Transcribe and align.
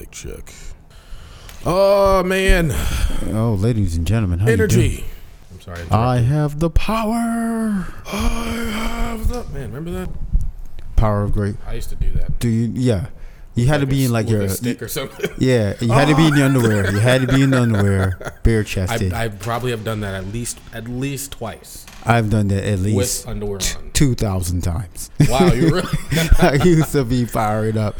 Mic 0.00 0.10
check. 0.12 0.54
Oh 1.66 2.22
man, 2.22 2.72
Oh, 3.34 3.54
ladies 3.60 3.96
and 3.96 4.06
gentlemen, 4.06 4.38
how 4.38 4.48
you 4.48 4.56
doing? 4.56 4.70
energy. 4.70 5.04
I'm 5.52 5.60
sorry. 5.60 5.82
I, 5.90 6.16
have 6.20 6.58
the 6.58 6.70
power. 6.70 7.86
I 8.06 8.70
have 8.72 9.28
the 9.28 9.44
man. 9.52 9.70
Remember 9.70 9.90
that? 9.90 10.08
Power 10.96 11.22
of 11.22 11.32
great. 11.32 11.56
I 11.66 11.74
used 11.74 11.90
to 11.90 11.96
do 11.96 12.10
that. 12.12 12.38
Do 12.38 12.48
you? 12.48 12.72
Yeah. 12.74 13.08
You 13.54 13.66
had 13.66 13.82
to 13.82 13.86
be 13.86 14.06
in 14.06 14.12
like 14.12 14.26
your. 14.30 14.40
a 14.40 14.48
stick 14.48 14.80
or 14.80 14.88
something. 14.88 15.28
Yeah, 15.38 15.74
you 15.80 15.92
had 15.92 16.08
to 16.08 16.16
be 16.16 16.28
in 16.28 16.34
the 16.34 16.46
underwear. 16.46 16.90
You 16.90 16.98
had 16.98 17.20
to 17.20 17.26
be 17.26 17.42
in 17.42 17.50
the 17.50 17.60
underwear, 17.60 18.40
bare 18.42 18.64
chested. 18.64 19.12
I, 19.12 19.24
I 19.24 19.28
probably 19.28 19.70
have 19.72 19.84
done 19.84 20.00
that 20.00 20.14
at 20.14 20.26
least 20.28 20.58
at 20.72 20.88
least 20.88 21.32
twice 21.32 21.84
I've 22.06 22.30
done 22.30 22.48
that 22.48 22.64
at 22.64 22.78
least 22.78 22.96
with 23.26 23.28
underwear 23.28 23.58
on. 23.76 23.90
two 23.92 24.14
thousand 24.14 24.62
times. 24.62 25.10
Wow, 25.28 25.52
you 25.52 25.74
really? 25.74 25.88
I 26.38 26.58
used 26.64 26.92
to 26.92 27.04
be 27.04 27.24
fired 27.26 27.76
up 27.76 27.96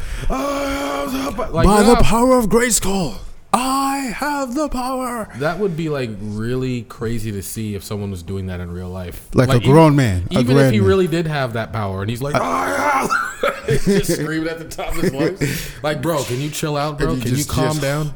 like, 1.05 1.65
by 1.65 1.81
no, 1.81 1.95
the 1.95 2.01
power 2.03 2.37
of 2.37 2.45
Grayskull. 2.47 3.17
I 3.53 3.97
have 4.15 4.55
the 4.55 4.69
power. 4.69 5.27
that 5.39 5.59
would 5.59 5.75
be 5.75 5.89
like 5.89 6.09
really 6.21 6.83
crazy 6.83 7.31
to 7.33 7.41
see 7.43 7.75
if 7.75 7.83
someone 7.83 8.09
was 8.09 8.23
doing 8.23 8.47
that 8.47 8.59
in 8.61 8.71
real 8.71 8.89
life. 8.89 9.27
Like, 9.33 9.49
a 9.49 9.55
even- 9.57 9.69
grown 9.71 9.95
man. 9.95 10.27
a 10.31 10.39
Even 10.39 10.57
if 10.57 10.71
he 10.71 10.79
man. 10.79 10.87
really 10.87 11.07
did 11.07 11.27
have 11.27 11.53
that 11.53 11.73
power, 11.73 12.01
and 12.01 12.09
he's 12.09 12.21
like, 12.21 12.35
"I 12.35 13.09
have," 13.41 13.65
he's 13.67 13.85
just 14.07 14.21
screaming 14.21 14.47
at 14.47 14.57
the 14.59 14.65
top 14.69 14.95
of 14.95 15.01
his 15.01 15.11
voice, 15.11 15.71
like, 15.83 16.01
"Bro, 16.01 16.23
can 16.23 16.39
you 16.39 16.49
chill 16.49 16.77
out, 16.77 16.97
bro? 16.97 17.09
And 17.09 17.17
he 17.17 17.23
Can 17.27 17.35
just- 17.35 17.49
you 17.49 17.53
calm 17.53 17.67
just- 17.71 17.81
down?" 17.81 18.13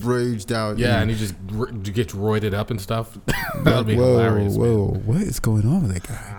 raged 0.00 0.52
out. 0.52 0.78
Yeah, 0.78 1.00
and 1.00 1.02
and 1.02 1.10
he 1.12 1.16
just 1.16 1.34
r- 1.58 1.66
gets 1.66 2.12
roided 2.12 2.52
up 2.52 2.70
and 2.70 2.78
stuff. 2.80 3.16
that 3.26 3.76
would 3.78 3.86
be 3.86 3.96
whoa, 3.96 4.18
hilarious. 4.18 4.56
man. 4.56 4.60
whoa, 4.60 4.86
what 5.06 5.22
is 5.22 5.40
going 5.40 5.66
on 5.66 5.82
with 5.84 5.94
that 5.94 6.06
guy? 6.06 6.37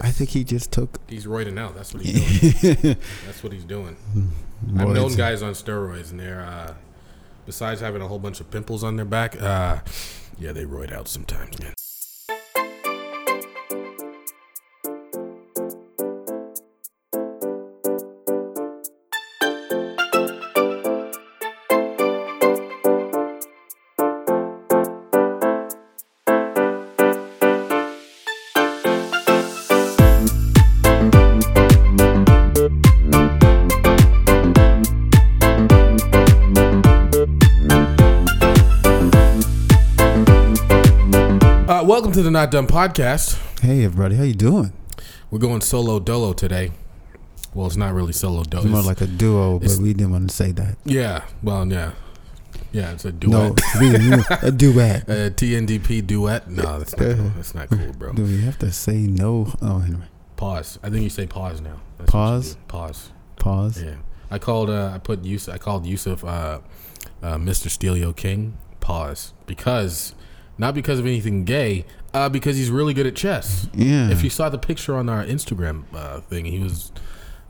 I 0.00 0.10
think 0.10 0.30
he 0.30 0.44
just 0.44 0.72
took. 0.72 1.00
he's 1.08 1.26
roiding 1.26 1.58
out. 1.58 1.74
That's 1.74 1.94
what 1.94 2.02
he's 2.04 2.60
doing. 2.60 2.96
That's 3.26 3.42
what 3.42 3.52
he's 3.52 3.64
doing. 3.64 3.96
I've 4.76 4.88
known 4.88 5.14
guys 5.14 5.42
on 5.42 5.52
steroids, 5.52 6.10
and 6.10 6.20
they're 6.20 6.40
uh, 6.42 6.74
besides 7.46 7.80
having 7.80 8.02
a 8.02 8.08
whole 8.08 8.18
bunch 8.18 8.40
of 8.40 8.50
pimples 8.50 8.82
on 8.84 8.96
their 8.96 9.04
back, 9.04 9.40
uh, 9.40 9.78
yeah, 10.38 10.52
they 10.52 10.64
roid 10.64 10.92
out 10.92 11.08
sometimes, 11.08 11.58
man. 11.60 11.72
Welcome 41.96 42.12
to 42.12 42.20
the 42.22 42.30
Not 42.30 42.50
Done 42.50 42.66
podcast. 42.66 43.38
Hey, 43.62 43.82
everybody, 43.82 44.16
how 44.16 44.22
you 44.24 44.34
doing? 44.34 44.70
We're 45.30 45.38
going 45.38 45.62
solo 45.62 45.98
dolo 45.98 46.34
today. 46.34 46.72
Well, 47.54 47.66
it's 47.66 47.76
not 47.76 47.94
really 47.94 48.12
solo 48.12 48.44
dolo. 48.44 48.64
It's 48.64 48.70
more 48.70 48.82
like 48.82 49.00
a 49.00 49.06
duo, 49.06 49.58
but 49.58 49.78
we 49.80 49.94
didn't 49.94 50.12
want 50.12 50.28
to 50.28 50.36
say 50.36 50.52
that. 50.52 50.76
yeah, 50.84 51.24
well, 51.42 51.66
yeah, 51.66 51.92
yeah. 52.70 52.92
It's 52.92 53.06
a 53.06 53.12
No, 53.12 53.54
duet. 53.54 53.80
we- 53.80 54.46
a 54.48 54.50
duet. 54.52 55.02
A 55.08 55.30
TNDP 55.30 56.06
duet. 56.06 56.50
No, 56.50 56.78
that's 56.78 56.94
not. 56.98 57.16
Cool. 57.16 57.30
That's 57.34 57.54
not 57.54 57.70
cool, 57.70 57.92
bro. 57.94 58.12
Do 58.12 58.24
we 58.24 58.42
have 58.42 58.58
to 58.58 58.70
say 58.72 58.98
no? 58.98 59.50
Oh, 59.62 59.80
anyway, 59.80 60.04
Pause. 60.36 60.78
I 60.82 60.90
think 60.90 61.02
you 61.02 61.08
say 61.08 61.26
pause 61.26 61.62
now. 61.62 61.80
That's 61.96 62.10
Pause? 62.10 62.56
Pause. 62.68 63.10
pause. 63.36 63.82
Yeah. 63.82 63.94
I 64.30 64.38
called. 64.38 64.68
Uh, 64.68 64.92
I 64.94 64.98
put 64.98 65.24
Yusuf. 65.24 65.54
I 65.54 65.56
called 65.56 65.86
Yusuf. 65.86 66.22
Uh, 66.22 66.58
uh, 67.22 67.36
Mr. 67.38 67.70
Stelio 67.70 68.12
King. 68.12 68.58
Pause. 68.80 69.32
Because, 69.46 70.14
not 70.58 70.74
because 70.74 70.98
of 70.98 71.06
anything 71.06 71.44
gay. 71.44 71.84
Uh, 72.14 72.30
because 72.30 72.56
he's 72.56 72.70
really 72.70 72.94
good 72.94 73.06
at 73.06 73.14
chess. 73.14 73.68
Yeah. 73.74 74.08
If 74.10 74.24
you 74.24 74.30
saw 74.30 74.48
the 74.48 74.58
picture 74.58 74.94
on 74.94 75.10
our 75.10 75.22
Instagram 75.22 75.84
uh, 75.92 76.20
thing, 76.20 76.46
he 76.46 76.58
was 76.60 76.90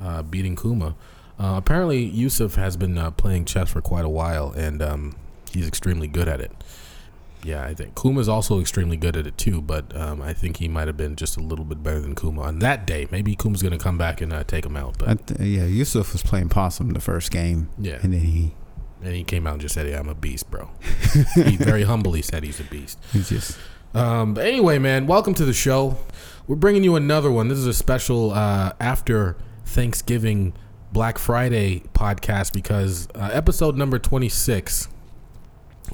uh, 0.00 0.22
beating 0.22 0.56
Kuma. 0.56 0.96
Uh, 1.38 1.54
apparently, 1.56 2.02
Yusuf 2.02 2.56
has 2.56 2.76
been 2.76 2.98
uh, 2.98 3.10
playing 3.12 3.44
chess 3.44 3.70
for 3.70 3.80
quite 3.80 4.04
a 4.04 4.08
while, 4.08 4.52
and 4.52 4.82
um, 4.82 5.16
he's 5.52 5.68
extremely 5.68 6.08
good 6.08 6.26
at 6.26 6.40
it. 6.40 6.50
Yeah, 7.44 7.64
I 7.64 7.74
think 7.74 7.94
Kuma's 7.94 8.28
also 8.28 8.58
extremely 8.58 8.96
good 8.96 9.16
at 9.16 9.26
it 9.26 9.38
too, 9.38 9.62
but 9.62 9.94
um, 9.96 10.20
I 10.20 10.32
think 10.32 10.56
he 10.56 10.66
might 10.66 10.88
have 10.88 10.96
been 10.96 11.14
just 11.14 11.36
a 11.36 11.40
little 11.40 11.64
bit 11.64 11.80
better 11.80 12.00
than 12.00 12.16
Kuma 12.16 12.42
on 12.42 12.58
that 12.58 12.86
day. 12.86 13.06
Maybe 13.12 13.36
Kuma's 13.36 13.62
going 13.62 13.76
to 13.76 13.78
come 13.78 13.96
back 13.96 14.20
and 14.20 14.32
uh, 14.32 14.42
take 14.42 14.66
him 14.66 14.76
out, 14.76 14.98
but 14.98 15.28
th- 15.28 15.40
yeah, 15.40 15.64
Yusuf 15.64 16.12
was 16.12 16.24
playing 16.24 16.48
possum 16.48 16.90
the 16.90 17.00
first 17.00 17.30
game, 17.30 17.68
yeah. 17.78 17.98
and 18.02 18.12
then 18.12 18.20
he 18.20 18.54
And 19.06 19.14
he 19.14 19.22
came 19.22 19.46
out 19.46 19.52
and 19.52 19.62
just 19.62 19.76
said, 19.76 19.86
"Yeah, 19.86 20.00
I'm 20.00 20.08
a 20.08 20.16
beast, 20.16 20.50
bro." 20.50 20.68
he 21.36 21.56
very 21.56 21.84
humbly 21.84 22.22
said 22.22 22.42
he's 22.42 22.58
a 22.58 22.64
beast. 22.64 22.98
he 23.12 23.22
just 23.22 23.56
Um, 23.94 24.34
but 24.34 24.44
anyway, 24.44 24.80
man, 24.80 25.06
welcome 25.06 25.32
to 25.34 25.44
the 25.44 25.52
show. 25.52 25.96
We're 26.48 26.56
bringing 26.56 26.82
you 26.82 26.96
another 26.96 27.30
one. 27.30 27.46
This 27.46 27.58
is 27.58 27.68
a 27.68 27.72
special 27.72 28.32
uh, 28.32 28.72
after 28.80 29.36
Thanksgiving 29.64 30.54
Black 30.90 31.18
Friday 31.18 31.84
podcast 31.94 32.52
because 32.52 33.06
uh, 33.14 33.30
episode 33.32 33.76
number 33.76 34.00
26, 34.00 34.88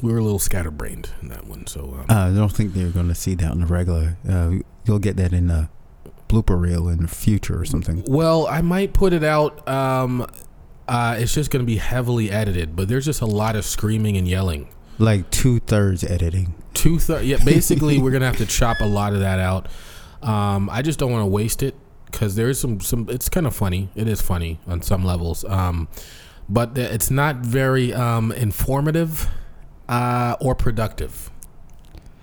we 0.01 0.11
were 0.11 0.19
a 0.19 0.23
little 0.23 0.39
scatterbrained 0.39 1.11
in 1.21 1.29
that 1.29 1.47
one. 1.47 1.67
So, 1.67 1.81
um, 1.83 2.07
uh, 2.09 2.31
I 2.31 2.35
don't 2.35 2.51
think 2.51 2.73
they're 2.73 2.89
going 2.89 3.09
to 3.09 3.15
see 3.15 3.35
that 3.35 3.51
on 3.51 3.61
the 3.61 3.67
regular. 3.67 4.17
Uh, 4.27 4.53
you'll 4.87 4.99
get 4.99 5.19
that 5.19 5.35
in 5.35 5.49
the 5.49 5.69
blooper 6.31 6.59
reel 6.59 6.89
in 6.89 7.03
the 7.03 7.09
future 7.09 7.61
or 7.61 7.67
something. 7.67 8.05
well, 8.07 8.47
I 8.47 8.63
might 8.63 8.95
put 8.95 9.13
it 9.13 9.23
out. 9.23 9.69
Um, 9.69 10.27
uh, 10.89 11.17
it's 11.19 11.35
just 11.35 11.51
going 11.51 11.65
to 11.65 11.67
be 11.67 11.77
heavily 11.79 12.31
edited, 12.31 12.75
but 12.77 12.89
there's 12.89 13.05
just 13.05 13.21
a 13.21 13.27
lot 13.27 13.57
of 13.57 13.65
screaming 13.65 14.17
and 14.17 14.27
yelling. 14.29 14.69
Like 14.99 15.31
two 15.31 15.59
thirds 15.61 16.05
editing. 16.05 16.55
two 16.75 16.99
thirds. 16.99 17.25
Yeah, 17.27 17.39
basically, 17.45 17.99
we're 17.99 18.11
gonna 18.11 18.27
have 18.27 18.37
to 18.37 18.47
chop 18.59 18.81
a 18.81 18.85
lot 18.87 19.15
of 19.15 19.21
that 19.21 19.39
out. 19.41 19.69
Um, 20.23 20.69
I 20.71 20.83
just 20.83 20.99
don't 20.99 21.11
want 21.11 21.23
to 21.23 21.27
waste 21.27 21.63
it 21.63 21.75
because 22.07 22.37
there 22.37 22.49
is 22.49 22.61
some 22.61 22.79
some. 22.81 23.09
It's 23.09 23.29
kind 23.29 23.47
of 23.47 23.57
funny. 23.57 23.89
It 23.95 24.07
is 24.07 24.21
funny 24.21 24.61
on 24.67 24.83
some 24.83 25.03
levels, 25.05 25.45
um, 25.47 25.89
but 26.49 26.77
it's 26.77 27.11
not 27.11 27.37
very 27.37 27.93
um, 27.93 28.33
informative 28.33 29.29
uh, 29.89 30.37
or 30.41 30.55
productive. 30.55 31.31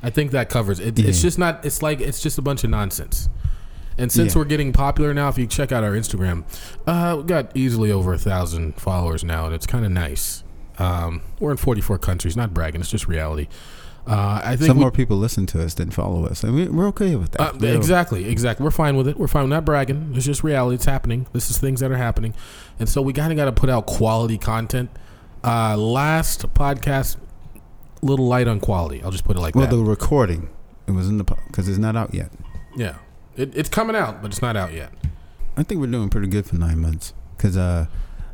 I 0.01 0.09
think 0.11 0.31
that 0.31 0.49
covers 0.49 0.79
it. 0.79 0.97
It's 0.99 1.21
just 1.21 1.37
not. 1.39 1.65
It's 1.65 1.81
like 1.81 1.99
it's 1.99 2.21
just 2.21 2.37
a 2.37 2.41
bunch 2.41 2.63
of 2.63 2.69
nonsense. 2.69 3.27
And 3.99 4.11
since 4.11 4.33
Yeah. 4.33 4.39
we're 4.39 4.45
getting 4.45 4.71
popular 4.73 5.13
now, 5.13 5.27
if 5.29 5.37
you 5.37 5.45
check 5.45 5.71
out 5.71 5.83
our 5.83 5.91
Instagram, 5.91 6.43
uh, 6.87 7.15
we 7.17 7.23
got 7.23 7.51
easily 7.55 7.91
over 7.91 8.13
a 8.13 8.17
thousand 8.17 8.75
followers 8.75 9.23
now, 9.23 9.45
and 9.45 9.53
it's 9.53 9.67
kind 9.67 9.85
of 9.85 9.91
nice. 9.91 10.43
Um, 10.79 11.21
we're 11.39 11.51
in 11.51 11.57
44 11.57 11.97
countries, 11.99 12.37
not 12.37 12.53
bragging. 12.53 12.79
It's 12.81 12.89
just 12.89 13.07
reality. 13.07 13.47
Uh, 14.07 14.41
I 14.43 14.55
think 14.55 14.67
Some 14.69 14.77
we- 14.77 14.81
more 14.81 14.91
people 14.91 15.17
listen 15.17 15.45
to 15.47 15.61
us 15.63 15.73
than 15.75 15.91
follow 15.91 16.25
us, 16.25 16.43
and 16.43 16.55
we, 16.55 16.67
we're 16.69 16.87
okay 16.87 17.15
with 17.15 17.31
that. 17.31 17.61
uh, 17.61 17.65
exactly, 17.67 18.27
exactly. 18.29 18.63
We're 18.63 18.71
fine 18.71 18.95
with 18.95 19.07
it. 19.07 19.19
We're 19.19 19.27
fine. 19.27 19.43
We're 19.43 19.49
not 19.49 19.65
bragging. 19.65 20.13
It's 20.15 20.25
just 20.25 20.43
reality. 20.43 20.75
It's 20.75 20.85
happening. 20.85 21.27
This 21.33 21.51
is 21.51 21.57
things 21.59 21.81
that 21.81 21.91
are 21.91 21.97
happening, 21.97 22.33
and 22.79 22.87
so 22.89 23.01
we 23.01 23.11
kind 23.13 23.31
of 23.31 23.35
got 23.35 23.45
to 23.45 23.51
put 23.51 23.69
out 23.69 23.85
quality 23.85 24.37
content. 24.39 24.89
Uh, 25.43 25.75
last 25.77 26.51
podcast, 26.53 27.17
little 28.01 28.25
light 28.27 28.47
on 28.47 28.59
quality. 28.61 29.03
I'll 29.03 29.11
just 29.11 29.25
put 29.25 29.35
it 29.37 29.41
like 29.41 29.53
Well, 29.55 29.67
that. 29.67 29.75
the 29.75 29.83
recording 29.83 30.49
it 30.87 30.91
was 30.91 31.07
in 31.09 31.17
the 31.17 31.23
because 31.47 31.67
it's 31.67 31.77
not 31.77 31.95
out 31.95 32.13
yet. 32.15 32.31
yeah, 32.75 32.95
it, 33.39 33.55
it's 33.55 33.69
coming 33.69 33.95
out, 33.95 34.21
but 34.21 34.31
it's 34.31 34.41
not 34.41 34.55
out 34.55 34.73
yet. 34.73 34.91
I 35.57 35.63
think 35.63 35.81
we're 35.81 35.87
doing 35.87 36.09
pretty 36.09 36.27
good 36.27 36.45
for 36.45 36.55
nine 36.55 36.79
months. 36.79 37.13
Because 37.35 37.57
uh, 37.57 37.87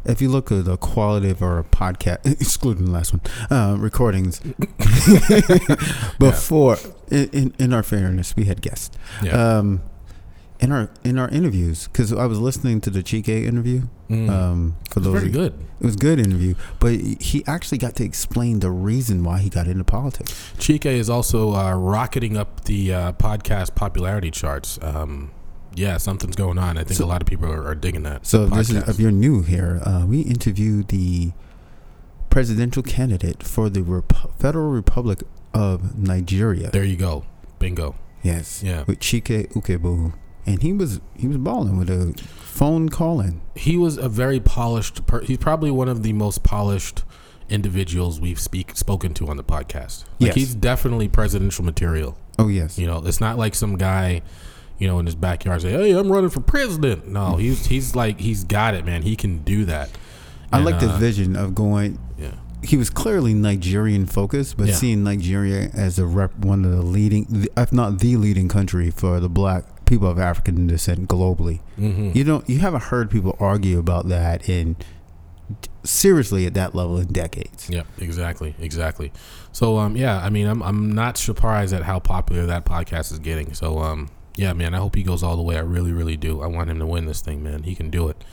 if 0.03 0.21
you 0.21 0.29
look 0.29 0.51
at 0.51 0.65
the 0.65 0.77
quality 0.77 1.29
of 1.29 1.41
our 1.41 1.63
podcast, 1.63 2.25
excluding 2.41 2.85
the 2.85 2.91
last 2.91 3.13
one, 3.13 3.21
uh, 3.49 3.75
recordings, 3.77 4.39
before, 6.19 6.77
in, 7.09 7.29
in, 7.29 7.55
in 7.59 7.73
our 7.73 7.83
fairness, 7.83 8.35
we 8.35 8.45
had 8.45 8.61
guests. 8.61 8.97
Yeah. 9.23 9.57
Um, 9.57 9.81
in 10.59 10.71
our 10.71 10.89
in 11.03 11.17
our 11.19 11.29
interviews, 11.29 11.87
because 11.87 12.11
I 12.13 12.25
was 12.25 12.39
listening 12.39 12.81
to 12.81 12.89
the 12.89 13.01
Chike 13.03 13.27
interview. 13.27 13.83
Mm. 14.09 14.29
Um, 14.29 14.77
for 14.91 14.99
those, 14.99 15.13
very 15.13 15.31
good. 15.31 15.53
it 15.79 15.85
was 15.85 15.95
a 15.95 15.97
good 15.97 16.19
interview, 16.19 16.53
but 16.79 16.93
he 16.95 17.43
actually 17.47 17.79
got 17.79 17.95
to 17.95 18.03
explain 18.03 18.59
the 18.59 18.69
reason 18.69 19.23
why 19.23 19.39
he 19.39 19.49
got 19.49 19.67
into 19.67 19.83
politics. 19.83 20.31
Chike 20.57 20.85
is 20.85 21.09
also 21.09 21.53
uh, 21.55 21.73
rocketing 21.73 22.37
up 22.37 22.65
the 22.65 22.93
uh, 22.93 23.11
podcast 23.13 23.73
popularity 23.75 24.29
charts. 24.31 24.77
Um, 24.81 25.31
yeah, 25.73 25.97
something's 25.97 26.35
going 26.35 26.57
on. 26.57 26.77
I 26.77 26.83
think 26.83 26.97
So- 26.99 27.05
a 27.05 27.07
lot 27.07 27.21
of 27.21 27.27
people 27.27 27.51
are, 27.51 27.65
are 27.67 27.75
digging 27.75 28.03
that. 28.03 28.25
So 28.27 28.45
if 28.45 28.51
this 28.51 28.69
is 28.69 28.87
if 28.87 28.99
you're 28.99 29.11
new 29.11 29.41
here, 29.41 29.81
uh, 29.83 30.05
we 30.07 30.21
interviewed 30.21 30.87
the 30.89 31.31
presidential 32.29 32.83
candidate 32.83 33.43
for 33.43 33.69
the 33.69 33.81
Rep- 33.81 34.39
Federal 34.39 34.69
Republic 34.71 35.23
of 35.53 35.97
Nigeria. 35.97 36.69
there 36.71 36.83
you 36.83 36.97
go, 36.97 37.23
bingo. 37.59 37.95
yes, 38.23 38.61
Yeah. 38.63 38.83
with 38.85 38.99
Chike 38.99 39.51
Ukaegbu, 39.53 40.13
and 40.45 40.61
he 40.61 40.73
was 40.73 40.99
he 41.17 41.27
was 41.27 41.37
balling 41.37 41.77
with 41.77 41.89
a 41.89 42.13
phone 42.29 42.89
calling. 42.89 43.41
he 43.55 43.75
was 43.77 43.97
a 43.97 44.07
very 44.09 44.39
polished. 44.39 45.05
Per- 45.07 45.21
he's 45.21 45.37
probably 45.37 45.71
one 45.71 45.89
of 45.89 46.03
the 46.03 46.13
most 46.13 46.43
polished 46.43 47.03
individuals 47.49 48.19
we've 48.19 48.39
speak 48.39 48.75
spoken 48.75 49.13
to 49.13 49.27
on 49.27 49.37
the 49.37 49.43
podcast. 49.43 50.03
Like 50.19 50.27
Yes. 50.29 50.35
he's 50.35 50.55
definitely 50.55 51.07
presidential 51.07 51.63
material. 51.63 52.17
Oh 52.39 52.47
yes, 52.47 52.77
You 52.77 52.87
know, 52.87 53.03
it's 53.05 53.21
not 53.21 53.37
like 53.37 53.55
some 53.55 53.77
guy, 53.77 54.21
you 54.79 54.87
know, 54.87 54.99
in 54.99 55.05
his 55.05 55.15
backyard 55.15 55.61
say, 55.61 55.71
"Hey, 55.71 55.91
I'm 55.91 56.11
running 56.11 56.29
for 56.29 56.41
president." 56.41 57.07
No, 57.07 57.35
he's 57.37 57.67
he's 57.67 57.95
like 57.95 58.19
he's 58.19 58.43
got 58.43 58.73
it, 58.73 58.85
man. 58.85 59.03
He 59.03 59.15
can 59.15 59.39
do 59.39 59.65
that. 59.65 59.89
I 60.51 60.57
And, 60.57 60.65
like 60.65 60.79
the 60.79 60.89
uh, 60.91 60.97
vision 60.97 61.35
of 61.35 61.55
going. 61.55 61.99
Yeah. 62.17 62.31
He 62.63 62.77
was 62.77 62.89
clearly 62.89 63.33
Nigerian 63.35 64.05
focused, 64.07 64.57
but 64.57 64.67
Yeah. 64.67 64.73
seeing 64.75 65.03
Nigeria 65.03 65.69
as 65.73 65.99
a 65.99 66.05
rep, 66.05 66.35
one 66.39 66.65
of 66.65 66.71
the 66.71 66.81
leading, 66.81 67.47
if 67.55 67.71
not 67.71 67.99
the 67.99 68.17
leading 68.17 68.47
country 68.47 68.89
for 68.89 69.19
the 69.19 69.29
black 69.29 69.65
people 69.85 70.07
of 70.07 70.19
African 70.19 70.67
descent 70.67 71.07
globally. 71.07 71.59
hmm 71.75 72.11
You 72.13 72.23
don't, 72.23 72.49
you 72.49 72.59
haven't 72.59 72.83
heard 72.83 73.09
people 73.09 73.35
argue 73.39 73.79
about 73.79 74.07
that 74.09 74.49
in 74.49 74.75
seriously 75.83 76.45
at 76.45 76.53
that 76.55 76.73
level 76.75 76.97
in 76.97 77.07
decades. 77.07 77.69
Yep, 77.69 77.87
exactly, 77.99 78.55
exactly. 78.59 79.11
So, 79.51 79.77
um, 79.77 79.95
yeah, 79.95 80.17
I 80.17 80.29
mean, 80.29 80.47
I'm 80.47 80.61
I'm 80.63 80.91
not 80.91 81.17
surprised 81.17 81.73
at 81.73 81.83
how 81.83 81.99
popular 81.99 82.45
that 82.47 82.65
podcast 82.65 83.11
is 83.11 83.19
getting. 83.19 83.53
So, 83.53 83.79
um, 83.79 84.09
yeah, 84.35 84.53
man, 84.53 84.73
I 84.73 84.77
hope 84.79 84.95
he 84.95 85.03
goes 85.03 85.23
all 85.23 85.35
the 85.35 85.41
way. 85.43 85.55
I 85.55 85.61
really, 85.61 85.93
really 85.93 86.17
do. 86.17 86.41
I 86.41 86.47
want 86.47 86.69
him 86.69 86.79
to 86.79 86.85
win 86.85 87.05
this 87.05 87.21
thing, 87.21 87.43
man. 87.43 87.63
He 87.63 87.75
can 87.75 87.89
do 87.89 88.09
it. 88.09 88.23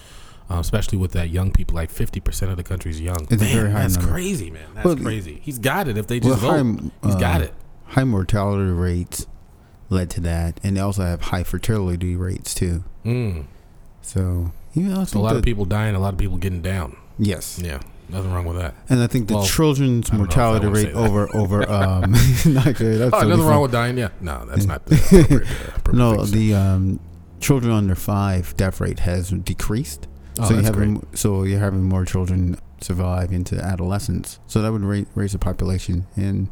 Uh, 0.51 0.59
especially 0.59 0.99
with 0.99 1.13
that 1.13 1.31
young 1.31 1.53
people, 1.53 1.75
like 1.77 1.91
fifty 1.91 2.21
percent 2.21 2.51
of 2.51 2.57
the 2.57 2.65
country's 2.65 3.01
young. 3.01 3.17
It's 3.31 3.35
a 3.41 3.45
man, 3.45 3.55
very 3.55 3.71
high 3.71 3.83
that's 3.83 3.97
number. 3.97 4.13
crazy, 4.13 4.51
man. 4.51 4.67
That's 4.75 4.85
Well, 4.85 4.97
crazy. 4.97 5.41
He's 5.43 5.59
got 5.59 5.89
it. 5.89 5.97
If 5.97 6.09
they 6.09 6.19
Well, 6.19 6.31
just 6.31 6.43
vote, 6.43 6.51
high, 6.81 7.07
he's 7.07 7.15
got 7.15 7.41
uh, 7.41 7.45
it. 7.45 7.55
High 7.87 8.05
mortality 8.05 8.71
rates 8.71 9.27
led 9.93 10.11
to 10.11 10.21
that, 10.23 10.59
and 10.65 10.77
they 10.77 10.81
also 10.81 11.03
have 11.03 11.21
high 11.23 11.43
fertility 11.45 12.17
rates 12.17 12.55
too. 12.55 12.83
Mm. 13.05 13.45
So, 14.01 14.53
you 14.75 14.83
know, 14.85 15.05
a 15.13 15.19
lot 15.19 15.37
of 15.37 15.45
people 15.45 15.65
dying, 15.65 15.95
a 15.95 16.01
lot 16.01 16.13
of 16.15 16.19
people 16.19 16.37
getting 16.39 16.63
down. 16.63 16.97
Yes, 17.19 17.61
Yeah, 17.63 17.81
nothing 18.09 18.33
wrong 18.33 18.47
with 18.47 18.57
that. 18.57 18.75
and 18.89 19.01
I 19.03 19.07
think 19.07 19.29
the 19.29 19.35
Well, 19.35 19.45
children's 19.45 20.09
I 20.11 20.17
don't 20.17 20.21
know 20.21 20.25
if 20.25 20.37
I 20.39 20.41
mortality 20.51 20.87
rate 20.87 20.95
over 20.95 21.37
over 21.37 21.71
um, 21.71 22.13
Nigeria. 22.47 22.99
That's 22.99 23.15
Oh, 23.15 23.21
totally 23.21 23.31
nothing 23.31 23.47
wrong 23.47 23.63
with 23.63 23.73
dying. 23.73 23.99
Yeah, 23.99 24.09
no, 24.21 24.45
that's 24.47 24.65
not 24.65 24.87
the 24.87 24.97
appropriate, 24.97 25.43
uh, 25.43 25.69
appropriate 25.77 25.97
No, 25.97 26.25
thing 26.25 26.33
the 26.39 26.55
um, 26.55 27.01
children 27.41 27.73
under 27.73 27.95
five 27.95 28.57
death 28.57 28.81
rate 28.81 29.01
has 29.01 29.31
decreased. 29.31 30.09
Oh, 30.41 30.49
so 30.49 30.55
you 30.55 30.63
have 30.63 30.75
great. 30.75 30.99
so 31.15 31.43
you're 31.45 31.61
having 31.61 31.83
more 31.85 32.05
children 32.07 32.59
survive 32.81 33.31
into 33.33 33.63
adolescence. 33.63 34.41
So 34.47 34.63
that 34.63 34.73
would 34.73 34.83
ra- 34.83 35.05
raise 35.15 35.33
the 35.33 35.39
population. 35.39 36.07
And 36.17 36.49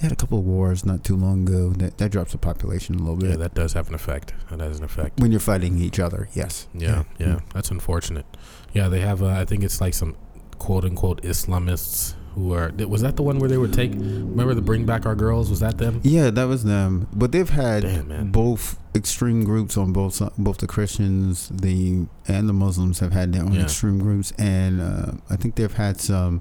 they 0.00 0.06
had 0.08 0.12
a 0.12 0.16
couple 0.16 0.38
of 0.38 0.44
wars 0.44 0.84
not 0.84 1.04
too 1.04 1.14
long 1.16 1.46
ago 1.46 1.70
that 1.74 1.98
that 1.98 2.10
drops 2.10 2.32
the 2.32 2.38
population 2.38 2.94
a 2.94 2.98
little 2.98 3.16
bit. 3.16 3.30
Yeah, 3.30 3.36
that 3.36 3.54
does 3.54 3.74
have 3.74 3.88
an 3.88 3.94
effect. 3.94 4.32
That 4.50 4.60
has 4.60 4.78
an 4.78 4.84
effect. 4.84 5.20
when 5.20 5.30
you're 5.30 5.40
fighting 5.40 5.78
each 5.78 5.98
other, 6.00 6.28
yes. 6.32 6.66
Yeah, 6.74 7.04
yeah, 7.18 7.40
that's 7.54 7.70
unfortunate. 7.70 8.26
Yeah, 8.72 8.88
they 8.88 9.00
have. 9.00 9.22
Uh, 9.22 9.26
I 9.28 9.44
think 9.44 9.62
it's 9.62 9.80
like 9.80 9.94
some 9.94 10.16
quote 10.58 10.84
unquote 10.84 11.22
Islamists 11.22 12.14
who 12.34 12.54
are. 12.54 12.70
Was 12.88 13.02
that 13.02 13.16
the 13.16 13.22
one 13.22 13.38
where 13.40 13.48
they 13.48 13.58
would 13.58 13.72
take? 13.74 13.92
Remember 13.92 14.54
the 14.54 14.62
Bring 14.62 14.86
Back 14.86 15.04
Our 15.04 15.14
Girls? 15.16 15.50
Was 15.50 15.60
that 15.60 15.78
them? 15.78 16.00
Yeah, 16.02 16.30
that 16.30 16.44
was 16.44 16.64
them. 16.64 17.08
But 17.12 17.32
they've 17.32 17.48
had 17.50 17.82
Damn, 17.82 18.30
both 18.30 18.78
extreme 18.94 19.44
groups 19.44 19.76
on 19.76 19.92
both 19.92 20.22
both 20.38 20.58
the 20.58 20.66
Christians, 20.66 21.48
the 21.52 22.06
and 22.26 22.48
the 22.48 22.52
Muslims 22.54 23.00
have 23.00 23.12
had 23.12 23.32
their 23.32 23.42
own 23.44 23.52
Yeah. 23.52 23.64
extreme 23.64 23.98
groups, 23.98 24.32
and 24.38 24.80
uh, 24.80 25.12
I 25.28 25.36
think 25.36 25.56
they've 25.56 25.72
had 25.72 26.00
some. 26.00 26.40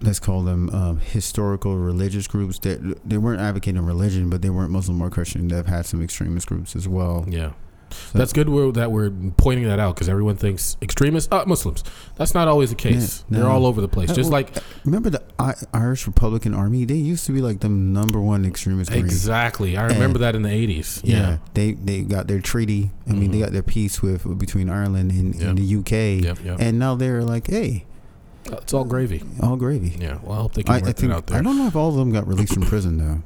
Let's 0.00 0.20
call 0.20 0.42
them 0.42 0.68
um, 0.70 0.98
historical 1.00 1.76
religious 1.76 2.26
groups 2.26 2.58
that 2.60 2.98
they 3.08 3.16
weren't 3.16 3.40
advocating 3.40 3.80
religion, 3.84 4.28
but 4.28 4.42
they 4.42 4.50
weren't 4.50 4.70
Muslim 4.70 5.00
or 5.00 5.08
Christian. 5.10 5.48
They've 5.48 5.64
had 5.66 5.86
some 5.86 6.02
extremist 6.02 6.46
groups 6.48 6.76
as 6.76 6.86
well. 6.86 7.24
Yeah, 7.26 7.52
So- 7.90 8.18
that's 8.18 8.32
good. 8.34 8.50
We're, 8.50 8.72
that 8.72 8.92
we're 8.92 9.10
pointing 9.38 9.66
that 9.68 9.78
out 9.78 9.94
because 9.94 10.08
everyone 10.10 10.36
thinks 10.36 10.76
extremists, 10.82 11.32
uh, 11.32 11.44
Muslims. 11.46 11.82
That's 12.16 12.34
not 12.34 12.46
always 12.46 12.68
the 12.70 12.76
case. 12.76 13.24
Yeah, 13.30 13.38
They're 13.38 13.48
all 13.48 13.64
over 13.64 13.80
the 13.80 13.88
place. 13.88 14.10
Uh, 14.10 14.14
Just 14.14 14.30
well, 14.30 14.40
like 14.42 14.54
Remember 14.84 15.08
the 15.08 15.22
I- 15.38 15.54
Irish 15.72 16.06
Republican 16.06 16.52
Army? 16.52 16.84
They 16.84 16.94
used 16.94 17.24
to 17.26 17.32
be 17.32 17.40
like 17.40 17.60
the 17.60 17.68
number 17.70 18.20
one 18.20 18.44
extremist 18.44 18.90
group. 18.90 19.02
exactly. 19.04 19.78
I 19.78 19.86
remember 19.86 20.18
that 20.18 20.34
in 20.36 20.42
the 20.42 20.50
eighties. 20.50 21.00
Yeah, 21.04 21.16
Yeah. 21.16 21.36
they 21.54 21.72
they 21.72 22.02
got 22.02 22.26
their 22.28 22.40
treaty. 22.40 22.90
I 23.08 23.12
mean, 23.14 23.30
they 23.30 23.38
Mhm. 23.38 23.44
got 23.44 23.52
their 23.52 23.62
peace 23.62 24.02
with 24.02 24.38
between 24.38 24.68
Ireland 24.68 25.10
and, 25.12 25.34
Yep. 25.34 25.48
and 25.48 25.58
the 25.58 25.64
UK, 25.64 26.20
Yep. 26.22 26.38
Yep. 26.44 26.56
and 26.60 26.78
now 26.78 26.96
they're 26.96 27.22
like, 27.22 27.46
hey, 27.48 27.86
it's 28.52 28.74
all 28.74 28.84
gravy. 28.84 29.22
all 29.42 29.56
gravy. 29.56 29.96
Yeah. 29.98 30.18
Well, 30.22 30.38
I 30.38 30.42
hope 30.42 30.54
they 30.54 30.62
can 30.62 30.72
I, 30.72 30.76
work 30.78 30.84
I 30.84 30.86
that 30.88 30.96
think 30.96 31.12
out 31.12 31.26
there. 31.26 31.38
I 31.38 31.42
don't 31.42 31.56
know 31.58 31.66
if 31.66 31.76
all 31.76 31.88
of 31.90 31.96
them 31.96 32.12
got 32.12 32.26
released 32.26 32.54
from 32.54 32.62
prison 32.64 32.98
though. 32.98 33.22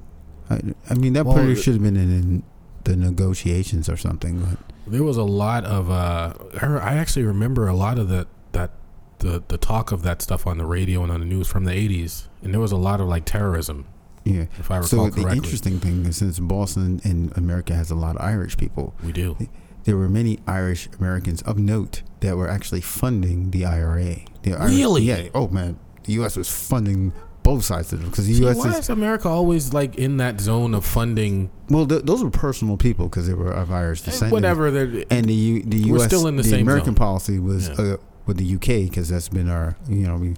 I, 0.55 0.61
I 0.91 0.95
mean, 0.95 1.13
that 1.13 1.25
Well, 1.27 1.35
probably 1.35 1.57
should 1.57 1.75
have 1.75 1.83
been 1.83 1.97
in, 1.97 2.11
in 2.11 2.43
the 2.85 2.97
negotiations 2.97 3.89
or 3.89 3.97
something. 3.97 4.41
But 4.41 4.59
There 4.93 5.03
was 5.05 5.17
a 5.17 5.23
lot 5.25 5.65
of. 5.65 5.91
Uh, 5.91 6.35
her- 6.59 6.83
I 6.83 6.95
actually 6.97 7.25
remember 7.25 7.69
a 7.69 7.75
lot 7.75 7.99
of 7.99 8.09
the 8.09 8.27
that 8.53 8.73
the 9.19 9.43
the 9.49 9.59
talk 9.59 9.93
of 9.93 10.03
that 10.03 10.23
stuff 10.23 10.47
on 10.47 10.59
the 10.59 10.67
radio 10.67 11.03
and 11.03 11.13
on 11.13 11.21
the 11.21 11.27
news 11.27 11.47
from 11.47 11.65
the 11.65 11.73
'80s, 11.73 12.27
and 12.43 12.53
there 12.53 12.61
was 12.61 12.73
a 12.73 12.77
lot 12.77 13.01
of 13.01 13.07
like 13.07 13.25
terrorism, 13.25 13.87
yeah. 14.25 14.47
if 14.59 14.71
I 14.71 14.77
recall 14.79 15.11
So 15.11 15.11
the 15.11 15.29
interesting 15.31 15.79
thing 15.79 16.07
is, 16.07 16.17
since 16.17 16.39
Boston 16.41 17.01
and 17.05 17.37
America 17.37 17.75
has 17.75 17.91
a 17.91 17.95
lot 17.95 18.17
of 18.17 18.23
Irish 18.23 18.57
people, 18.57 18.95
we 19.05 19.13
do. 19.13 19.37
There 19.85 19.97
were 19.97 20.09
many 20.09 20.39
Irish 20.47 20.89
Americans 20.99 21.43
of 21.43 21.59
note 21.59 22.03
that 22.21 22.37
were 22.37 22.49
actually 22.49 22.81
funding 22.83 23.51
the 23.51 23.65
IRA. 23.65 24.17
The 24.43 24.53
Really? 24.59 25.03
yeah. 25.03 25.29
Oh 25.35 25.49
man, 25.49 25.79
the 26.05 26.13
U.S. 26.15 26.37
was 26.37 26.49
funding 26.51 27.13
both 27.43 27.65
sides 27.65 27.91
of 27.95 28.03
it 28.03 28.11
because 28.11 28.27
the 28.27 28.35
See, 28.35 28.43
U.S. 28.43 28.57
why 28.59 28.69
is 28.69 28.79
is 28.81 28.89
America 28.91 29.27
always 29.29 29.73
like 29.73 29.97
in 29.97 30.19
that 30.19 30.41
zone 30.41 30.75
of 30.75 30.85
funding 30.85 31.51
well. 31.71 31.87
Th- 31.87 32.03
those 32.03 32.23
were 32.23 32.31
personal 32.31 32.77
people 32.77 33.07
because 33.09 33.27
they 33.27 33.33
were 33.35 33.51
of 33.53 33.71
Irish 33.73 34.03
descent. 34.03 34.31
whatever? 34.33 34.67
And 34.67 35.25
the 35.27 35.33
U, 35.35 35.63
the 35.63 35.81
We're 35.91 35.97
U.S. 35.99 36.05
still 36.07 36.27
in 36.27 36.37
the 36.37 36.45
same 36.45 36.63
American 36.63 36.89
zone. 36.89 36.95
policy 36.97 37.39
was 37.39 37.69
Yeah. 37.69 37.75
uh, 37.95 37.97
with 38.27 38.37
the 38.37 38.45
U.K. 38.45 38.85
because 38.85 39.09
that's 39.09 39.29
been 39.31 39.49
our 39.49 39.77
you 39.89 40.07
know 40.07 40.17
we 40.17 40.35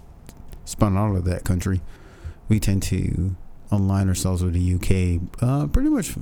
spun 0.65 0.97
out 0.97 1.17
of 1.17 1.25
that 1.25 1.45
country. 1.45 1.81
We 2.49 2.61
tend 2.61 2.83
to 2.85 3.35
align 3.73 4.09
ourselves 4.09 4.45
with 4.45 4.53
the 4.55 4.61
U.K. 4.61 5.21
Uh, 5.41 5.67
pretty 5.67 5.89
much 5.89 6.15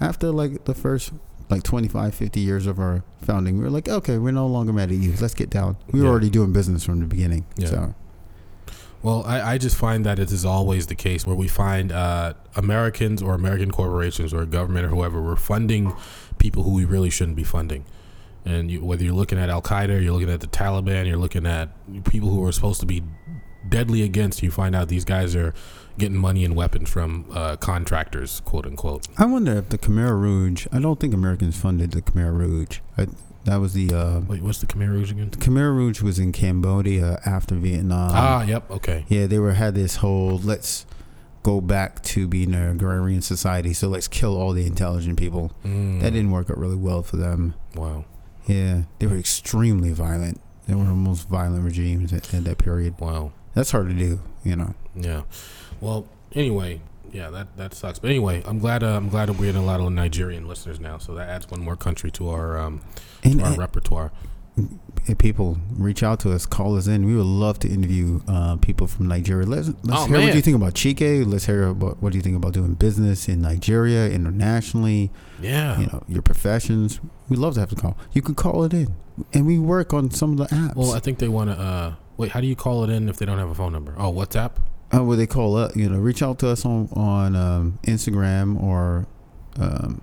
after 0.00 0.30
like 0.30 0.64
the 0.66 0.74
first 0.74 1.12
like 1.50 1.62
25, 1.62 2.14
50 2.14 2.40
years 2.40 2.66
of 2.66 2.78
our 2.78 3.02
founding. 3.22 3.56
We 3.58 3.64
were 3.64 3.70
like, 3.70 3.88
okay, 3.88 4.18
we're 4.18 4.32
no 4.32 4.46
longer 4.46 4.72
mad 4.72 4.90
at 4.90 4.96
you. 4.98 5.14
Let's 5.20 5.34
get 5.34 5.48
down. 5.50 5.76
We 5.90 6.00
were 6.00 6.06
Yeah. 6.06 6.10
already 6.12 6.30
doing 6.30 6.52
business 6.52 6.84
from 6.84 7.00
the 7.00 7.06
beginning. 7.06 7.46
Yeah. 7.56 7.68
So 7.68 7.94
Well, 9.02 9.22
I, 9.26 9.52
I 9.54 9.58
just 9.58 9.76
find 9.76 10.04
that 10.04 10.18
it 10.18 10.30
is 10.32 10.44
always 10.44 10.88
the 10.88 10.94
case 10.94 11.26
where 11.26 11.36
we 11.36 11.46
find 11.48 11.92
uh, 11.92 12.34
Americans 12.56 13.22
or 13.22 13.34
American 13.34 13.70
corporations 13.70 14.34
or 14.34 14.44
government 14.44 14.86
or 14.86 14.88
whoever 14.88 15.22
we're 15.22 15.36
funding 15.36 15.94
people 16.38 16.64
who 16.64 16.74
we 16.74 16.84
really 16.84 17.08
shouldn't 17.10 17.36
be 17.36 17.44
funding. 17.44 17.84
And 18.44 18.70
you, 18.70 18.84
whether 18.84 19.04
you're 19.04 19.14
looking 19.14 19.38
at 19.38 19.50
Al 19.50 19.62
Qaeda, 19.62 20.02
you're 20.02 20.12
looking 20.12 20.30
at 20.30 20.40
the 20.40 20.46
Taliban, 20.48 21.06
you're 21.06 21.16
looking 21.16 21.46
at 21.46 21.70
people 22.04 22.28
who 22.30 22.44
are 22.44 22.52
supposed 22.52 22.80
to 22.80 22.86
be 22.86 23.02
deadly 23.68 24.02
against, 24.02 24.42
you 24.42 24.50
find 24.50 24.74
out 24.74 24.88
these 24.88 25.04
guys 25.04 25.36
are 25.36 25.54
getting 25.98 26.16
money 26.16 26.44
and 26.44 26.54
weapons 26.56 26.88
from 26.88 27.26
uh, 27.32 27.56
contractors, 27.56 28.40
quote 28.40 28.66
unquote. 28.66 29.06
I 29.18 29.26
wonder 29.26 29.52
if 29.56 29.68
the 29.68 29.78
Khmer 29.78 30.18
Rouge. 30.18 30.66
I 30.72 30.78
don't 30.78 30.98
think 31.00 31.12
Americans 31.14 31.56
funded 31.60 31.90
the 31.90 32.02
Khmer 32.02 32.32
Rouge. 32.36 32.78
I, 32.96 33.08
that 33.44 33.56
was 33.56 33.72
the 33.72 33.92
uh, 33.94 34.20
Wait, 34.20 34.42
what's 34.42 34.60
the 34.60 34.66
Khmer 34.66 34.88
Rouge 34.88 35.10
again? 35.10 35.30
Khmer 35.30 35.74
Rouge 35.74 36.02
was 36.02 36.18
in 36.18 36.32
Cambodia 36.32 37.20
after 37.24 37.54
Vietnam. 37.54 38.10
ah, 38.12 38.42
yep, 38.44 38.70
okay. 38.70 39.04
Yeah, 39.08 39.26
they 39.26 39.38
were 39.38 39.52
had 39.54 39.74
this 39.74 39.96
whole 39.96 40.38
let's 40.38 40.86
go 41.44 41.60
back 41.60 42.02
to 42.02 42.26
being 42.28 42.52
an 42.54 42.68
agrarian 42.70 43.22
society, 43.22 43.72
so 43.72 43.88
let's 43.88 44.08
kill 44.08 44.36
all 44.36 44.52
the 44.52 44.66
intelligent 44.66 45.18
people. 45.18 45.52
Mm, 45.64 46.00
That 46.02 46.12
didn't 46.12 46.30
work 46.30 46.50
out 46.50 46.58
really 46.58 46.76
well 46.76 47.02
for 47.02 47.16
them. 47.16 47.54
Wow, 47.74 48.04
Yeah, 48.46 48.82
they 48.98 49.06
were 49.06 49.16
extremely 49.16 49.92
violent. 49.92 50.40
They 50.66 50.74
were 50.74 50.84
the 50.84 50.90
most 50.92 51.26
violent 51.28 51.64
regimes 51.64 52.12
at, 52.12 52.34
at 52.34 52.44
that 52.44 52.58
period. 52.58 52.94
wow. 53.00 53.32
That's 53.54 53.70
hard 53.70 53.88
to 53.88 53.94
do, 53.94 54.20
you 54.44 54.54
know. 54.56 54.74
Yeah. 54.98 55.22
Well, 55.80 56.06
anyway, 56.34 56.80
yeah, 57.12 57.30
that 57.30 57.56
that 57.56 57.74
sucks. 57.74 57.98
But 57.98 58.10
anyway, 58.10 58.42
I'm 58.46 58.58
glad 58.58 58.82
uh, 58.82 58.96
I'm 58.96 59.08
glad 59.08 59.30
we're 59.30 59.46
getting 59.46 59.62
a 59.62 59.64
lot 59.64 59.80
of 59.80 59.90
Nigerian 59.92 60.46
listeners 60.48 60.78
now. 60.80 60.98
So 60.98 61.14
that 61.14 61.28
adds 61.28 61.50
one 61.50 61.60
more 61.60 61.76
country 61.76 62.10
to 62.12 62.28
our 62.30 62.58
um 62.58 62.80
And, 63.24 63.38
to 63.38 63.44
our 63.44 63.50
and- 63.50 63.58
repertoire. 63.58 64.12
and 65.06 65.16
people 65.20 65.56
reach 65.76 66.02
out 66.02 66.18
to 66.20 66.32
us, 66.32 66.44
call 66.44 66.76
us 66.76 66.88
in. 66.88 67.06
We 67.06 67.14
would 67.14 67.24
love 67.24 67.60
to 67.60 67.68
interview 67.68 68.20
uh, 68.26 68.56
people 68.56 68.88
from 68.88 69.06
Nigeria. 69.06 69.46
Let's, 69.46 69.68
let's 69.84 70.02
Oh, 70.02 70.06
hear 70.06 70.18
what 70.20 70.34
you 70.34 70.40
think 70.42 70.56
about 70.56 70.74
Chike. 70.74 71.24
Let's 71.24 71.46
hear 71.46 71.68
about 71.68 72.02
what 72.02 72.10
do 72.10 72.18
you 72.18 72.22
think 72.22 72.34
about 72.36 72.54
doing 72.54 72.74
business 72.74 73.28
in 73.28 73.40
Nigeria, 73.40 74.10
internationally. 74.10 75.12
Yeah. 75.40 75.78
you 75.78 75.86
know 75.86 76.02
your 76.08 76.22
professions. 76.22 76.98
We'd 77.28 77.38
love 77.38 77.54
to 77.54 77.60
have 77.60 77.70
the 77.70 77.76
call. 77.76 77.96
You 78.12 78.20
can 78.20 78.34
call 78.34 78.64
it 78.64 78.74
in, 78.74 78.88
and 79.32 79.46
we 79.46 79.60
work 79.60 79.94
on 79.94 80.10
some 80.10 80.32
of 80.32 80.38
the 80.38 80.46
apps. 80.52 80.74
Well, 80.74 80.92
I 80.92 80.98
think 80.98 81.20
they 81.20 81.28
want 81.28 81.50
to. 81.50 81.56
Uh, 81.56 81.94
wait, 82.16 82.32
how 82.32 82.40
do 82.40 82.48
you 82.48 82.56
call 82.56 82.82
it 82.82 82.90
in 82.90 83.08
if 83.08 83.16
they 83.18 83.26
don't 83.26 83.38
have 83.38 83.50
a 83.50 83.54
phone 83.54 83.72
number? 83.72 83.94
Oh, 83.96 84.12
WhatsApp. 84.12 84.52
Uh, 84.94 85.02
what 85.04 85.16
they 85.16 85.26
call 85.26 85.58
it, 85.58 85.76
you 85.76 85.88
know, 85.88 85.98
reach 85.98 86.22
out 86.22 86.38
to 86.40 86.48
us 86.48 86.64
on 86.64 86.88
on 86.94 87.36
um, 87.36 87.78
Instagram 87.84 88.60
or. 88.62 89.06
Um, 89.58 90.00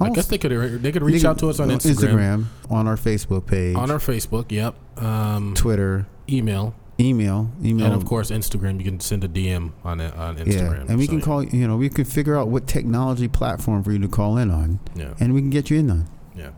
I 0.00 0.10
guess 0.10 0.26
they 0.28 0.38
could 0.38 0.52
they 0.82 0.92
could 0.92 1.02
reach 1.02 1.24
out 1.24 1.38
to 1.40 1.48
us 1.48 1.58
on 1.58 1.70
Instagram, 1.70 2.46
on 2.70 2.86
our 2.86 2.94
Facebook 2.96 3.46
page, 3.46 3.74
on 3.74 3.90
our 3.90 3.98
Facebook. 3.98 4.52
Yep. 4.52 4.76
Um, 5.02 5.54
Twitter, 5.54 6.06
email, 6.28 6.72
email, 7.00 7.50
email, 7.64 7.86
and 7.86 7.94
of 7.94 8.04
course 8.04 8.30
Instagram. 8.30 8.78
You 8.78 8.84
can 8.84 9.00
send 9.00 9.24
a 9.24 9.28
DM 9.28 9.72
on 9.82 10.00
on 10.00 10.36
Instagram. 10.36 10.84
Yeah, 10.84 10.84
and 10.88 10.98
we 10.98 11.06
So, 11.06 11.10
can 11.12 11.20
call. 11.20 11.42
You 11.42 11.50
you 11.60 11.66
know, 11.66 11.76
we 11.76 11.88
can 11.88 12.04
figure 12.04 12.38
out 12.38 12.46
what 12.46 12.68
technology 12.68 13.26
platform 13.26 13.82
for 13.82 13.90
you 13.90 13.98
to 13.98 14.06
call 14.08 14.36
in 14.38 14.52
on, 14.52 14.78
Yeah. 14.94 15.14
and 15.18 15.34
we 15.34 15.40
can 15.40 15.50
get 15.50 15.68
you 15.68 15.80
in 15.80 15.90
on. 15.90 16.08
Yeah. 16.36 16.50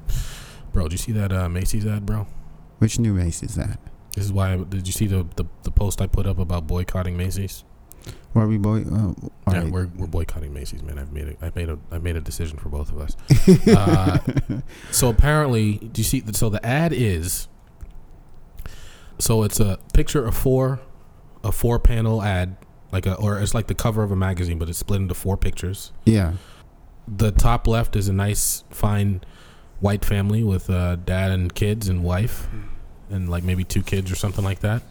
Bro, 0.74 0.84
did 0.84 0.92
you 0.92 0.98
see 0.98 1.12
that 1.12 1.32
uh, 1.32 1.48
Macy's 1.48 1.86
ad, 1.86 2.04
bro? 2.04 2.26
Which 2.78 2.98
new 2.98 3.14
Mace 3.14 3.42
is 3.42 3.54
that? 3.54 3.78
This 4.20 4.26
is 4.26 4.34
why. 4.34 4.52
I, 4.52 4.56
did 4.58 4.86
you 4.86 4.92
see 4.92 5.06
the, 5.06 5.26
the 5.36 5.46
the 5.62 5.70
post 5.70 6.02
I 6.02 6.06
put 6.06 6.26
up 6.26 6.38
about 6.38 6.66
boycotting 6.66 7.16
Macy's? 7.16 7.64
Where 8.34 8.46
we 8.46 8.58
boy? 8.58 8.82
Uh, 8.82 9.14
yeah, 9.50 9.62
right. 9.62 9.70
we're 9.70 9.86
we're 9.96 10.08
boycotting 10.08 10.52
Macy's, 10.52 10.82
man. 10.82 10.98
I've 10.98 11.10
made 11.10 11.28
a 11.28 11.46
I've 11.46 11.56
made 11.56 11.70
a 11.70 11.78
I've 11.90 12.02
made 12.02 12.16
a 12.16 12.20
decision 12.20 12.58
for 12.58 12.68
both 12.68 12.92
of 12.92 13.00
us. 13.00 13.16
uh, 13.74 14.18
so 14.90 15.08
apparently, 15.08 15.78
do 15.78 16.02
you 16.02 16.04
see? 16.04 16.22
So 16.32 16.50
the 16.50 16.62
ad 16.64 16.92
is 16.92 17.48
So 19.18 19.42
it's 19.42 19.58
a 19.58 19.78
picture 19.94 20.26
of 20.26 20.36
four, 20.36 20.80
a 21.42 21.50
four 21.50 21.78
panel 21.78 22.20
ad, 22.20 22.58
like 22.92 23.06
a 23.06 23.14
or 23.14 23.40
it's 23.40 23.54
like 23.54 23.68
the 23.68 23.74
cover 23.74 24.02
of 24.02 24.10
a 24.10 24.16
magazine, 24.16 24.58
but 24.58 24.68
it's 24.68 24.78
split 24.78 25.00
into 25.00 25.14
four 25.14 25.38
pictures. 25.38 25.92
Yeah. 26.04 26.34
The 27.08 27.32
top 27.32 27.66
left 27.66 27.96
is 27.96 28.06
a 28.06 28.12
nice, 28.12 28.64
fine, 28.68 29.22
white 29.80 30.04
family 30.04 30.44
with 30.44 30.68
uh, 30.68 30.96
dad 30.96 31.30
and 31.30 31.54
kids 31.54 31.88
and 31.88 32.04
wife, 32.04 32.48
and 33.10 33.28
like 33.28 33.44
maybe 33.44 33.64
two 33.64 33.82
kids 33.82 34.10
or 34.10 34.16
something 34.16 34.44
like 34.44 34.60
that. 34.60 34.82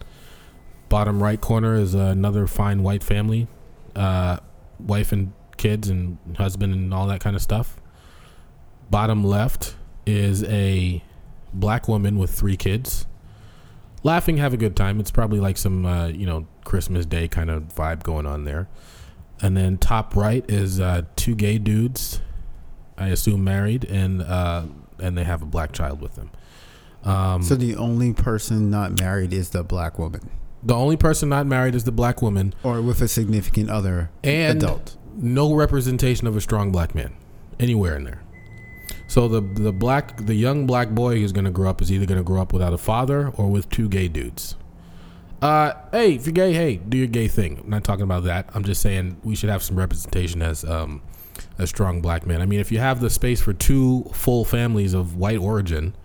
Bottom 0.89 1.21
right 1.21 1.39
corner 1.39 1.75
is 1.75 1.93
another 1.93 2.47
fine 2.47 2.83
white 2.83 3.03
family, 3.03 3.47
uh, 3.95 4.37
wife 4.79 5.11
and 5.11 5.33
kids 5.57 5.89
and 5.89 6.17
husband 6.37 6.73
and 6.73 6.93
all 6.93 7.07
that 7.07 7.21
kind 7.21 7.35
of 7.35 7.41
stuff. 7.41 7.79
Bottom 8.89 9.23
left 9.23 9.75
is 10.05 10.43
a 10.45 11.03
black 11.53 11.87
woman 11.87 12.17
with 12.17 12.31
three 12.31 12.57
kids, 12.57 13.05
laughing, 14.03 14.37
have 14.37 14.53
a 14.53 14.57
good 14.57 14.75
time. 14.75 14.99
It's 14.99 15.11
probably 15.11 15.39
like 15.39 15.57
some 15.57 15.85
uh, 15.85 16.07
you 16.07 16.25
know 16.25 16.47
Christmas 16.65 17.05
Day 17.05 17.27
kind 17.27 17.49
of 17.49 17.63
vibe 17.75 18.03
going 18.03 18.25
on 18.25 18.45
there. 18.45 18.67
And 19.41 19.55
then 19.55 19.77
top 19.77 20.15
right 20.15 20.43
is 20.49 20.79
uh, 20.79 21.03
two 21.15 21.33
gay 21.33 21.59
dudes, 21.59 22.19
I 22.97 23.07
assume 23.07 23.43
married, 23.43 23.85
and 23.85 24.21
uh, 24.21 24.63
and 24.99 25.17
they 25.17 25.23
have 25.23 25.41
a 25.41 25.45
black 25.45 25.71
child 25.71 26.01
with 26.01 26.15
them. 26.15 26.31
Um, 27.03 27.41
So 27.43 27.55
the 27.55 27.75
only 27.75 28.13
person 28.13 28.69
not 28.69 28.99
married 28.99 29.31
is 29.33 29.49
the 29.51 29.63
black 29.63 29.97
woman, 29.99 30.29
the 30.61 30.75
only 30.75 30.97
person 30.97 31.29
not 31.29 31.45
married 31.47 31.75
is 31.75 31.85
the 31.85 31.91
black 31.91 32.21
woman, 32.21 32.53
or 32.63 32.81
with 32.81 33.01
a 33.01 33.07
significant 33.07 33.69
other 33.69 34.09
and 34.23 34.61
adult. 34.61 34.97
no 35.15 35.53
representation 35.53 36.27
of 36.27 36.35
a 36.35 36.41
strong 36.41 36.71
black 36.71 36.93
man 36.93 37.13
anywhere 37.59 37.95
in 37.95 38.03
there. 38.03 38.21
So 39.07 39.27
the 39.27 39.41
the 39.41 39.71
black 39.71 40.25
the 40.25 40.35
young 40.35 40.67
black 40.67 40.89
boy 40.89 41.19
who's 41.19 41.31
gonna 41.31 41.51
grow 41.51 41.69
up 41.69 41.81
is 41.81 41.91
either 41.91 42.05
gonna 42.05 42.21
grow 42.23 42.41
up 42.41 42.51
without 42.53 42.73
a 42.73 42.77
father 42.77 43.29
or 43.37 43.47
with 43.49 43.69
two 43.69 43.87
gay 43.89 44.07
dudes. 44.07 44.55
Uh, 45.41 45.71
hey, 45.93 46.15
if 46.15 46.25
you're 46.25 46.33
gay, 46.33 46.51
hey, 46.53 46.75
do 46.75 46.97
your 46.97 47.07
gay 47.07 47.29
thing. 47.29 47.61
I'm 47.63 47.69
not 47.69 47.85
talking 47.85 48.03
about 48.03 48.25
that. 48.25 48.49
I'm 48.53 48.63
just 48.65 48.81
saying 48.81 49.17
we 49.23 49.35
should 49.35 49.49
have 49.49 49.63
some 49.63 49.77
representation 49.77 50.41
as 50.41 50.65
um, 50.65 51.01
a 51.57 51.65
strong 51.65 52.01
black 52.01 52.27
man. 52.27 52.41
I 52.41 52.45
mean, 52.45 52.59
if 52.59 52.73
you 52.73 52.79
have 52.79 52.99
the 52.99 53.09
space 53.09 53.39
for 53.41 53.53
two 53.53 54.03
full 54.13 54.43
families 54.43 54.93
of 54.93 55.15
white 55.15 55.37
origin, 55.37 55.95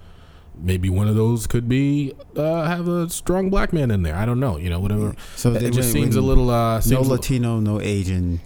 maybe 0.59 0.89
one 0.89 1.09
of 1.09 1.15
those 1.15 1.47
could 1.47 1.69
be 1.69 2.13
uh, 2.37 2.65
have 2.65 2.89
a 2.89 3.09
strong 3.11 3.51
black 3.51 3.73
man 3.73 3.91
in 3.91 4.03
there. 4.03 4.15
I 4.17 4.25
don't 4.25 4.41
know. 4.41 4.57
You 4.57 4.71
know, 4.71 4.81
whatever. 4.81 5.15
So 5.37 5.53
it 5.53 5.61
just 5.73 5.77
went 5.77 5.85
seems 5.87 6.17
a 6.17 6.21
little 6.21 6.51
uh, 6.51 6.81
no 6.87 7.01
Latino, 7.03 7.61
no 7.61 7.81
Asian. 7.81 8.41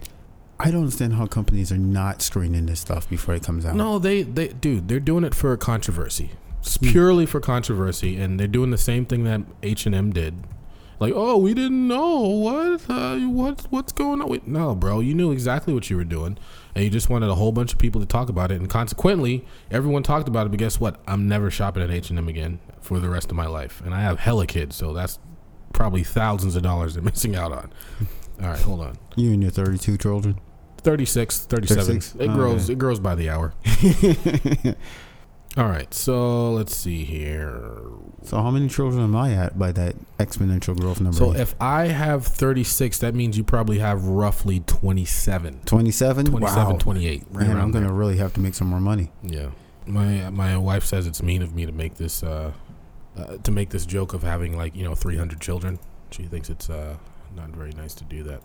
I 0.60 0.70
don't 0.70 0.82
understand 0.82 1.14
how 1.14 1.26
companies 1.26 1.70
are 1.70 1.78
not 1.78 2.20
screening 2.20 2.66
this 2.66 2.80
stuff 2.80 3.08
before 3.08 3.34
it 3.34 3.44
comes 3.44 3.64
out. 3.64 3.76
No, 3.76 3.98
they 3.98 4.22
they 4.22 4.48
dude, 4.48 4.88
they're 4.88 5.00
doing 5.00 5.24
it 5.24 5.34
for 5.34 5.52
a 5.52 5.58
controversy. 5.58 6.30
It's 6.60 6.76
purely 6.76 7.24
for 7.24 7.40
controversy, 7.40 8.18
and 8.18 8.38
they're 8.38 8.48
doing 8.48 8.70
the 8.70 8.78
same 8.78 9.06
thing 9.06 9.24
that 9.24 9.42
H 9.62 9.86
and 9.86 9.94
M 9.94 10.12
did. 10.12 10.34
Like, 11.00 11.12
oh, 11.14 11.36
we 11.38 11.54
didn't 11.54 11.86
know 11.86 12.18
what 12.20 12.90
uh, 12.90 13.16
what 13.18 13.66
what's 13.70 13.92
going 13.92 14.20
on. 14.20 14.28
Wait, 14.28 14.46
no, 14.48 14.74
bro, 14.74 14.98
you 15.00 15.14
knew 15.14 15.30
exactly 15.30 15.72
what 15.72 15.88
you 15.90 15.96
were 15.96 16.04
doing, 16.04 16.36
and 16.74 16.82
you 16.84 16.90
just 16.90 17.08
wanted 17.08 17.28
a 17.30 17.36
whole 17.36 17.52
bunch 17.52 17.72
of 17.72 17.78
people 17.78 18.00
to 18.00 18.06
talk 18.06 18.28
about 18.28 18.50
it, 18.50 18.56
and 18.60 18.68
consequently, 18.68 19.44
everyone 19.70 20.02
talked 20.02 20.26
about 20.28 20.46
it. 20.46 20.50
But 20.50 20.58
guess 20.58 20.80
what? 20.80 21.00
I'm 21.06 21.28
never 21.28 21.50
shopping 21.50 21.82
at 21.84 21.90
H 21.90 22.10
and 22.10 22.18
M 22.18 22.26
again 22.28 22.58
for 22.80 22.98
the 22.98 23.08
rest 23.08 23.30
of 23.30 23.36
my 23.36 23.46
life, 23.46 23.80
and 23.84 23.94
I 23.94 24.00
have 24.00 24.18
hella 24.18 24.46
kids, 24.46 24.74
so 24.74 24.92
that's 24.92 25.18
probably 25.72 26.02
thousands 26.02 26.56
of 26.56 26.62
dollars 26.64 26.94
they're 26.94 27.02
missing 27.12 27.36
out 27.36 27.52
on. 27.52 27.72
All 28.42 28.48
right, 28.48 28.58
hold 28.60 28.80
on. 28.80 28.98
You 29.14 29.32
and 29.32 29.42
your 29.42 29.52
32 29.52 29.96
children. 29.98 30.40
36, 30.78 31.40
37. 31.46 31.84
36? 31.84 32.14
It 32.18 32.28
Oh, 32.30 32.34
grows. 32.34 32.64
okay. 32.64 32.72
It 32.72 32.78
grows 32.78 32.98
by 33.00 33.14
the 33.14 33.28
hour. 33.30 33.52
All 35.56 35.64
right, 35.68 35.92
so 35.92 36.52
let's 36.52 36.76
see 36.76 37.04
here. 37.04 37.60
So 38.24 38.42
how 38.42 38.50
many 38.50 38.68
children 38.68 39.02
am 39.02 39.16
I 39.16 39.32
at 39.32 39.58
by 39.58 39.72
that 39.72 39.96
exponential 40.18 40.78
growth 40.78 41.00
number? 41.00 41.16
So 41.16 41.34
if 41.34 41.54
I 41.60 41.86
have 41.86 42.26
36, 42.26 42.98
that 42.98 43.14
means 43.14 43.38
you 43.38 43.44
probably 43.44 43.78
have 43.78 44.04
roughly 44.04 44.60
27. 44.60 45.60
27? 45.64 46.26
27, 46.26 46.72
wow. 46.72 46.78
28. 46.78 47.24
Right 47.30 47.46
Man, 47.46 47.56
I'm 47.56 47.70
going 47.70 47.86
to 47.86 47.92
really 47.92 48.16
have 48.18 48.34
to 48.34 48.40
make 48.40 48.54
some 48.54 48.68
more 48.68 48.80
money. 48.80 49.10
Yeah. 49.22 49.50
My 49.86 50.28
my 50.28 50.56
wife 50.58 50.84
says 50.84 51.06
it's 51.06 51.22
mean 51.22 51.40
of 51.40 51.54
me 51.54 51.64
to 51.64 51.72
make 51.72 51.94
this 51.94 52.22
uh, 52.22 52.52
uh 53.16 53.38
to 53.38 53.50
make 53.50 53.70
this 53.70 53.86
joke 53.86 54.12
of 54.12 54.22
having 54.22 54.56
like, 54.56 54.76
you 54.76 54.84
know, 54.84 54.94
300 54.94 55.40
children. 55.40 55.78
She 56.10 56.24
thinks 56.24 56.50
it's 56.50 56.68
uh 56.68 56.96
not 57.34 57.50
very 57.50 57.72
nice 57.72 57.94
to 57.94 58.04
do 58.04 58.22
that. 58.24 58.42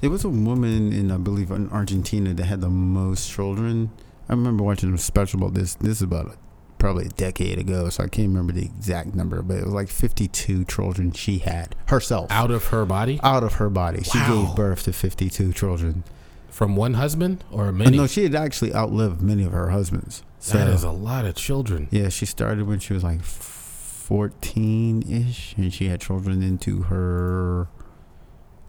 There 0.00 0.10
was 0.10 0.24
a 0.24 0.28
woman 0.28 0.92
in, 0.92 1.10
I 1.10 1.16
believe, 1.16 1.50
in 1.50 1.68
Argentina 1.70 2.34
that 2.34 2.44
had 2.44 2.60
the 2.60 2.70
most 2.70 3.30
children. 3.30 3.90
I 4.28 4.32
remember 4.32 4.64
watching 4.64 4.92
a 4.94 4.98
special 4.98 5.40
about 5.40 5.54
this. 5.54 5.74
This 5.74 5.96
is 5.98 6.02
about 6.02 6.26
a, 6.26 6.36
probably 6.84 7.06
a 7.06 7.10
decade 7.10 7.58
ago, 7.58 7.88
so 7.88 8.04
I 8.04 8.08
can't 8.08 8.28
remember 8.28 8.52
the 8.52 8.66
exact 8.66 9.14
number, 9.14 9.40
but 9.40 9.56
it 9.56 9.64
was 9.64 9.72
like 9.72 9.88
52 9.88 10.66
children 10.66 11.12
she 11.12 11.38
had 11.38 11.74
herself 11.86 12.30
Out 12.30 12.50
of 12.50 12.66
her 12.66 12.84
body 12.84 13.18
out 13.22 13.42
of 13.42 13.54
her 13.54 13.70
body. 13.70 14.02
She 14.02 14.18
gave 14.26 14.54
birth 14.54 14.82
to 14.84 14.92
52 14.92 15.52
children. 15.54 16.04
from 16.50 16.76
one 16.76 16.94
husband 16.94 17.42
or 17.50 17.68
And 17.68 17.78
many. 17.78 17.96
no, 17.96 18.06
she 18.06 18.22
had 18.24 18.34
actually 18.34 18.74
outlived 18.74 19.22
many 19.22 19.44
of 19.44 19.52
her 19.52 19.70
husbands. 19.70 20.22
So 20.38 20.58
that 20.58 20.68
is 20.68 20.82
a 20.84 20.90
lot 20.90 21.24
of 21.24 21.36
children. 21.36 21.88
yeah, 21.90 22.10
she 22.10 22.26
started 22.26 22.66
when 22.66 22.80
she 22.80 22.92
was 22.92 23.02
like 23.02 23.22
14 23.22 25.02
ish, 25.10 25.54
and 25.56 25.72
she 25.72 25.86
had 25.88 26.00
children 26.02 26.42
into 26.42 26.82
her 26.82 27.68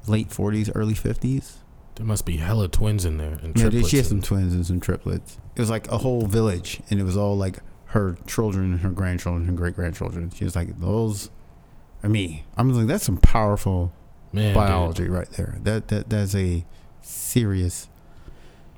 late 0.08 0.30
40s, 0.30 0.72
early 0.74 0.94
50s. 0.94 1.56
There 1.96 2.06
must 2.06 2.26
be 2.26 2.38
hella 2.38 2.70
twins 2.70 3.04
in 3.06 3.18
there 3.18 3.40
and 3.44 3.56
Yeah, 3.58 3.64
triplets. 3.64 3.90
she 3.90 3.98
had 3.98 4.06
some 4.06 4.22
twins 4.22 4.54
and 4.54 4.66
some 4.66 4.80
triplets. 4.80 5.38
It 5.56 5.60
was 5.62 5.70
like 5.70 5.90
a 5.92 5.98
whole 5.98 6.26
village, 6.28 6.82
and 6.90 7.00
it 7.00 7.04
was 7.04 7.18
all 7.18 7.36
like 7.38 7.60
her 7.96 8.18
children, 8.28 8.74
and 8.74 8.82
her 8.82 8.90
grandchildren, 8.92 9.46
her 9.48 9.54
great 9.54 9.76
grandchildren. 9.76 10.30
She's 10.30 10.56
like, 10.56 10.80
those 10.80 11.30
are 12.04 12.10
me. 12.10 12.44
I'm 12.58 12.70
like, 12.72 12.88
that's 12.88 13.06
some 13.06 13.18
powerful 13.18 13.92
Man, 14.32 14.48
dude. 14.48 14.56
biology 14.56 15.08
right 15.10 15.30
there. 15.32 15.58
That 15.64 15.88
that 15.88 16.10
that's 16.10 16.36
a 16.36 16.66
serious. 17.02 17.88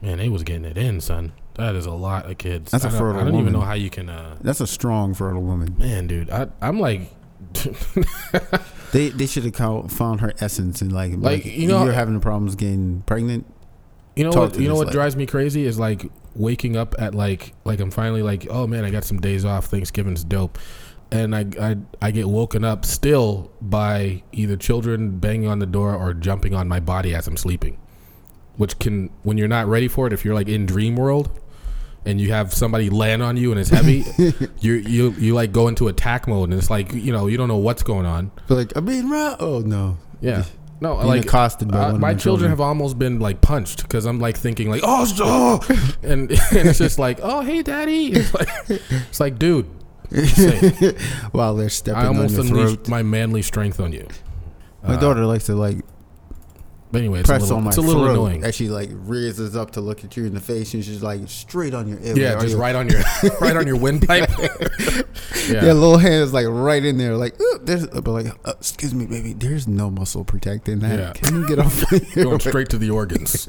Man, 0.01 0.19
they 0.19 0.29
was 0.29 0.43
getting 0.43 0.65
it 0.65 0.77
in, 0.77 1.01
son. 1.01 1.33
That 1.55 1.73
is 1.75 1.87
a 1.87 1.91
lot 1.91 2.29
of 2.29 2.37
kids. 2.37 2.69
That's 2.71 2.83
a 2.85 2.87
I 2.87 2.91
don't, 2.91 2.99
fertile 2.99 3.21
I 3.21 3.23
don't 3.25 3.39
even 3.41 3.53
know 3.53 3.61
how 3.61 3.73
you 3.73 3.89
can. 3.89 4.09
uh 4.09 4.37
That's 4.41 4.61
a 4.61 4.67
strong 4.67 5.15
fertile 5.15 5.41
woman. 5.41 5.75
Man, 5.79 6.05
dude, 6.05 6.29
I, 6.29 6.47
I'm 6.61 6.79
like, 6.79 7.09
They 8.91 9.09
they 9.09 9.25
should 9.25 9.43
have 9.43 9.91
found 9.91 10.21
her 10.21 10.33
essence 10.39 10.81
and 10.81 10.91
like 10.91 11.11
Like, 11.13 11.43
like, 11.43 11.45
you 11.45 11.67
know- 11.67 11.83
you're 11.83 11.93
having 11.93 12.19
problems 12.21 12.55
getting 12.55 13.01
pregnant. 13.05 13.45
you 14.15 14.23
know 14.23 14.29
what? 14.31 14.57
You 14.59 14.67
know 14.67 14.75
what 14.75 14.91
drives 14.91 15.15
me 15.15 15.25
crazy 15.25 15.65
is 15.65 15.77
like 15.79 16.05
waking 16.37 16.77
up 16.77 16.95
at 16.99 17.15
like 17.15 17.53
like 17.65 17.79
I'm 17.79 17.91
finally 17.91 18.21
like, 18.21 18.47
oh 18.49 18.67
man, 18.67 18.85
I 18.85 18.89
got 18.89 19.03
some 19.03 19.19
days 19.19 19.45
off. 19.45 19.65
Thanksgiving's 19.65 20.23
dope, 20.23 20.57
and 21.11 21.35
I 21.35 21.45
I 21.59 21.77
I 22.01 22.11
get 22.11 22.27
woken 22.27 22.63
up 22.63 22.85
still 22.85 23.51
by 23.61 24.23
either 24.31 24.55
children 24.57 25.19
banging 25.19 25.47
on 25.47 25.59
the 25.59 25.65
door 25.65 25.95
or 25.95 26.13
jumping 26.13 26.53
on 26.53 26.67
my 26.67 26.79
body 26.79 27.13
as 27.13 27.27
I'm 27.27 27.37
sleeping, 27.37 27.79
which 28.55 28.79
can 28.79 29.09
when 29.23 29.37
you're 29.37 29.47
not 29.47 29.67
ready 29.67 29.87
for 29.87 30.07
it, 30.07 30.13
if 30.13 30.23
you're 30.23 30.35
like 30.35 30.47
in 30.47 30.65
dream 30.65 30.95
world. 30.95 31.29
And 32.05 32.21
you 32.21 32.31
have 32.31 32.53
somebody 32.53 32.89
land 32.89 33.21
on 33.21 33.35
you 33.35 33.51
and 33.51 33.59
it's 33.59 33.69
heavy, 33.69 34.05
you 34.61 34.75
you 34.75 35.11
you 35.17 35.33
like 35.33 35.51
go 35.51 35.67
into 35.67 35.89
attack 35.89 36.25
mode 36.25 36.51
and 36.51 36.57
it's 36.57 36.69
like 36.69 36.93
you 36.93 37.11
know 37.11 37.27
you 37.27 37.35
don't 37.35 37.49
know 37.49 37.57
what's 37.57 37.83
going 37.83 38.05
on. 38.05 38.31
But 38.47 38.55
like 38.55 38.77
I 38.77 38.79
mean, 38.79 39.09
right? 39.09 39.35
Oh 39.41 39.59
no. 39.59 39.97
Yeah. 40.21 40.45
No, 40.79 40.95
Being 40.97 41.07
like 41.07 41.23
accosted 41.25 41.71
by 41.71 41.77
uh, 41.85 41.97
my 41.97 42.13
the 42.13 42.19
children 42.19 42.49
have 42.51 42.61
almost 42.61 42.99
been 42.99 43.19
like 43.19 43.41
punched 43.41 43.81
because 43.81 44.05
I'm 44.05 44.19
like 44.19 44.37
thinking 44.37 44.69
like 44.69 44.81
oh, 44.83 45.05
oh! 45.21 45.95
and 46.03 46.29
and 46.31 46.69
it's 46.69 46.77
just 46.77 46.99
like 46.99 47.19
oh 47.23 47.41
hey 47.41 47.63
daddy 47.63 48.11
it's 48.13 48.33
like 48.33 48.49
it's 48.69 49.19
like 49.19 49.39
dude 49.39 49.65
While 51.31 51.55
they're 51.57 51.69
stepping 51.69 51.99
I 52.01 52.07
on 52.07 52.15
almost 52.17 52.35
your 52.35 52.45
unleashed 52.45 52.75
throat. 52.75 52.87
my 52.89 53.03
manly 53.03 53.41
strength 53.41 53.79
on 53.79 53.91
you. 53.91 54.07
My 54.83 54.93
Uh, 54.95 54.99
daughter 54.99 55.25
likes 55.25 55.47
to 55.47 55.55
like 55.55 55.79
But 56.89 56.99
anyway, 56.99 57.19
it's 57.19 57.27
a 57.29 57.31
press 57.33 57.41
little, 57.41 57.57
on 57.57 57.63
my 57.65 57.69
it's 57.69 57.77
a 57.77 57.81
little 57.81 58.03
throat 58.03 58.11
annoying. 58.13 58.43
as 58.45 58.55
she 58.55 58.69
like 58.69 58.89
raises 58.93 59.57
up 59.57 59.71
to 59.71 59.81
look 59.81 60.05
at 60.05 60.15
you 60.15 60.25
in 60.25 60.33
the 60.33 60.39
face, 60.39 60.73
and 60.73 60.83
she's 60.85 61.03
like 61.03 61.19
straight 61.27 61.73
on 61.73 61.87
your 61.87 61.99
ear. 61.99 62.15
Yeah, 62.17 62.35
just 62.39 62.53
you- 62.53 62.57
right 62.61 62.75
on 62.75 62.87
your 62.89 63.01
right 63.41 63.57
on 63.57 63.67
your 63.67 63.77
windpipe. 63.77 64.29
Yeah, 65.47 65.65
yeah. 65.65 65.73
little 65.73 65.97
hands 65.97 66.33
like 66.33 66.45
right 66.49 66.83
in 66.83 66.97
there, 66.97 67.15
like 67.15 67.39
"Ooh," 67.39 67.59
there's, 67.63 67.87
but 67.87 68.05
like, 68.07 68.27
uh, 68.45 68.51
excuse 68.59 68.93
me, 68.93 69.05
baby, 69.05 69.31
there's 69.31 69.65
no 69.65 69.89
muscle 69.89 70.25
protecting 70.25 70.79
that. 70.79 70.99
Yeah. 70.99 71.13
Can 71.13 71.35
you 71.35 71.47
get 71.47 71.59
off 71.59 71.89
my 71.89 71.99
Going 72.15 72.27
airway? 72.27 72.39
straight 72.39 72.69
to 72.69 72.77
the 72.77 72.89
organs. 72.89 73.47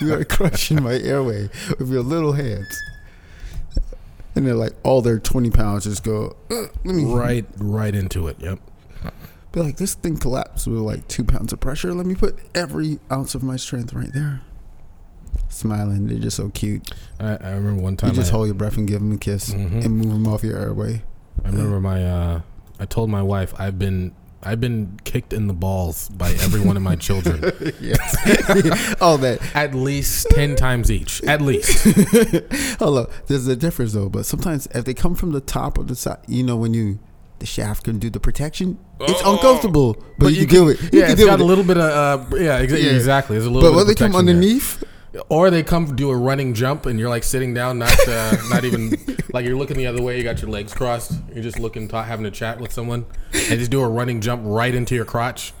You 0.00 0.14
are 0.14 0.24
crushing 0.24 0.80
my 0.82 0.94
airway 0.94 1.48
with 1.80 1.90
your 1.90 2.02
little 2.02 2.32
hands. 2.32 2.80
And 4.36 4.46
they're 4.46 4.54
like, 4.54 4.74
all 4.84 5.02
their 5.02 5.18
20 5.18 5.50
pounds 5.50 5.82
just 5.84 6.04
go, 6.04 6.36
"Uh, 6.48 6.66
let 6.84 6.94
me 6.94 7.04
right, 7.04 7.44
right 7.58 7.94
into 7.94 8.28
it. 8.28 8.36
Yep. 8.38 8.60
Like, 9.62 9.76
this 9.76 9.94
thing 9.94 10.16
collapsed 10.16 10.66
with 10.66 10.78
like 10.78 11.06
two 11.08 11.24
pounds 11.24 11.52
of 11.52 11.60
pressure. 11.60 11.92
Let 11.94 12.06
me 12.06 12.14
put 12.14 12.38
every 12.54 12.98
ounce 13.10 13.34
of 13.34 13.42
my 13.42 13.56
strength 13.56 13.92
right 13.92 14.12
there. 14.12 14.40
Smiling, 15.50 16.06
they're 16.06 16.18
just 16.18 16.36
so 16.36 16.50
cute. 16.50 16.90
I, 17.18 17.36
I 17.36 17.50
remember 17.52 17.82
one 17.82 17.96
time. 17.96 18.10
You 18.10 18.16
just 18.16 18.32
I, 18.32 18.36
hold 18.36 18.46
your 18.46 18.54
breath 18.54 18.76
and 18.76 18.86
give 18.86 19.00
them 19.00 19.12
a 19.12 19.18
kiss 19.18 19.50
Mhm. 19.52 19.84
and 19.84 19.96
move 19.96 20.12
them 20.12 20.26
off 20.26 20.42
your 20.44 20.58
airway. 20.58 21.02
I 21.44 21.48
remember 21.48 21.80
my. 21.80 22.04
Uh, 22.04 22.40
I 22.80 22.84
told 22.84 23.10
my 23.10 23.22
wife 23.22 23.54
I've 23.58 23.78
been 23.78 24.12
I've 24.42 24.60
been 24.60 25.00
kicked 25.04 25.32
in 25.32 25.46
the 25.48 25.52
balls 25.54 26.08
by 26.10 26.30
every 26.30 26.60
one 26.60 26.76
of 26.76 26.82
my 26.82 26.94
children 26.96 27.42
yes. 27.80 28.96
oh, 29.00 29.16
that. 29.16 29.40
at 29.56 29.74
least 29.74 30.28
ten 30.30 30.54
times 30.54 30.90
each. 30.90 31.22
At 31.24 31.40
least. 31.40 31.84
Hold 32.78 32.98
up. 32.98 33.10
There's 33.26 33.46
a 33.48 33.56
difference 33.56 33.94
though. 33.94 34.08
But 34.08 34.26
sometimes 34.26 34.68
if 34.74 34.84
they 34.84 34.94
come 34.94 35.14
from 35.14 35.32
the 35.32 35.40
top 35.40 35.76
of 35.78 35.88
the 35.88 35.96
side, 35.96 36.18
you 36.28 36.42
know, 36.44 36.56
when 36.56 36.72
you 36.74 36.98
the 37.38 37.46
shaft 37.46 37.84
can 37.84 37.98
do 37.98 38.10
the 38.10 38.20
protection. 38.20 38.78
It's 39.00 39.20
Oh. 39.24 39.34
uncomfortable, 39.34 39.96
but, 40.18 40.32
you, 40.32 40.46
can 40.46 40.54
do 40.54 40.68
it. 40.70 40.80
You 40.92 41.00
Yeah, 41.00 41.06
can 41.06 41.12
it's 41.12 41.24
got 41.24 41.38
it. 41.40 41.42
a 41.42 41.44
little 41.44 41.64
bit 41.64 41.76
of 41.78 41.84
uh, 42.32 42.36
yeah, 42.36 42.60
exa- 42.60 42.82
Yeah. 42.82 42.90
exactly. 42.90 43.36
There's 43.36 43.46
a 43.46 43.50
little 43.50 43.70
But 43.70 43.76
when 43.76 43.86
they 43.86 43.94
come 43.94 44.10
protection 44.12 44.26
there. 44.26 44.34
underneath, 44.34 44.84
or 45.28 45.50
they 45.50 45.62
come 45.62 45.96
do 45.96 46.10
a 46.10 46.16
running 46.16 46.52
jump 46.54 46.86
and 46.86 46.98
you're 46.98 47.08
like 47.08 47.24
sitting 47.24 47.54
down, 47.54 47.78
not 47.78 47.96
uh, 48.08 48.36
not 48.50 48.64
even 48.64 48.92
like 49.32 49.44
you're 49.46 49.56
looking 49.56 49.76
the 49.76 49.86
other 49.86 50.02
way. 50.02 50.16
You 50.18 50.24
got 50.24 50.40
your 50.42 50.50
legs 50.50 50.74
crossed. 50.74 51.12
You're 51.32 51.42
just 51.42 51.58
looking, 51.58 51.88
ta- 51.88 52.02
having 52.04 52.26
a 52.26 52.30
chat 52.30 52.60
with 52.60 52.72
someone, 52.72 53.06
and 53.32 53.58
just 53.58 53.70
do 53.70 53.80
a 53.80 53.88
running 53.88 54.20
jump 54.20 54.42
right 54.44 54.74
into 54.74 54.94
your 54.94 55.04
crotch. 55.04 55.52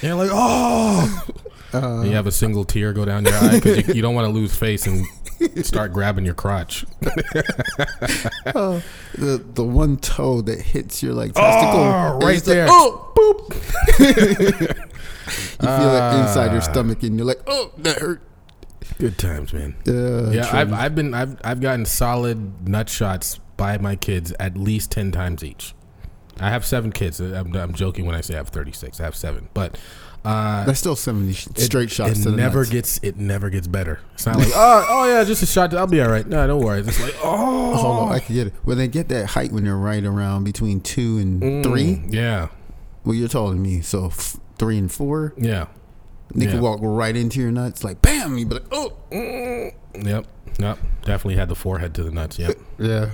And 0.00 0.08
you're 0.10 0.14
like, 0.14 0.30
oh, 0.32 1.26
uh, 1.74 2.02
you 2.02 2.12
have 2.12 2.26
a 2.26 2.32
single 2.32 2.64
tear 2.64 2.92
go 2.92 3.04
down 3.04 3.24
your 3.24 3.34
eye 3.34 3.56
because 3.60 3.88
you, 3.88 3.94
you 3.94 4.02
don't 4.02 4.14
want 4.14 4.26
to 4.26 4.32
lose 4.32 4.54
face 4.54 4.86
and 4.86 5.04
start 5.64 5.92
grabbing 5.92 6.24
your 6.24 6.34
crotch. 6.34 6.84
uh, 7.04 8.80
the 9.14 9.42
the 9.54 9.64
one 9.64 9.96
toe 9.98 10.40
that 10.42 10.60
hits 10.60 11.02
your 11.02 11.12
like 11.14 11.32
testicle, 11.34 11.80
Oh, 11.80 12.18
right 12.22 12.36
it's 12.38 12.46
like, 12.46 12.54
there. 12.56 12.66
oh, 12.68 13.12
boop. 13.16 13.54
you 14.00 15.66
feel 15.68 15.94
it 15.94 16.20
inside 16.20 16.52
your 16.52 16.60
Ah. 16.62 16.70
stomach, 16.72 17.02
and 17.02 17.16
you're 17.16 17.26
like, 17.26 17.40
oh, 17.46 17.72
that 17.78 17.98
hurt. 17.98 18.22
Good 18.98 19.18
times, 19.18 19.52
man. 19.52 19.74
Uh, 19.86 20.30
Yeah, 20.30 20.48
I've, 20.52 20.72
I've 20.72 20.94
been 20.94 21.12
I've 21.12 21.36
I've 21.44 21.60
gotten 21.60 21.84
solid 21.84 22.68
nut 22.68 22.88
shots 22.88 23.40
by 23.56 23.76
my 23.78 23.96
kids 23.96 24.32
at 24.38 24.56
least 24.56 24.90
ten 24.92 25.10
times 25.12 25.42
each. 25.44 25.74
I 26.38 26.50
have 26.50 26.64
seven 26.66 26.92
kids. 26.92 27.18
I'm, 27.20 27.54
I'm 27.56 27.72
joking 27.74 28.04
when 28.06 28.14
I 28.14 28.20
say 28.20 28.34
I 28.34 28.36
have 28.36 28.48
36. 28.50 29.00
I 29.00 29.04
have 29.04 29.16
seven, 29.16 29.48
but 29.54 29.78
uh, 30.26 30.64
That's 30.64 30.78
still 30.78 30.96
seventy 30.96 31.32
sh- 31.34 31.46
it- 31.46 31.58
straight 31.60 31.90
shots 31.90 32.18
It 32.18 32.22
to 32.24 32.30
the 32.32 32.36
never 32.36 32.58
nuts. 32.60 32.70
gets 32.70 33.00
it 33.02 33.16
never 33.16 33.48
gets 33.50 33.66
better. 33.66 34.00
It's 34.14 34.26
not 34.26 34.36
like 34.38 34.48
oh 34.54 34.86
oh 34.88 35.08
yeah, 35.08 35.22
just 35.24 35.42
a 35.42 35.46
shot. 35.46 35.72
I'll 35.74 35.86
be 35.86 36.00
all 36.00 36.08
right. 36.10 36.26
No, 36.26 36.46
don't 36.46 36.60
worry. 36.64 36.80
It's 36.80 37.00
like 37.00 37.14
oh, 37.22 37.74
Hold 37.76 38.08
on, 38.08 38.12
I 38.12 38.18
can 38.18 38.34
get 38.34 38.46
it. 38.48 38.54
When 38.64 38.76
they 38.78 38.88
get 38.88 39.08
that 39.10 39.26
height 39.26 39.52
when 39.52 39.64
they're 39.64 39.76
right 39.76 40.04
around 40.04 40.44
between 40.44 40.80
two 40.80 41.18
and 41.18 41.40
Mm, 41.42 41.62
three, 41.62 42.02
Yeah, 42.08 42.48
well, 43.04 43.14
you're 43.14 43.28
taller 43.28 43.50
than 43.50 43.62
me, 43.62 43.80
so 43.82 44.06
f- 44.06 44.36
three 44.58 44.78
and 44.78 44.90
four, 44.90 45.32
yeah, 45.38 45.66
they 46.34 46.46
Yeah. 46.46 46.52
can 46.52 46.60
walk 46.60 46.80
right 46.82 47.14
into 47.16 47.40
your 47.40 47.52
nuts, 47.52 47.84
like 47.84 48.02
bam. 48.02 48.36
You 48.38 48.46
be 48.46 48.54
like, 48.54 48.66
oh, 48.72 48.92
yep, 49.12 50.26
yep. 50.58 50.78
Definitely 51.02 51.36
had 51.36 51.48
the 51.48 51.54
forehead 51.54 51.94
to 51.94 52.02
the 52.02 52.10
nuts. 52.10 52.38
Yep. 52.38 52.56
yeah, 52.78 53.10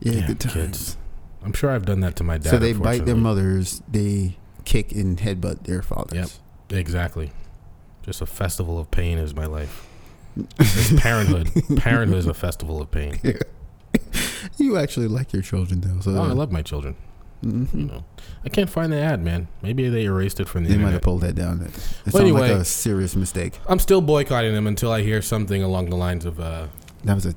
yeah, 0.00 0.12
Yeah, 0.12 0.26
good 0.26 0.40
times. 0.40 0.54
kids. 0.54 0.96
I'm 1.44 1.52
sure 1.54 1.70
I've 1.70 1.86
done 1.86 2.00
that 2.00 2.16
to 2.16 2.22
my 2.24 2.38
dad. 2.38 2.50
so 2.50 2.58
they 2.58 2.72
bite 2.72 3.04
their 3.06 3.16
mothers, 3.16 3.82
they 3.90 4.36
kick 4.64 4.92
and 4.92 5.18
headbutt 5.18 5.64
their 5.64 5.82
fathers. 5.82 6.40
Yep. 6.70 6.78
Exactly. 6.78 7.30
Just 8.02 8.20
a 8.20 8.26
festival 8.26 8.78
of 8.78 8.90
pain 8.90 9.18
is 9.18 9.34
my 9.34 9.46
life. 9.46 9.86
It's 10.58 10.92
parenthood. 11.00 11.50
parenthood 11.78 12.18
is 12.18 12.26
a 12.26 12.34
festival 12.34 12.80
of 12.80 12.90
pain. 12.90 13.18
You 14.58 14.76
actually 14.76 15.06
like 15.08 15.32
your 15.32 15.42
children 15.42 15.80
though, 15.80 16.00
so 16.00 16.10
Oh, 16.12 16.22
I 16.24 16.32
love 16.32 16.50
my 16.50 16.62
children. 16.62 16.96
Mhm. 17.44 17.74
You 17.74 17.84
know, 17.86 18.04
I 18.44 18.48
can't 18.48 18.68
find 18.70 18.92
the 18.92 18.98
ad, 18.98 19.22
man. 19.22 19.48
Maybe 19.62 19.88
they 19.88 20.04
erased 20.04 20.40
it 20.40 20.48
from 20.48 20.64
the 20.64 20.70
They 20.70 20.76
might 20.78 20.92
have 20.92 21.02
pulled 21.02 21.22
that 21.22 21.34
down. 21.34 21.60
It 21.62 21.70
Well, 22.12 22.22
sounded 22.24 22.34
like 22.34 22.50
a 22.50 22.64
serious 22.64 23.16
mistake. 23.16 23.58
I'm 23.68 23.78
still 23.78 24.00
boycotting 24.00 24.52
them 24.54 24.66
until 24.66 24.90
I 24.92 25.02
hear 25.02 25.22
something 25.22 25.62
along 25.62 25.90
the 25.90 25.96
lines 25.96 26.24
of, 26.24 26.38
uh, 26.40 26.66
That 27.04 27.14
was 27.14 27.26
a 27.26 27.34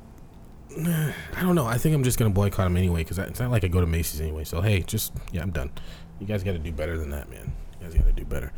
I 1.37 1.41
don't 1.41 1.55
know. 1.55 1.65
I 1.67 1.77
think 1.77 1.95
I'm 1.95 2.03
just 2.03 2.17
gonna 2.19 2.31
boycott 2.31 2.65
them 2.65 2.77
anyway 2.77 3.01
because 3.01 3.17
it's 3.17 3.39
not 3.39 3.49
like 3.51 3.63
I 3.63 3.67
go 3.67 3.81
to 3.81 3.87
Macy's 3.87 4.19
anyway. 4.21 4.43
So 4.43 4.61
hey, 4.61 4.81
just 4.81 5.13
yeah, 5.31 5.41
I'm 5.41 5.51
done. 5.51 5.71
You 6.19 6.25
guys 6.27 6.43
got 6.43 6.53
to 6.53 6.59
do 6.59 6.71
better 6.71 6.97
than 6.97 7.09
that, 7.11 7.29
man. 7.29 7.51
You 7.79 7.85
guys 7.87 7.95
got 7.95 8.05
to 8.05 8.11
do 8.13 8.25
better. 8.25 8.51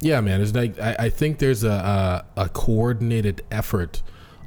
Yeah, 0.00 0.20
man. 0.20 0.40
It's 0.40 0.54
like 0.54 0.78
I, 0.80 0.96
I 0.98 1.08
think 1.10 1.38
there's 1.38 1.64
a, 1.64 2.24
a 2.36 2.42
a 2.44 2.48
coordinated 2.48 3.42
effort 3.50 4.02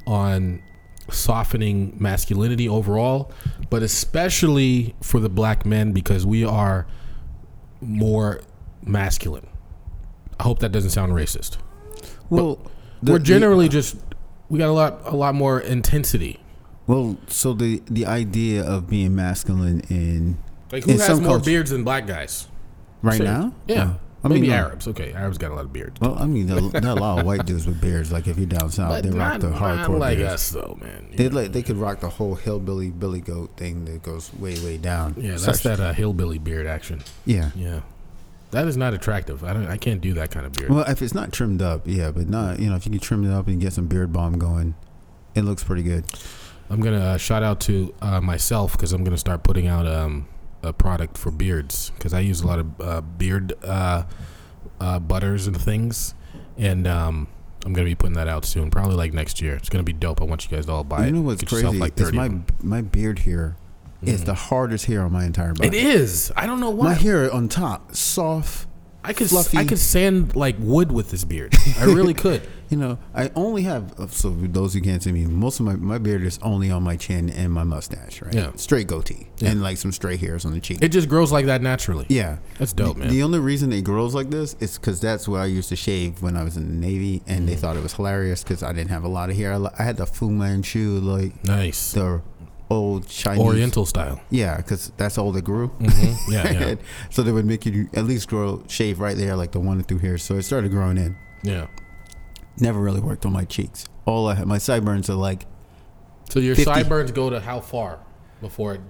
on 0.06 0.62
softening 1.10 1.96
masculinity 1.98 2.68
overall, 2.68 3.32
but 3.70 3.82
especially 3.82 4.94
for 5.02 5.20
the 5.20 5.28
black 5.28 5.64
men 5.64 5.92
because 5.92 6.26
we 6.26 6.44
are 6.44 6.86
more 7.80 8.40
masculine. 8.84 9.46
I 10.38 10.42
hope 10.44 10.58
that 10.60 10.70
doesn't 10.72 10.90
sound 10.90 11.12
racist. 11.12 11.58
well. 12.30 12.58
the- 13.02 13.12
We're 13.12 13.18
the- 13.18 13.24
generally 13.24 13.68
just 13.68 13.96
we 14.48 14.58
got 14.58 14.68
a 14.68 14.72
lot 14.72 15.00
a 15.04 15.14
lot 15.16 15.34
more 15.34 15.60
intensity. 15.60 16.40
well. 16.86 17.16
So 17.28 17.52
the 17.54 17.82
the 17.86 18.06
idea 18.06 18.62
of 18.64 18.88
being 18.88 19.14
masculine 19.14 19.80
in 19.88 20.38
Like 20.72 20.84
who 20.84 20.92
In 20.92 20.98
has 20.98 21.20
more 21.20 21.30
culture- 21.36 21.44
beards 21.44 21.70
than 21.70 21.84
black 21.84 22.06
guys? 22.06 22.46
right 23.02 23.18
Say- 23.18 23.24
now, 23.24 23.52
Yeah. 23.66 23.82
Uh, 23.82 23.92
I 24.24 24.28
Maybe 24.28 24.40
mean, 24.42 24.50
no. 24.50 24.56
Arabs. 24.56 24.88
Okay, 24.88 25.12
Arabs 25.12 25.38
got 25.38 25.52
a 25.52 25.54
lot 25.54 25.64
of 25.64 25.72
beards. 25.72 26.00
Well, 26.00 26.16
I 26.18 26.26
mean, 26.26 26.48
there, 26.48 26.60
there 26.60 26.90
are 26.90 26.96
a 26.96 27.00
lot 27.00 27.20
of 27.20 27.24
white 27.24 27.46
dudes 27.46 27.66
with 27.68 27.80
beards. 27.80 28.10
Like 28.10 28.26
if 28.26 28.36
you're 28.36 28.46
down 28.48 28.68
south, 28.72 28.90
but 28.90 29.04
they 29.04 29.10
rock 29.10 29.34
not, 29.34 29.40
the 29.40 29.46
hardcore 29.56 30.00
like 30.00 30.18
beards. 30.18 30.32
us 30.34 30.50
though, 30.50 30.76
man. 30.80 31.06
They 31.14 31.28
like 31.28 31.52
they 31.52 31.62
could 31.62 31.76
rock 31.76 32.00
the 32.00 32.08
whole 32.08 32.34
hillbilly 32.34 32.90
billy 32.90 33.20
goat 33.20 33.50
thing 33.56 33.84
that 33.84 34.02
goes 34.02 34.34
way 34.34 34.58
way 34.64 34.76
down. 34.76 35.14
yeah, 35.16 35.30
that's 35.30 35.44
Such- 35.44 35.62
that 35.62 35.78
uh, 35.80 35.92
hillbilly 35.92 36.38
beard 36.38 36.66
action. 36.66 37.02
Yeah. 37.24 37.52
Yeah, 37.54 37.80
that 38.50 38.66
is 38.66 38.76
not 38.76 38.92
attractive. 38.92 39.44
I 39.44 39.52
don't. 39.52 39.68
I 39.68 39.76
can't 39.76 40.00
do 40.00 40.14
that 40.14 40.32
kind 40.32 40.44
of 40.46 40.52
beard. 40.52 40.70
Well, 40.70 40.84
if 40.88 41.00
it's 41.00 41.14
not 41.14 41.32
trimmed 41.32 41.62
up, 41.62 41.82
yeah, 41.84 42.10
but 42.10 42.28
not 42.28 42.58
you 42.58 42.68
know 42.68 42.74
if 42.74 42.86
you 42.86 42.90
can 42.90 43.00
trim 43.00 43.24
it 43.24 43.32
up 43.32 43.46
and 43.46 43.60
get 43.60 43.72
some 43.72 43.86
beard 43.86 44.12
balm 44.12 44.36
going, 44.36 44.74
it 45.36 45.42
looks 45.42 45.62
pretty 45.62 45.84
good. 45.84 46.04
I'm 46.68 46.80
gonna 46.80 46.98
uh, 47.00 47.16
shout 47.18 47.44
out 47.44 47.60
to 47.62 47.94
uh, 48.02 48.20
myself 48.20 48.72
because 48.72 48.92
I'm 48.92 49.04
gonna 49.04 49.16
start 49.16 49.44
putting 49.44 49.68
out 49.68 49.86
um, 49.86 50.26
a 50.62 50.72
product 50.72 51.16
for 51.18 51.30
beards 51.30 51.90
because 51.96 52.12
I 52.12 52.20
use 52.20 52.40
a 52.40 52.46
lot 52.46 52.58
of 52.58 52.80
uh, 52.80 53.00
beard 53.00 53.52
uh, 53.64 54.04
uh, 54.80 54.98
butters 54.98 55.46
and 55.46 55.60
things, 55.60 56.14
and 56.56 56.86
um, 56.86 57.28
I'm 57.64 57.72
gonna 57.72 57.84
be 57.86 57.94
putting 57.94 58.14
that 58.16 58.28
out 58.28 58.44
soon, 58.44 58.70
probably 58.70 58.96
like 58.96 59.12
next 59.12 59.40
year. 59.40 59.54
It's 59.54 59.68
gonna 59.68 59.84
be 59.84 59.92
dope. 59.92 60.20
I 60.20 60.24
want 60.24 60.44
you 60.48 60.56
guys 60.56 60.66
to 60.66 60.72
all 60.72 60.84
buy 60.84 61.04
it. 61.04 61.06
you 61.06 61.12
know 61.12 61.20
what's 61.22 61.40
Get 61.42 61.48
crazy? 61.48 61.78
Like 61.78 61.98
it's 61.98 62.12
my 62.12 62.30
my 62.62 62.80
beard 62.82 63.20
is 64.02 64.22
Mhm. 64.22 64.24
the 64.26 64.34
hardest 64.34 64.86
hair 64.86 65.02
on 65.02 65.12
my 65.12 65.24
entire 65.24 65.52
body. 65.54 65.68
It 65.68 65.74
is. 65.74 66.30
I 66.36 66.46
don't 66.46 66.60
know 66.60 66.70
why. 66.70 66.86
My 66.88 66.94
hair 66.94 67.32
on 67.32 67.48
top, 67.48 67.94
soft. 67.94 68.66
I 69.04 69.12
could 69.12 69.28
fluffy. 69.28 69.56
I 69.58 69.64
could 69.64 69.78
sand 69.78 70.34
like 70.36 70.56
wood 70.58 70.90
with 70.92 71.10
this 71.10 71.24
beard. 71.24 71.54
I 71.78 71.84
really 71.84 72.14
could. 72.24 72.42
You 72.68 72.76
know, 72.76 72.98
I 73.14 73.30
only 73.34 73.62
have 73.62 73.98
uh, 73.98 74.08
so 74.08 74.28
those 74.30 74.74
who 74.74 74.82
can't 74.82 75.02
see 75.02 75.10
me, 75.12 75.24
most 75.24 75.58
of 75.58 75.64
my 75.64 75.76
my 75.76 75.96
beard 75.96 76.22
is 76.22 76.38
only 76.42 76.70
on 76.70 76.82
my 76.82 76.96
chin 76.96 77.30
and 77.30 77.50
my 77.50 77.64
mustache, 77.64 78.20
right? 78.20 78.34
Yeah. 78.34 78.50
straight 78.56 78.86
goatee 78.88 79.28
Yeah. 79.38 79.50
and 79.52 79.62
like 79.62 79.78
some 79.78 79.90
stray 79.92 80.18
hairs 80.18 80.44
on 80.44 80.52
the 80.52 80.60
cheek. 80.60 80.78
It 80.82 80.88
just 80.90 81.08
grows 81.08 81.32
like 81.32 81.46
that 81.46 81.62
naturally. 81.62 82.04
yeah, 82.10 82.38
That's 82.58 82.74
dope, 82.74 82.96
the, 82.96 83.04
man. 83.04 83.08
The 83.10 83.22
only 83.22 83.38
reason 83.38 83.72
it 83.72 83.84
grows 83.84 84.14
like 84.14 84.28
this 84.28 84.54
is 84.60 84.76
because 84.76 85.00
that's 85.00 85.26
where 85.26 85.40
I 85.40 85.46
used 85.46 85.70
to 85.70 85.76
shave 85.76 86.20
when 86.20 86.36
I 86.36 86.42
was 86.42 86.58
in 86.58 86.66
the 86.68 86.86
Navy, 86.86 87.22
and 87.26 87.44
Mm. 87.44 87.46
they 87.46 87.54
thought 87.56 87.76
it 87.78 87.82
was 87.82 87.94
hilarious 87.94 88.42
because 88.42 88.62
I 88.62 88.74
didn't 88.74 88.90
have 88.90 89.04
a 89.04 89.08
lot 89.08 89.30
of 89.30 89.36
hair. 89.36 89.54
I, 89.54 89.70
I 89.78 89.82
had 89.84 89.96
the 89.96 90.04
Fu 90.06 90.28
Manchu, 90.30 90.98
like 91.00 91.42
nice. 91.44 91.92
the 91.92 92.20
old 92.70 93.08
Chinese 93.08 93.44
Oriental 93.44 93.86
style. 93.86 94.20
Yeah, 94.30 94.56
because 94.58 94.92
that's 94.96 95.16
all 95.18 95.32
they 95.32 95.40
grew. 95.40 95.68
hmm 95.68 95.86
Yeah, 96.32 96.50
yeah, 96.52 96.74
so 97.10 97.22
they 97.22 97.32
would 97.32 97.46
make 97.46 97.64
you 97.66 97.88
at 97.94 98.04
least 98.04 98.28
grow 98.28 98.62
shave 98.68 99.00
right 99.00 99.16
there, 99.16 99.36
like 99.36 99.52
the 99.52 99.60
one 99.60 99.82
through 99.82 99.98
here. 99.98 100.18
So 100.18 100.34
it 100.36 100.42
started 100.42 100.70
growing 100.70 100.96
in. 100.98 101.16
yeah. 101.42 101.66
Never 102.60 102.80
really 102.80 103.00
worked 103.00 103.24
on 103.24 103.32
my 103.32 103.44
cheeks. 103.44 103.86
All 104.04 104.26
I 104.26 104.34
had, 104.34 104.46
my 104.48 104.58
sideburns 104.58 105.08
are 105.08 105.14
like 105.14 105.46
So 106.30 106.40
your 106.40 106.56
50. 106.56 106.64
sideburns 106.72 107.12
go 107.12 107.30
to 107.30 107.38
how 107.38 107.60
far 107.60 108.00
before 108.40 108.74
it, 108.74 108.80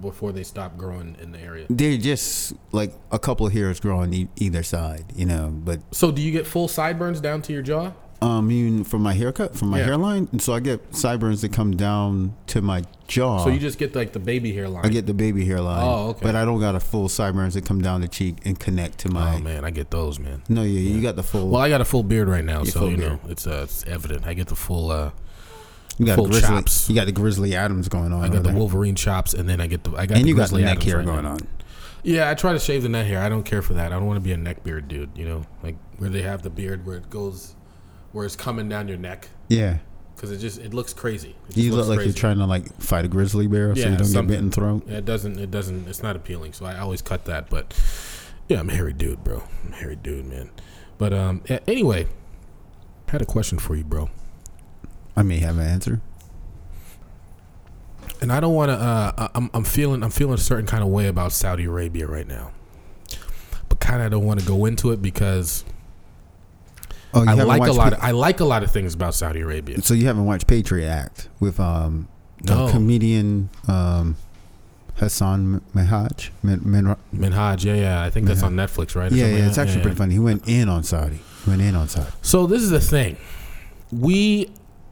before 0.00 0.32
they 0.32 0.42
stop 0.42 0.76
growing 0.78 1.14
in 1.20 1.30
the 1.32 1.38
area? 1.38 1.66
they're 1.68 1.98
just 1.98 2.54
like 2.72 2.94
a 3.12 3.18
couple 3.18 3.46
of 3.46 3.52
hairs 3.52 3.78
growing 3.78 4.12
e- 4.14 4.28
either 4.36 4.62
side, 4.62 5.04
you 5.14 5.26
know. 5.26 5.50
But 5.52 5.80
So 5.94 6.10
do 6.10 6.22
you 6.22 6.32
get 6.32 6.46
full 6.46 6.66
sideburns 6.66 7.20
down 7.20 7.42
to 7.42 7.52
your 7.52 7.60
jaw? 7.62 7.92
Um, 8.20 8.50
even 8.50 8.84
from 8.84 9.02
my 9.02 9.12
haircut, 9.12 9.56
from 9.56 9.68
my 9.68 9.78
Yeah. 9.78 9.84
hairline, 9.86 10.28
and 10.32 10.42
so 10.42 10.52
I 10.54 10.60
get 10.60 10.94
sideburns 10.94 11.42
that 11.42 11.52
come 11.52 11.76
down 11.76 12.34
to 12.48 12.60
my 12.60 12.82
jaw. 13.06 13.44
So 13.44 13.50
you 13.50 13.58
just 13.60 13.78
get 13.78 13.94
like 13.94 14.12
the 14.12 14.18
baby 14.18 14.52
hairline. 14.52 14.84
I 14.84 14.88
get 14.88 15.06
the 15.06 15.14
baby 15.14 15.44
hairline. 15.44 15.82
Oh, 15.82 16.08
okay. 16.10 16.20
But 16.22 16.34
I 16.34 16.44
don't 16.44 16.60
got 16.60 16.74
a 16.74 16.80
full 16.80 17.08
sideburns 17.08 17.54
that 17.54 17.64
come 17.64 17.80
down 17.80 18.00
the 18.00 18.08
cheek 18.08 18.36
and 18.44 18.58
connect 18.58 18.98
to 18.98 19.08
my. 19.10 19.36
oh 19.36 19.38
man, 19.40 19.64
I 19.64 19.70
get 19.70 19.90
those, 19.90 20.18
man. 20.18 20.42
No, 20.48 20.62
yeah, 20.62 20.80
you 20.80 21.00
got 21.00 21.16
the 21.16 21.22
full. 21.22 21.48
Well, 21.48 21.60
I 21.62 21.68
got 21.68 21.80
a 21.80 21.84
full 21.84 22.02
beard 22.02 22.28
right 22.28 22.44
now, 22.44 22.64
so 22.64 22.80
full 22.80 22.90
you 22.90 22.96
know 22.96 23.20
it's 23.28 23.46
uh, 23.46 23.60
it's 23.64 23.84
evident. 23.86 24.26
I 24.26 24.34
get 24.34 24.48
the 24.48 24.56
full. 24.56 24.90
uh 24.90 25.10
you 25.98 26.06
got 26.06 26.14
full 26.14 26.24
the 26.26 26.30
grizzly. 26.30 26.48
chops. 26.48 26.88
You 26.88 26.94
got 26.94 27.06
the 27.06 27.12
Grizzly 27.12 27.56
Adams 27.56 27.88
going 27.88 28.12
on. 28.12 28.22
I 28.22 28.28
got 28.28 28.44
the. 28.44 28.52
Wolverine 28.52 28.94
chops, 28.94 29.34
and 29.34 29.48
then 29.48 29.60
I 29.60 29.66
get 29.66 29.82
the 29.84 29.90
I 29.96 30.06
got 30.06 30.16
and 30.18 30.24
the 30.24 30.28
you 30.28 30.36
got 30.36 30.50
the 30.50 30.56
Grizzly 30.56 30.62
neck 30.62 30.70
Adams 30.76 30.84
hair 30.86 30.96
right 30.98 31.06
going 31.06 31.24
now. 31.24 31.30
on. 31.32 31.38
Yeah, 32.04 32.30
I 32.30 32.34
try 32.34 32.52
to 32.52 32.60
shave 32.60 32.84
the 32.84 32.88
neck 32.88 33.06
hair. 33.08 33.20
I 33.20 33.28
don't 33.28 33.42
care 33.42 33.62
for 33.62 33.72
that. 33.74 33.92
I 33.92 33.96
don't 33.96 34.06
want 34.06 34.16
to 34.18 34.20
be 34.20 34.30
a 34.32 34.36
neck 34.36 34.62
beard 34.62 34.86
dude. 34.86 35.10
You 35.16 35.28
know, 35.28 35.42
like 35.64 35.76
where 35.98 36.08
they 36.08 36.22
have 36.22 36.42
the 36.42 36.50
beard 36.50 36.86
where 36.86 36.96
it 36.98 37.10
goes, 37.10 37.56
where 38.12 38.24
it's 38.24 38.36
coming 38.36 38.68
down 38.68 38.88
your 38.88 38.96
neck, 38.98 39.28
Yeah, 39.48 39.78
because 40.14 40.30
it 40.30 40.38
just 40.38 40.58
it 40.58 40.72
looks 40.74 40.92
crazy. 40.92 41.36
It 41.50 41.56
you 41.56 41.70
look 41.70 41.78
looks 41.78 41.88
like 41.88 41.96
crazy. 41.98 42.10
you're 42.10 42.16
trying 42.18 42.38
to 42.38 42.46
like 42.46 42.74
fight 42.80 43.04
a 43.04 43.08
grizzly 43.08 43.46
bear, 43.46 43.74
so 43.74 43.80
Yeah, 43.82 43.90
you 43.90 43.96
don't 43.96 44.06
something. 44.06 44.26
get 44.28 44.34
bitten 44.34 44.50
throat. 44.50 44.82
Yeah, 44.86 44.98
it 44.98 45.04
doesn't. 45.04 45.38
It 45.38 45.50
doesn't. 45.50 45.88
It's 45.88 46.02
not 46.02 46.16
appealing. 46.16 46.52
So 46.54 46.64
I 46.66 46.78
always 46.78 47.02
cut 47.02 47.24
that. 47.26 47.48
But 47.50 47.78
yeah, 48.48 48.60
I'm 48.60 48.70
a 48.70 48.74
hairy 48.74 48.92
dude, 48.92 49.22
bro. 49.24 49.42
I'm 49.64 49.72
a 49.72 49.76
hairy 49.76 49.96
dude, 49.96 50.26
man. 50.26 50.50
But 50.96 51.12
um, 51.12 51.42
anyway, 51.66 52.06
I 53.06 53.10
had 53.12 53.22
a 53.22 53.26
question 53.26 53.58
for 53.58 53.76
you, 53.76 53.84
bro. 53.84 54.10
I 55.16 55.22
may 55.22 55.38
have 55.38 55.58
an 55.58 55.66
answer. 55.66 56.00
And 58.20 58.32
I 58.32 58.40
don't 58.40 58.54
want 58.54 58.70
to. 58.70 58.74
Uh, 58.74 59.28
I'm, 59.34 59.48
I'm 59.54 59.64
feeling. 59.64 60.02
I'm 60.02 60.10
feeling 60.10 60.34
a 60.34 60.38
certain 60.38 60.66
kind 60.66 60.82
of 60.82 60.88
way 60.88 61.06
about 61.06 61.32
Saudi 61.32 61.64
Arabia 61.64 62.06
right 62.06 62.26
now. 62.26 62.50
But 63.68 63.78
kind 63.80 64.02
of 64.02 64.10
don't 64.10 64.24
want 64.24 64.40
to 64.40 64.46
go 64.46 64.64
into 64.64 64.90
it 64.90 65.00
because 65.00 65.64
Oh, 67.14 67.22
you 67.22 67.30
I 67.30 67.42
like 67.42 67.62
a 67.66 67.72
lot. 67.72 67.92
Of, 67.94 68.00
I 68.02 68.10
like 68.10 68.40
a 68.40 68.44
lot 68.44 68.62
of 68.62 68.70
things 68.70 68.94
about 68.94 69.14
Saudi 69.14 69.40
Arabia. 69.40 69.80
so 69.82 69.94
you 69.94 70.06
haven't 70.06 70.26
watched 70.26 70.46
Patriot 70.46 70.88
Act 70.88 71.28
with 71.40 71.58
um 71.58 72.08
the 72.42 72.54
No. 72.54 72.70
comedian 72.70 73.48
um 73.66 74.16
Hasan 74.96 75.60
Minhaj. 75.74 76.30
Min, 76.42 76.60
Min, 76.64 76.96
Minhaj, 77.14 77.64
yeah, 77.64 77.74
yeah. 77.74 78.02
I 78.02 78.10
think 78.10 78.26
that's 78.26 78.42
on 78.42 78.54
Netflix, 78.56 78.96
right? 78.96 79.12
or 79.12 79.14
yeah, 79.14 79.26
yeah, 79.28 79.46
it's 79.46 79.56
actually 79.56 79.76
Yeah, 79.76 79.82
pretty 79.82 79.94
yeah. 79.94 79.98
funny. 79.98 80.12
He 80.14 80.18
went 80.18 80.48
in 80.48 80.68
on 80.68 80.82
Saudi. 80.82 81.20
He 81.44 81.50
went 81.50 81.62
in 81.62 81.76
on 81.76 81.88
Saudi. 81.88 82.10
So 82.20 82.46
this 82.48 82.62
is 82.62 82.70
the 82.70 82.80
thing. 82.80 83.16
We, 83.92 84.50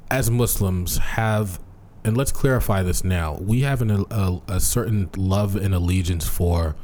as 0.08 0.30
Muslims, 0.30 0.98
have, 0.98 1.58
and 2.04 2.16
let's 2.16 2.30
clarify 2.30 2.84
this 2.84 3.02
now. 3.02 3.36
We 3.40 3.62
have 3.62 3.82
an, 3.82 4.04
a, 4.10 4.40
a 4.48 4.60
certain 4.60 5.10
love 5.16 5.56
and 5.56 5.74
allegiance 5.74 6.26
for 6.28 6.76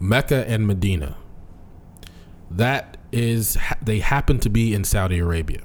Mecca 0.00 0.44
and 0.48 0.66
Medina. 0.66 1.16
That 2.50 2.96
is, 3.12 3.56
they 3.80 4.00
happen 4.00 4.40
to 4.40 4.48
be 4.50 4.74
in 4.74 4.84
Saudi 4.84 5.18
Arabia. 5.18 5.60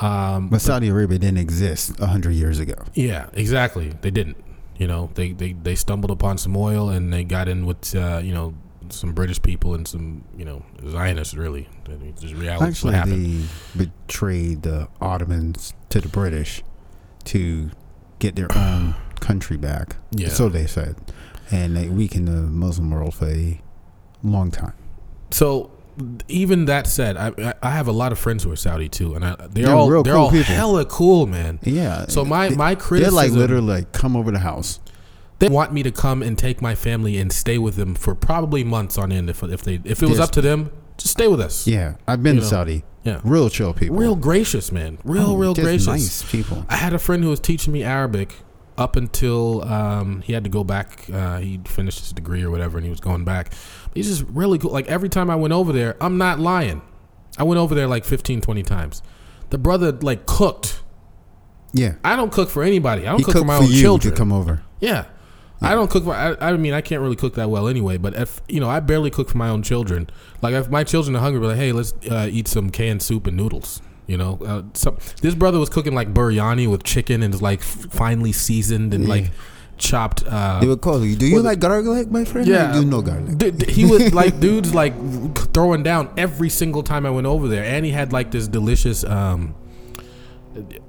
Um, 0.00 0.48
But 0.48 0.60
Saudi 0.60 0.88
Arabia 0.88 1.18
didn't 1.18 1.38
exist 1.38 1.98
hundred 1.98 2.32
years 2.32 2.58
ago. 2.58 2.74
Yeah, 2.94 3.28
exactly. 3.32 3.94
They 4.00 4.10
didn't. 4.10 4.36
You 4.76 4.86
know, 4.86 5.10
they, 5.14 5.32
they, 5.32 5.52
they 5.54 5.74
stumbled 5.74 6.10
upon 6.10 6.36
some 6.36 6.54
oil 6.54 6.90
and 6.90 7.10
they 7.12 7.24
got 7.24 7.48
in 7.48 7.64
with 7.64 7.94
uh, 7.94 8.20
you 8.22 8.34
know 8.34 8.54
some 8.90 9.12
British 9.12 9.40
people 9.40 9.74
and 9.74 9.88
some 9.88 10.22
you 10.36 10.44
know 10.44 10.62
Zionists. 10.86 11.34
Really, 11.34 11.66
I 11.86 11.92
mean, 11.92 12.14
just 12.18 12.34
reality. 12.34 12.66
Actually, 12.66 12.94
happened. 12.94 13.48
they 13.74 13.84
betrayed 13.86 14.62
the 14.62 14.88
Ottomans 15.00 15.72
to 15.88 16.00
the 16.00 16.08
British 16.08 16.62
to 17.24 17.70
get 18.18 18.36
their 18.36 18.48
own 18.54 18.94
country 19.20 19.56
back. 19.56 19.96
Yeah. 20.10 20.28
So 20.28 20.50
they 20.50 20.66
said, 20.66 20.96
and 21.50 21.74
they 21.74 21.88
weakened 21.88 22.28
the 22.28 22.42
Muslim 22.42 22.90
world 22.90 23.14
for 23.14 23.28
a 23.28 23.60
long 24.22 24.50
time. 24.50 24.74
So 25.30 25.70
even 26.28 26.66
that 26.66 26.86
said, 26.86 27.16
I 27.16 27.54
I- 27.62 27.70
have 27.70 27.88
a 27.88 27.92
lot 27.92 28.12
of 28.12 28.18
friends 28.18 28.44
who 28.44 28.52
are 28.52 28.56
Saudi 28.56 28.88
too, 28.88 29.14
and 29.14 29.24
I, 29.24 29.34
they're, 29.36 29.66
They're 29.66 29.74
all 29.74 29.88
real 29.90 30.02
they're 30.02 30.14
cool 30.14 30.22
all 30.24 30.30
people. 30.30 30.54
hella 30.54 30.84
cool, 30.84 31.26
man. 31.26 31.58
Yeah. 31.62 32.06
So 32.08 32.24
my 32.24 32.48
they, 32.50 32.56
my 32.56 32.74
they're 32.74 33.10
like 33.10 33.30
literally 33.32 33.66
like 33.66 33.92
come 33.92 34.16
over 34.16 34.30
the 34.30 34.40
house. 34.40 34.80
they 35.38 35.48
want 35.48 35.72
me 35.72 35.82
to 35.82 35.90
come 35.90 36.22
and 36.22 36.38
take 36.38 36.60
my 36.62 36.74
family 36.74 37.16
and 37.18 37.32
stay 37.32 37.58
with 37.58 37.76
them 37.76 37.94
for 37.94 38.14
probably 38.14 38.64
months 38.64 38.98
on 38.98 39.12
end. 39.12 39.30
If 39.30 39.42
if 39.42 39.62
they 39.62 39.80
if 39.84 40.02
it 40.02 40.08
was 40.08 40.20
up 40.20 40.30
to 40.32 40.40
them, 40.40 40.70
just 40.98 41.12
stay 41.12 41.28
with 41.28 41.40
us. 41.40 41.66
Yeah, 41.66 41.94
I've 42.08 42.22
been 42.22 42.36
You 42.36 42.40
to 42.40 42.46
know, 42.46 42.50
Saudi. 42.50 42.84
yeah. 43.04 43.20
Real 43.24 43.48
chill 43.50 43.72
people. 43.74 43.96
Real 43.96 44.16
gracious, 44.16 44.72
man. 44.72 44.98
Real, 45.04 45.30
Oh, 45.30 45.36
real 45.36 45.54
gracious. 45.54 45.86
Nice 45.86 46.30
people. 46.30 46.64
I 46.68 46.76
had 46.76 46.92
a 46.94 46.98
friend 46.98 47.22
who 47.22 47.30
was 47.30 47.40
teaching 47.40 47.72
me 47.72 47.82
Arabic 47.82 48.34
up 48.78 48.96
until 48.96 49.64
um, 49.64 50.20
he 50.22 50.32
had 50.32 50.44
to 50.44 50.50
go 50.50 50.64
back. 50.64 51.06
Uh, 51.12 51.38
he 51.38 51.60
finished 51.64 52.00
his 52.00 52.12
degree 52.12 52.42
or 52.42 52.50
whatever, 52.50 52.78
and 52.78 52.84
he 52.84 52.90
was 52.90 53.00
going 53.00 53.24
back. 53.24 53.52
He's 53.94 54.08
just 54.08 54.28
really 54.30 54.58
cool. 54.58 54.70
Like 54.70 54.86
every 54.88 55.08
time 55.08 55.30
I 55.30 55.36
went 55.36 55.52
over 55.52 55.72
there, 55.72 55.96
I'm 56.00 56.18
not 56.18 56.38
lying. 56.38 56.82
I 57.38 57.42
went 57.44 57.58
over 57.58 57.74
there 57.74 57.86
like 57.86 58.04
15, 58.04 58.40
20 58.40 58.62
times. 58.62 59.02
The 59.50 59.58
brother 59.58 59.92
like 59.92 60.26
cooked. 60.26 60.82
Yeah. 61.72 61.94
I 62.04 62.16
don't 62.16 62.32
cook 62.32 62.48
for 62.48 62.62
anybody. 62.62 63.02
I 63.02 63.10
don't 63.10 63.18
He 63.18 63.24
cook 63.24 63.34
for 63.38 63.44
my 63.44 63.58
for 63.58 63.64
own 63.64 63.70
you 63.70 63.80
children. 63.80 64.14
to 64.14 64.18
come 64.18 64.32
over. 64.32 64.62
Yeah. 64.80 65.06
I 65.60 65.74
don't 65.74 65.90
cook 65.90 66.04
for. 66.04 66.12
I, 66.14 66.36
I 66.40 66.56
mean, 66.56 66.74
I 66.74 66.82
can't 66.82 67.00
really 67.00 67.16
cook 67.16 67.34
that 67.34 67.48
well 67.48 67.66
anyway. 67.66 67.96
But 67.96 68.14
if 68.14 68.42
you 68.48 68.60
know, 68.60 68.68
I 68.68 68.80
barely 68.80 69.10
cook 69.10 69.30
for 69.30 69.38
my 69.38 69.48
own 69.48 69.62
children. 69.62 70.08
Like 70.42 70.54
if 70.54 70.68
my 70.68 70.84
children 70.84 71.16
are 71.16 71.20
hungry, 71.20 71.40
like, 71.46 71.56
hey, 71.56 71.72
let's 71.72 71.94
uh, 72.10 72.28
eat 72.30 72.46
some 72.48 72.68
canned 72.70 73.02
soup 73.02 73.26
and 73.26 73.36
noodles. 73.38 73.80
You 74.06 74.16
know, 74.16 74.38
uh, 74.46 74.62
some, 74.74 74.96
this 75.20 75.34
brother 75.34 75.58
was 75.58 75.68
cooking 75.68 75.94
like 75.94 76.14
biryani 76.14 76.68
with 76.70 76.84
chicken 76.84 77.22
and 77.22 77.34
it's 77.34 77.42
like 77.42 77.60
finely 77.62 78.32
seasoned 78.32 78.94
and 78.94 79.04
Yeah. 79.04 79.10
like 79.10 79.30
chopped. 79.78 80.22
Uh, 80.26 80.60
They 80.60 80.68
would 80.68 80.80
call 80.80 81.04
you. 81.04 81.16
Do 81.16 81.26
you 81.26 81.34
well, 81.34 81.42
like 81.44 81.58
garlic, 81.58 82.10
my 82.10 82.24
friend? 82.24 82.46
yeah. 82.46 82.72
Do 82.72 82.80
you 82.80 82.84
know 82.86 83.02
garlic? 83.02 83.36
D- 83.36 83.50
d- 83.50 83.72
he 83.72 83.84
was 83.84 84.14
like 84.14 84.38
dudes 84.46 84.72
like 84.74 84.94
throwing 85.52 85.82
down 85.82 86.08
every 86.16 86.48
single 86.48 86.82
time 86.84 87.04
I 87.04 87.10
went 87.10 87.26
over 87.26 87.48
there, 87.48 87.64
and 87.64 87.84
he 87.84 87.90
had 87.90 88.12
like 88.12 88.30
this 88.30 88.46
delicious 88.48 89.02
um, 89.04 89.54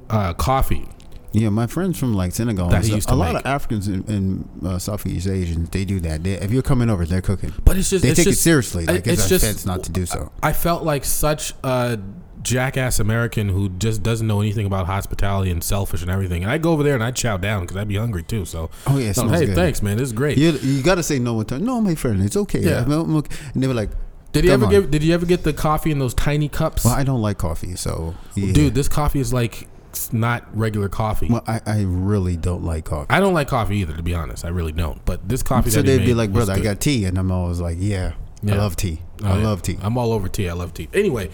uh, 0.10 0.34
coffee. 0.34 0.88
Yeah, 1.34 1.50
my 1.50 1.68
friends 1.68 2.00
from 2.00 2.14
like 2.14 2.32
Senegal, 2.34 2.70
That 2.70 2.78
and 2.78 2.86
he 2.86 2.96
used 2.96 3.10
to 3.10 3.14
a 3.14 3.16
lot 3.16 3.34
make. 3.34 3.42
of 3.42 3.46
Africans 3.46 3.88
and, 3.88 4.08
and 4.10 4.50
uh, 4.66 4.80
Southeast 4.80 5.28
Asians, 5.28 5.70
they 5.70 5.86
do 5.86 6.00
that. 6.00 6.24
They, 6.24 6.34
if 6.34 6.52
you're 6.52 6.62
coming 6.64 6.90
over, 6.90 7.06
they're 7.06 7.22
cooking. 7.22 7.54
But 7.66 7.78
it's 7.78 7.90
just 7.90 8.04
They 8.04 8.12
it's 8.12 8.20
take 8.24 8.28
it 8.34 8.36
seriously. 8.38 8.86
Like 8.86 9.06
it's 9.06 9.20
it's, 9.22 9.30
just- 9.30 9.44
offense 9.44 9.66
not 9.66 9.84
to 9.84 9.92
do 9.92 10.06
so. 10.06 10.32
I 10.42 10.54
felt 10.54 10.84
like 10.84 11.04
such 11.04 11.54
a 11.64 12.00
jackass 12.48 13.00
American 13.00 13.50
who 13.50 13.70
just 13.70 14.02
doesn't 14.04 14.26
know 14.28 14.40
anything 14.42 14.66
about 14.66 14.86
hospitality 14.86 15.52
and 15.52 15.64
selfish 15.64 16.02
and 16.02 16.10
everything. 16.10 16.44
And 16.44 16.52
I 16.52 16.58
go 16.58 16.72
over 16.72 16.84
there 16.84 16.96
and 16.96 17.04
I 17.04 17.12
chow 17.12 17.38
down 17.38 17.62
because 17.62 17.78
I'd 17.78 17.88
be 17.88 17.98
hungry 17.98 18.24
too. 18.24 18.46
So, 18.46 18.70
Oh 18.88 18.98
yeah, 18.98 19.12
so, 19.12 19.28
hey, 19.28 19.46
good. 19.48 19.56
thanks, 19.56 19.82
man. 19.82 19.98
This 19.98 20.08
is 20.08 20.14
great. 20.14 20.38
You, 20.38 20.52
you 20.62 20.82
got 20.82 20.96
to 20.96 21.04
say 21.04 21.20
no 21.20 21.34
one 21.34 21.46
time. 21.46 21.64
No, 21.66 21.82
my 21.82 21.96
friend, 21.96 22.22
it's 22.24 22.38
okay. 22.38 22.60
Yeah. 22.62 22.80
I'm- 22.80 22.92
I'm 22.92 23.16
okay. 23.18 23.36
And 23.54 23.62
they 23.64 23.68
were 23.68 23.74
like, 23.74 23.90
did 24.32 24.46
you 24.46 24.52
ever 24.52 24.66
on. 24.66 24.72
give? 24.72 24.92
Did 24.92 25.04
you 25.04 25.14
ever 25.14 25.26
get 25.26 25.44
the 25.44 25.54
coffee 25.54 25.90
in 25.92 26.00
those 26.00 26.14
tiny 26.14 26.48
cups? 26.50 26.84
"Well, 26.86 26.94
I 26.94 27.04
don't 27.04 27.22
like 27.22 27.38
coffee, 27.40 27.76
so 27.76 28.14
yeah. 28.36 28.54
Dude, 28.54 28.76
this 28.76 28.88
coffee 28.88 29.20
is 29.20 29.34
like 29.34 29.68
not 30.12 30.46
regular 30.56 30.90
coffee. 30.90 31.28
Well, 31.30 31.44
I, 31.48 31.60
I 31.66 31.84
really 31.88 32.38
don't 32.38 32.64
like 32.64 32.86
coffee." 32.86 33.08
I 33.10 33.20
don't 33.20 33.34
like 33.34 33.48
coffee 33.48 33.78
either, 33.78 33.96
to 33.96 34.04
be 34.04 34.14
honest. 34.14 34.46
I 34.46 34.50
really 34.50 34.74
don't. 34.74 35.04
But 35.06 35.28
this 35.28 35.42
coffee 35.42 35.72
so 35.72 35.82
they'd 35.82 36.06
be 36.06 36.14
like, 36.14 36.34
"Brother, 36.34 36.54
I 36.54 36.60
got 36.60 36.80
tea," 36.82 37.06
and 37.06 37.18
I'm 37.18 37.32
always 37.32 37.60
like, 37.62 37.78
"Yeah, 37.80 38.14
Yeah. 38.44 38.56
I 38.56 38.58
love 38.58 38.76
tea. 38.76 39.00
Oh, 39.24 39.28
I 39.32 39.38
yeah. 39.40 39.44
love 39.48 39.62
tea." 39.64 39.78
I'm 39.82 39.98
all 39.98 40.12
over 40.12 40.28
tea. 40.28 40.50
I 40.50 40.54
love 40.54 40.74
tea. 40.74 40.90
Anyway, 40.94 41.32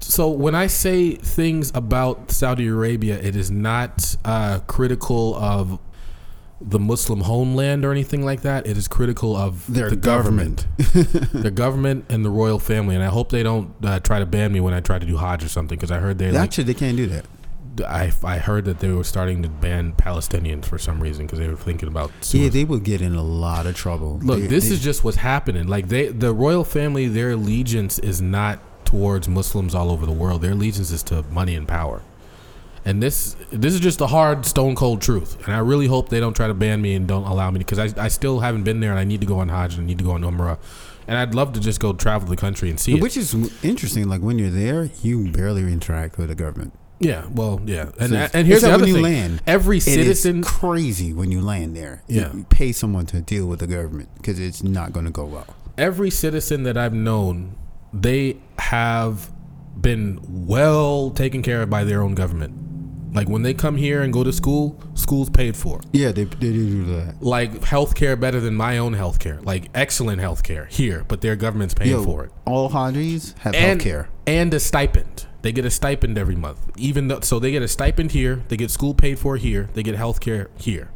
so 0.00 0.28
when 0.28 0.54
I 0.54 0.66
say 0.66 1.12
things 1.16 1.72
about 1.74 2.30
Saudi 2.30 2.66
Arabia, 2.68 3.18
it 3.18 3.34
is 3.36 3.50
not 3.50 4.16
uh, 4.24 4.60
critical 4.66 5.34
of 5.36 5.78
the 6.60 6.78
Muslim 6.78 7.22
homeland 7.22 7.84
or 7.84 7.90
anything 7.90 8.24
like 8.24 8.42
that. 8.42 8.66
It 8.66 8.76
is 8.76 8.86
critical 8.86 9.36
of 9.36 9.66
Their 9.72 9.90
the 9.90 9.96
government, 9.96 10.66
the 10.78 11.50
government 11.52 12.04
and 12.08 12.24
the 12.24 12.30
royal 12.30 12.58
family. 12.60 12.94
And 12.94 13.02
I 13.02 13.08
hope 13.08 13.30
they 13.30 13.42
don't 13.42 13.74
uh, 13.82 13.98
try 14.00 14.20
to 14.20 14.26
ban 14.26 14.52
me 14.52 14.60
when 14.60 14.72
I 14.74 14.80
try 14.80 14.98
to 15.00 15.06
do 15.06 15.16
Hajj 15.16 15.42
or 15.44 15.48
something 15.48 15.76
because 15.76 15.90
I 15.90 15.98
heard 15.98 16.18
they 16.18 16.30
like 16.30 16.40
Actually, 16.40 16.64
they 16.64 16.74
can't 16.74 16.96
do 16.96 17.06
that. 17.06 17.24
I, 17.88 18.12
I 18.22 18.36
heard 18.38 18.66
that 18.66 18.80
they 18.80 18.90
were 18.90 19.02
starting 19.02 19.42
to 19.44 19.48
ban 19.48 19.94
Palestinians 19.94 20.66
for 20.66 20.76
some 20.78 21.02
reason 21.02 21.24
because 21.26 21.38
they 21.38 21.48
were 21.48 21.56
thinking 21.56 21.88
about 21.88 22.12
Yeah, 22.30 22.50
they 22.50 22.64
would 22.64 22.84
get 22.84 23.00
in 23.00 23.14
a 23.14 23.22
lot 23.22 23.66
of 23.66 23.74
trouble. 23.74 24.20
Look, 24.22 24.40
They- 24.40 24.46
this 24.46 24.68
they- 24.68 24.74
is 24.74 24.82
just 24.84 25.02
what's 25.02 25.16
happening. 25.16 25.66
Like 25.66 25.88
they, 25.88 26.08
the 26.08 26.32
royal 26.34 26.64
family, 26.64 27.08
their 27.08 27.30
allegiance 27.32 27.98
is 27.98 28.20
not 28.20 28.60
towards 28.92 29.26
Muslims 29.26 29.74
all 29.74 29.90
over 29.90 30.04
the 30.04 30.12
world. 30.12 30.42
Their 30.42 30.52
allegiance 30.52 30.90
is 30.90 31.02
to 31.04 31.22
money 31.24 31.54
and 31.56 31.66
power. 31.66 32.02
And 32.84 33.02
this, 33.02 33.36
this 33.50 33.72
is 33.72 33.80
just 33.80 33.98
the 33.98 34.08
hard, 34.08 34.44
stone 34.44 34.74
cold 34.74 35.00
truth. 35.00 35.42
And 35.46 35.54
I 35.54 35.60
really 35.60 35.86
hope 35.86 36.10
they 36.10 36.20
don't 36.20 36.34
try 36.34 36.46
to 36.48 36.52
ban 36.54 36.82
me 36.82 36.94
and 36.94 37.08
don't 37.08 37.24
allow 37.24 37.50
me 37.50 37.58
because 37.58 37.78
I, 37.78 37.88
I 38.04 38.08
still 38.08 38.40
haven't 38.40 38.64
been 38.64 38.80
there 38.80 38.90
and 38.90 38.98
I 38.98 39.04
need 39.04 39.20
to 39.22 39.26
go 39.26 39.38
on 39.38 39.48
Hajj 39.48 39.74
and 39.76 39.84
I 39.84 39.86
need 39.86 39.98
to 39.98 40.04
go 40.04 40.10
on 40.12 40.20
Umrah. 40.22 40.58
And 41.08 41.16
I'd 41.16 41.34
love 41.34 41.54
to 41.54 41.60
just 41.60 41.80
go 41.80 41.92
travel 41.94 42.28
the 42.28 42.36
country 42.36 42.68
and 42.70 42.78
see 42.78 43.00
which 43.00 43.16
is 43.16 43.34
interesting. 43.64 44.08
Like 44.08 44.20
when 44.20 44.38
you're 44.38 44.50
there, 44.50 44.90
you 45.02 45.30
barely 45.32 45.62
interact 45.72 46.18
with 46.18 46.28
the 46.28 46.34
government. 46.34 46.74
Yeah, 47.00 47.24
well, 47.32 47.60
yeah. 47.64 47.90
And 47.98 48.10
So- 48.10 48.28
and 48.34 48.46
here's 48.46 48.60
the 48.62 48.72
other 48.72 48.82
when 48.84 48.88
you 48.88 48.94
thing. 48.94 49.02
land, 49.04 49.42
Every 49.46 49.78
It 49.78 49.82
citizen 49.82 50.42
crazy 50.42 51.12
when 51.14 51.30
you 51.32 51.40
land 51.40 51.74
there. 51.74 52.02
Yeah. 52.08 52.32
you 52.34 52.44
pay 52.50 52.72
someone 52.72 53.06
to 53.06 53.20
deal 53.22 53.46
with 53.46 53.60
the 53.60 53.66
government 53.66 54.08
because 54.16 54.38
it's 54.38 54.62
not 54.62 54.92
going 54.92 55.06
to 55.06 55.12
go 55.12 55.24
well. 55.24 55.46
every 55.78 56.10
citizen 56.10 56.64
that 56.64 56.76
I've 56.76 56.92
known, 56.92 57.54
they 57.92 58.36
have 58.58 59.30
been 59.80 60.18
well 60.46 61.10
taken 61.10 61.42
care 61.42 61.62
of 61.62 61.70
by 61.70 61.84
their 61.84 62.02
own 62.02 62.14
government. 62.14 62.58
Like 63.14 63.28
when 63.28 63.42
they 63.42 63.52
come 63.52 63.76
here 63.76 64.00
and 64.00 64.10
go 64.12 64.24
to 64.24 64.32
school, 64.32 64.80
school's 64.94 65.28
paid 65.28 65.54
for. 65.54 65.80
Yeah, 65.92 66.12
they, 66.12 66.24
they 66.24 66.52
do 66.52 66.84
that. 66.96 67.22
Like 67.22 67.52
healthcare 67.60 68.18
better 68.18 68.40
than 68.40 68.54
my 68.54 68.78
own 68.78 68.94
healthcare. 68.94 69.44
Like 69.44 69.68
excellent 69.74 70.22
healthcare 70.22 70.66
here, 70.70 71.04
but 71.08 71.20
their 71.20 71.36
government's 71.36 71.74
paying 71.74 71.90
Yo, 71.90 72.04
for 72.04 72.24
it. 72.24 72.32
all 72.46 72.70
Hajis 72.70 73.36
have 73.40 73.54
And 73.54 73.64
health 73.64 73.80
care. 73.80 74.08
and 74.26 74.54
a 74.54 74.60
stipend. 74.60 75.26
They 75.42 75.52
get 75.52 75.66
a 75.66 75.70
stipend 75.70 76.16
every 76.16 76.36
month. 76.36 76.60
Even 76.78 77.08
though 77.08 77.20
so 77.20 77.38
they 77.38 77.50
get 77.50 77.62
a 77.62 77.68
stipend 77.68 78.12
here, 78.12 78.44
they 78.48 78.56
get 78.56 78.70
school 78.70 78.94
paid 78.94 79.18
for 79.18 79.36
here, 79.36 79.68
they 79.74 79.82
get 79.82 79.96
healthcare 79.96 80.46
here. 80.56 80.90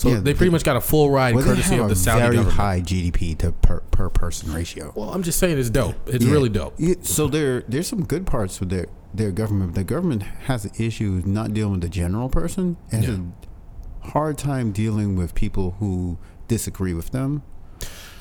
So 0.00 0.08
Yeah, 0.08 0.14
they 0.16 0.32
pretty 0.32 0.46
they- 0.46 0.52
much 0.52 0.64
got 0.64 0.76
a 0.76 0.80
full 0.80 1.10
ride 1.10 1.34
Well, 1.34 1.44
courtesy 1.44 1.76
of 1.76 1.90
the 1.90 1.94
Saudi 1.94 2.20
very 2.22 2.36
government. 2.36 2.56
high 2.56 2.80
GDP 2.80 3.34
to 3.40 3.52
per, 3.52 3.80
per 3.90 4.08
person 4.08 4.50
ratio. 4.50 4.92
Well, 4.96 5.10
I'm 5.12 5.22
just 5.22 5.38
saying 5.38 5.58
it's 5.58 5.68
dope. 5.68 5.94
It's 6.08 6.24
Yeah. 6.24 6.32
really 6.32 6.48
dope. 6.48 6.74
So 7.02 7.28
there, 7.28 7.64
there's 7.68 7.86
some 7.86 8.04
good 8.04 8.24
parts 8.26 8.60
with 8.60 8.70
their 8.70 8.86
their 9.12 9.30
government. 9.30 9.74
The 9.74 9.84
government 9.84 10.22
has 10.46 10.64
an 10.64 10.70
issue 10.78 11.20
not 11.26 11.52
dealing 11.52 11.72
with 11.72 11.80
the 11.82 11.88
general 11.90 12.30
person. 12.30 12.78
It 12.90 13.04
has 13.04 13.18
a 13.18 14.08
hard 14.08 14.38
time 14.38 14.70
dealing 14.72 15.16
with 15.16 15.34
people 15.34 15.74
who 15.80 16.16
disagree 16.48 16.94
with 16.94 17.10
them. 17.10 17.42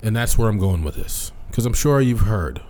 And 0.04 0.14
that's 0.16 0.38
where 0.38 0.50
I'm 0.50 0.58
going 0.58 0.84
with 0.84 0.96
this. 0.96 1.32
Because 1.48 1.66
I'm 1.66 1.74
sure 1.74 2.02
you've 2.02 2.22
heard 2.22 2.62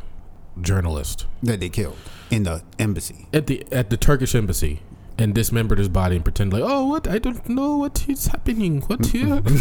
journalist 0.62 1.26
that 1.42 1.60
they 1.62 1.70
killed 1.70 1.96
in 2.30 2.44
the 2.44 2.62
embassy. 2.78 3.28
at 3.34 3.48
the 3.48 3.66
at 3.72 3.90
the 3.90 3.98
Turkish 3.98 4.36
embassy 4.36 4.82
and 5.20 5.36
dismembered 5.36 5.78
his 5.78 5.90
body 5.90 6.16
and 6.16 6.24
pretend 6.24 6.54
like, 6.54 6.64
oh, 6.66 6.86
what? 6.88 7.08
I 7.08 7.20
don't 7.20 7.48
know 7.50 7.78
what 7.78 8.08
is 8.10 8.28
happening. 8.28 8.82
What 8.82 9.06
here? 9.14 9.36
Like, 9.36 9.44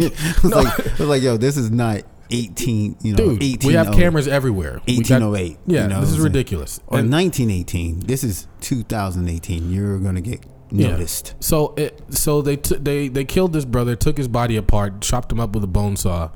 It's 0.00 0.44
like, 0.44 0.78
it's 0.86 1.00
like, 1.00 1.22
yo, 1.22 1.36
this 1.36 1.56
is 1.56 1.70
not 1.70 2.02
18, 2.30 2.96
you 3.02 3.12
know, 3.12 3.16
dude, 3.30 3.42
18, 3.42 3.68
we 3.68 3.74
have 3.74 3.88
oh 3.88 3.92
cameras 3.92 4.26
everywhere. 4.26 4.80
We 4.86 4.96
got- 5.02 5.20
1808. 5.20 5.58
yeah, 5.66 5.82
you 5.82 5.88
know 5.88 6.00
this 6.00 6.08
is 6.10 6.14
what 6.14 6.18
I'm 6.18 6.22
saying? 6.22 6.22
ridiculous. 6.24 6.80
Or 6.86 6.98
And 6.98 7.12
1918. 7.12 8.00
This 8.06 8.24
is 8.24 8.46
2018. 8.62 9.70
You're 9.70 9.98
going 9.98 10.14
to 10.14 10.20
get 10.22 10.44
Yeah. 10.70 10.92
noticed. 10.92 11.34
so 11.40 11.74
it 11.76 12.00
so 12.08 12.40
they 12.40 12.56
t- 12.56 12.76
they 12.76 13.08
they 13.08 13.24
killed 13.26 13.52
this 13.52 13.66
brother, 13.66 13.94
took 13.96 14.16
his 14.16 14.28
body 14.28 14.56
apart, 14.56 15.02
chopped 15.02 15.30
him 15.30 15.38
up 15.40 15.54
with 15.54 15.62
a 15.64 15.66
bone 15.78 15.96
saw. 15.96 16.30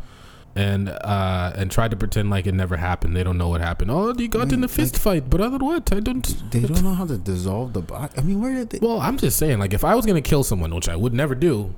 And 0.56 0.88
uh 0.88 1.52
and 1.54 1.70
tried 1.70 1.90
to 1.90 1.96
pretend 1.98 2.30
like 2.30 2.46
it 2.46 2.54
never 2.54 2.78
happened. 2.78 3.14
They 3.14 3.22
don't 3.22 3.36
know 3.36 3.48
what 3.48 3.60
happened. 3.60 3.90
Oh, 3.90 4.14
you 4.16 4.26
got 4.26 4.50
in 4.52 4.60
a 4.60 4.62
Like- 4.62 4.70
fist 4.70 4.98
fight, 4.98 5.28
brother. 5.28 5.58
What? 5.58 5.92
I 5.92 6.00
don't. 6.00 6.50
They 6.50 6.60
don't 6.60 6.82
know 6.82 6.94
how 6.94 7.06
to 7.06 7.18
dissolve 7.18 7.74
the 7.74 7.82
body. 7.82 8.12
I 8.16 8.22
mean, 8.22 8.40
where 8.40 8.54
did 8.54 8.70
they? 8.70 8.78
Well, 8.80 8.98
I'm 9.00 9.18
just 9.18 9.38
saying, 9.38 9.58
like, 9.58 9.74
if 9.74 9.84
I 9.84 9.94
was 9.94 10.06
gonna 10.06 10.22
kill 10.22 10.42
someone, 10.44 10.74
which 10.74 10.88
I 10.88 10.96
would 10.96 11.12
never 11.12 11.34
do, 11.34 11.74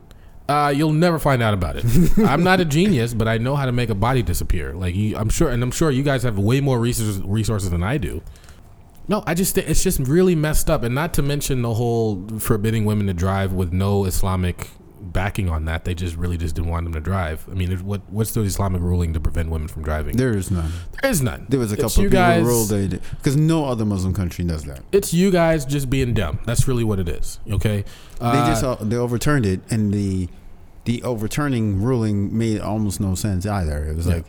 Uh, 0.49 0.73
you'll 0.75 0.93
never 0.95 1.19
find 1.19 1.43
out 1.43 1.53
about 1.53 1.77
it. 1.77 1.85
I'm 2.33 2.43
not 2.43 2.59
a 2.61 2.65
genius, 2.65 3.13
but 3.13 3.29
I 3.29 3.37
know 3.37 3.55
how 3.55 3.67
to 3.67 3.73
make 3.73 3.91
a 3.91 3.95
body 3.95 4.23
disappear. 4.23 4.73
Like 4.75 4.95
you, 4.95 5.15
I'm 5.17 5.29
sure, 5.29 5.51
and 5.51 5.63
I'm 5.63 5.71
sure 5.73 5.91
you 5.91 6.03
guys 6.03 6.23
have 6.23 6.39
way 6.39 6.61
more 6.63 6.79
resources 6.81 7.21
resources 7.23 7.69
than 7.71 7.83
I 7.83 7.99
do. 7.99 8.23
No, 9.09 9.23
I 9.27 9.35
just 9.35 9.59
it's 9.59 9.83
just 9.83 9.99
really 10.01 10.35
messed 10.35 10.71
up, 10.71 10.85
and 10.85 10.95
not 10.95 11.13
to 11.15 11.23
mention 11.23 11.63
the 11.63 11.75
whole 11.75 12.25
forbidding 12.39 12.85
women 12.87 13.07
to 13.09 13.13
drive 13.15 13.53
with 13.53 13.73
no 13.73 14.05
Islamic 14.07 14.69
backing 15.13 15.49
on 15.49 15.65
that. 15.67 15.85
They 15.85 15.95
just 15.95 16.17
really 16.17 16.37
just 16.37 16.55
didn't 16.55 16.71
want 16.71 16.85
them 16.85 16.93
to 16.95 17.01
drive. 17.01 17.47
I 17.51 17.55
mean, 17.55 17.71
what 17.85 18.03
what's 18.11 18.33
the 18.33 18.41
Islamic 18.43 18.81
ruling 18.83 19.13
to 19.15 19.21
prevent 19.21 19.51
women 19.51 19.69
from 19.69 19.83
driving? 19.83 20.17
There 20.17 20.37
is 20.37 20.51
none. 20.51 20.73
there 21.01 21.11
is 21.11 21.23
none. 21.23 21.47
There 21.49 21.59
was 21.61 21.73
a 21.73 21.77
couple 21.77 21.89
of 21.91 21.95
people 21.97 22.11
guys, 22.11 22.45
ruled 22.45 22.69
they 22.69 22.87
because 22.87 23.37
no 23.37 23.65
other 23.67 23.85
Muslim 23.85 24.15
country 24.15 24.45
does 24.45 24.65
that. 24.65 24.83
It's 24.93 25.13
you 25.15 25.31
guys 25.31 25.65
just 25.65 25.89
being 25.91 26.15
dumb. 26.15 26.39
That's 26.47 26.69
really 26.69 26.85
what 26.85 26.99
it 27.01 27.09
is. 27.09 27.41
Okay. 27.51 27.83
They 28.21 28.27
Uh, 28.27 28.47
just 28.49 28.65
uh, 28.65 28.77
they 28.81 28.97
overturned 28.97 29.47
it, 29.47 29.61
and 29.71 29.93
the 29.93 30.29
the 30.85 31.03
overturning 31.03 31.83
ruling 31.83 32.37
made 32.37 32.61
almost 32.61 33.01
no 33.01 33.15
sense 33.15 33.45
either. 33.47 33.85
It 33.85 33.97
was 33.97 34.07
Yeah. 34.07 34.15
like 34.17 34.25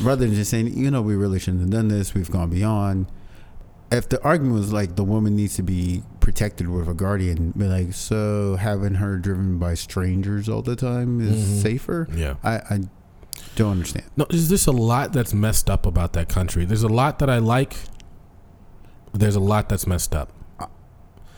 rather 0.00 0.26
than 0.26 0.34
just 0.34 0.50
saying, 0.50 0.76
you 0.76 0.90
know, 0.90 1.00
we 1.02 1.14
really 1.14 1.38
shouldn't 1.38 1.60
have 1.62 1.70
done 1.70 1.88
this. 1.88 2.12
We've 2.14 2.30
gone 2.30 2.50
beyond. 2.50 3.06
If 3.92 4.08
the 4.08 4.20
argument 4.22 4.54
was 4.56 4.72
like 4.72 4.96
the 4.96 5.04
woman 5.04 5.36
needs 5.36 5.54
to 5.56 5.62
be 5.62 6.02
protected 6.20 6.68
with 6.68 6.88
a 6.88 6.94
guardian, 6.94 7.52
be 7.56 7.66
like, 7.66 7.92
so 7.94 8.56
having 8.56 8.94
her 8.94 9.16
driven 9.18 9.58
by 9.58 9.74
strangers 9.74 10.48
all 10.48 10.62
the 10.62 10.74
time 10.76 11.20
is 11.20 11.36
Mhm. 11.44 11.62
safer. 11.62 12.08
yeah. 12.14 12.34
I, 12.42 12.54
I 12.68 12.80
don't 13.54 13.72
understand. 13.72 14.06
No, 14.16 14.26
there's 14.28 14.48
just 14.48 14.66
a 14.66 14.72
lot 14.72 15.12
that's 15.12 15.32
messed 15.32 15.70
up 15.70 15.86
about 15.86 16.14
that 16.14 16.28
country. 16.28 16.64
There's 16.64 16.82
a 16.82 16.88
lot 16.88 17.20
that 17.20 17.30
I 17.30 17.38
like. 17.38 17.76
There's 19.12 19.36
a 19.36 19.40
lot 19.40 19.68
that's 19.68 19.86
messed 19.86 20.14
up. 20.14 20.32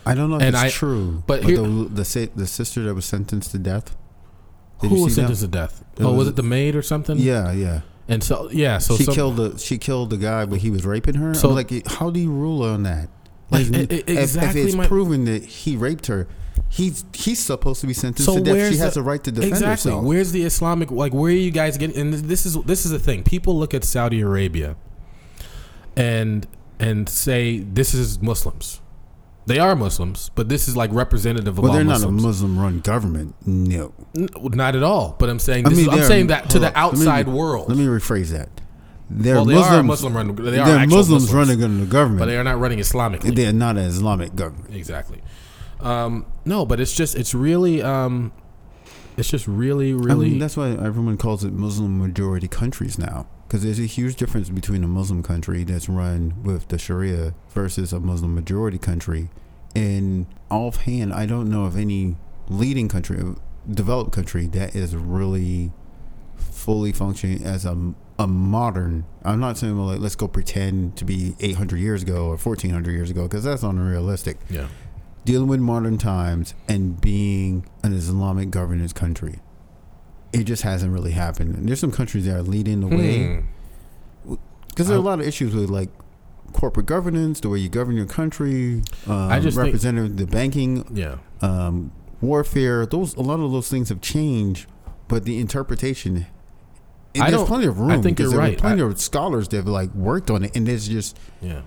I 0.06 0.14
don't 0.14 0.30
know 0.30 0.36
if 0.36 0.42
And 0.42 0.54
it's 0.54 0.64
I- 0.64 0.70
true, 0.70 1.22
but 1.26 1.42
but 1.42 1.50
here- 1.50 1.58
the 1.58 2.02
the, 2.02 2.30
the 2.34 2.46
sister 2.46 2.82
that 2.84 2.94
was 2.94 3.04
sentenced 3.04 3.50
to 3.50 3.58
death. 3.58 3.94
Did 4.80 4.88
Who 4.90 5.02
was 5.02 5.14
see 5.14 5.20
that? 5.20 5.26
sentenced 5.26 5.42
to 5.42 5.48
death? 5.48 5.84
It 5.98 6.02
oh, 6.04 6.10
was, 6.10 6.18
was- 6.18 6.28
it 6.28 6.36
the 6.36 6.42
maid 6.44 6.76
or 6.76 6.82
something? 6.82 7.18
Yeah, 7.18 7.52
yeah. 7.52 7.80
And 8.08 8.24
so 8.24 8.48
yeah, 8.50 8.78
so 8.78 8.96
she 8.96 9.04
some- 9.04 9.14
killed 9.14 9.36
the 9.36 9.58
she 9.58 9.76
killed 9.78 10.10
the 10.10 10.16
guy, 10.16 10.46
but 10.46 10.60
he 10.60 10.70
was 10.70 10.84
raping 10.86 11.14
her. 11.16 11.34
So- 11.34 11.48
So 11.48 11.48
like, 11.50 11.86
how 11.86 12.08
do 12.10 12.18
you 12.18 12.30
rule 12.32 12.62
on 12.62 12.82
that? 12.84 13.08
Like, 13.50 13.66
e- 13.66 13.80
e- 13.82 14.02
if, 14.06 14.36
if 14.36 14.56
it's 14.56 14.74
my- 14.74 14.86
proven 14.86 15.24
that 15.26 15.44
he 15.44 15.76
raped 15.76 16.06
her, 16.06 16.26
he's 16.70 17.04
he's 17.14 17.38
supposed 17.38 17.80
to 17.82 17.86
be 17.86 17.92
sentenced 17.94 18.24
So 18.24 18.38
to 18.38 18.42
death. 18.42 18.72
She 18.72 18.78
has 18.78 18.94
the- 18.94 19.00
the 19.00 19.04
right 19.04 19.22
to 19.24 19.30
defend 19.30 19.52
exactly. 19.52 19.90
herself. 19.90 20.04
Where's 20.04 20.32
the 20.32 20.42
Islamic? 20.42 20.90
Like, 20.90 21.12
where 21.12 21.30
are 21.32 21.34
you 21.34 21.50
guys 21.50 21.76
getting? 21.76 21.96
And 21.98 22.12
this 22.14 22.46
is 22.46 22.56
this 22.64 22.84
is 22.86 22.90
the 22.92 22.98
thing. 22.98 23.22
People 23.24 23.58
look 23.58 23.74
at 23.74 23.84
Saudi 23.84 24.20
Arabia, 24.22 24.76
and 25.96 26.46
and 26.78 27.08
say 27.08 27.58
this 27.58 27.92
is 27.94 28.20
Muslims. 28.22 28.80
They 29.48 29.58
are 29.58 29.74
Muslims, 29.74 30.30
but 30.34 30.50
this 30.50 30.68
is 30.68 30.76
like 30.76 30.92
representative 30.92 31.56
of 31.56 31.62
well, 31.62 31.72
all 31.72 31.76
they're 31.76 31.84
not 31.84 32.02
a 32.02 32.10
Muslim-run 32.10 32.80
government. 32.80 33.34
No, 33.46 33.94
N- 34.14 34.28
not 34.34 34.76
at 34.76 34.82
all. 34.82 35.16
But 35.18 35.30
I'm 35.30 35.38
saying 35.38 35.66
I 35.66 35.70
mean, 35.70 35.80
is, 35.80 35.88
I'm 35.88 36.02
saying 36.02 36.26
that 36.26 36.50
to 36.50 36.58
the 36.58 36.68
up. 36.68 36.92
Let 36.92 36.92
me- 36.92 36.98
outside 37.00 37.28
world. 37.28 37.70
let 37.70 37.78
me 37.78 37.86
rephrase 37.86 38.28
that. 38.28 38.50
They're 39.10 39.36
well, 39.36 39.46
they 39.46 39.54
Muslims. 39.54 39.74
are 39.74 39.82
Muslim 39.82 40.16
run. 40.16 40.34
They 40.36 40.58
are 40.58 40.66
they're 40.66 40.86
Muslims, 40.86 41.24
Muslims, 41.30 41.32
running 41.32 41.80
the 41.80 41.86
government. 41.86 42.18
but 42.18 42.26
they 42.26 42.36
are 42.36 42.44
not 42.44 42.60
running 42.60 42.78
Islamically. 42.78 43.34
They're 43.34 43.54
not 43.54 43.78
an 43.78 43.84
Islamic 43.84 44.34
government. 44.34 44.74
Exactly. 44.76 45.22
Um, 45.80 46.26
no, 46.44 46.66
but 46.66 46.78
it's 46.78 46.92
just 46.94 47.14
it's 47.14 47.34
really 47.34 47.82
um, 47.82 48.32
it's 49.16 49.30
just 49.30 49.48
really 49.48 49.92
I 49.92 49.96
really 49.96 50.30
mean, 50.30 50.38
that's 50.38 50.58
why 50.58 50.72
everyone 50.72 51.16
calls 51.16 51.42
it 51.42 51.54
Muslim 51.54 51.98
majority 51.98 52.48
countries 52.48 52.98
now. 52.98 53.26
Because 53.48 53.62
there's 53.62 53.80
a 53.80 53.86
huge 53.86 54.16
difference 54.16 54.50
between 54.50 54.84
a 54.84 54.86
Muslim 54.86 55.22
country 55.22 55.64
that's 55.64 55.88
run 55.88 56.34
with 56.42 56.68
the 56.68 56.76
Sharia 56.76 57.32
versus 57.48 57.94
a 57.94 57.98
Muslim 57.98 58.34
majority 58.34 58.76
country. 58.76 59.30
And 59.74 60.26
offhand, 60.50 61.14
I 61.14 61.24
don't 61.24 61.48
know 61.48 61.64
of 61.64 61.74
any 61.74 62.16
leading 62.50 62.88
country, 62.88 63.18
uh, 63.18 63.34
developed 63.70 64.12
country, 64.12 64.46
that 64.48 64.74
is 64.76 64.94
really 64.94 65.72
fully 66.36 66.92
functioning 66.92 67.42
as 67.42 67.64
a, 67.64 67.94
a 68.18 68.26
modern. 68.26 69.06
I'm 69.24 69.40
not 69.40 69.56
saying, 69.56 69.78
well, 69.78 69.86
like, 69.86 70.00
let's 70.00 70.16
go 70.16 70.28
pretend 70.28 70.96
to 70.96 71.06
be 71.06 71.34
800 71.40 71.78
years 71.78 72.02
ago 72.02 72.26
or 72.26 72.36
1400 72.36 72.92
years 72.92 73.10
ago, 73.10 73.22
because 73.22 73.44
that's 73.44 73.62
unrealistic. 73.62 74.36
yeah. 74.50 74.68
Dealing 75.24 75.48
with 75.48 75.60
modern 75.60 75.98
times 75.98 76.54
and 76.68 77.00
being 77.00 77.66
an 77.82 77.92
Islamic 77.92 78.50
governance 78.50 78.94
country 78.94 79.40
it 80.32 80.44
just 80.44 80.62
hasn't 80.62 80.92
really 80.92 81.12
happened. 81.12 81.54
And 81.56 81.68
there's 81.68 81.80
some 81.80 81.92
countries 81.92 82.26
that 82.26 82.36
are 82.36 82.42
leading 82.42 82.80
the 82.80 82.86
way 82.88 83.42
Hmm. 84.26 84.34
because 84.68 84.88
there 84.88 84.96
are 84.96 85.00
a 85.00 85.02
lot 85.02 85.20
of 85.20 85.26
issues 85.26 85.54
with 85.54 85.70
like 85.70 85.90
corporate 86.52 86.86
governance, 86.86 87.40
the 87.40 87.48
way 87.48 87.58
you 87.58 87.68
govern 87.68 87.96
your 87.96 88.06
country, 88.06 88.82
um, 89.06 89.12
I 89.30 89.40
just 89.40 89.56
think- 89.56 89.66
representative, 89.66 90.16
the 90.16 90.26
banking, 90.26 90.84
Yeah. 90.92 91.16
um, 91.42 91.92
warfare. 92.20 92.86
Those 92.86 93.14
a 93.16 93.20
lot 93.20 93.40
of 93.40 93.52
those 93.52 93.68
things 93.68 93.88
have 93.90 94.00
changed, 94.00 94.66
but 95.08 95.24
the 95.24 95.38
interpretation. 95.38 96.26
and 97.14 97.24
I 97.24 97.30
there's 97.30 97.44
plenty 97.48 97.66
of 97.66 97.80
room. 97.80 97.90
I 97.90 98.00
think 98.02 98.18
you're 98.18 98.28
there 98.28 98.38
right. 98.38 98.56
Plenty 98.58 98.82
I- 98.82 98.86
of 98.86 99.00
scholars 99.00 99.48
that 99.48 99.56
have 99.56 99.66
like 99.66 99.92
worked 99.94 100.30
on 100.30 100.44
it, 100.44 100.54
and 100.54 100.66
there's 100.66 100.86
just 100.88 101.18
Yeah. 101.40 101.62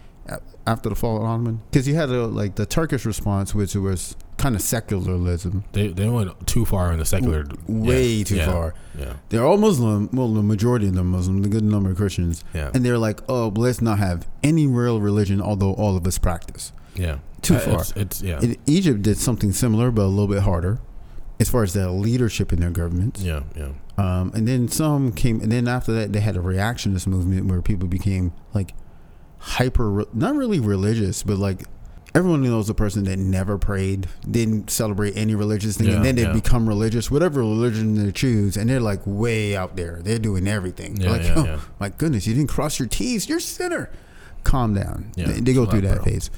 after 0.67 0.87
the 0.87 0.95
fall 0.95 1.17
of 1.17 1.23
Ottoman, 1.23 1.61
because 1.71 1.87
you 1.87 1.95
had 1.95 2.09
a, 2.09 2.27
like 2.27 2.55
the 2.55 2.65
Turkish 2.65 3.05
response, 3.05 3.53
which 3.55 3.75
was 3.75 4.15
kind 4.41 4.55
of 4.55 4.61
secularism, 4.61 5.63
They 5.73 5.87
they 5.89 6.09
went 6.09 6.29
too 6.47 6.65
far 6.65 6.91
in 6.91 6.99
the 6.99 7.05
secular. 7.05 7.45
way 7.67 8.07
yeah, 8.07 8.23
too 8.23 8.35
yeah, 8.37 8.45
far. 8.51 8.73
Yeah. 8.97 9.13
They're 9.29 9.45
all 9.45 9.57
Muslim. 9.57 10.09
Well, 10.11 10.33
the 10.33 10.41
majority 10.43 10.87
of 10.87 10.95
them 10.95 11.07
Muslim. 11.11 11.41
The 11.41 11.49
good 11.49 11.63
number 11.63 11.91
of 11.91 11.97
Christians. 11.97 12.43
Yeah. 12.53 12.71
And 12.73 12.83
they're 12.85 12.97
like, 12.97 13.19
oh, 13.29 13.51
let's 13.55 13.81
not 13.81 13.99
have 13.99 14.27
any 14.43 14.65
real 14.67 14.99
religion, 14.99 15.41
although 15.41 15.73
all 15.73 15.95
of 15.95 16.05
us 16.07 16.17
practice. 16.17 16.73
Yeah. 16.95 17.19
Too 17.41 17.55
Uh, 17.55 17.59
far. 17.59 17.81
It's, 17.81 17.91
it's 17.95 18.21
yeah. 18.21 18.41
Egypt 18.65 19.01
did 19.03 19.17
something 19.17 19.51
similar, 19.51 19.91
but 19.91 20.03
a 20.03 20.11
little 20.17 20.27
bit 20.27 20.43
harder, 20.43 20.79
as 21.39 21.49
far 21.49 21.63
as 21.63 21.73
the 21.73 21.89
leadership 21.91 22.51
in 22.53 22.59
their 22.59 22.69
governments. 22.71 23.21
yeah. 23.21 23.43
Yeah. 23.55 23.71
Um, 23.97 24.31
and 24.33 24.47
then 24.47 24.67
some 24.67 25.11
came, 25.11 25.41
and 25.41 25.51
then 25.51 25.67
after 25.67 25.91
that, 25.93 26.11
they 26.13 26.21
had 26.21 26.35
a 26.35 26.39
reactionist 26.39 27.05
movement 27.07 27.45
where 27.45 27.61
people 27.61 27.87
became 27.87 28.31
like 28.53 28.73
hyper, 29.37 30.05
not 30.13 30.35
really 30.35 30.59
religious, 30.59 31.23
but 31.23 31.37
like 31.37 31.63
everyone 32.13 32.41
knows 32.43 32.69
a 32.69 32.73
person 32.73 33.03
that 33.05 33.17
never 33.17 33.57
prayed, 33.57 34.07
didn't 34.29 34.69
celebrate 34.69 35.15
any 35.15 35.35
religious 35.35 35.77
thing, 35.77 35.87
Yeah, 35.87 35.95
and 35.95 36.05
then 36.05 36.15
they 36.15 36.23
yeah. 36.23 36.33
become 36.33 36.67
religious, 36.67 37.09
whatever 37.09 37.39
religion 37.39 37.95
they 37.95 38.11
choose, 38.11 38.57
and 38.57 38.69
they're 38.69 38.79
like 38.79 39.01
way 39.05 39.55
out 39.55 39.75
there. 39.75 40.01
They're 40.03 40.19
doing 40.19 40.47
everything. 40.47 40.97
Yeah, 40.97 41.11
like, 41.11 41.21
oh, 41.37 41.61
my 41.79 41.89
goodness, 41.89 42.27
you 42.27 42.33
didn't 42.33 42.49
cross 42.49 42.79
your 42.79 42.87
T's. 42.87 43.29
You're 43.29 43.37
a 43.37 43.41
sinner. 43.41 43.89
Calm 44.43 44.73
down. 44.73 45.11
Yeah, 45.15 45.27
they, 45.27 45.39
they 45.39 45.53
go 45.53 45.65
through 45.65 45.81
that 45.81 45.97
bro. 45.97 46.05
phase. 46.05 46.31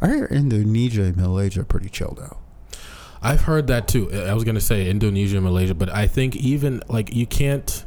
I 0.00 0.08
hear 0.08 0.26
Indonesia 0.26 1.02
and 1.04 1.16
Malaysia 1.16 1.60
are 1.60 1.64
pretty 1.64 1.88
chilled 1.88 2.20
out. 2.22 2.38
I've 3.22 3.42
heard 3.42 3.66
that 3.68 3.88
too. 3.88 4.12
I 4.12 4.34
was 4.34 4.44
gonna 4.44 4.60
say 4.60 4.88
Indonesia, 4.88 5.36
and 5.36 5.44
Malaysia, 5.44 5.74
but 5.74 5.88
I 5.90 6.06
think 6.06 6.36
even 6.36 6.82
like 6.88 7.14
you 7.14 7.26
can't, 7.26 7.84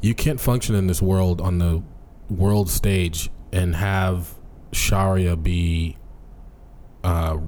you 0.00 0.14
can't 0.14 0.40
function 0.40 0.74
in 0.74 0.86
this 0.86 1.02
world 1.02 1.40
on 1.40 1.58
the 1.58 1.82
world 2.30 2.70
stage 2.70 3.30
and 3.52 3.76
have 3.76 4.34
Sharia 4.72 5.36
be 5.36 5.96
uh, 7.04 7.38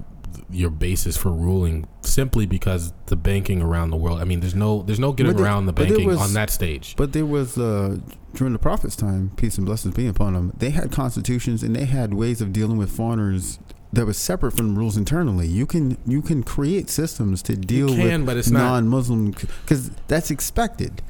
your 0.49 0.69
basis 0.69 1.17
for 1.17 1.31
ruling 1.31 1.87
simply 2.01 2.45
because 2.45 2.93
the 3.07 3.15
banking 3.15 3.61
around 3.61 3.89
the 3.89 3.97
world. 3.97 4.19
I 4.21 4.25
mean, 4.25 4.39
there's 4.39 4.55
no 4.55 4.81
there's 4.83 4.99
no 4.99 5.11
getting 5.11 5.35
there- 5.35 5.45
around 5.45 5.65
the 5.65 5.73
banking 5.73 6.05
was- 6.05 6.19
on 6.19 6.33
that 6.33 6.49
stage. 6.49 6.95
But 6.95 7.13
there 7.13 7.25
was 7.25 7.57
uh, 7.57 7.97
during 8.33 8.53
the 8.53 8.59
prophets' 8.59 8.95
time, 8.95 9.31
peace 9.35 9.57
and 9.57 9.65
blessings 9.65 9.95
be 9.95 10.07
upon 10.07 10.33
them. 10.33 10.53
They 10.57 10.69
had 10.71 10.91
constitutions 10.91 11.63
and 11.63 11.75
they 11.75 11.85
had 11.85 12.13
ways 12.13 12.41
of 12.41 12.53
dealing 12.53 12.77
with 12.77 12.91
foreigners 12.91 13.59
that 13.93 14.05
was 14.05 14.17
separate 14.17 14.51
from 14.51 14.77
rules 14.77 14.97
internally. 14.97 15.47
You 15.47 15.65
can 15.65 15.97
you 16.05 16.21
can 16.21 16.43
create 16.43 16.89
systems 16.89 17.41
to 17.43 17.55
deal 17.55 17.87
can, 17.87 18.25
with 18.25 18.51
non-Muslim 18.51 19.31
because 19.31 19.91
that's 20.07 20.29
expected. 20.31 21.01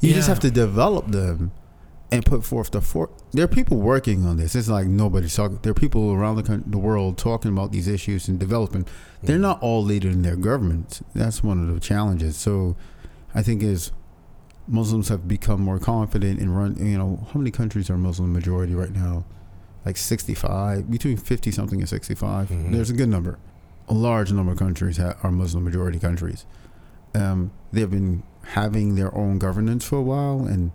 You 0.00 0.12
just 0.12 0.28
have 0.28 0.40
to 0.40 0.50
develop 0.50 1.08
them 1.08 1.52
and 2.12 2.24
put 2.24 2.44
forth 2.44 2.70
the 2.70 2.80
for. 2.80 3.10
There 3.32 3.44
are 3.44 3.48
people 3.48 3.78
working 3.78 4.24
on 4.26 4.36
this. 4.36 4.54
It's 4.54 4.68
like 4.68 4.86
nobody's 4.86 5.34
talking. 5.34 5.58
There 5.62 5.72
are 5.72 5.74
people 5.74 6.12
around 6.12 6.36
the 6.36 6.62
the 6.66 6.78
world 6.78 7.18
talking 7.18 7.50
about 7.52 7.72
these 7.72 7.88
issues 7.88 8.28
and 8.28 8.38
developing. 8.38 8.86
They're 9.22 9.38
not 9.38 9.60
all 9.60 9.82
leaders 9.82 10.14
in 10.14 10.22
their 10.22 10.36
governments. 10.36 11.02
That's 11.14 11.42
one 11.42 11.68
of 11.68 11.74
the 11.74 11.80
challenges. 11.80 12.36
So, 12.36 12.76
I 13.34 13.42
think 13.42 13.62
as 13.62 13.90
Muslims 14.68 15.08
have 15.08 15.26
become 15.28 15.60
more 15.60 15.78
confident 15.78 16.40
and 16.40 16.56
run. 16.56 16.76
You 16.84 16.98
know, 16.98 17.26
how 17.32 17.38
many 17.40 17.50
countries 17.50 17.90
are 17.90 17.96
Muslim 17.98 18.32
majority 18.32 18.74
right 18.74 18.92
now? 18.94 19.24
Like 19.84 19.96
sixty-five, 19.96 20.90
between 20.90 21.16
fifty 21.16 21.50
something 21.52 21.80
and 21.80 21.88
65 21.88 22.48
Mhm. 22.50 22.72
There's 22.72 22.90
a 22.90 22.92
good 22.92 23.08
number. 23.08 23.38
A 23.88 23.94
large 23.94 24.32
number 24.32 24.52
of 24.52 24.58
countries 24.58 24.96
ha- 24.96 25.14
are 25.22 25.30
Muslim 25.30 25.62
majority 25.64 25.98
countries. 26.00 26.44
Um, 27.14 27.52
they've 27.72 27.90
been 27.90 28.24
having 28.48 28.96
their 28.96 29.14
own 29.14 29.38
governance 29.38 29.84
for 29.84 29.96
a 29.96 30.02
while, 30.02 30.44
and 30.44 30.72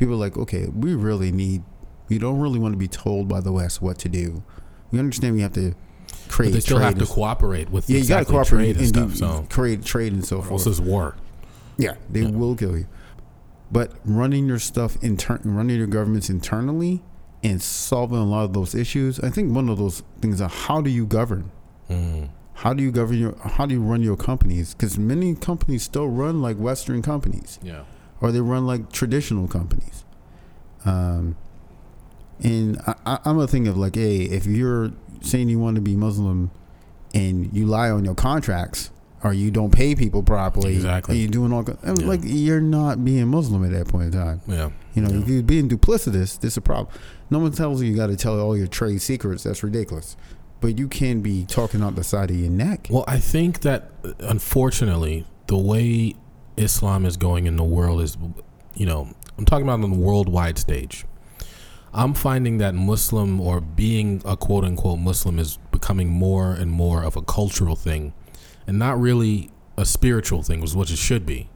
people 0.00 0.14
are 0.14 0.16
like, 0.16 0.36
okay, 0.36 0.66
we 0.74 0.94
really 0.96 1.30
need. 1.30 1.62
We 2.08 2.18
don't 2.18 2.40
really 2.40 2.58
want 2.58 2.72
to 2.72 2.78
be 2.78 2.88
told 2.88 3.28
by 3.28 3.40
the 3.40 3.52
West 3.52 3.80
what 3.80 3.98
to 4.00 4.08
do. 4.08 4.42
We 4.90 4.98
understand 4.98 5.36
we 5.36 5.42
have 5.42 5.52
to 5.52 5.74
create. 6.28 6.48
But 6.48 6.54
they 6.54 6.60
still 6.60 6.78
have 6.80 6.98
to 6.98 7.06
cooperate 7.06 7.70
with 7.70 7.88
yeah, 7.88 7.98
you 7.98 8.08
got 8.08 8.20
to 8.20 8.24
cooperate 8.24 8.74
trade 8.74 8.76
and 8.78 8.88
stuff. 8.88 9.10
do, 9.10 9.16
So 9.16 9.46
create 9.48 9.84
trade 9.84 10.12
and 10.12 10.24
so 10.24 10.38
or 10.38 10.42
forth. 10.42 10.66
else 10.66 10.78
it's 10.78 10.80
war. 10.80 11.14
Yeah, 11.78 11.94
they 12.10 12.22
Yeah. 12.22 12.30
will 12.30 12.56
kill 12.56 12.76
you. 12.76 12.86
But 13.70 13.92
running 14.04 14.46
your 14.46 14.58
stuff 14.58 14.96
intern, 15.02 15.40
running 15.44 15.76
your 15.76 15.86
governments 15.86 16.28
internally, 16.28 17.04
and 17.44 17.62
solving 17.62 18.18
a 18.18 18.24
lot 18.24 18.42
of 18.44 18.52
those 18.54 18.74
issues. 18.74 19.20
I 19.20 19.30
think 19.30 19.54
one 19.54 19.68
of 19.68 19.78
those 19.78 20.02
things 20.20 20.40
are 20.40 20.48
how 20.48 20.80
do 20.80 20.90
you 20.90 21.06
govern? 21.06 21.52
Mm. 21.88 22.28
how 22.54 22.72
do 22.74 22.82
you 22.82 22.92
govern 22.92 23.18
your 23.18 23.34
how 23.56 23.66
do 23.66 23.74
you 23.74 23.80
run 23.80 24.00
your 24.02 24.16
companies 24.16 24.74
because 24.74 24.96
many 24.98 25.34
companies 25.34 25.82
still 25.82 26.06
run 26.08 26.40
like 26.42 26.56
western 26.56 27.00
companies 27.02 27.58
Yeah. 27.64 27.82
Or 28.20 28.32
they 28.32 28.40
run 28.40 28.66
like 28.66 28.90
traditional 28.92 29.46
companies 29.48 30.04
um 30.84 31.36
and 32.42 32.80
I, 32.86 33.18
i'm 33.24 33.38
a 33.38 33.46
thing 33.46 33.68
of 33.68 33.76
like 33.76 33.96
hey 33.96 34.18
if 34.22 34.46
you're 34.46 34.90
saying 35.20 35.48
you 35.48 35.58
want 35.58 35.76
to 35.76 35.82
be 35.82 35.96
muslim 35.96 36.50
and 37.14 37.54
you 37.56 37.66
lie 37.66 37.90
on 37.90 38.04
your 38.04 38.14
contracts 38.14 38.90
or 39.22 39.34
you 39.34 39.50
don't 39.50 39.70
pay 39.70 39.94
people 39.94 40.22
properly 40.22 40.74
Exactly. 40.76 41.18
you're 41.18 41.30
doing 41.30 41.52
all 41.52 41.64
Yeah. 41.84 41.92
like 42.06 42.20
you're 42.22 42.60
not 42.62 43.04
being 43.04 43.28
muslim 43.28 43.64
at 43.64 43.72
that 43.72 43.88
point 43.88 44.06
in 44.06 44.12
time 44.12 44.40
Yeah. 44.46 44.70
you 44.94 45.02
know 45.02 45.10
Yeah. 45.10 45.20
if 45.20 45.28
you're 45.28 45.42
being 45.42 45.68
duplicitous 45.68 46.38
this 46.40 46.52
is 46.52 46.56
a 46.56 46.60
problem 46.62 46.88
no 47.28 47.38
one 47.38 47.52
tells 47.52 47.82
you 47.82 47.90
you 47.90 47.96
got 47.96 48.06
to 48.06 48.16
tell 48.16 48.40
all 48.40 48.56
your 48.56 48.66
trade 48.68 49.02
secrets 49.02 49.42
that's 49.42 49.62
ridiculous 49.62 50.16
but 50.60 50.78
you 50.78 50.88
can 50.88 51.20
be 51.20 51.44
talking 51.46 51.82
out 51.82 51.96
the 51.96 52.04
side 52.04 52.30
of 52.30 52.36
your 52.36 52.50
neck 52.50 52.86
Well, 52.90 53.04
I 53.08 53.18
think 53.18 53.60
that 53.60 53.90
uh, 54.04 54.12
unfortunately, 54.20 55.24
the 55.46 55.56
way 55.56 56.14
Islam 56.60 57.04
is 57.06 57.16
going 57.16 57.46
in 57.46 57.56
the 57.56 57.64
world 57.64 58.00
is, 58.02 58.16
you 58.74 58.86
know, 58.86 59.08
I'm 59.38 59.44
talking 59.44 59.64
about 59.64 59.82
on 59.82 59.90
the 59.90 59.98
worldwide 59.98 60.58
stage. 60.58 61.04
I'm 61.92 62.14
finding 62.14 62.58
that 62.58 62.74
Muslim 62.74 63.40
or 63.40 63.60
being 63.60 64.22
a 64.24 64.36
quote 64.36 64.64
unquote 64.64 65.00
Muslim 65.00 65.38
is 65.38 65.58
becoming 65.72 66.08
more 66.08 66.52
and 66.52 66.70
more 66.70 67.02
of 67.02 67.16
a 67.16 67.22
cultural 67.22 67.74
thing 67.74 68.12
and 68.66 68.78
not 68.78 69.00
really 69.00 69.50
a 69.76 69.84
spiritual 69.84 70.42
thing, 70.42 70.60
which 70.60 70.70
is 70.70 70.76
what 70.76 70.90
it 70.90 70.98
should 70.98 71.26
be. 71.26 71.48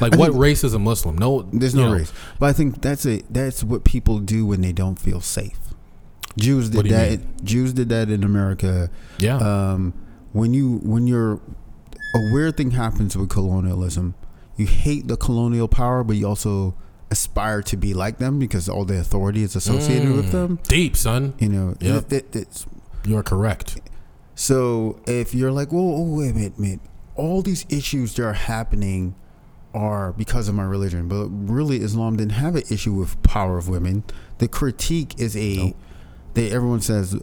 Like, 0.00 0.14
I 0.14 0.16
what 0.16 0.30
think- 0.30 0.40
race 0.42 0.64
is 0.64 0.72
a 0.74 0.78
Muslim? 0.78 1.16
No, 1.18 1.42
There's 1.52 1.74
no 1.74 1.88
know, 1.88 1.94
race, 1.98 2.12
but 2.40 2.46
I 2.46 2.52
think 2.52 2.80
that's 2.80 3.06
a 3.06 3.22
that's 3.30 3.62
what 3.62 3.84
people 3.84 4.18
do 4.18 4.46
when 4.46 4.60
they 4.62 4.72
don't 4.72 4.98
feel 4.98 5.20
safe. 5.20 5.58
Jews 6.38 6.70
did 6.70 6.86
that. 6.86 7.44
Jews 7.44 7.72
did 7.74 7.88
that 7.90 8.10
in 8.10 8.24
America. 8.24 8.90
Yeah. 9.18 9.36
Um, 9.36 9.92
when 10.32 10.52
you 10.52 10.78
when 10.82 11.06
you're 11.06 11.34
a 12.14 12.32
weird 12.32 12.56
thing 12.56 12.72
happens 12.72 13.16
with 13.16 13.28
colonialism. 13.28 14.14
You 14.56 14.66
hate 14.66 15.06
the 15.08 15.16
colonial 15.16 15.68
power, 15.68 16.02
but 16.04 16.16
you 16.16 16.26
also 16.26 16.74
aspire 17.10 17.62
to 17.62 17.76
be 17.76 17.94
like 17.94 18.18
them 18.18 18.38
because 18.38 18.68
all 18.68 18.84
the 18.84 18.98
authority 18.98 19.42
is 19.42 19.54
associated 19.54 20.12
with 20.14 20.26
Mm. 20.28 20.32
them. 20.32 20.58
Deep, 20.68 20.96
son. 20.96 21.34
You 21.38 21.48
know, 21.48 21.74
Yep. 21.80 22.12
it- 22.12 22.34
it- 22.34 22.36
it's 22.42 22.66
You're 23.04 23.22
correct. 23.22 23.78
So 24.34 24.98
if 25.06 25.32
you're 25.34 25.52
like, 25.52 25.70
whoa, 25.72 25.94
oh, 25.98 26.16
wait 26.16 26.30
a 26.32 26.34
minute, 26.34 26.58
minute, 26.58 26.80
all 27.14 27.40
these 27.42 27.64
issues 27.68 28.14
that 28.14 28.24
are 28.26 28.32
happening 28.32 29.14
are 29.72 30.12
because 30.12 30.48
of 30.48 30.54
my 30.56 30.64
religion, 30.64 31.06
but 31.06 31.28
really 31.28 31.80
Islam 31.82 32.16
didn't 32.16 32.32
have 32.32 32.56
an 32.56 32.64
issue 32.68 32.92
with 32.92 33.22
power 33.22 33.58
of 33.58 33.68
women. 33.68 34.02
The 34.38 34.48
critique 34.48 35.14
is 35.18 35.36
a, 35.36 35.56
Nope. 35.56 35.76
they 36.34 36.50
everyone 36.50 36.80
says, 36.80 37.14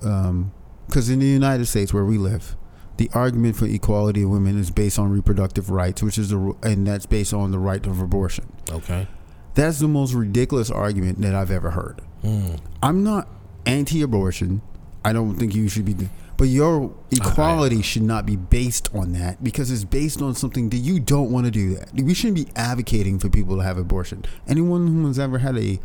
because 0.87 1.09
in 1.09 1.19
the 1.19 1.25
United 1.25 1.65
States 1.65 1.93
where 1.93 2.05
we 2.05 2.17
live, 2.17 2.55
the 3.03 3.17
argument 3.17 3.55
for 3.55 3.65
equality 3.65 4.23
of 4.23 4.29
women 4.29 4.57
is 4.57 4.71
based 4.71 4.97
on 4.97 5.11
reproductive 5.11 5.69
rights, 5.69 6.01
which 6.01 6.17
is 6.17 6.29
the 6.29 6.55
and 6.63 6.87
that's 6.87 7.05
based 7.05 7.33
on 7.33 7.51
the 7.51 7.59
right 7.59 7.85
of 7.85 7.99
abortion. 7.99 8.45
Okay. 8.71 9.07
That's 9.55 9.79
the 9.79 9.87
most 9.87 10.13
ridiculous 10.13 10.71
argument 10.71 11.21
that 11.21 11.35
I've 11.35 11.51
ever 11.51 11.71
heard. 11.71 12.01
Mm. 12.23 12.59
I'm 12.81 13.03
not 13.03 13.27
anti-abortion. 13.65 14.61
I 15.05 15.11
don't 15.13 15.35
think 15.35 15.53
you 15.53 15.67
should 15.67 15.85
be, 15.85 16.09
but 16.37 16.45
your 16.45 16.95
equality 17.11 17.81
should 17.81 18.03
not 18.03 18.25
be 18.25 18.37
based 18.37 18.89
on 18.95 19.11
that 19.13 19.43
because 19.43 19.69
it's 19.69 19.83
based 19.83 20.21
on 20.21 20.33
something 20.33 20.69
that 20.69 20.77
you 20.77 20.99
don't 20.99 21.29
want 21.29 21.45
to 21.45 21.51
do. 21.51 21.75
That 21.75 21.93
we 22.01 22.13
shouldn't 22.13 22.37
be 22.37 22.47
advocating 22.55 23.19
for 23.19 23.27
people 23.29 23.57
to 23.57 23.63
have 23.63 23.77
abortion. 23.77 24.23
Anyone 24.47 24.87
who 24.87 25.05
has 25.07 25.19
ever 25.19 25.39
had 25.39 25.57
a 25.57 25.79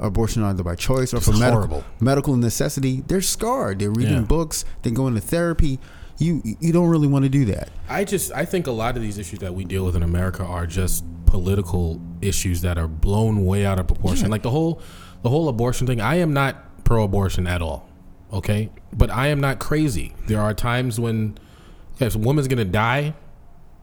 abortion 0.00 0.42
either 0.42 0.64
by 0.64 0.74
choice 0.74 1.14
or 1.14 1.18
It's 1.18 1.26
for 1.26 1.36
medical 1.36 1.84
medical 2.00 2.36
necessity, 2.36 3.04
they're 3.06 3.20
scarred. 3.22 3.78
They're 3.78 3.90
reading 3.90 4.14
Yeah. 4.14 4.20
books. 4.22 4.64
They're 4.82 4.92
going 4.92 5.14
to 5.14 5.20
therapy. 5.20 5.78
You 6.18 6.42
you 6.60 6.72
don't 6.72 6.88
really 6.88 7.08
want 7.08 7.24
to 7.24 7.28
do 7.28 7.44
that. 7.46 7.70
I 7.88 8.04
just 8.04 8.32
I 8.32 8.44
think 8.44 8.66
a 8.66 8.70
lot 8.72 8.96
of 8.96 9.02
these 9.02 9.18
issues 9.18 9.40
that 9.40 9.54
we 9.54 9.64
deal 9.64 9.84
with 9.84 9.96
in 9.96 10.02
America 10.02 10.44
are 10.44 10.66
just 10.66 11.04
political 11.26 12.00
issues 12.22 12.60
that 12.60 12.78
are 12.78 12.86
blown 12.86 13.44
way 13.44 13.66
out 13.66 13.78
of 13.80 13.88
proportion. 13.88 14.26
Yeah. 14.26 14.30
Like 14.30 14.42
the 14.42 14.50
whole 14.50 14.80
the 15.22 15.30
whole 15.30 15.48
abortion 15.48 15.86
thing. 15.86 16.00
I 16.00 16.16
am 16.16 16.32
not 16.32 16.84
pro 16.84 17.02
abortion 17.02 17.46
at 17.46 17.60
all. 17.62 17.88
Okay? 18.32 18.70
But 18.92 19.10
I 19.10 19.28
am 19.28 19.40
not 19.40 19.58
crazy. 19.58 20.14
There 20.26 20.40
are 20.40 20.54
times 20.54 21.00
when 21.00 21.36
okay, 21.96 22.06
if 22.06 22.14
a 22.14 22.18
woman's 22.18 22.46
gonna 22.46 22.64
die, 22.64 23.14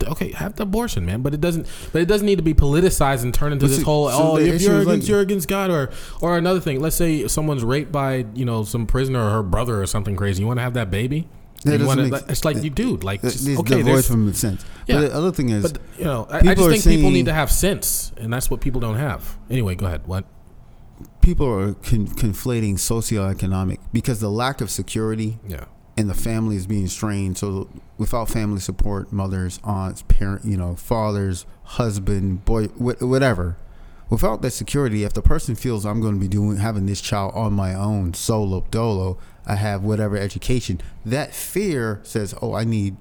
okay, 0.04 0.32
have 0.32 0.56
the 0.56 0.64
abortion, 0.64 1.06
man. 1.06 1.22
But 1.22 1.34
it 1.34 1.42
doesn't 1.42 1.68
but 1.92 2.02
it 2.02 2.06
doesn't 2.06 2.26
need 2.26 2.38
to 2.38 2.44
be 2.44 2.54
politicized 2.54 3.24
and 3.24 3.34
turn 3.34 3.52
into 3.52 3.68
this 3.68 3.82
whole 3.82 4.10
so 4.10 4.18
oh 4.18 4.38
if 4.38 4.62
you're 4.62 4.80
is 4.80 4.86
like- 4.86 4.94
against 4.94 5.10
you're 5.10 5.20
against 5.20 5.48
God 5.50 5.70
or 5.70 5.90
or 6.22 6.38
another 6.38 6.62
thing. 6.62 6.80
Let's 6.80 6.96
say 6.96 7.28
someone's 7.28 7.64
raped 7.64 7.92
by, 7.92 8.26
you 8.34 8.46
know, 8.46 8.64
some 8.64 8.86
prisoner 8.88 9.20
or 9.26 9.30
her 9.32 9.44
brother 9.44 9.82
or 9.82 9.86
something 9.86 10.16
crazy. 10.16 10.42
You 10.42 10.48
wanna 10.48 10.62
have 10.62 10.74
that 10.76 10.90
baby? 10.90 11.28
That 11.64 11.80
You 11.80 11.86
wanna, 11.86 12.08
make- 12.08 12.24
it's 12.28 12.44
like 12.44 12.64
you 12.64 12.70
dude, 12.72 13.04
like 13.04 13.22
just, 13.22 13.48
it's 13.48 13.60
okay, 13.60 13.82
there's- 13.84 14.08
from 14.08 14.34
sense. 14.34 14.66
Yeah. 14.88 14.96
But 14.96 15.02
the 15.10 15.16
other 15.16 15.32
thing 15.32 15.50
is, 15.50 15.72
but 15.72 15.82
you 15.98 16.06
know, 16.06 16.28
I, 16.30 16.38
I 16.40 16.56
just 16.56 16.70
think 16.70 16.84
people 16.84 17.12
need 17.12 17.26
to 17.26 17.34
have 17.34 17.52
sense, 17.52 18.12
and 18.18 18.34
that's 18.34 18.50
what 18.50 18.62
people 18.62 18.82
don't 18.82 18.96
have. 18.98 19.38
Anyway, 19.50 19.76
go 19.76 19.86
ahead. 19.86 20.08
What? 20.08 20.26
people 21.22 21.48
are 21.48 21.74
con- 21.76 22.08
conflating 22.08 22.74
socioeconomic 22.76 23.78
because 23.94 24.20
the 24.22 24.30
lack 24.30 24.60
of 24.60 24.72
security 24.72 25.38
Yeah. 25.48 25.66
and 25.96 26.10
the 26.10 26.14
family 26.16 26.56
is 26.56 26.66
being 26.66 26.88
strained. 26.88 27.38
So 27.38 27.70
without 28.00 28.28
family 28.30 28.60
support, 28.60 29.12
mothers, 29.14 29.60
aunts, 29.64 30.04
parent, 30.08 30.46
you 30.46 30.58
know, 30.58 30.76
fathers, 30.76 31.46
husband, 31.64 32.44
boy, 32.46 32.66
wh- 32.70 33.02
whatever. 33.02 33.58
Without 34.10 34.42
that 34.42 34.52
security, 34.52 35.04
if 35.04 35.14
the 35.14 35.22
person 35.22 35.56
feels 35.56 35.86
I'm 35.86 36.02
going 36.02 36.16
to 36.16 36.20
be 36.20 36.28
doing 36.28 36.58
having 36.58 36.86
this 36.88 37.02
child 37.02 37.34
on 37.36 37.54
my 37.54 37.74
own, 37.76 38.14
solo 38.14 38.66
dolo, 38.72 39.18
I 39.46 39.56
have 39.56 39.84
whatever 39.84 40.18
education. 40.18 40.82
That 41.06 41.34
fear 41.34 42.00
says, 42.04 42.34
"Oh, 42.42 42.54
I 42.54 42.64
need." 42.64 42.96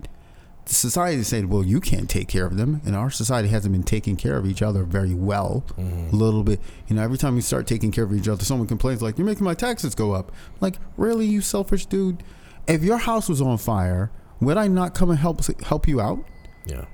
The 0.66 0.74
society 0.74 1.22
said, 1.24 1.46
"Well, 1.50 1.64
you 1.64 1.80
can't 1.80 2.08
take 2.08 2.28
care 2.28 2.46
of 2.46 2.56
them," 2.56 2.80
and 2.84 2.94
our 2.94 3.10
society 3.10 3.48
hasn't 3.48 3.72
been 3.72 3.82
taking 3.82 4.16
care 4.16 4.36
of 4.36 4.46
each 4.46 4.62
other 4.62 4.84
very 4.84 5.14
well. 5.14 5.64
A 5.78 6.14
little 6.14 6.44
bit, 6.44 6.60
you 6.86 6.94
know. 6.96 7.02
Every 7.02 7.18
time 7.18 7.34
you 7.36 7.42
start 7.42 7.66
taking 7.66 7.90
care 7.90 8.04
of 8.04 8.12
each 8.14 8.28
other, 8.28 8.44
someone 8.44 8.68
complains 8.68 9.02
like, 9.02 9.18
"You're 9.18 9.26
making 9.26 9.44
my 9.44 9.54
taxes 9.54 9.94
go 9.94 10.12
up." 10.12 10.30
Like, 10.60 10.78
really, 10.96 11.26
you 11.26 11.40
selfish 11.40 11.86
dude? 11.86 12.22
If 12.68 12.82
your 12.84 12.98
house 12.98 13.28
was 13.28 13.40
on 13.40 13.58
fire, 13.58 14.10
would 14.40 14.56
I 14.56 14.68
not 14.68 14.94
come 14.94 15.10
and 15.10 15.18
help 15.18 15.44
help 15.64 15.88
you 15.88 16.00
out? 16.00 16.24
Yeah. 16.66 16.84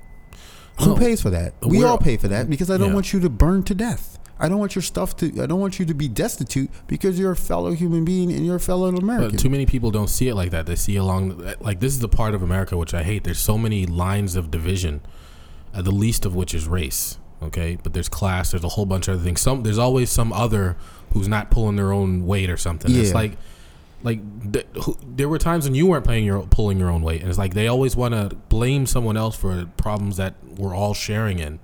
Who 0.81 0.97
pays 0.97 1.21
for 1.23 1.31
that? 1.31 1.55
We 1.63 1.79
we're- 1.79 1.85
all 1.89 1.99
pay 1.99 2.17
for 2.17 2.29
that 2.29 2.49
because 2.51 2.71
I 2.71 2.77
don't 2.79 2.89
Yeah. 2.89 2.95
want 2.95 3.13
you 3.13 3.21
to 3.21 3.29
burn 3.31 3.63
to 3.65 3.75
death. 3.75 4.19
I 4.39 4.49
don't 4.49 4.59
want 4.59 4.75
your 4.75 4.83
stuff 4.83 5.17
to. 5.17 5.43
I 5.43 5.47
don't 5.47 5.61
want 5.61 5.79
you 5.79 5.87
to 5.87 5.95
be 5.95 6.09
destitute 6.09 6.71
because 6.87 7.19
you're 7.19 7.33
a 7.33 7.37
fellow 7.37 7.73
human 7.73 8.05
being 8.05 8.31
and 8.31 8.45
you're 8.45 8.57
a 8.57 8.61
fellow 8.61 8.89
American. 8.89 9.31
But 9.31 9.41
too 9.41 9.49
many 9.49 9.65
people 9.65 9.91
don't 9.91 10.09
see 10.09 10.29
it 10.29 10.35
like 10.35 10.51
that. 10.51 10.67
They 10.67 10.77
see 10.77 10.97
along 10.97 11.55
like 11.61 11.81
this 11.81 11.93
is 11.93 12.01
the 12.01 12.09
part 12.09 12.35
of 12.35 12.43
America 12.43 12.77
which 12.77 12.93
I 12.93 13.03
hate. 13.03 13.25
There's 13.25 13.39
so 13.39 13.57
many 13.57 13.87
lines 13.87 14.37
of 14.37 14.51
division, 14.51 15.01
uh, 15.75 15.83
the 15.83 15.91
least 15.91 16.27
of 16.27 16.35
which 16.35 16.55
is 16.55 16.67
race. 16.67 17.19
Okay, 17.43 17.79
but 17.83 17.93
there's 17.93 18.09
class. 18.09 18.51
There's 18.51 18.65
a 18.65 18.69
whole 18.69 18.87
bunch 18.87 19.09
of 19.09 19.15
other 19.15 19.25
things. 19.25 19.41
Some 19.41 19.63
there's 19.63 19.79
always 19.79 20.11
some 20.11 20.33
other 20.33 20.77
who's 21.13 21.29
not 21.29 21.51
pulling 21.51 21.77
their 21.77 21.93
own 21.93 22.27
weight 22.27 22.51
or 22.51 22.57
something. 22.57 22.95
It's 22.95 23.15
like 23.15 23.37
like 24.03 24.53
th- 24.53 24.67
who, 24.85 24.99
there 25.03 25.29
were 25.29 25.39
times 25.39 25.65
when 25.65 25.75
you 25.75 25.87
weren't 25.87 26.05
playing 26.05 26.25
your 26.25 26.43
pulling 26.47 26.79
your 26.79 26.91
own 26.91 27.03
weight, 27.03 27.21
and 27.21 27.29
it's 27.31 27.39
like 27.39 27.55
they 27.55 27.69
always 27.69 27.97
want 27.97 28.15
to 28.15 28.37
blame 28.49 28.87
someone 28.87 29.17
else 29.17 29.37
for 29.37 29.67
problems 29.77 30.17
that 30.19 30.35
we're 30.59 30.75
all 30.75 30.95
sharing 30.95 31.39
in. 31.39 31.59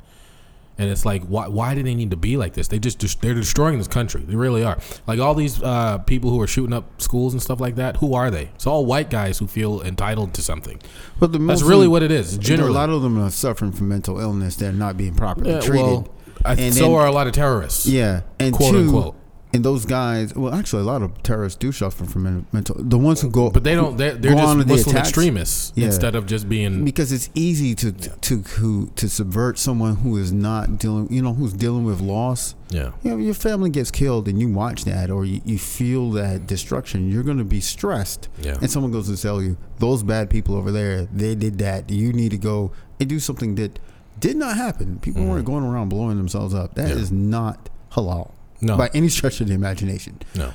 And 0.78 0.90
it's 0.90 1.04
like, 1.04 1.22
why? 1.24 1.48
Why 1.48 1.74
do 1.74 1.82
they 1.82 1.94
need 1.94 2.10
to 2.12 2.16
be 2.16 2.36
like 2.36 2.54
this? 2.54 2.68
They 2.68 2.78
just 2.78 2.98
just- 2.98 3.20
they're 3.20 3.34
destroying 3.34 3.78
this 3.78 3.86
country. 3.88 4.22
They 4.26 4.34
really 4.34 4.64
are. 4.64 4.78
Like 5.06 5.20
all 5.20 5.34
these 5.34 5.62
uh, 5.62 5.98
people 5.98 6.30
who 6.30 6.40
are 6.40 6.46
shooting 6.46 6.72
up 6.72 7.00
schools 7.00 7.34
and 7.34 7.42
stuff 7.42 7.60
like 7.60 7.74
that. 7.76 7.98
Who 7.98 8.14
are 8.14 8.30
they? 8.30 8.44
It's 8.54 8.66
all 8.66 8.86
white 8.86 9.10
guys 9.10 9.38
who 9.38 9.46
feel 9.46 9.82
entitled 9.82 10.32
to 10.34 10.42
something. 10.42 10.80
but 11.20 11.30
the 11.32 11.38
That's 11.38 11.62
really 11.62 11.88
what 11.88 12.02
it 12.02 12.10
is. 12.10 12.38
Generally, 12.38 12.70
a 12.70 12.74
lot 12.74 12.88
of 12.90 13.02
them 13.02 13.18
are 13.22 13.30
suffering 13.30 13.72
from 13.72 13.88
mental 13.88 14.18
illness. 14.18 14.56
They're 14.56 14.72
not 14.72 14.96
being 14.96 15.14
properly 15.14 15.50
Yeah, 15.50 15.60
treated. 15.60 15.82
well, 15.86 16.08
I, 16.44 16.54
And 16.54 16.74
so 16.74 16.84
then- 16.84 16.92
are 16.94 17.06
a 17.06 17.12
lot 17.12 17.26
of 17.26 17.34
terrorists. 17.34 17.86
yeah, 17.86 18.22
and 18.40 18.54
quote 18.54 18.72
two, 18.72 18.78
unquote. 18.78 19.16
And 19.52 19.64
those 19.64 19.84
guys. 19.84 20.34
Well, 20.34 20.54
actually, 20.54 20.82
a 20.82 20.86
lot 20.86 21.02
of 21.02 21.22
terrorists 21.22 21.58
do 21.58 21.72
suffer 21.72 22.04
from 22.04 22.46
mental. 22.52 22.76
The 22.78 22.98
ones 22.98 23.20
who 23.20 23.30
go, 23.30 23.50
But 23.50 23.64
they 23.64 23.74
don't. 23.74 23.96
They're, 23.96 24.14
they're 24.14 24.34
just 24.34 24.58
to 24.58 24.64
the 24.64 24.98
extremists 24.98 25.72
Yeah. 25.74 25.86
instead 25.86 26.14
of 26.14 26.26
just 26.26 26.48
being. 26.48 26.84
because 26.84 27.12
it's 27.12 27.28
easy 27.34 27.74
to 27.76 27.92
to 27.92 28.42
to 28.42 28.86
to 28.86 29.08
subvert 29.08 29.58
someone 29.58 29.96
who 29.96 30.16
is 30.16 30.32
not 30.32 30.78
dealing. 30.78 31.12
You 31.12 31.22
know, 31.22 31.34
who's 31.34 31.52
dealing 31.52 31.84
with 31.84 32.00
loss. 32.00 32.54
Yeah. 32.70 32.92
you 33.02 33.10
know, 33.10 33.16
your 33.18 33.34
family 33.34 33.68
gets 33.68 33.90
killed 33.90 34.26
and 34.28 34.40
you 34.40 34.48
watch 34.48 34.86
that 34.86 35.10
or 35.10 35.26
you, 35.26 35.42
you 35.44 35.58
feel 35.58 36.10
that 36.12 36.46
destruction, 36.46 37.10
you're 37.10 37.22
going 37.22 37.36
to 37.36 37.44
be 37.44 37.60
stressed. 37.60 38.30
Yeah. 38.40 38.56
And 38.62 38.70
someone 38.70 38.90
goes 38.90 39.14
to 39.14 39.20
tell 39.20 39.42
you, 39.42 39.58
those 39.78 40.02
bad 40.02 40.30
people 40.30 40.54
over 40.54 40.72
there, 40.72 41.04
they 41.04 41.34
did 41.34 41.58
that. 41.58 41.90
You 41.90 42.14
need 42.14 42.30
to 42.30 42.38
go 42.38 42.72
and 42.98 43.10
do 43.10 43.20
something 43.20 43.56
that 43.56 43.78
did 44.18 44.36
not 44.36 44.56
happen. 44.56 45.00
People 45.00 45.20
mm-hmm. 45.20 45.32
weren't 45.32 45.44
going 45.44 45.64
around 45.64 45.90
blowing 45.90 46.16
themselves 46.16 46.54
up. 46.54 46.74
That 46.76 46.90
is 46.92 47.10
Yeah. 47.10 47.18
not 47.18 47.68
halal 47.90 48.30
No. 48.62 48.76
by 48.76 48.90
any 48.94 49.08
stretch 49.08 49.40
of 49.40 49.48
the 49.48 49.54
imagination. 49.54 50.20
No. 50.34 50.52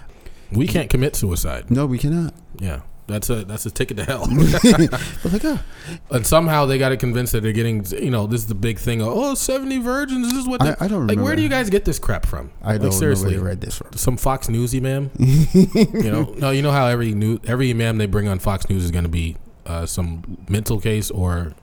We 0.52 0.66
can't 0.68 0.90
commit 0.90 1.16
suicide. 1.16 1.70
No, 1.70 1.86
we 1.86 1.98
cannot. 1.98 2.34
Yeah. 2.58 2.82
That's 3.08 3.30
a 3.30 3.46
that's 3.46 3.66
a 3.66 3.72
ticket 3.72 3.96
to 3.98 4.04
hell. 4.04 4.28
Like, 5.24 5.46
oh, 5.46 5.60
and 6.12 6.28
somehow 6.28 6.66
they 6.66 6.78
got 6.78 6.90
to 6.90 6.98
convince 6.98 7.32
that 7.32 7.42
they're 7.42 7.54
getting. 7.54 7.86
You 7.86 8.10
know, 8.12 8.28
this 8.28 8.42
is 8.42 8.48
the 8.48 8.56
big 8.56 8.80
thing. 8.80 9.02
Of, 9.02 9.08
oh, 9.10 9.34
70 9.34 9.78
virgins. 9.80 10.30
This 10.30 10.40
is 10.42 10.48
what. 10.48 10.62
I- 10.62 10.76
I 10.80 10.88
don't 10.90 11.08
Like, 11.08 11.18
where 11.20 11.34
do 11.36 11.42
you 11.42 11.48
guys 11.48 11.70
get 11.70 11.86
this 11.86 12.00
crap 12.00 12.26
from? 12.26 12.52
I 12.62 12.74
like, 12.74 12.82
don't 12.82 12.92
seriously. 12.92 13.32
know 13.32 13.38
where 13.38 13.40
they 13.44 13.50
read 13.50 13.62
this 13.62 13.78
from. 13.78 13.94
some 13.94 14.18
Fox 14.18 14.50
Newsy 14.50 14.82
man. 14.82 15.10
you 15.20 16.12
know, 16.12 16.34
no, 16.38 16.52
you 16.52 16.62
know 16.62 16.72
how 16.72 16.88
every 16.88 17.14
new 17.14 17.40
every 17.46 17.70
imam 17.72 17.98
they 17.98 18.08
bring 18.08 18.28
on 18.28 18.40
Fox 18.40 18.70
News 18.70 18.84
is 18.84 18.92
going 18.92 19.06
to 19.06 19.10
be 19.10 19.38
uh, 19.66 19.86
some 19.86 20.38
mental 20.50 20.80
case 20.82 21.10
or 21.10 21.54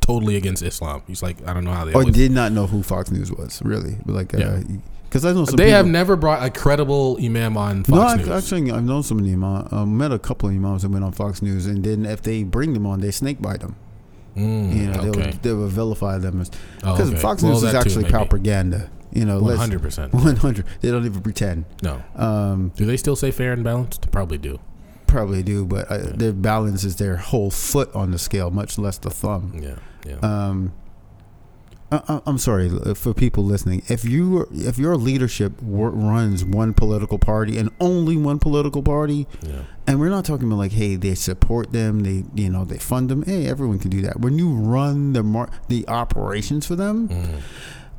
totally 0.00 0.36
against 0.36 0.62
Islam. 0.62 1.02
He's 1.08 1.22
like, 1.24 1.44
I 1.46 1.52
don't 1.52 1.64
know 1.64 1.72
how 1.72 1.84
they. 1.86 1.92
Or 1.92 2.04
did 2.04 2.30
not 2.30 2.52
know 2.52 2.66
who 2.68 2.84
Fox 2.84 3.10
News 3.10 3.32
was 3.32 3.60
really, 3.62 3.96
but 4.06 4.14
like, 4.14 4.32
Yeah. 4.32 4.60
Because 5.08 5.24
I 5.24 5.32
know 5.32 5.44
some 5.44 5.56
they 5.56 5.64
people, 5.64 5.76
have 5.76 5.86
never 5.86 6.16
brought 6.16 6.42
a 6.44 6.50
credible 6.50 7.18
imam 7.22 7.56
on 7.56 7.84
Fox 7.84 7.90
no, 7.90 8.00
I, 8.02 8.16
News. 8.16 8.28
actually, 8.28 8.70
I've 8.70 8.84
known 8.84 9.02
some 9.02 9.18
of 9.18 9.24
the 9.24 9.32
imams. 9.32 9.72
I 9.72 9.84
met 9.84 10.12
a 10.12 10.18
couple 10.18 10.48
of 10.48 10.54
imams 10.54 10.82
that 10.82 10.90
went 10.90 11.04
on 11.04 11.12
Fox 11.12 11.40
News, 11.42 11.66
and 11.66 11.82
then 11.84 12.04
if 12.06 12.22
they 12.22 12.42
bring 12.42 12.72
them 12.74 12.86
on, 12.86 13.00
they 13.00 13.10
snake 13.10 13.40
bite 13.40 13.60
them. 13.60 13.76
Mm, 14.36 14.74
You 14.76 14.86
know, 14.88 15.02
they 15.02 15.08
okay. 15.08 15.26
would 15.30 15.42
they 15.42 15.52
would 15.52 15.70
vilify 15.70 16.18
them 16.18 16.40
as 16.40 16.50
Oh, 16.84 16.92
because 16.92 17.10
okay. 17.10 17.18
Fox 17.18 17.42
Well, 17.42 17.52
News 17.52 17.62
is 17.64 17.72
that 17.72 17.82
too, 17.82 17.88
actually 17.88 18.10
propaganda. 18.10 18.90
You 19.12 19.24
know, 19.24 19.42
hundred 19.56 19.80
percent. 19.82 20.12
100. 20.14 20.64
They 20.80 20.90
don't 20.90 21.06
even 21.06 21.22
pretend. 21.22 21.64
No. 21.82 22.02
Um, 22.14 22.72
Do 22.76 22.84
they 22.84 22.96
still 22.98 23.16
say 23.16 23.30
fair 23.30 23.52
and 23.54 23.64
balanced? 23.64 24.10
Probably 24.12 24.36
do. 24.38 24.60
probably 25.06 25.42
do, 25.42 25.64
but 25.64 25.90
uh, 25.90 25.98
their 26.14 26.34
balance 26.34 26.84
is 26.84 26.96
their 26.96 27.16
whole 27.16 27.50
foot 27.50 27.92
on 27.94 28.10
the 28.10 28.18
scale, 28.18 28.50
much 28.50 28.78
less 28.78 28.98
the 28.98 29.08
thumb. 29.10 29.58
Yeah. 29.60 29.76
Yeah. 30.06 30.18
Um, 30.22 30.72
I, 31.90 32.02
I- 32.08 32.20
I'm 32.26 32.38
sorry 32.38 32.68
uh, 32.70 32.94
for 32.94 33.14
people 33.14 33.44
listening. 33.44 33.82
If 33.88 34.04
you 34.04 34.46
if 34.52 34.78
your 34.78 34.96
leadership 34.96 35.52
runs 35.62 36.44
one 36.44 36.74
political 36.74 37.18
party 37.18 37.56
and 37.58 37.70
only 37.80 38.16
one 38.16 38.38
political 38.38 38.82
party, 38.82 39.26
yeah. 39.42 39.62
and 39.86 39.98
we're 39.98 40.10
not 40.10 40.24
talking 40.24 40.46
about 40.46 40.56
like, 40.58 40.72
hey, 40.72 40.96
they 40.96 41.14
support 41.14 41.72
them, 41.72 42.00
they 42.00 42.24
you 42.40 42.50
know 42.50 42.64
they 42.64 42.78
fund 42.78 43.08
them. 43.08 43.22
Hey, 43.22 43.46
everyone 43.46 43.78
can 43.78 43.90
do 43.90 44.02
that. 44.02 44.20
When 44.20 44.38
you 44.38 44.50
run 44.52 45.12
the 45.14 45.22
mar- 45.22 45.50
the 45.68 45.86
operations 45.88 46.66
for 46.66 46.76
them, 46.76 47.08
Mm. 47.08 47.40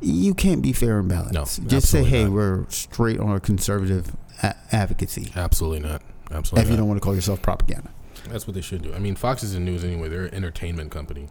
you 0.02 0.34
can't 0.34 0.62
be 0.62 0.72
fair 0.74 1.00
and 1.00 1.10
balanced. 1.10 1.62
No, 1.62 1.68
Just 1.68 1.90
say, 1.90 2.04
hey, 2.04 2.24
not. 2.26 2.34
we're 2.34 2.66
straight 2.70 3.20
on 3.20 3.36
a 3.36 3.40
conservative 3.40 4.16
a- 4.44 4.56
advocacy. 4.72 5.32
Absolutely 5.36 5.80
not. 5.80 6.02
Absolutely. 6.32 6.64
If 6.64 6.70
you 6.72 6.78
don't 6.78 6.88
want 6.88 7.00
to 7.02 7.04
call 7.04 7.16
yourself 7.16 7.42
propaganda, 7.42 7.90
That's 8.30 8.46
what 8.46 8.54
they 8.54 8.62
should 8.62 8.84
do. 8.84 8.94
I 8.94 9.00
mean, 9.00 9.16
Fox 9.16 9.42
is 9.44 9.56
in 9.56 9.66
news 9.66 9.84
anyway. 9.84 10.10
They're 10.10 10.26
an 10.26 10.34
entertainment 10.36 10.92
company. 10.92 11.28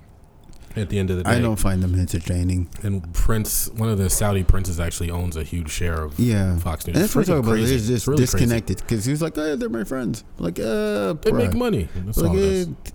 At 0.79 0.89
the 0.89 0.99
end 0.99 1.11
of 1.11 1.17
the 1.17 1.25
day, 1.25 1.31
I 1.31 1.41
don't 1.41 1.57
find 1.59 1.83
them 1.83 1.99
entertaining. 1.99 2.69
And 2.83 3.13
Prince, 3.13 3.69
one 3.71 3.89
of 3.89 3.99
the 3.99 4.09
Saudi 4.09 4.45
princes, 4.45 4.79
actually 4.81 5.11
owns 5.11 5.37
a 5.37 5.43
huge 5.43 5.71
share 5.71 6.03
of 6.05 6.19
Yeah. 6.19 6.57
Fox 6.59 6.87
News. 6.87 6.97
And 6.97 7.05
that's 7.05 7.15
what 7.17 7.29
I'm 7.29 7.43
talking 7.43 7.53
about. 7.53 7.59
It's 7.61 7.71
just 7.71 7.91
It's 7.91 8.07
really 8.07 8.21
disconnected 8.23 8.79
because 8.79 9.05
he 9.05 9.11
was 9.11 9.21
like, 9.23 9.35
"Hey, 9.35 9.57
they're 9.57 9.69
my 9.69 9.85
friends." 9.85 10.25
Like, 10.39 10.59
uh, 10.59 11.15
They 11.15 11.31
bruh. 11.31 11.37
make 11.37 11.55
money. 11.55 11.89
That's 12.05 12.19
Like, 12.19 12.31
all 12.31 12.39
it 12.39 12.69
eh. 12.69 12.91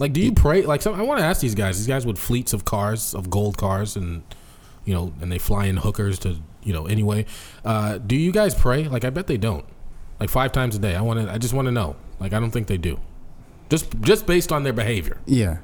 Like, 0.00 0.12
do 0.12 0.20
you 0.20 0.32
pray? 0.32 0.62
Like, 0.62 0.80
some, 0.82 0.94
I 0.94 1.02
want 1.02 1.18
to 1.20 1.26
ask 1.26 1.40
these 1.40 1.54
guys. 1.56 1.76
These 1.78 1.88
guys 1.88 2.06
with 2.06 2.18
fleets 2.18 2.52
of 2.52 2.64
cars, 2.64 3.14
of 3.14 3.30
gold 3.30 3.56
cars, 3.58 3.96
and 3.96 4.22
you 4.84 4.94
know, 4.94 5.12
and 5.20 5.30
they 5.32 5.38
fly 5.38 5.66
in 5.66 5.76
hookers 5.78 6.18
to 6.20 6.36
you 6.62 6.72
know. 6.72 6.86
Anyway, 6.86 7.26
uh, 7.64 7.98
do 7.98 8.14
you 8.16 8.30
guys 8.32 8.54
pray? 8.54 8.86
Like, 8.88 9.04
I 9.04 9.10
bet 9.10 9.26
they 9.26 9.36
don't. 9.38 9.64
Like 10.20 10.30
five 10.30 10.52
times 10.52 10.76
a 10.76 10.78
day. 10.78 10.94
I 10.94 11.00
want 11.00 11.20
to. 11.26 11.32
I 11.32 11.38
just 11.38 11.52
want 11.54 11.66
to 11.66 11.72
know. 11.72 11.96
Like, 12.20 12.32
I 12.32 12.40
don't 12.40 12.50
think 12.50 12.66
they 12.68 12.76
do. 12.78 12.98
Just 13.70 14.00
just 14.00 14.24
based 14.26 14.50
on 14.52 14.62
their 14.62 14.72
behavior. 14.72 15.18
yeah, 15.26 15.58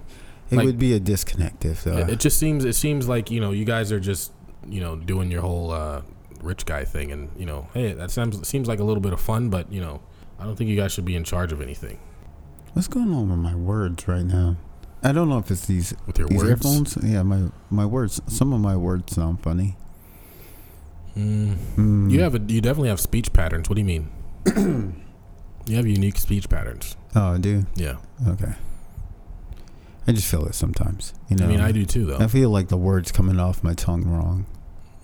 it 0.51 0.57
Like- 0.57 0.67
would 0.67 0.79
be 0.79 0.93
a 0.93 1.01
disconnect 1.01 1.65
if. 1.65 1.87
Uh, 1.87 1.93
it, 1.99 2.11
it 2.11 2.21
just 2.21 2.39
seems. 2.39 2.65
It 2.65 2.75
seems 2.75 3.09
like 3.09 3.31
you 3.31 3.41
know, 3.41 3.51
you 3.51 3.65
guys 3.65 3.91
are 3.93 4.01
just 4.01 4.33
you 4.69 4.81
know 4.81 4.97
doing 4.97 5.31
your 5.31 5.41
whole 5.43 5.71
uh, 5.71 6.03
rich 6.43 6.67
guy 6.67 6.85
thing, 6.85 7.13
and 7.13 7.31
you 7.39 7.47
know, 7.47 7.69
hey, 7.75 7.93
that 7.93 8.11
seems 8.11 8.47
seems 8.47 8.69
like 8.69 8.79
a 8.81 8.85
little 8.85 9.01
bit 9.01 9.13
of 9.13 9.21
fun, 9.21 9.49
but 9.51 9.71
you 9.73 9.81
know, 9.81 10.01
I 10.39 10.45
don't 10.45 10.57
think 10.57 10.69
you 10.71 10.77
guys 10.77 10.93
should 10.93 11.05
be 11.05 11.17
in 11.17 11.25
charge 11.25 11.53
of 11.53 11.61
anything 11.61 11.99
what's 12.75 12.89
going 12.89 13.13
on 13.15 13.31
with 13.31 13.39
my 13.39 13.55
words 13.55 14.09
right 14.09 14.25
now? 14.25 14.57
I 15.01 15.13
don't 15.13 15.29
know 15.29 15.39
if 15.39 15.49
it's 15.49 15.67
these 15.67 15.95
with 16.07 16.19
your 16.19 16.27
these 16.27 16.39
words. 16.39 16.51
earphones. 16.51 16.99
Yeah, 17.03 17.23
my 17.23 17.51
my 17.71 17.87
words. 17.87 18.21
Some 18.27 18.53
of 18.53 18.61
my 18.61 18.77
words 18.77 19.15
sound 19.15 19.41
funny. 19.43 19.77
Mm. 21.17 21.55
Mm. 21.77 22.11
You 22.11 22.21
have 22.23 22.35
a, 22.35 22.39
you 22.41 22.61
definitely 22.61 22.89
have 22.89 23.01
speech 23.01 23.33
patterns. 23.33 23.69
What 23.69 23.77
do 23.77 23.81
you 23.81 23.85
mean? 23.87 24.11
you 25.67 25.77
have 25.77 25.87
unique 25.87 26.19
speech 26.19 26.49
patterns. 26.49 26.97
Oh, 27.15 27.35
I 27.35 27.39
do. 27.39 27.65
Yeah, 27.77 27.97
Okay. 28.27 28.55
I 30.07 30.13
just 30.13 30.31
feel 30.31 30.45
it 30.47 30.55
sometimes. 30.55 31.15
You 31.29 31.37
know. 31.37 31.45
I 31.45 31.49
mean 31.49 31.61
I 31.61 31.73
do 31.73 31.85
too, 31.85 32.07
though. 32.07 32.19
I 32.19 32.27
feel 32.27 32.51
like 32.51 32.69
the 32.69 32.77
words 32.77 33.11
coming 33.13 33.41
off 33.41 33.63
my 33.63 33.75
tongue 33.75 34.05
wrong. 34.05 34.47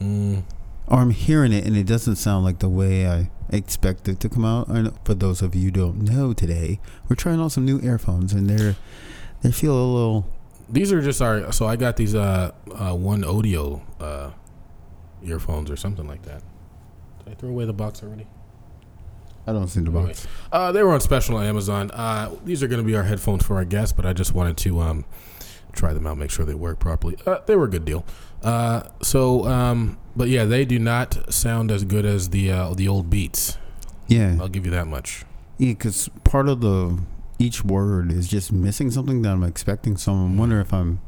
Mm. 0.01 0.45
or 0.87 0.99
I'm 0.99 1.11
hearing 1.11 1.53
it 1.53 1.67
and 1.67 1.77
it 1.77 1.85
doesn't 1.85 2.17
sound 2.17 2.43
like 2.43 2.61
the 2.61 2.69
way 2.69 3.07
I 3.07 3.31
expect 3.51 4.09
it 4.09 4.19
to 4.21 4.29
come 4.31 4.45
out. 4.45 4.69
Know, 4.69 4.95
for 5.05 5.15
those 5.15 5.43
of 5.43 5.55
you 5.55 5.65
who 5.65 5.71
don't 5.71 6.03
know 6.03 6.33
today, 6.33 6.81
we're 7.09 7.17
trying 7.17 7.41
out 7.41 7.53
some 7.53 7.65
new 7.65 7.81
earphones 7.83 8.33
and 8.33 8.49
they're 8.49 8.77
they 9.43 9.53
feel 9.53 9.73
a 9.73 9.85
little 9.93 10.27
These 10.69 10.93
are 10.93 11.01
just 11.01 11.21
our. 11.21 11.53
So 11.53 11.67
I 11.67 11.77
got 11.77 11.97
these 11.97 12.15
uh, 12.15 12.53
uh 12.75 12.95
one 12.95 13.25
audio 13.25 13.83
uh 14.01 14.31
earphones 15.23 15.71
or 15.71 15.77
something 15.77 16.07
like 16.07 16.23
that. 16.23 16.43
Did 17.25 17.33
I 17.33 17.35
throw 17.35 17.51
away 17.51 17.67
the 17.67 17.73
box 17.73 18.03
already? 18.03 18.27
I 19.47 19.53
don't 19.53 19.69
see 19.69 19.81
the 19.81 19.91
box. 19.91 20.27
Uh, 20.53 20.71
they 20.73 20.83
were 20.83 20.93
on 20.93 21.01
special 21.01 21.37
on 21.37 21.45
Amazon. 21.45 21.91
Uh, 21.93 22.35
these 22.45 22.63
are 22.63 22.69
going 22.69 22.81
to 22.81 22.87
be 22.87 22.95
our 22.95 23.03
headphones 23.05 23.45
for 23.45 23.57
our 23.57 23.65
guests, 23.65 23.93
but 23.93 24.07
I 24.07 24.13
just 24.13 24.35
wanted 24.35 24.57
to 24.59 24.81
um, 24.81 25.05
try 25.73 25.93
them 25.93 26.07
out, 26.07 26.19
make 26.19 26.31
sure 26.31 26.45
they 26.45 26.55
work 26.55 26.79
properly. 26.79 27.17
Uh, 27.27 27.39
they 27.47 27.57
were 27.57 27.65
a 27.65 27.71
good 27.71 27.85
deal. 27.85 28.05
Uh, 28.43 28.83
so, 29.03 29.47
um, 29.47 29.99
but 30.15 30.29
yeah, 30.29 30.45
they 30.45 30.65
do 30.65 30.79
not 30.79 31.33
sound 31.33 31.71
as 31.71 31.85
good 31.85 32.05
as 32.05 32.31
the 32.31 32.51
uh, 32.51 32.75
the 32.75 32.87
old 32.89 33.11
Beats. 33.11 33.59
Yeah, 34.07 34.37
I'll 34.41 34.49
give 34.49 34.65
you 34.65 34.71
that 34.73 34.87
much. 34.87 35.25
yeah, 35.59 35.71
because 35.73 36.09
part 36.25 36.49
of 36.49 36.61
the 36.61 36.99
each 37.39 37.65
word 37.65 38.13
is 38.13 38.29
just 38.29 38.53
missing 38.53 38.91
something 38.91 39.23
that 39.23 39.31
I'm 39.31 39.43
expecting. 39.43 39.97
So 39.97 40.13
I'm 40.13 40.37
wondering 40.37 40.61
if 40.61 40.73
I'm 40.75 41.01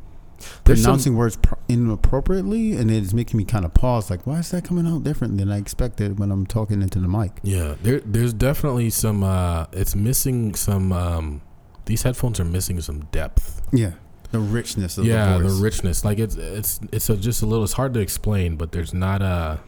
There's 0.65 0.81
some- 0.81 0.91
pronouncing 0.91 1.17
words 1.17 1.37
pro- 1.37 1.59
inappropriately, 1.69 2.77
and 2.77 2.91
it's 2.91 3.13
making 3.13 3.39
me 3.39 3.45
kind 3.45 3.65
of 3.65 3.75
pause. 3.75 4.11
Like, 4.11 4.27
why 4.27 4.39
is 4.39 4.51
that 4.51 4.65
coming 4.65 4.87
out 4.87 5.03
different 5.03 5.39
than 5.39 5.51
I 5.51 5.59
expected 5.59 6.19
when 6.19 6.31
I'm 6.31 6.47
talking 6.47 6.83
into 6.83 6.99
the 6.99 7.09
mic? 7.09 7.33
Yeah, 7.43 7.75
there, 7.83 8.01
there's 8.01 8.33
definitely 8.33 8.91
some. 8.91 9.23
Uh, 9.23 9.67
it's 9.73 9.95
missing 9.95 10.55
some. 10.55 10.93
Um, 10.93 11.43
these 11.87 12.03
headphones 12.03 12.39
are 12.41 12.45
missing 12.45 12.81
some 12.81 13.07
depth. 13.07 13.63
Yeah, 13.73 13.93
the 14.31 14.39
richness 14.41 14.99
of 14.99 15.05
yeah, 15.05 15.39
the 15.39 15.49
the, 15.49 15.63
richness. 15.63 16.05
Like 16.05 16.19
it's 16.19 16.37
it's 16.37 16.81
it's 16.93 17.09
a, 17.11 17.17
just 17.17 17.43
a 17.43 17.47
little. 17.47 17.65
It's 17.65 17.75
hard 17.75 17.95
to 17.95 18.01
explain, 18.01 18.57
but 18.57 18.73
there's 18.73 18.95
not 18.95 19.23
a 19.23 19.61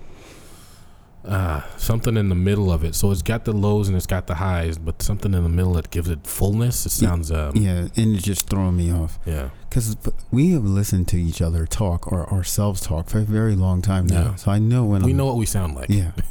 uh, 1.24 1.62
something 1.78 2.16
in 2.16 2.28
the 2.28 2.34
middle 2.34 2.70
of 2.70 2.84
it. 2.84 2.94
So 2.94 3.10
it's 3.10 3.22
got 3.22 3.44
the 3.44 3.52
lows 3.52 3.88
and 3.88 3.96
it's 3.96 4.06
got 4.06 4.26
the 4.26 4.34
highs, 4.34 4.76
but 4.78 5.00
something 5.02 5.32
in 5.34 5.42
the 5.42 5.48
middle 5.48 5.72
that 5.74 5.90
gives 5.90 6.08
it 6.10 6.26
fullness. 6.26 6.84
It 6.86 6.90
sounds. 6.90 7.32
Um, 7.32 7.56
yeah, 7.56 7.88
and 7.96 8.14
it's 8.14 8.22
just 8.22 8.48
throwing 8.48 8.76
me 8.76 8.92
off. 8.92 9.18
yeah. 9.24 9.50
Because 9.68 9.96
we 10.30 10.50
have 10.50 10.64
listened 10.64 11.08
to 11.08 11.16
each 11.20 11.42
other 11.42 11.66
talk 11.66 12.12
or 12.12 12.30
ourselves 12.32 12.80
talk 12.82 13.08
for 13.08 13.18
a 13.18 13.22
very 13.24 13.56
long 13.56 13.82
time 13.82 14.06
now. 14.06 14.22
Yeah. 14.22 14.34
So 14.36 14.50
I 14.52 14.58
know 14.60 14.84
when 14.84 15.02
We 15.02 15.10
I'm, 15.10 15.16
know 15.16 15.26
what 15.26 15.36
we 15.36 15.46
sound 15.46 15.74
like. 15.74 15.88
Yeah. 15.88 16.12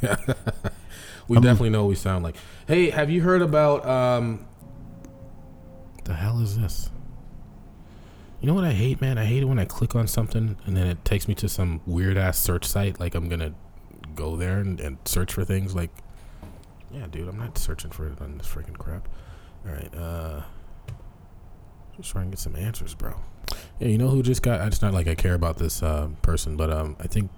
we 1.28 1.36
I'm- 1.36 1.42
definitely 1.42 1.70
know 1.70 1.82
what 1.82 1.88
we 1.90 1.94
sound 1.96 2.24
like. 2.24 2.36
Hey, 2.66 2.90
have 2.90 3.10
you 3.10 3.20
heard 3.22 3.42
about 3.42 3.84
um 3.86 4.46
the 6.04 6.14
hell 6.14 6.40
is 6.40 6.58
this? 6.58 6.90
You 8.40 8.46
know 8.48 8.54
what 8.54 8.64
I 8.64 8.72
hate, 8.72 9.00
man? 9.00 9.16
I 9.18 9.24
hate 9.24 9.42
it 9.42 9.46
when 9.46 9.58
I 9.58 9.64
click 9.64 9.94
on 9.94 10.06
something 10.06 10.56
and 10.66 10.76
then 10.76 10.86
it 10.86 11.02
takes 11.04 11.26
me 11.28 11.34
to 11.36 11.48
some 11.48 11.80
weird 11.86 12.16
ass 12.18 12.38
search 12.38 12.64
site 12.66 13.00
like 13.00 13.14
I'm 13.14 13.28
gonna 13.28 13.54
go 14.14 14.36
there 14.36 14.58
and, 14.58 14.80
and 14.80 14.98
search 15.04 15.32
for 15.32 15.44
things 15.44 15.74
like 15.74 15.90
Yeah, 16.92 17.06
dude, 17.10 17.28
I'm 17.28 17.38
not 17.38 17.58
searching 17.58 17.90
for 17.90 18.06
it 18.06 18.20
on 18.20 18.38
this 18.38 18.46
freaking 18.46 18.78
crap. 18.78 19.08
Alright, 19.66 19.94
uh 19.94 20.42
just 21.96 22.10
trying 22.10 22.24
to 22.26 22.30
get 22.30 22.38
some 22.40 22.56
answers, 22.56 22.94
bro. 22.94 23.14
Yeah, 23.78 23.88
you 23.88 23.98
know 23.98 24.08
who 24.08 24.22
just 24.22 24.42
got 24.42 24.66
it's 24.66 24.82
not 24.82 24.92
like 24.92 25.06
I 25.06 25.14
care 25.14 25.34
about 25.34 25.58
this 25.58 25.82
uh, 25.82 26.08
person, 26.22 26.56
but 26.56 26.70
um 26.70 26.96
I 27.00 27.06
think 27.06 27.30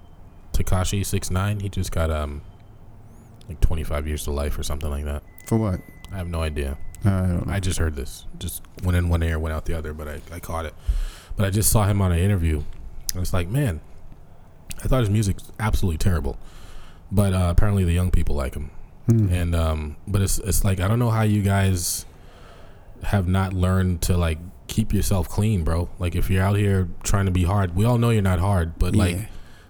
Tekashi 0.53 1.01
6ix9ine. 1.01 1.61
He 1.61 1.69
just 1.69 1.91
got 1.91 2.09
um 2.09 2.41
like 3.47 3.59
twenty 3.61 3.83
five 3.83 4.07
years 4.07 4.23
to 4.25 4.31
life 4.31 4.57
or 4.57 4.63
something 4.63 4.89
like 4.89 5.05
that. 5.05 5.23
For 5.45 5.57
what? 5.57 5.79
I 6.11 6.17
have 6.17 6.27
no 6.27 6.41
idea. 6.41 6.77
I 7.05 7.09
don't 7.09 7.47
know. 7.47 7.53
I 7.53 7.59
just 7.59 7.79
heard 7.79 7.95
this. 7.95 8.25
Just 8.39 8.63
went 8.83 8.97
in 8.97 9.09
one 9.09 9.21
ear, 9.23 9.37
went 9.39 9.53
out 9.53 9.65
the 9.65 9.77
other, 9.77 9.93
but 9.93 10.07
I, 10.07 10.21
I 10.31 10.39
caught 10.39 10.65
it. 10.65 10.73
But 11.35 11.45
I 11.45 11.49
just 11.49 11.69
saw 11.71 11.85
him 11.85 12.01
on 12.01 12.11
an 12.11 12.19
interview. 12.19 12.63
And 13.13 13.21
it's 13.21 13.33
like, 13.33 13.47
man, 13.47 13.79
I 14.83 14.87
thought 14.87 15.01
his 15.01 15.09
music's 15.09 15.51
absolutely 15.59 15.97
terrible. 15.97 16.37
But 17.11 17.33
uh, 17.33 17.47
apparently 17.49 17.83
the 17.83 17.93
young 17.93 18.11
people 18.11 18.35
like 18.35 18.55
him. 18.55 18.71
Hmm. 19.07 19.29
And 19.31 19.55
um 19.55 19.95
but 20.07 20.21
it's 20.21 20.37
it's 20.39 20.63
like 20.65 20.79
I 20.79 20.87
don't 20.87 20.99
know 20.99 21.09
how 21.09 21.21
you 21.23 21.41
guys 21.41 22.05
have 23.03 23.27
not 23.27 23.53
learned 23.53 24.01
to 24.03 24.17
like 24.17 24.39
keep 24.67 24.93
yourself 24.93 25.29
clean, 25.29 25.63
bro. 25.63 25.89
Like 25.99 26.15
if 26.15 26.29
you're 26.29 26.43
out 26.43 26.57
here 26.57 26.89
trying 27.03 27.25
to 27.25 27.31
be 27.31 27.43
hard, 27.43 27.75
we 27.75 27.85
all 27.85 27.97
know 27.97 28.09
you're 28.09 28.21
not 28.21 28.39
hard, 28.39 28.77
but 28.77 28.95
like 28.95 29.29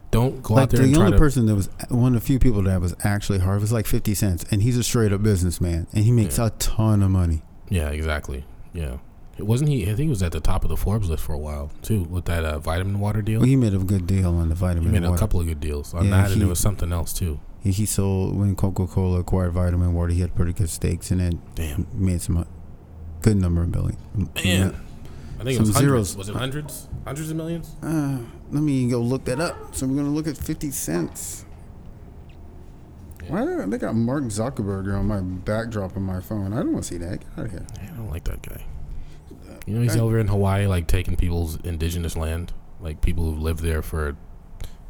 don't 0.10 0.42
go 0.42 0.56
like 0.56 0.64
out 0.64 0.70
there 0.72 0.80
the 0.80 0.86
and 0.86 0.96
try 0.96 1.06
only 1.08 1.18
person 1.18 1.46
that 1.48 1.54
was 1.56 1.70
one 1.90 2.16
of 2.16 2.22
the 2.22 2.26
few 2.26 2.40
people 2.40 2.62
that 2.64 2.80
was 2.82 2.96
actually 3.04 3.40
hard 3.40 3.60
was 3.60 3.74
like 3.74 3.86
50 3.86 4.16
cents 4.16 4.46
and 4.50 4.64
he's 4.64 4.78
a 4.78 4.84
straight 4.84 5.12
up 5.12 5.22
businessman 5.22 5.86
and 5.94 6.06
he 6.06 6.12
makes 6.14 6.38
Yeah. 6.40 6.48
a 6.48 6.50
ton 6.52 7.04
of 7.04 7.12
money 7.12 7.42
Yeah, 7.70 7.90
exactly. 7.90 8.46
Yeah. 8.74 8.98
Wasn't 9.40 9.70
he 9.70 9.84
I 9.84 9.88
think 9.88 10.00
he 10.00 10.10
was 10.10 10.24
at 10.24 10.32
the 10.32 10.40
top 10.40 10.64
of 10.64 10.70
the 10.70 10.78
Forbes 10.78 11.10
list 11.10 11.24
for 11.24 11.34
a 11.34 11.38
while 11.38 11.72
too 11.82 12.04
with 12.04 12.26
that 12.26 12.44
uh, 12.44 12.60
vitamin 12.60 13.00
water 13.00 13.22
deal. 13.22 13.40
well, 13.40 13.48
he 13.48 13.56
made 13.56 13.74
a 13.74 13.78
good 13.80 14.08
deal 14.08 14.36
on 14.36 14.50
the 14.50 14.56
vitamin. 14.56 14.94
He 14.94 15.00
made 15.00 15.08
a 15.08 15.16
couple 15.18 15.40
of 15.40 15.46
good 15.48 15.60
deals 15.60 15.94
on 15.94 16.06
Yeah, 16.06 16.12
that, 16.12 16.26
and 16.26 16.34
he- 16.36 16.40
there 16.40 16.48
was 16.48 16.60
something 16.60 16.92
else 16.92 17.14
too. 17.14 17.40
he, 17.62 17.72
he 17.72 17.86
sold 17.86 18.36
when 18.38 18.56
coca-cola 18.56 19.20
acquired 19.20 19.52
vitamin 19.54 19.94
water 19.94 20.12
he 20.14 20.22
had 20.22 20.34
pretty 20.36 20.54
good 20.54 20.70
stakes 20.70 21.12
and 21.12 21.22
it 21.22 21.36
Damn, 21.56 21.88
made 21.94 22.22
some 22.22 22.38
uh, 22.38 22.44
good 23.22 23.38
number 23.38 23.62
of 23.64 23.72
billion 23.72 23.98
man, 24.16 24.76
I 25.40 25.44
think 25.44 25.56
it 25.56 25.60
was 25.60 25.68
Some 25.74 25.74
hundreds. 25.76 25.78
zeros. 25.78 26.16
Was 26.18 26.30
it 26.30 26.36
hundreds? 26.36 26.88
Hundreds 27.06 27.30
of 27.30 27.38
millions? 27.38 27.76
Uh, 27.84 28.18
let 28.52 28.64
me 28.64 28.90
go 28.90 29.00
look 29.00 29.26
that 29.26 29.40
up. 29.40 29.76
So 29.76 29.86
we're 29.86 29.98
gonna 29.98 30.10
look 30.10 30.26
at 30.28 30.36
fifty 30.36 30.72
cents. 30.72 31.46
Why 33.28 33.44
do 33.44 33.66
they 33.68 33.78
got 33.78 33.94
Mark 33.94 34.24
Zuckerberg 34.26 34.98
on 34.98 35.06
my 35.06 35.20
backdrop 35.20 35.98
on 35.98 36.04
my 36.04 36.22
phone? 36.22 36.54
I 36.54 36.58
don't 36.58 36.72
want 36.72 36.86
to 36.86 36.88
see 36.94 36.98
that. 36.98 37.20
Get 37.20 37.28
out 37.38 37.46
of 37.46 37.52
here. 37.52 37.66
I 37.82 37.86
don't 37.98 38.10
like 38.10 38.24
that 38.24 38.42
guy. 38.42 38.64
You 39.68 39.76
know, 39.76 39.82
he's 39.82 39.92
Right. 39.96 40.02
over 40.02 40.18
in 40.18 40.28
Hawaii, 40.28 40.66
like 40.66 40.88
taking 40.88 41.16
people's 41.16 41.60
indigenous 41.64 42.16
land, 42.18 42.54
like 42.82 43.02
people 43.02 43.26
who've 43.26 43.42
lived 43.42 43.62
there 43.62 43.82
for 43.84 44.16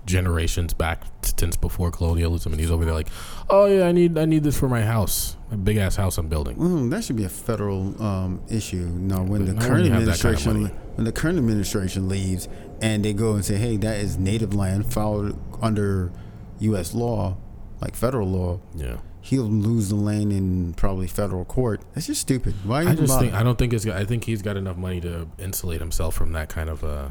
generations 0.05 0.73
back 0.73 1.03
since 1.37 1.57
before 1.57 1.91
colonialism, 1.91 2.53
and 2.53 2.61
he's 2.61 2.71
over 2.71 2.85
there 2.85 2.93
like, 2.93 3.09
oh 3.49 3.65
yeah, 3.65 3.85
I 3.87 3.91
need 3.91 4.17
I 4.17 4.23
need 4.25 4.43
this 4.43 4.57
for 4.57 4.69
my 4.69 4.81
house, 4.83 5.35
my 5.51 5.57
big 5.57 5.75
ass 5.77 5.95
house 5.97 6.17
I'm 6.17 6.27
building. 6.27 6.55
Mm, 6.55 6.89
that 6.91 7.03
should 7.03 7.17
be 7.17 7.25
a 7.25 7.29
federal 7.29 8.01
um, 8.01 8.41
issue. 8.49 8.85
No, 8.85 9.23
when 9.23 9.45
But 9.45 9.55
the 9.59 9.65
current 9.67 9.83
you 9.85 9.91
kind 9.91 10.03
of 10.03 10.09
administration 10.09 10.71
when 10.95 11.03
the 11.05 11.11
current 11.11 11.37
administration 11.37 12.07
leaves 12.07 12.47
and 12.81 13.03
they 13.03 13.13
go 13.13 13.33
and 13.33 13.43
say, 13.43 13.55
"Hey, 13.57 13.75
that 13.77 13.97
is 13.97 14.17
native 14.17 14.53
land 14.53 14.91
filed 14.93 15.37
under 15.61 16.11
U.S. 16.59 16.93
law, 16.93 17.35
like 17.81 17.95
federal 17.95 18.27
law," 18.29 18.59
Yeah, 18.75 18.97
he'll 19.27 19.43
lose 19.43 19.89
the 19.89 19.95
lane 19.95 20.31
in 20.31 20.73
probably 20.73 21.07
federal 21.07 21.45
court. 21.45 21.81
That's 21.93 22.07
just 22.07 22.21
stupid. 22.21 22.53
Why? 22.63 22.81
I 22.81 22.95
just 22.95 23.07
bother? 23.07 23.25
think 23.27 23.33
I 23.33 23.43
don't 23.43 23.57
think 23.57 23.73
it's 23.73 23.85
got, 23.85 23.97
I 23.97 24.05
think 24.05 24.23
he's 24.23 24.41
got 24.41 24.55
enough 24.57 24.77
money 24.77 25.01
to 25.01 25.27
insulate 25.37 25.79
himself 25.81 26.15
from 26.15 26.31
that 26.33 26.49
kind 26.49 26.69
of. 26.69 26.83
uh 26.83 27.09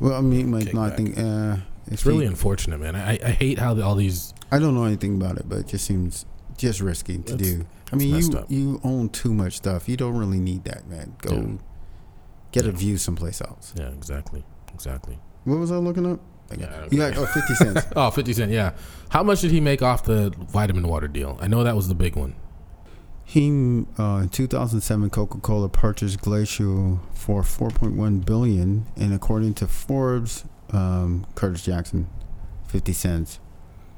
well, 0.00 0.14
I 0.14 0.20
mean, 0.22 0.50
like, 0.50 0.74
no, 0.74 0.82
I 0.82 0.90
think 0.90 1.16
uh, 1.16 1.56
It's 1.86 2.04
really 2.04 2.26
unfortunate, 2.26 2.78
man. 2.80 2.96
I 2.96 3.18
I 3.24 3.30
hate 3.30 3.58
how 3.58 3.74
the, 3.74 3.84
all 3.84 3.94
these. 3.94 4.34
I 4.50 4.58
don't 4.58 4.74
know 4.74 4.84
anything 4.84 5.16
about 5.16 5.36
it, 5.38 5.48
but 5.48 5.58
it 5.58 5.66
just 5.68 5.84
seems 5.86 6.26
just 6.56 6.80
risky 6.80 7.18
to 7.18 7.36
do. 7.36 7.66
I 7.92 7.96
mean, 7.96 8.14
you 8.14 8.38
up. 8.38 8.50
you 8.50 8.80
own 8.82 9.08
too 9.08 9.32
much 9.32 9.54
stuff. 9.56 9.88
You 9.88 9.96
don't 9.96 10.16
really 10.16 10.40
need 10.40 10.64
that, 10.64 10.88
man. 10.88 11.14
Go 11.22 11.34
Yeah. 11.34 11.56
get 12.52 12.66
a 12.66 12.72
view 12.72 12.96
someplace 12.98 13.40
else. 13.40 13.72
Yeah, 13.76 13.88
exactly, 13.90 14.44
exactly. 14.72 15.18
What 15.44 15.58
was 15.58 15.70
I 15.70 15.76
looking 15.76 16.06
up? 16.10 16.20
Yeah, 16.60 16.66
I 16.74 16.80
don't 16.80 16.92
You 16.92 16.98
care. 16.98 17.10
got 17.12 17.18
oh, 17.22 17.26
50 17.26 17.54
cents. 17.54 17.86
Oh, 17.96 18.10
50 18.10 18.32
Cent, 18.32 18.50
yeah. 18.52 18.72
How 19.10 19.22
much 19.22 19.40
did 19.40 19.50
he 19.50 19.60
make 19.60 19.82
off 19.82 20.04
the 20.04 20.32
vitamin 20.38 20.86
water 20.88 21.08
deal? 21.08 21.38
I 21.40 21.46
know 21.48 21.62
that 21.64 21.76
was 21.76 21.88
the 21.88 21.94
big 21.94 22.16
one. 22.16 22.34
He 23.24 23.48
uh, 23.98 24.20
in 24.22 24.28
2007, 24.28 25.10
Coca-Cola 25.10 25.68
purchased 25.68 26.20
Glacéau 26.20 26.98
for 27.14 27.42
4.1 27.42 28.24
billion, 28.24 28.86
and 28.96 29.14
according 29.14 29.54
to 29.54 29.66
Forbes, 29.66 30.44
um, 30.70 31.26
Curtis 31.34 31.64
Jackson, 31.64 32.08
50 32.68 32.92
cents, 32.92 33.40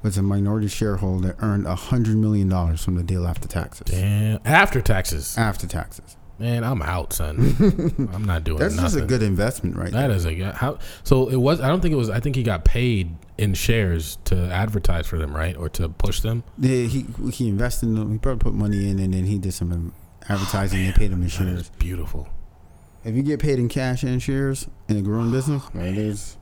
was 0.02 0.16
a 0.16 0.22
minority 0.22 0.68
shareholder 0.68 1.28
that 1.28 1.36
earned 1.42 1.64
100 1.64 2.16
million 2.16 2.48
dollars 2.48 2.84
from 2.84 2.94
the 2.94 3.02
deal 3.02 3.26
after 3.26 3.48
taxes. 3.48 3.86
Damn. 3.90 4.38
After 4.44 4.80
taxes. 4.80 5.36
After 5.36 5.66
taxes, 5.66 6.16
Man, 6.38 6.64
I'm 6.64 6.82
out, 6.82 7.14
son. 7.14 7.38
I'm 8.12 8.24
not 8.24 8.44
doing 8.44 8.58
that. 8.58 8.64
that's 8.64 8.76
nothing. 8.76 8.90
just 8.90 9.04
a 9.04 9.06
good 9.06 9.22
investment, 9.22 9.76
right 9.76 9.90
That 9.90 10.08
there. 10.08 10.16
is 10.16 10.26
a 10.26 10.52
how. 10.52 10.78
So 11.02 11.28
it 11.28 11.36
was. 11.36 11.60
I 11.62 11.68
don't 11.68 11.80
think 11.80 11.92
it 11.92 11.96
was. 11.96 12.10
I 12.10 12.20
think 12.20 12.36
he 12.36 12.42
got 12.42 12.64
paid 12.64 13.16
in 13.38 13.54
shares 13.54 14.18
to 14.24 14.36
advertise 14.52 15.06
for 15.06 15.16
them, 15.16 15.34
right, 15.34 15.56
or 15.56 15.70
to 15.70 15.88
push 15.88 16.20
them. 16.20 16.44
Yeah, 16.58 16.86
he 16.86 17.06
he 17.32 17.48
invested. 17.48 17.86
In 17.88 17.94
them. 17.94 18.12
He 18.12 18.18
probably 18.18 18.40
put 18.40 18.52
money 18.52 18.88
in, 18.88 18.98
and 18.98 19.14
then 19.14 19.24
he 19.24 19.38
did 19.38 19.54
some 19.54 19.94
advertising. 20.28 20.82
they 20.84 20.90
oh, 20.90 20.92
paid 20.92 21.10
him 21.10 21.22
in 21.22 21.28
shares. 21.28 21.70
beautiful. 21.78 22.28
If 23.02 23.14
you 23.14 23.22
get 23.22 23.40
paid 23.40 23.58
in 23.58 23.68
cash 23.68 24.02
and 24.02 24.22
shares 24.22 24.66
in 24.88 24.96
a 24.96 25.02
growing 25.02 25.28
oh, 25.28 25.32
business, 25.32 25.72
man, 25.72 25.86
it 25.86 25.98
is. 25.98 26.36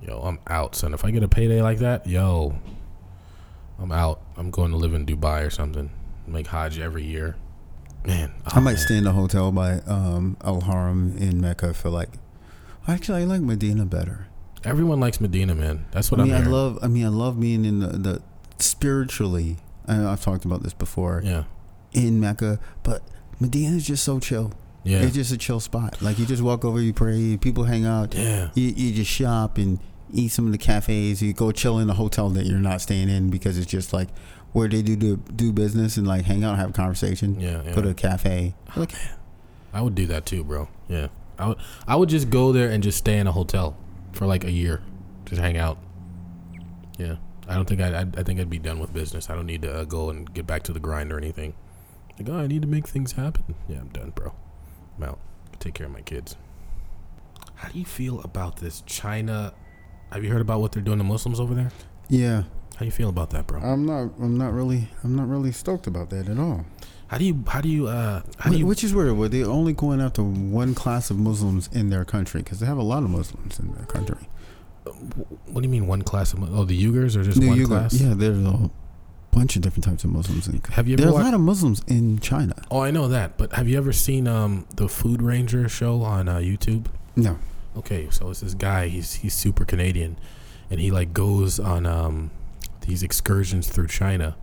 Yo, 0.00 0.20
I'm 0.20 0.38
out, 0.46 0.76
son. 0.76 0.94
If 0.94 1.04
I 1.04 1.10
get 1.10 1.22
a 1.24 1.28
payday 1.28 1.60
like 1.60 1.78
that, 1.78 2.06
yo, 2.06 2.54
I'm 3.80 3.90
out. 3.90 4.20
I'm 4.36 4.50
going 4.50 4.70
to 4.70 4.76
live 4.76 4.94
in 4.94 5.06
Dubai 5.06 5.44
or 5.44 5.50
something. 5.50 5.90
Make 6.26 6.48
Hajj 6.48 6.78
every 6.78 7.04
year. 7.04 7.36
Man, 8.06 8.32
I 8.46 8.58
oh, 8.58 8.60
might 8.60 8.72
man. 8.72 8.76
stay 8.78 8.96
in 8.98 9.06
a 9.06 9.12
hotel 9.12 9.50
by 9.52 9.80
um, 9.80 10.36
Al 10.44 10.60
Haram 10.62 11.16
in 11.18 11.40
Mecca 11.40 11.74
for 11.74 11.90
like. 11.90 12.10
Actually, 12.88 13.22
I 13.22 13.24
like 13.24 13.40
Medina 13.40 13.84
better. 13.84 14.28
Everyone 14.64 15.00
likes 15.00 15.20
Medina, 15.20 15.54
man. 15.56 15.84
That's 15.90 16.10
what 16.12 16.20
I 16.20 16.24
mean, 16.24 16.34
am 16.34 16.44
I 16.44 16.46
love. 16.46 16.78
I 16.82 16.86
mean, 16.86 17.04
I 17.04 17.08
love 17.08 17.40
being 17.40 17.64
in 17.64 17.80
the, 17.80 17.88
the 17.88 18.22
spiritually. 18.80 19.56
I 19.88 19.96
know 19.96 20.10
I've 20.10 20.22
talked 20.22 20.44
about 20.44 20.62
this 20.62 20.72
before 20.72 21.20
Yeah, 21.24 21.44
in 21.92 22.20
Mecca, 22.20 22.58
but 22.82 23.02
Medina 23.40 23.76
is 23.76 23.86
just 23.86 24.04
so 24.04 24.18
chill. 24.20 24.52
yeah, 24.84 25.00
It's 25.02 25.14
just 25.14 25.32
a 25.32 25.38
chill 25.38 25.60
spot. 25.60 26.00
Like 26.02 26.18
you 26.18 26.26
just 26.26 26.42
walk 26.42 26.64
over, 26.64 26.80
you 26.80 26.92
pray, 26.92 27.36
people 27.36 27.64
hang 27.64 27.84
out. 27.86 28.14
yeah. 28.14 28.50
You, 28.54 28.68
you 28.68 28.92
just 28.94 29.10
shop 29.10 29.58
and 29.58 29.78
eat 30.12 30.28
some 30.28 30.46
of 30.46 30.52
the 30.52 30.58
cafes. 30.58 31.22
You 31.22 31.32
go 31.32 31.52
chill 31.52 31.78
in 31.78 31.88
a 31.90 31.94
hotel 31.94 32.30
that 32.30 32.46
you're 32.46 32.58
not 32.58 32.80
staying 32.80 33.08
in 33.08 33.30
because 33.30 33.58
it's 33.58 33.70
just 33.70 33.92
like 33.92 34.08
where 34.56 34.68
they 34.68 34.80
do 34.80 34.96
do, 34.96 35.18
do 35.18 35.52
business 35.52 35.98
and 35.98 36.06
like 36.06 36.24
hang 36.24 36.42
out, 36.42 36.56
have 36.56 36.70
a 36.70 36.72
conversation. 36.72 37.38
Yeah, 37.38 37.62
yeah. 37.62 37.74
Go 37.74 37.82
to 37.82 37.90
a 37.90 37.94
cafe. 37.94 38.54
Like, 38.74 38.94
I 39.74 39.82
would 39.82 39.94
do 39.94 40.06
that 40.06 40.24
too, 40.24 40.42
bro. 40.44 40.70
Yeah, 40.88 41.08
I 41.38 41.48
would. 41.48 41.58
I 41.86 41.94
would 41.94 42.08
just 42.08 42.30
go 42.30 42.52
there 42.52 42.70
and 42.70 42.82
just 42.82 42.96
stay 42.96 43.18
in 43.18 43.26
a 43.26 43.32
hotel 43.32 43.76
for 44.12 44.26
like 44.26 44.44
a 44.44 44.50
year, 44.50 44.80
just 45.26 45.42
hang 45.42 45.58
out. 45.58 45.76
Yeah, 46.98 47.16
I 47.46 47.54
don't 47.54 47.68
think 47.68 47.82
I'd, 47.82 47.92
I'd 47.92 48.18
I 48.18 48.22
think 48.22 48.40
I'd 48.40 48.48
be 48.48 48.58
done 48.58 48.78
with 48.78 48.94
business. 48.94 49.28
I 49.28 49.34
don't 49.34 49.44
need 49.44 49.60
to 49.60 49.80
uh, 49.80 49.84
go 49.84 50.08
and 50.08 50.32
get 50.32 50.46
back 50.46 50.62
to 50.64 50.72
the 50.72 50.80
grind 50.80 51.12
or 51.12 51.18
anything. 51.18 51.52
Like, 52.18 52.30
oh, 52.30 52.38
I 52.38 52.46
need 52.46 52.62
to 52.62 52.68
make 52.68 52.88
things 52.88 53.12
happen. 53.12 53.56
Yeah, 53.68 53.80
I'm 53.80 53.88
done, 53.88 54.08
bro. 54.14 54.32
I'm 54.96 55.04
out. 55.04 55.18
Take 55.60 55.74
care 55.74 55.86
of 55.86 55.92
my 55.92 56.00
kids. 56.00 56.34
How 57.56 57.68
do 57.68 57.78
you 57.78 57.84
feel 57.84 58.22
about 58.22 58.56
this 58.56 58.80
China? 58.86 59.52
Have 60.12 60.24
you 60.24 60.30
heard 60.32 60.40
about 60.40 60.62
what 60.62 60.72
they're 60.72 60.82
doing 60.82 60.96
to 60.96 61.04
Muslims 61.04 61.40
over 61.40 61.54
there? 61.54 61.72
yeah, 62.08 62.44
How 62.76 62.80
do 62.80 62.84
you 62.86 62.90
feel 62.92 63.08
about 63.08 63.30
that, 63.30 63.46
bro? 63.46 63.60
I'm 63.60 63.86
not. 63.86 64.10
I'm 64.20 64.36
not 64.36 64.52
really. 64.52 64.88
I'm 65.02 65.16
not 65.16 65.28
really 65.28 65.50
stoked 65.52 65.86
about 65.86 66.10
that 66.10 66.28
at 66.28 66.38
all. 66.38 66.66
How 67.08 67.18
do 67.18 67.24
you? 67.24 67.42
How 67.48 67.60
do 67.60 67.68
you? 67.68 67.88
Uh, 67.88 68.22
how 68.38 68.50
do 68.50 68.58
you? 68.58 68.66
Which 68.66 68.84
is 68.84 68.94
weird. 68.94 69.16
Were 69.16 69.28
they 69.28 69.44
only 69.44 69.72
going 69.72 70.00
after 70.00 70.22
one 70.22 70.74
class 70.74 71.08
of 71.10 71.18
Muslims 71.18 71.68
in 71.72 71.88
their 71.90 72.04
country? 72.04 72.42
Because 72.42 72.60
they 72.60 72.66
have 72.66 72.76
a 72.78 72.82
lot 72.82 73.02
of 73.02 73.10
Muslims 73.10 73.58
in 73.58 73.72
their 73.74 73.86
country. 73.86 74.28
What 74.84 75.56
do 75.56 75.62
you 75.62 75.68
mean 75.68 75.86
one 75.86 76.02
class 76.02 76.32
of? 76.32 76.42
Oh, 76.54 76.64
the 76.64 76.80
Uyghurs 76.84 77.16
or 77.16 77.24
just 77.24 77.40
The 77.40 77.48
one 77.48 77.58
Uyghur- 77.58 77.66
class? 77.66 77.94
Yeah, 77.94 78.12
there's 78.14 78.38
a 78.38 78.70
bunch 79.30 79.56
of 79.56 79.62
different 79.62 79.84
types 79.84 80.04
of 80.04 80.10
Muslims. 80.10 80.46
In, 80.46 80.60
Have 80.72 80.86
you 80.86 80.94
ever 80.94 81.02
there 81.02 81.12
are 81.14 81.20
a 81.20 81.24
lot 81.24 81.34
of 81.34 81.40
Muslims 81.40 81.82
in 81.86 82.18
China. 82.20 82.54
Oh, 82.70 82.80
I 82.80 82.90
know 82.90 83.08
that, 83.08 83.36
but 83.38 83.52
have 83.54 83.68
you 83.68 83.78
ever 83.78 83.92
seen 83.92 84.28
um 84.28 84.66
the 84.76 84.88
Food 84.88 85.22
Ranger 85.22 85.68
show 85.68 86.02
on 86.02 86.28
uh, 86.28 86.36
YouTube? 86.36 86.86
No. 87.16 87.38
Okay, 87.76 88.08
so 88.10 88.30
it's 88.30 88.40
this 88.40 88.54
guy. 88.54 88.88
He's 88.88 89.14
he's 89.14 89.34
super 89.34 89.64
Canadian, 89.64 90.18
and 90.70 90.78
he 90.80 90.90
like 90.90 91.12
goes 91.12 91.58
on 91.58 91.86
um 91.86 92.30
these 92.86 93.02
excursions 93.02 93.68
through 93.68 93.88
China, 93.88 94.36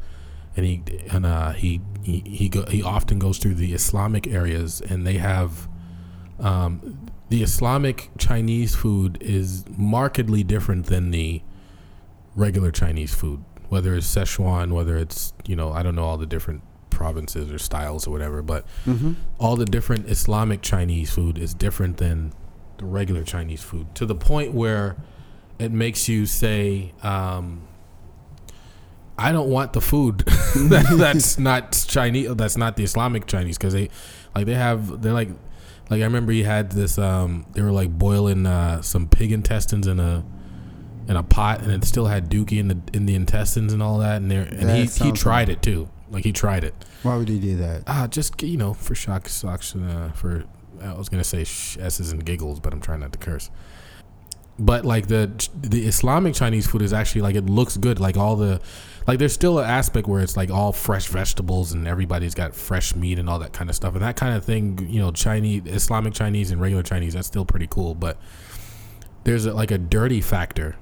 and 0.56 0.66
he 0.66 0.84
and 1.12 1.26
uh 1.26 1.52
he 1.52 1.82
he 2.04 2.22
he, 2.26 2.50
go, 2.50 2.66
he 2.66 2.84
often 2.84 3.20
goes 3.20 3.38
through 3.38 3.56
the 3.56 3.74
Islamic 3.74 4.28
areas, 4.28 4.82
and 4.82 5.06
they 5.08 5.18
have 5.18 5.68
um 6.40 7.10
the 7.30 7.42
Islamic 7.44 8.10
Chinese 8.18 8.76
food 8.76 9.18
is 9.22 9.66
markedly 9.78 10.44
different 10.44 10.86
than 10.88 11.12
the 11.12 11.42
regular 12.36 12.72
Chinese 12.72 13.14
food. 13.14 13.44
Whether 13.70 13.96
it's 13.96 14.14
Sichuan, 14.14 14.72
whether 14.74 14.98
it's 14.98 15.34
you 15.48 15.56
know 15.56 15.72
I 15.72 15.82
don't 15.84 15.96
know 15.96 16.04
all 16.06 16.18
the 16.18 16.26
different 16.28 16.62
provinces 16.90 17.52
or 17.52 17.58
styles 17.58 18.06
or 18.08 18.12
whatever, 18.12 18.42
but 18.44 18.66
Mm-hmm. 18.86 19.14
all 19.40 19.56
the 19.56 19.66
different 19.66 20.08
Islamic 20.10 20.62
Chinese 20.62 21.10
food 21.12 21.38
is 21.40 21.54
different 21.56 21.98
than 21.98 22.34
the 22.78 22.86
regular 22.86 23.24
Chinese 23.24 23.62
food 23.64 23.94
to 23.96 24.06
the 24.06 24.16
point 24.16 24.54
where 24.54 24.96
it 25.60 25.72
makes 25.72 26.08
you 26.08 26.26
say, 26.26 26.94
um, 27.04 27.62
"I 29.18 29.32
don't 29.32 29.50
want 29.50 29.74
the 29.74 29.82
food 29.82 30.20
that, 30.26 30.96
that's 30.98 31.38
not 31.38 31.86
Chinese. 31.88 32.34
That's 32.36 32.58
not 32.58 32.76
the 32.76 32.84
Islamic 32.84 33.26
Chinese 33.26 33.58
because 33.58 33.74
they, 33.74 33.90
like, 34.36 34.46
they 34.46 34.56
have 34.56 35.02
they're 35.02 35.14
like, 35.14 35.30
like 35.90 36.02
I 36.02 36.06
remember 36.06 36.32
he 36.32 36.44
had 36.44 36.72
this. 36.72 36.98
Um, 36.98 37.46
they 37.54 37.62
were 37.62 37.72
like 37.72 37.90
boiling 37.98 38.46
uh, 38.46 38.82
some 38.82 39.08
pig 39.08 39.32
intestines 39.32 39.88
in 39.88 40.00
a." 40.00 40.26
In 41.06 41.18
a 41.18 41.24
pot, 41.24 41.62
and 41.62 41.70
it 41.70 41.84
still 41.84 42.06
had 42.06 42.30
dookie 42.30 42.60
in 42.60 42.70
the 42.70 42.78
in 42.94 43.06
the 43.06 43.14
intestines 43.14 43.74
and 43.74 43.84
all 43.84 43.98
that, 43.98 44.22
and 44.22 44.32
there, 44.32 44.44
and 44.44 44.70
That 44.70 44.78
he, 44.78 45.08
he 45.08 45.12
tried 45.12 45.50
it 45.50 45.62
too. 45.62 45.90
Like 46.10 46.24
he 46.24 46.32
tried 46.32 46.64
it. 46.64 46.74
Why 47.02 47.18
would 47.18 47.28
he 47.28 47.40
do 47.40 47.58
that? 47.58 47.84
Ah, 47.88 48.08
just 48.08 48.42
you 48.42 48.56
know, 48.56 48.74
for 48.74 48.96
shock, 48.96 49.28
socks, 49.28 49.76
uh, 49.76 50.12
for 50.16 50.46
I 50.82 50.94
was 50.94 51.10
gonna 51.10 51.24
say 51.24 51.44
sh- 51.44 51.78
s's 51.78 52.12
and 52.14 52.24
giggles, 52.24 52.60
but 52.62 52.72
I'm 52.72 52.80
trying 52.80 53.02
not 53.02 53.12
to 53.14 53.20
curse. 53.20 53.50
But 54.60 54.86
like 54.86 55.08
the 55.08 55.32
the 55.60 55.88
Islamic 55.88 56.36
Chinese 56.36 56.68
food 56.68 56.84
is 56.84 56.94
actually 56.94 57.22
like 57.22 57.36
it 57.36 57.48
looks 57.48 57.76
good. 57.78 58.00
Like 58.00 58.16
all 58.16 58.36
the 58.36 58.62
like 59.08 59.20
there's 59.20 59.34
still 59.34 59.60
an 59.60 59.70
aspect 59.70 60.08
where 60.08 60.22
it's 60.22 60.38
like 60.38 60.50
all 60.50 60.72
fresh 60.72 61.08
vegetables 61.08 61.74
and 61.74 61.88
everybody's 61.88 62.34
got 62.34 62.56
fresh 62.56 62.96
meat 62.96 63.20
and 63.20 63.30
all 63.30 63.40
that 63.40 63.54
kind 63.54 63.70
of 63.70 63.76
stuff. 63.76 63.94
And 63.94 64.04
that 64.04 64.16
kind 64.16 64.36
of 64.36 64.46
thing, 64.46 64.88
you 64.90 65.00
know, 65.00 65.12
Chinese 65.12 65.64
Islamic 65.66 66.14
Chinese 66.14 66.52
and 66.52 66.62
regular 66.62 66.84
Chinese, 66.84 67.14
that's 67.14 67.28
still 67.28 67.46
pretty 67.46 67.68
cool. 67.68 67.96
But 67.96 68.18
there's 69.24 69.46
a, 69.46 69.54
like 69.54 69.72
a 69.72 69.78
dirty 69.78 70.22
factor 70.22 70.76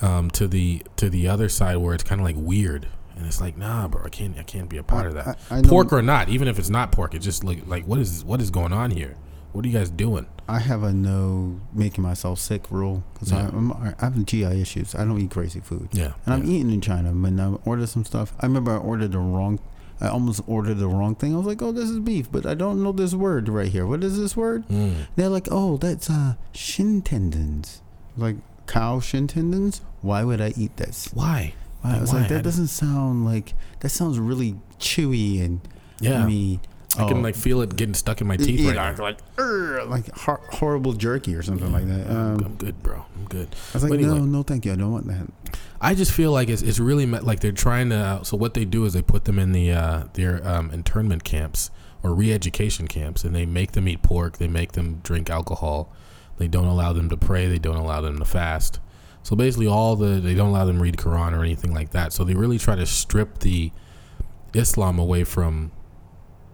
um, 0.00 0.30
to 0.32 0.46
the 0.46 0.82
to 0.96 1.08
the 1.08 1.28
other 1.28 1.48
side 1.48 1.76
where 1.76 1.94
it's 1.94 2.04
kind 2.04 2.20
of 2.20 2.26
like 2.26 2.36
weird. 2.38 2.88
And 3.14 3.26
it's 3.26 3.40
like, 3.40 3.56
nah, 3.56 3.88
bro, 3.88 4.04
I 4.04 4.08
can't, 4.08 4.38
I 4.38 4.42
can't 4.42 4.70
be 4.70 4.78
a 4.78 4.82
part 4.82 5.06
of 5.06 5.14
that 5.14 5.38
I, 5.50 5.58
I 5.58 5.62
pork 5.62 5.92
or 5.92 6.00
not, 6.00 6.30
even 6.30 6.48
if 6.48 6.58
it's 6.58 6.70
not 6.70 6.92
pork, 6.92 7.14
it's 7.14 7.24
just 7.24 7.44
like 7.44 7.66
like 7.66 7.84
what 7.86 7.98
is 7.98 8.24
what 8.24 8.40
is 8.40 8.50
going 8.50 8.72
on 8.72 8.90
here? 8.90 9.16
What 9.52 9.64
are 9.64 9.68
you 9.68 9.76
guys 9.78 9.90
doing? 9.90 10.26
I 10.48 10.58
have 10.58 10.82
a 10.82 10.92
no 10.92 11.60
making 11.72 12.02
myself 12.02 12.38
sick 12.38 12.70
rule 12.70 13.04
because 13.14 13.30
Yeah. 13.32 13.48
I'm 13.48 13.72
I 13.72 13.94
have 14.00 14.24
GI 14.24 14.60
issues. 14.60 14.94
I 14.94 15.04
don't 15.04 15.20
eat 15.20 15.30
crazy 15.30 15.60
food, 15.60 15.88
Yeah, 15.92 16.12
and 16.24 16.34
I'm 16.34 16.44
eating 16.44 16.70
in 16.70 16.80
China. 16.80 17.10
When 17.12 17.38
I 17.38 17.54
ordered 17.64 17.88
some 17.88 18.04
stuff, 18.04 18.34
I 18.40 18.46
remember 18.46 18.72
I 18.72 18.78
ordered 18.78 19.12
the 19.12 19.18
wrong. 19.18 19.60
I 20.00 20.08
almost 20.08 20.40
ordered 20.48 20.78
the 20.78 20.88
wrong 20.88 21.14
thing. 21.14 21.32
I 21.34 21.38
was 21.38 21.46
like, 21.46 21.62
"Oh, 21.62 21.70
this 21.70 21.88
is 21.88 22.00
beef," 22.00 22.30
but 22.32 22.44
I 22.44 22.54
don't 22.54 22.82
know 22.82 22.90
this 22.92 23.14
word 23.14 23.48
right 23.48 23.68
here. 23.68 23.86
What 23.86 24.02
is 24.02 24.18
this 24.18 24.36
word? 24.36 24.66
Mm. 24.68 25.06
They're 25.14 25.28
like, 25.28 25.46
"Oh, 25.50 25.76
that's 25.76 26.10
uh 26.10 26.34
shin 26.52 27.02
tendons, 27.02 27.82
like 28.16 28.36
cow 28.66 28.98
shin 29.00 29.26
tendons." 29.28 29.80
Why 30.00 30.24
would 30.24 30.40
I 30.40 30.52
eat 30.56 30.76
this? 30.76 31.08
Why? 31.14 31.54
Why? 31.82 31.96
I 31.96 32.00
was 32.00 32.12
Why? 32.12 32.22
like, 32.22 32.30
I 32.32 32.34
that 32.34 32.42
doesn't 32.42 32.66
sound 32.68 33.24
like 33.24 33.54
that 33.80 33.90
sounds 33.90 34.18
really 34.18 34.56
chewy 34.80 35.40
and 35.44 35.60
Yeah, 36.00 36.24
I 36.24 36.26
mean, 36.26 36.60
I 36.98 37.06
can 37.08 37.18
Oh. 37.18 37.20
like 37.20 37.34
feel 37.34 37.60
it 37.62 37.76
getting 37.76 37.94
stuck 37.94 38.20
in 38.20 38.26
my 38.26 38.36
teeth 38.36 38.60
Yeah, 38.60 38.68
right 38.68 38.76
now. 38.76 39.04
like 39.04 39.18
like, 39.20 39.36
"Urgh," 39.36 39.88
like 39.88 40.16
hor- 40.16 40.40
horrible 40.50 40.92
jerky 40.92 41.34
or 41.34 41.42
something 41.42 41.72
like 41.72 41.86
that. 41.86 42.10
Um, 42.10 42.44
I'm 42.44 42.54
good, 42.56 42.82
bro. 42.82 43.04
I'm 43.16 43.24
good. 43.26 43.48
I 43.52 43.56
was 43.74 43.82
like, 43.84 43.90
But 43.90 43.98
anyway. 44.00 44.18
no, 44.18 44.24
no, 44.24 44.42
thank 44.42 44.64
you. 44.66 44.72
I 44.72 44.76
don't 44.76 44.92
want 44.92 45.06
that. 45.06 45.26
I 45.80 45.94
just 45.94 46.12
feel 46.12 46.30
like 46.32 46.48
it's, 46.48 46.62
it's 46.62 46.78
really 46.78 47.06
met, 47.06 47.24
like 47.24 47.40
they're 47.40 47.50
trying 47.52 47.90
to. 47.90 48.20
So 48.24 48.36
what 48.36 48.54
they 48.54 48.64
do 48.64 48.84
is 48.84 48.92
they 48.92 49.02
put 49.02 49.24
them 49.24 49.38
in 49.38 49.52
the 49.52 49.72
uh, 49.72 50.04
their 50.14 50.46
um, 50.46 50.70
internment 50.70 51.24
camps 51.24 51.70
or 52.02 52.14
re-education 52.14 52.88
camps, 52.88 53.24
and 53.24 53.34
they 53.34 53.46
make 53.46 53.72
them 53.72 53.86
eat 53.88 54.02
pork. 54.02 54.38
They 54.38 54.48
make 54.48 54.72
them 54.72 55.00
drink 55.02 55.30
alcohol. 55.30 55.92
They 56.38 56.48
don't 56.48 56.66
allow 56.66 56.92
them 56.92 57.08
to 57.10 57.16
pray. 57.16 57.46
They 57.48 57.58
don't 57.58 57.76
allow 57.76 58.00
them 58.00 58.18
to 58.18 58.24
fast. 58.24 58.80
So 59.24 59.36
basically, 59.36 59.66
all 59.68 59.94
the 59.96 60.20
they 60.20 60.34
don't 60.34 60.48
allow 60.50 60.64
them 60.64 60.76
to 60.76 60.82
read 60.82 60.96
Quran 60.96 61.32
or 61.32 61.42
anything 61.44 61.72
like 61.72 61.90
that. 61.90 62.12
So 62.12 62.24
they 62.24 62.34
really 62.34 62.58
try 62.58 62.74
to 62.76 62.86
strip 62.86 63.38
the 63.40 63.70
Islam 64.54 64.98
away 64.98 65.24
from 65.24 65.70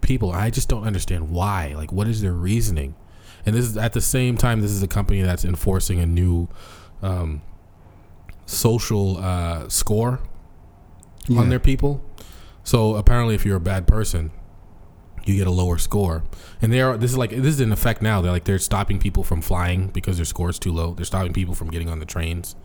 people. 0.01 0.31
I 0.33 0.51
just 0.51 0.69
don't 0.69 0.85
understand 0.85 1.31
why. 1.31 1.75
Like, 1.77 1.93
what 1.93 2.07
is 2.09 2.21
their 2.23 2.33
reasoning? 2.33 2.95
And 3.47 3.55
this 3.55 3.65
is 3.65 3.77
at 3.77 3.93
the 3.93 4.01
same 4.01 4.37
time, 4.37 4.61
this 4.61 4.71
is 4.73 4.83
a 4.83 4.89
company 4.89 5.23
that's 5.23 5.45
enforcing 5.45 6.01
a 6.01 6.07
new 6.07 6.49
um, 7.03 7.41
social 8.47 9.19
uh, 9.19 9.69
score 9.69 10.21
Yeah. 11.27 11.41
on 11.41 11.49
their 11.49 11.61
people. 11.61 12.03
So 12.65 12.97
apparently, 12.97 13.35
if 13.35 13.45
you're 13.47 13.57
a 13.57 13.61
bad 13.61 13.87
person, 13.87 14.31
you 15.25 15.37
get 15.37 15.47
a 15.47 15.51
lower 15.51 15.79
score. 15.79 16.25
And 16.61 16.73
they 16.73 16.81
are. 16.81 16.97
This 16.97 17.11
is 17.13 17.19
like 17.19 17.31
this 17.31 17.55
is 17.55 17.61
in 17.61 17.73
effect 17.73 18.03
now. 18.03 18.21
They're 18.21 18.33
like 18.33 18.45
they're 18.45 18.59
stopping 18.59 18.99
people 18.99 19.23
from 19.23 19.41
flying 19.43 19.89
because 19.89 20.17
their 20.17 20.27
score 20.27 20.51
is 20.51 20.59
too 20.59 20.73
low. 20.73 20.95
They're 20.95 21.05
stopping 21.05 21.33
people 21.33 21.55
from 21.55 21.71
getting 21.71 21.89
on 21.89 21.99
the 21.99 22.07
trains 22.07 22.57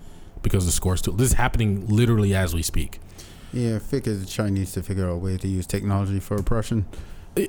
because 0.42 0.66
the 0.66 0.72
score 0.72 0.94
is 0.96 1.02
too. 1.02 1.12
Low. 1.12 1.18
This 1.18 1.28
is 1.32 1.34
happening 1.34 1.86
literally 1.88 2.34
as 2.36 2.54
we 2.54 2.62
speak. 2.64 3.00
Yeah, 3.54 3.80
figure 3.80 4.16
the 4.16 4.26
Chinese 4.26 4.72
to 4.74 4.82
figure 4.84 5.08
out 5.08 5.14
a 5.14 5.18
way 5.18 5.38
to 5.38 5.48
use 5.48 5.68
technology 5.68 6.20
for 6.20 6.36
oppression. 6.36 6.86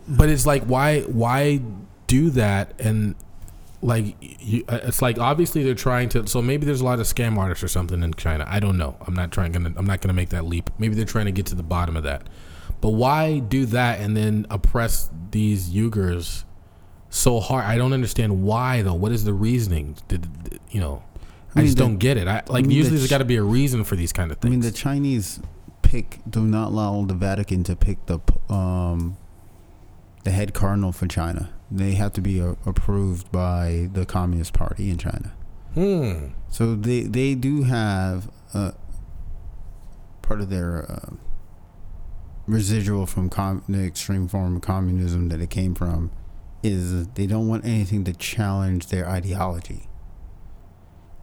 But 0.09 0.28
it's 0.28 0.47
like 0.47 0.64
why 0.64 1.01
why 1.03 1.61
do 2.07 2.30
that? 2.30 2.72
And 2.80 3.14
like 3.82 4.16
you, 4.20 4.64
uh, 4.68 4.80
it's 4.85 5.03
like 5.03 5.18
obviously 5.18 5.62
they're 5.62 5.74
trying 5.74 6.09
to 6.11 6.26
so 6.26 6.41
maybe 6.41 6.64
there's 6.64 6.80
a 6.80 6.85
lot 6.85 7.01
of 7.01 7.07
scam 7.07 7.37
artists 7.37 7.62
or 7.62 7.68
something 7.68 8.03
in 8.03 8.14
China. 8.14 8.47
I 8.49 8.61
don't 8.61 8.78
know. 8.78 8.97
I'm 9.07 9.14
not 9.14 9.30
trying 9.30 9.53
gonna 9.53 9.72
I'm 9.76 9.87
not 9.87 10.01
gonna 10.01 10.14
make 10.14 10.30
that 10.30 10.47
leap. 10.47 10.70
Maybe 10.78 10.95
they're 10.95 11.05
trying 11.05 11.26
to 11.26 11.32
get 11.32 11.47
to 11.47 11.55
the 11.55 11.62
bottom 11.62 11.97
of 11.97 12.03
that. 12.05 12.22
But 12.80 12.91
why 12.91 13.39
do 13.41 13.66
that 13.66 14.01
and 14.01 14.16
then 14.16 14.47
oppress 14.51 15.11
these 15.30 15.70
Uyghurs 15.70 16.45
so 17.11 17.41
hard? 17.41 17.64
I 17.64 17.76
don't 17.76 17.93
understand 17.93 18.43
why 18.43 18.80
though. 18.82 18.95
What 18.95 19.12
is 19.12 19.24
the 19.24 19.35
reasoning? 19.35 19.97
Did 20.09 20.28
you 20.70 20.80
know 20.80 21.03
I, 21.55 21.61
I 21.61 21.62
mean, 21.62 21.66
just 21.66 21.76
the- 21.76 21.85
don't 21.85 21.99
get 21.99 22.16
it. 22.16 22.26
I 22.26 22.43
like 22.49 22.62
mean, 22.62 22.70
the 22.70 22.74
usually 22.76 22.97
there's 22.97 23.09
Ch- 23.09 23.11
got 23.11 23.18
to 23.18 23.24
be 23.26 23.37
a 23.37 23.43
reason 23.43 23.85
for 23.85 23.97
these 23.97 24.12
kind 24.14 24.30
of 24.32 24.39
things. 24.39 24.51
I 24.51 24.57
mean, 24.57 24.61
the 24.61 24.70
Chinese 24.72 25.41
pick 25.82 26.20
do 26.28 26.41
not 26.43 26.68
allow 26.68 27.05
the 27.05 27.14
Vatican 27.14 27.64
to 27.64 27.76
pick 27.76 27.99
the 28.07 28.18
um 28.49 29.16
the 30.24 30.30
head 30.30 30.54
cardinal 30.54 30.92
for 30.92 31.06
China. 31.06 31.50
They 31.70 31.92
have 31.94 32.12
to 32.14 32.20
be 32.20 32.40
uh, 32.40 32.54
approved 32.66 33.30
by 33.30 33.88
the 33.92 34.04
Communist 34.04 34.52
Party 34.52 34.90
in 34.90 34.98
China. 34.98 35.32
hmm 35.74 36.28
So 36.50 36.74
they 36.74 37.02
they 37.02 37.34
do 37.34 37.62
have 37.64 38.30
uh, 38.52 38.72
part 40.22 40.40
of 40.40 40.50
their 40.50 40.90
uh, 40.90 41.14
residual 42.46 43.06
from 43.06 43.28
com- 43.30 43.64
the 43.68 43.84
extreme 43.84 44.28
form 44.28 44.56
of 44.56 44.62
communism 44.62 45.28
that 45.28 45.40
it 45.40 45.50
came 45.50 45.74
from 45.74 46.10
is 46.62 47.06
they 47.08 47.26
don't 47.26 47.46
want 47.48 47.64
anything 47.64 48.04
to 48.04 48.12
challenge 48.14 48.86
their 48.86 49.06
ideology. 49.08 49.88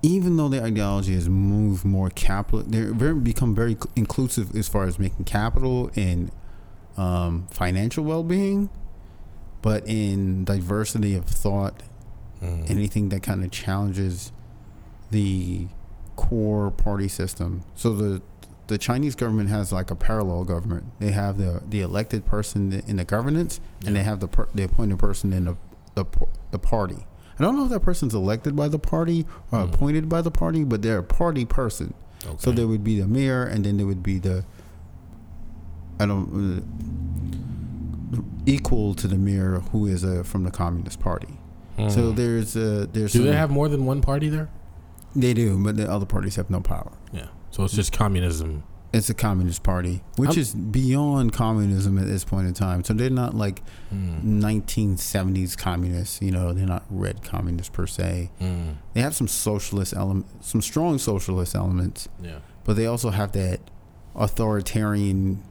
Even 0.04 0.38
though 0.38 0.50
their 0.50 0.64
ideology 0.64 1.14
has 1.14 1.30
moved 1.30 1.86
more 1.86 2.10
capital, 2.10 2.64
they're 2.64 2.94
very 2.94 3.16
become 3.16 3.54
very 3.56 3.78
inclusive 3.96 4.56
as 4.56 4.68
far 4.68 4.86
as 4.86 4.98
making 5.00 5.26
capital 5.26 5.92
and 5.96 6.32
um, 6.98 7.48
financial 7.52 8.04
well-being, 8.04 8.70
but 9.62 9.86
in 9.88 10.44
diversity 10.46 11.16
of 11.16 11.26
thought 11.26 11.84
Mm. 12.42 12.68
anything 12.72 13.10
that 13.10 13.22
kind 13.22 13.44
of 13.44 13.52
challenges 13.52 14.32
the 15.12 15.68
core 16.16 16.72
party 16.72 17.08
system. 17.08 17.62
So 17.76 17.94
the 17.94 18.22
the 18.68 18.78
Chinese 18.80 19.14
government 19.16 19.50
has 19.50 19.72
like 19.72 19.92
a 19.92 19.96
parallel 19.96 20.44
government. 20.46 20.86
They 21.00 21.12
have 21.12 21.38
the 21.38 21.62
the 21.70 21.82
elected 21.82 22.26
person 22.26 22.82
in 22.88 22.96
the 22.96 23.04
governance, 23.06 23.60
and 23.86 23.96
they 23.96 24.02
have 24.04 24.22
the 24.22 24.28
per, 24.28 24.48
the 24.56 24.64
appointed 24.64 24.98
person 24.98 25.34
in 25.34 25.46
the 25.46 25.56
the 25.94 26.06
the 26.50 26.58
party. 26.58 27.06
I 27.38 27.44
don't 27.44 27.56
know 27.56 27.66
if 27.66 27.70
that 27.70 27.82
person's 27.82 28.14
elected 28.16 28.56
by 28.56 28.68
the 28.70 28.80
party 28.80 29.26
or 29.52 29.60
Mm. 29.60 29.74
appointed 29.74 30.10
by 30.10 30.22
the 30.24 30.32
party, 30.32 30.64
but 30.64 30.82
they're 30.82 31.00
a 31.00 31.04
party 31.04 31.46
person. 31.46 31.94
okay. 32.26 32.36
So 32.40 32.52
there 32.52 32.68
would 32.68 32.84
be 32.84 33.00
the 33.00 33.08
mayor, 33.08 33.44
and 33.44 33.64
then 33.66 33.78
there 33.78 33.86
would 33.86 34.02
be 34.02 34.18
the 34.18 34.46
I 36.00 36.06
don't 36.08 36.30
uh, 36.34 37.11
equal 38.46 38.94
to 38.96 39.08
the 39.08 39.18
mayor 39.18 39.60
who 39.72 39.86
is 39.88 40.04
uh, 40.04 40.24
from 40.24 40.44
the 40.44 40.52
Communist 40.52 41.00
Party. 41.00 41.40
So 41.90 42.10
Hmm. 42.12 42.16
there's 42.16 42.56
uh 42.56 42.86
there's 42.94 43.14
do 43.14 43.24
they 43.24 43.36
have 43.36 43.50
more 43.50 43.68
than 43.70 43.86
one 43.86 44.02
party 44.02 44.30
there 44.30 44.50
they 45.16 45.34
do, 45.34 45.62
but 45.64 45.78
the 45.78 45.90
other 45.92 46.06
parties 46.06 46.36
have 46.36 46.50
no 46.50 46.60
power. 46.62 46.92
Yeah. 47.12 47.28
So 47.50 47.64
it's 47.64 47.74
just 47.74 47.92
communism. 47.92 48.64
It's 48.94 49.10
a 49.10 49.14
communist 49.14 49.64
party, 49.64 50.04
which 50.18 50.32
I'm- 50.32 50.40
is 50.40 50.54
beyond 50.54 51.32
communism 51.32 51.98
at 51.98 52.06
this 52.08 52.24
point 52.26 52.46
in 52.48 52.54
time. 52.54 52.84
So 52.84 52.94
they're 52.94 53.10
not 53.10 53.34
like 53.34 53.64
Mm. 53.94 54.24
1970s 54.42 55.56
communists. 55.58 56.22
You 56.22 56.32
know, 56.32 56.52
they're 56.54 56.66
not 56.68 56.84
red 56.90 57.24
communists 57.24 57.70
per 57.70 57.88
se. 57.88 58.32
Mm. 58.42 58.76
They 58.94 59.02
have 59.02 59.16
some 59.16 59.28
socialist 59.30 59.94
element, 59.96 60.26
some 60.42 60.62
strong 60.62 60.98
socialist 60.98 61.56
elements, 61.56 62.10
Yeah. 62.22 62.40
but 62.66 62.76
they 62.76 62.86
also 62.86 63.10
have 63.12 63.32
that 63.32 63.62
authoritarian 64.14 65.42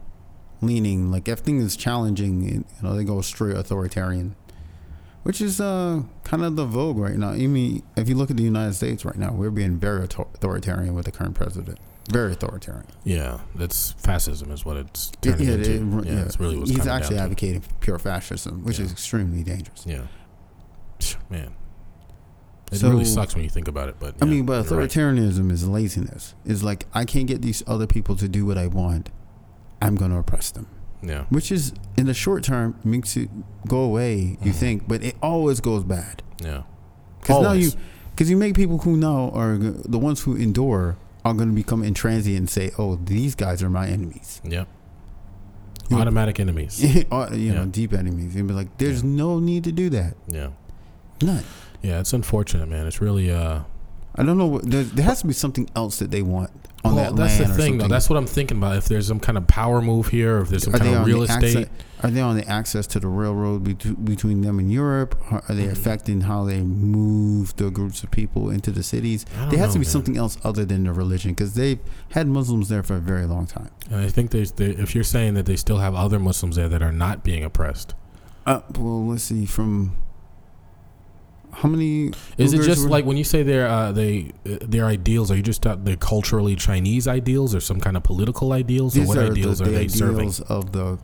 leaning. 0.60 1.10
Like 1.10 1.28
everything 1.28 1.58
is 1.60 1.76
challenging, 1.76 2.42
you 2.42 2.64
know, 2.82 2.94
they 2.94 3.04
go 3.04 3.20
straight 3.20 3.56
authoritarian, 3.56 4.34
which 5.22 5.40
is 5.40 5.60
uh 5.60 6.02
kind 6.24 6.44
of 6.44 6.56
the 6.56 6.64
vogue 6.66 6.98
right 6.98 7.16
now. 7.16 7.30
I 7.30 7.46
mean, 7.46 7.82
if 7.96 8.08
you 8.08 8.14
look 8.14 8.30
at 8.30 8.36
the 8.36 8.42
United 8.42 8.74
States 8.74 9.04
right 9.04 9.16
now, 9.16 9.32
we're 9.32 9.50
being 9.50 9.78
very 9.78 10.04
authoritarian 10.04 10.94
with 10.94 11.04
the 11.06 11.12
current 11.12 11.34
president. 11.34 11.78
Very 12.10 12.32
authoritarian. 12.32 12.86
Yeah. 13.04 13.38
That's 13.54 13.92
fascism, 13.92 14.50
is 14.50 14.64
what 14.64 14.76
it's 14.76 15.12
turning 15.20 15.46
yeah, 15.46 15.54
into. 15.54 15.70
it- 15.70 16.06
yeah, 16.06 16.12
yeah. 16.12 16.22
That's 16.24 16.40
really 16.40 16.56
what's 16.58 16.70
He's 16.70 16.86
actually 16.86 17.18
advocating 17.18 17.62
pure 17.80 17.98
fascism, 18.00 18.64
which 18.64 18.78
Yeah. 18.78 18.86
is 18.86 18.92
extremely 18.92 19.44
dangerous. 19.44 19.84
Yeah. 19.86 20.02
Man. 21.30 21.52
It 22.72 22.78
So- 22.78 22.90
really 22.90 23.04
sucks 23.04 23.34
when 23.34 23.44
you 23.44 23.50
think 23.50 23.68
about 23.68 23.88
it, 23.88 23.96
but 24.00 24.14
I 24.20 24.24
mean, 24.26 24.44
but 24.46 24.68
you're 24.70 24.78
right. 24.78 24.88
authoritarianism 24.90 25.50
is 25.52 25.68
laziness. 25.68 26.34
It's 26.44 26.62
like 26.62 26.86
I 26.94 27.04
can't 27.04 27.26
get 27.26 27.42
these 27.42 27.62
other 27.66 27.86
people 27.86 28.16
to 28.16 28.28
do 28.28 28.44
what 28.46 28.58
I 28.58 28.66
want. 28.66 29.10
I'm 29.82 29.94
going 29.96 30.10
to 30.10 30.18
oppress 30.18 30.50
them. 30.50 30.66
Yeah. 31.02 31.24
which 31.30 31.50
is 31.50 31.72
in 31.96 32.04
the 32.06 32.12
short 32.12 32.44
term 32.44 32.78
makes 32.84 33.16
it 33.16 33.30
go 33.66 33.78
away. 33.80 34.36
You 34.42 34.52
Mhm. 34.52 34.54
think, 34.54 34.86
but 34.86 35.02
it 35.02 35.16
always 35.22 35.58
goes 35.60 35.82
bad 35.82 36.22
Yeah. 36.44 36.64
because 37.20 37.42
now 37.42 37.52
you 37.52 37.70
because 38.10 38.28
you 38.28 38.36
make 38.36 38.54
people 38.54 38.76
who 38.78 38.98
now 38.98 39.30
are 39.30 39.56
the 39.56 39.98
ones 39.98 40.20
who 40.20 40.36
endure 40.36 40.98
are 41.24 41.32
going 41.32 41.48
to 41.48 41.54
become 41.54 41.82
intransient 41.82 42.36
and 42.36 42.50
say, 42.50 42.70
"Oh, 42.76 42.96
these 43.02 43.34
guys 43.34 43.62
are 43.62 43.70
my 43.70 43.88
enemies." 43.88 44.42
Yep. 44.44 44.68
You 45.88 45.96
know- 45.96 46.02
Automatic 46.02 46.38
enemies. 46.38 46.82
You 46.84 47.04
know, 47.10 47.28
Yeah. 47.32 47.64
deep 47.70 47.94
enemies. 47.94 48.34
You'd 48.34 48.46
be 48.46 48.52
like, 48.54 48.76
"There's 48.76 49.02
Yeah. 49.02 49.08
no 49.10 49.38
need 49.38 49.64
to 49.64 49.72
do 49.72 49.88
that." 49.90 50.16
Yeah. 50.28 50.48
None. 51.22 51.44
Yeah. 51.82 52.00
It's 52.00 52.12
unfortunate, 52.12 52.68
man. 52.68 52.86
It's 52.86 53.00
really 53.00 53.30
uh. 53.30 53.60
I 54.16 54.22
don't 54.22 54.36
know. 54.36 54.46
What, 54.48 54.70
there, 54.70 54.82
there 54.84 55.04
has 55.06 55.20
to 55.22 55.26
be 55.26 55.32
something 55.32 55.68
else 55.74 55.98
that 56.00 56.10
they 56.10 56.20
want 56.20 56.50
on 56.84 56.94
well, 56.94 57.12
that 57.12 57.16
that's 57.16 57.38
the 57.38 57.46
thing, 57.54 57.78
though. 57.78 57.88
That's 57.88 58.08
what 58.08 58.16
I'm 58.16 58.26
thinking 58.26 58.56
about. 58.58 58.76
If 58.76 58.86
there's 58.86 59.06
some 59.08 59.20
kind 59.20 59.36
of 59.36 59.46
power 59.46 59.82
move 59.82 60.08
here, 60.08 60.38
if 60.38 60.48
there's 60.48 60.64
some 60.64 60.74
Are 60.74 60.78
kind 60.78 60.94
of 60.96 61.06
real 61.06 61.22
estate. 61.22 61.56
access- 61.56 61.68
Are 62.02 62.10
they 62.10 62.22
on 62.22 62.36
the 62.36 62.48
access 62.48 62.86
to 62.88 63.00
the 63.00 63.08
railroad 63.08 63.64
bet- 63.64 64.02
between 64.04 64.40
them 64.40 64.58
and 64.58 64.72
Europe? 64.72 65.20
Are 65.30 65.42
are 65.48 65.54
they 65.54 65.66
Mhm. 65.66 65.72
affecting 65.72 66.20
how 66.22 66.44
they 66.44 66.62
move 66.62 67.54
the 67.56 67.70
groups 67.70 68.02
of 68.02 68.10
people 68.10 68.48
into 68.48 68.70
the 68.70 68.82
cities? 68.82 69.26
There 69.50 69.58
has 69.58 69.72
to 69.74 69.78
be 69.78 69.84
man. 69.84 69.90
something 69.92 70.16
else 70.16 70.38
other 70.42 70.64
than 70.64 70.84
the 70.84 70.92
religion 70.94 71.32
because 71.32 71.52
they've 71.52 71.78
had 72.12 72.26
Muslims 72.26 72.70
there 72.70 72.82
for 72.82 72.94
a 72.96 73.00
very 73.00 73.26
long 73.26 73.46
time. 73.46 73.68
And 73.90 74.00
I 74.00 74.08
think 74.08 74.30
there's, 74.30 74.52
they, 74.52 74.70
if 74.70 74.94
you're 74.94 75.04
saying 75.04 75.34
that 75.34 75.44
they 75.44 75.56
still 75.56 75.78
have 75.78 75.94
other 75.94 76.18
Muslims 76.18 76.56
there 76.56 76.70
that 76.70 76.82
are 76.82 76.92
not 76.92 77.22
being 77.22 77.44
oppressed, 77.44 77.94
Uh, 78.46 78.60
well, 78.78 79.06
let's 79.06 79.24
see. 79.24 79.44
From 79.44 79.92
how 81.52 81.68
many? 81.68 82.12
is 82.38 82.52
it 82.52 82.62
just 82.62 82.88
like 82.88 83.04
when 83.04 83.16
you 83.16 83.24
say 83.24 83.42
their 83.42 83.66
uh, 83.66 83.92
they 83.92 84.32
uh, 84.48 84.58
their 84.62 84.86
ideals? 84.86 85.30
Are 85.30 85.36
you 85.36 85.42
just 85.42 85.66
uh, 85.66 85.76
their 85.76 85.96
culturally 85.96 86.56
Chinese 86.56 87.06
ideals, 87.08 87.54
or 87.54 87.60
some 87.60 87.80
kind 87.80 87.96
of 87.96 88.02
political 88.02 88.52
ideals, 88.52 88.96
or 88.96 89.02
what 89.06 89.18
are 89.18 89.30
ideals 89.30 89.58
the, 89.58 89.64
are 89.64 89.68
the 89.68 89.74
they 89.74 89.88
serving? 89.88 90.16
ideals 90.18 90.40
of 90.42 90.72
the 90.72 90.98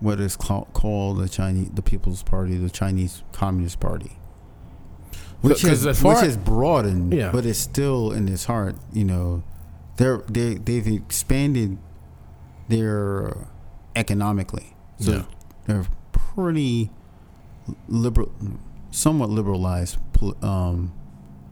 what 0.00 0.18
is 0.20 0.36
called, 0.36 0.68
called 0.72 1.18
the 1.18 1.28
Chinese, 1.28 1.70
the 1.72 1.82
People's 1.82 2.22
Party, 2.24 2.56
the 2.56 2.68
Chinese 2.70 3.22
Communist 3.32 3.78
Party, 3.78 4.18
which, 5.42 5.62
far- 5.62 5.70
which 6.14 6.20
has 6.24 6.36
broadened, 6.36 7.12
Yeah. 7.14 7.30
but 7.30 7.46
it's 7.46 7.60
still 7.60 8.10
in 8.10 8.28
its 8.28 8.46
heart. 8.46 8.74
You 8.92 9.04
know, 9.04 9.44
they're 9.98 10.18
they 10.28 10.54
they've 10.54 10.86
expanded 10.88 11.78
their 12.68 13.46
economically, 13.94 14.74
so 14.98 15.12
Yeah. 15.12 15.22
they're 15.66 15.86
pretty 16.12 16.90
liberal, 17.88 18.32
somewhat 18.92 19.28
liberalized 19.30 19.98
um, 20.42 20.92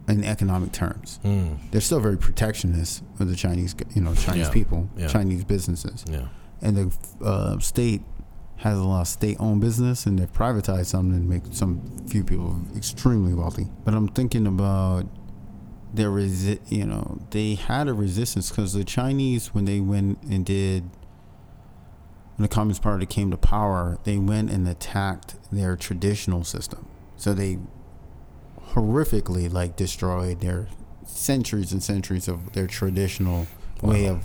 in 0.07 0.23
economic 0.25 0.71
terms. 0.73 1.19
Mm, 1.25 1.59
They're 1.73 1.81
still 1.81 1.99
very 2.01 2.17
protectionist 2.17 3.03
of 3.19 3.29
the 3.29 3.35
Chinese, 3.35 3.75
you 3.95 4.03
know, 4.03 4.15
Chinese 4.15 4.47
Yeah. 4.47 4.53
people, 4.53 4.89
Yeah. 4.97 5.09
Chinese 5.09 5.43
businesses 5.45 6.05
yeah. 6.09 6.29
and 6.63 6.77
the 6.77 7.25
uh, 7.25 7.59
state 7.59 8.03
has 8.59 8.79
a 8.79 8.85
lot 8.85 9.01
of 9.01 9.09
state-owned 9.09 9.59
business, 9.63 10.05
and 10.05 10.19
they've 10.19 10.31
privatized 10.33 10.87
some 10.87 11.11
and 11.13 11.27
make 11.27 11.43
some 11.51 11.81
few 12.07 12.23
people 12.23 12.61
extremely 12.77 13.33
wealthy. 13.33 13.67
But 13.87 13.95
I'm 13.95 14.07
thinking 14.09 14.47
about 14.47 15.07
their 15.95 16.11
resi- 16.11 16.61
you 16.69 16.85
know, 16.85 17.21
they 17.31 17.55
had 17.55 17.89
a 17.89 17.95
resistance 17.95 18.51
because 18.51 18.75
the 18.75 18.85
Chinese, 18.85 19.55
when 19.55 19.65
they 19.65 19.81
went 19.81 20.23
and 20.25 20.45
did, 20.45 20.83
when 22.37 22.43
the 22.43 22.49
Communist 22.49 22.83
Party 22.83 23.07
came 23.07 23.31
to 23.31 23.39
power, 23.39 23.97
they 24.05 24.19
went 24.19 24.51
and 24.51 24.69
attacked 24.69 25.37
their 25.51 25.75
traditional 25.75 26.45
system. 26.45 26.87
So 27.21 27.35
they 27.35 27.59
horrifically 28.73 29.53
like 29.53 29.77
destroyed 29.77 30.41
their 30.41 30.69
centuries 31.05 31.71
and 31.71 31.83
centuries 31.83 32.29
of 32.29 32.53
their 32.53 32.67
traditional 32.67 33.47
way 33.83 34.07
of 34.07 34.25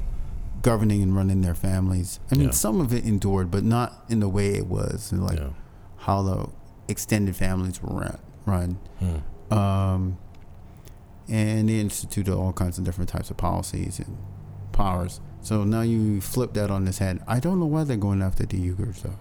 governing 0.61 1.03
and 1.03 1.13
running 1.13 1.41
their 1.41 1.55
families. 1.55 2.21
I 2.31 2.35
mean, 2.35 2.45
Yeah. 2.45 2.51
some 2.51 2.79
of 2.79 2.93
it 2.93 3.03
endured, 3.03 3.51
but 3.51 3.65
not 3.65 4.05
in 4.07 4.21
the 4.21 4.29
way 4.29 4.53
it 4.55 4.67
was, 4.67 5.11
and 5.11 5.23
like 5.25 5.39
yeah. 5.39 5.49
how 5.97 6.21
the 6.23 6.47
extended 6.87 7.35
families 7.35 7.81
were 7.83 7.95
run. 7.99 8.17
run. 8.45 8.77
Hmm. 8.99 9.53
Um, 9.53 10.17
and 11.27 11.67
they 11.67 11.79
instituted 11.81 12.33
all 12.33 12.53
kinds 12.53 12.77
of 12.77 12.85
different 12.85 13.09
types 13.09 13.29
of 13.29 13.35
policies 13.35 13.99
and 13.99 14.17
powers. 14.71 15.19
So 15.41 15.63
now 15.63 15.81
you 15.81 16.21
flip 16.21 16.53
that 16.53 16.71
on 16.71 16.85
this 16.85 16.99
head. 16.99 17.21
I 17.27 17.39
don't 17.39 17.59
know 17.59 17.65
why 17.65 17.83
they're 17.83 17.97
going 17.97 18.21
after 18.21 18.45
the 18.45 18.57
Uyghurs, 18.57 19.01
though. 19.01 19.17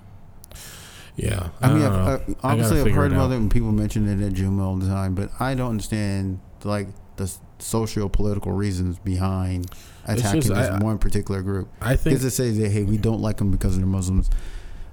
Yeah. 1.17 1.49
I, 1.61 1.69
mean, 1.73 1.83
don't 1.83 1.93
I've. 1.93 2.21
I've, 2.29 2.37
obviously, 2.43 2.81
I've 2.81 2.91
heard 2.93 3.13
about 3.13 3.31
it 3.31 3.35
when 3.37 3.49
people 3.49 3.71
mention 3.73 4.09
it 4.09 4.25
at 4.27 4.33
Juma 4.33 4.69
all 4.69 4.77
the 4.77 4.87
time, 4.89 5.15
but 5.15 5.31
I 5.39 5.55
don't 5.55 5.71
understand 5.71 6.41
like 6.65 6.89
the 7.17 7.33
socio 7.61 8.09
political 8.09 8.53
reasons 8.53 8.99
behind 8.99 9.71
attacking 10.07 10.41
just- 10.41 10.55
this 10.55 10.69
I- 10.71 10.79
one 10.83 10.99
particular 10.99 11.41
group. 11.43 11.69
I 11.81 11.97
think 11.97 12.15
Because 12.15 12.25
it 12.25 12.31
says 12.33 12.59
that 12.59 12.71
hey, 12.71 12.83
we 12.83 12.97
don't 12.99 13.21
like 13.21 13.37
them 13.37 13.51
because 13.51 13.77
they're 13.77 13.87
Muslims. 13.87 14.29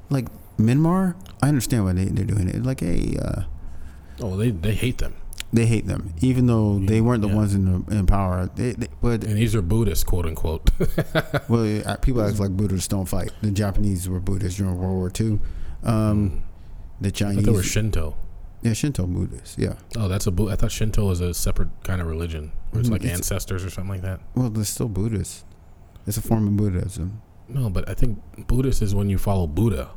Like 0.09 0.27
Myanmar, 0.57 1.15
I 1.41 1.47
understand 1.47 1.85
why 1.85 1.93
they, 1.93 2.05
they're 2.05 2.25
doing 2.25 2.47
it. 2.49 2.61
Like, 2.63 2.81
hey, 2.81 3.17
uh, 3.19 3.43
oh 4.19 4.35
they 4.37 4.51
they 4.51 4.75
hate 4.75 4.99
them, 4.99 5.15
they 5.51 5.65
hate 5.65 5.87
them, 5.87 6.13
even 6.21 6.45
though 6.45 6.77
they 6.77 7.01
weren't 7.01 7.21
the 7.23 7.29
Yeah. 7.29 7.35
ones 7.35 7.55
in 7.55 7.85
the, 7.85 7.97
in 7.97 8.05
power. 8.05 8.47
They, 8.55 8.73
they, 8.73 8.87
but 9.01 9.23
and 9.23 9.37
these 9.37 9.55
are 9.55 9.61
Buddhists, 9.63 10.03
quote 10.03 10.27
unquote. 10.27 10.69
well, 11.49 11.97
people 12.01 12.21
act 12.21 12.39
like 12.39 12.51
Buddhists 12.51 12.87
don't 12.89 13.05
fight. 13.07 13.31
The 13.41 13.49
Japanese 13.51 14.07
were 14.07 14.19
Buddhists 14.19 14.59
during 14.59 14.77
World 14.77 14.93
War 14.97 15.11
II. 15.19 15.39
Um, 15.83 16.43
the 16.99 17.11
Chinese, 17.11 17.43
they 17.45 17.51
were 17.51 17.63
Shinto. 17.63 18.15
yeah, 18.61 18.73
Shinto 18.73 19.07
Buddhists, 19.07 19.57
yeah. 19.57 19.73
Oh, 19.97 20.07
that's 20.07 20.27
a. 20.27 20.33
I 20.49 20.55
thought 20.55 20.71
Shinto 20.71 21.07
was 21.07 21.19
a 21.21 21.33
separate 21.33 21.69
kind 21.83 22.01
of 22.01 22.07
religion, 22.07 22.51
where 22.71 22.79
it's 22.81 22.89
Mm, 22.89 22.93
like 22.93 23.01
it's- 23.03 23.17
ancestors 23.17 23.63
or 23.65 23.69
something 23.69 23.89
like 23.91 24.01
that. 24.03 24.19
Well, 24.35 24.49
they're 24.49 24.63
still 24.65 24.87
Buddhists. 24.89 25.43
It's 26.05 26.17
a 26.17 26.21
form 26.21 26.47
of 26.47 26.57
Buddhism. 26.57 27.21
No, 27.47 27.69
but 27.69 27.87
I 27.89 27.93
think 27.93 28.19
Buddhist 28.47 28.81
is 28.81 28.93
when 28.95 29.09
you 29.09 29.17
follow 29.17 29.45
Buddha, 29.47 29.89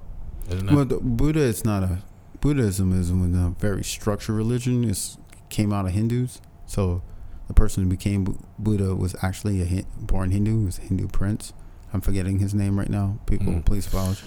isn't? 0.50 0.70
Well, 0.72 0.84
Buddha 0.86 1.40
is 1.40 1.64
not 1.64 1.82
a 1.82 1.98
Buddhism 2.40 2.98
is 2.98 3.10
a 3.10 3.54
very 3.58 3.82
structured 3.84 4.36
religion. 4.36 4.84
It 4.84 5.16
came 5.48 5.72
out 5.72 5.86
of 5.86 5.92
Hindus. 5.92 6.42
So 6.66 7.02
the 7.48 7.54
person 7.54 7.84
who 7.84 7.88
became 7.90 8.38
Buddha 8.58 8.94
was 8.94 9.14
actually 9.22 9.62
a 9.62 9.64
Hin- 9.64 9.86
born 9.98 10.30
Hindu. 10.30 10.64
Was 10.64 10.78
a 10.78 10.82
Hindu 10.82 11.08
prince. 11.08 11.52
I'm 11.92 12.00
forgetting 12.02 12.40
his 12.40 12.52
name 12.54 12.78
right 12.78 12.90
now. 12.90 13.18
People, 13.26 13.52
Mm. 13.52 13.64
please 13.64 13.86
apologize. 13.86 14.22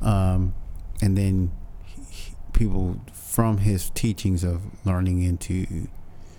Um, 0.00 0.54
and 1.02 1.16
then 1.16 1.50
he, 1.84 2.02
he- 2.10 2.34
people 2.52 3.00
from 3.12 3.58
his 3.58 3.90
teachings 3.90 4.42
of 4.44 4.62
learning 4.84 5.22
into 5.22 5.88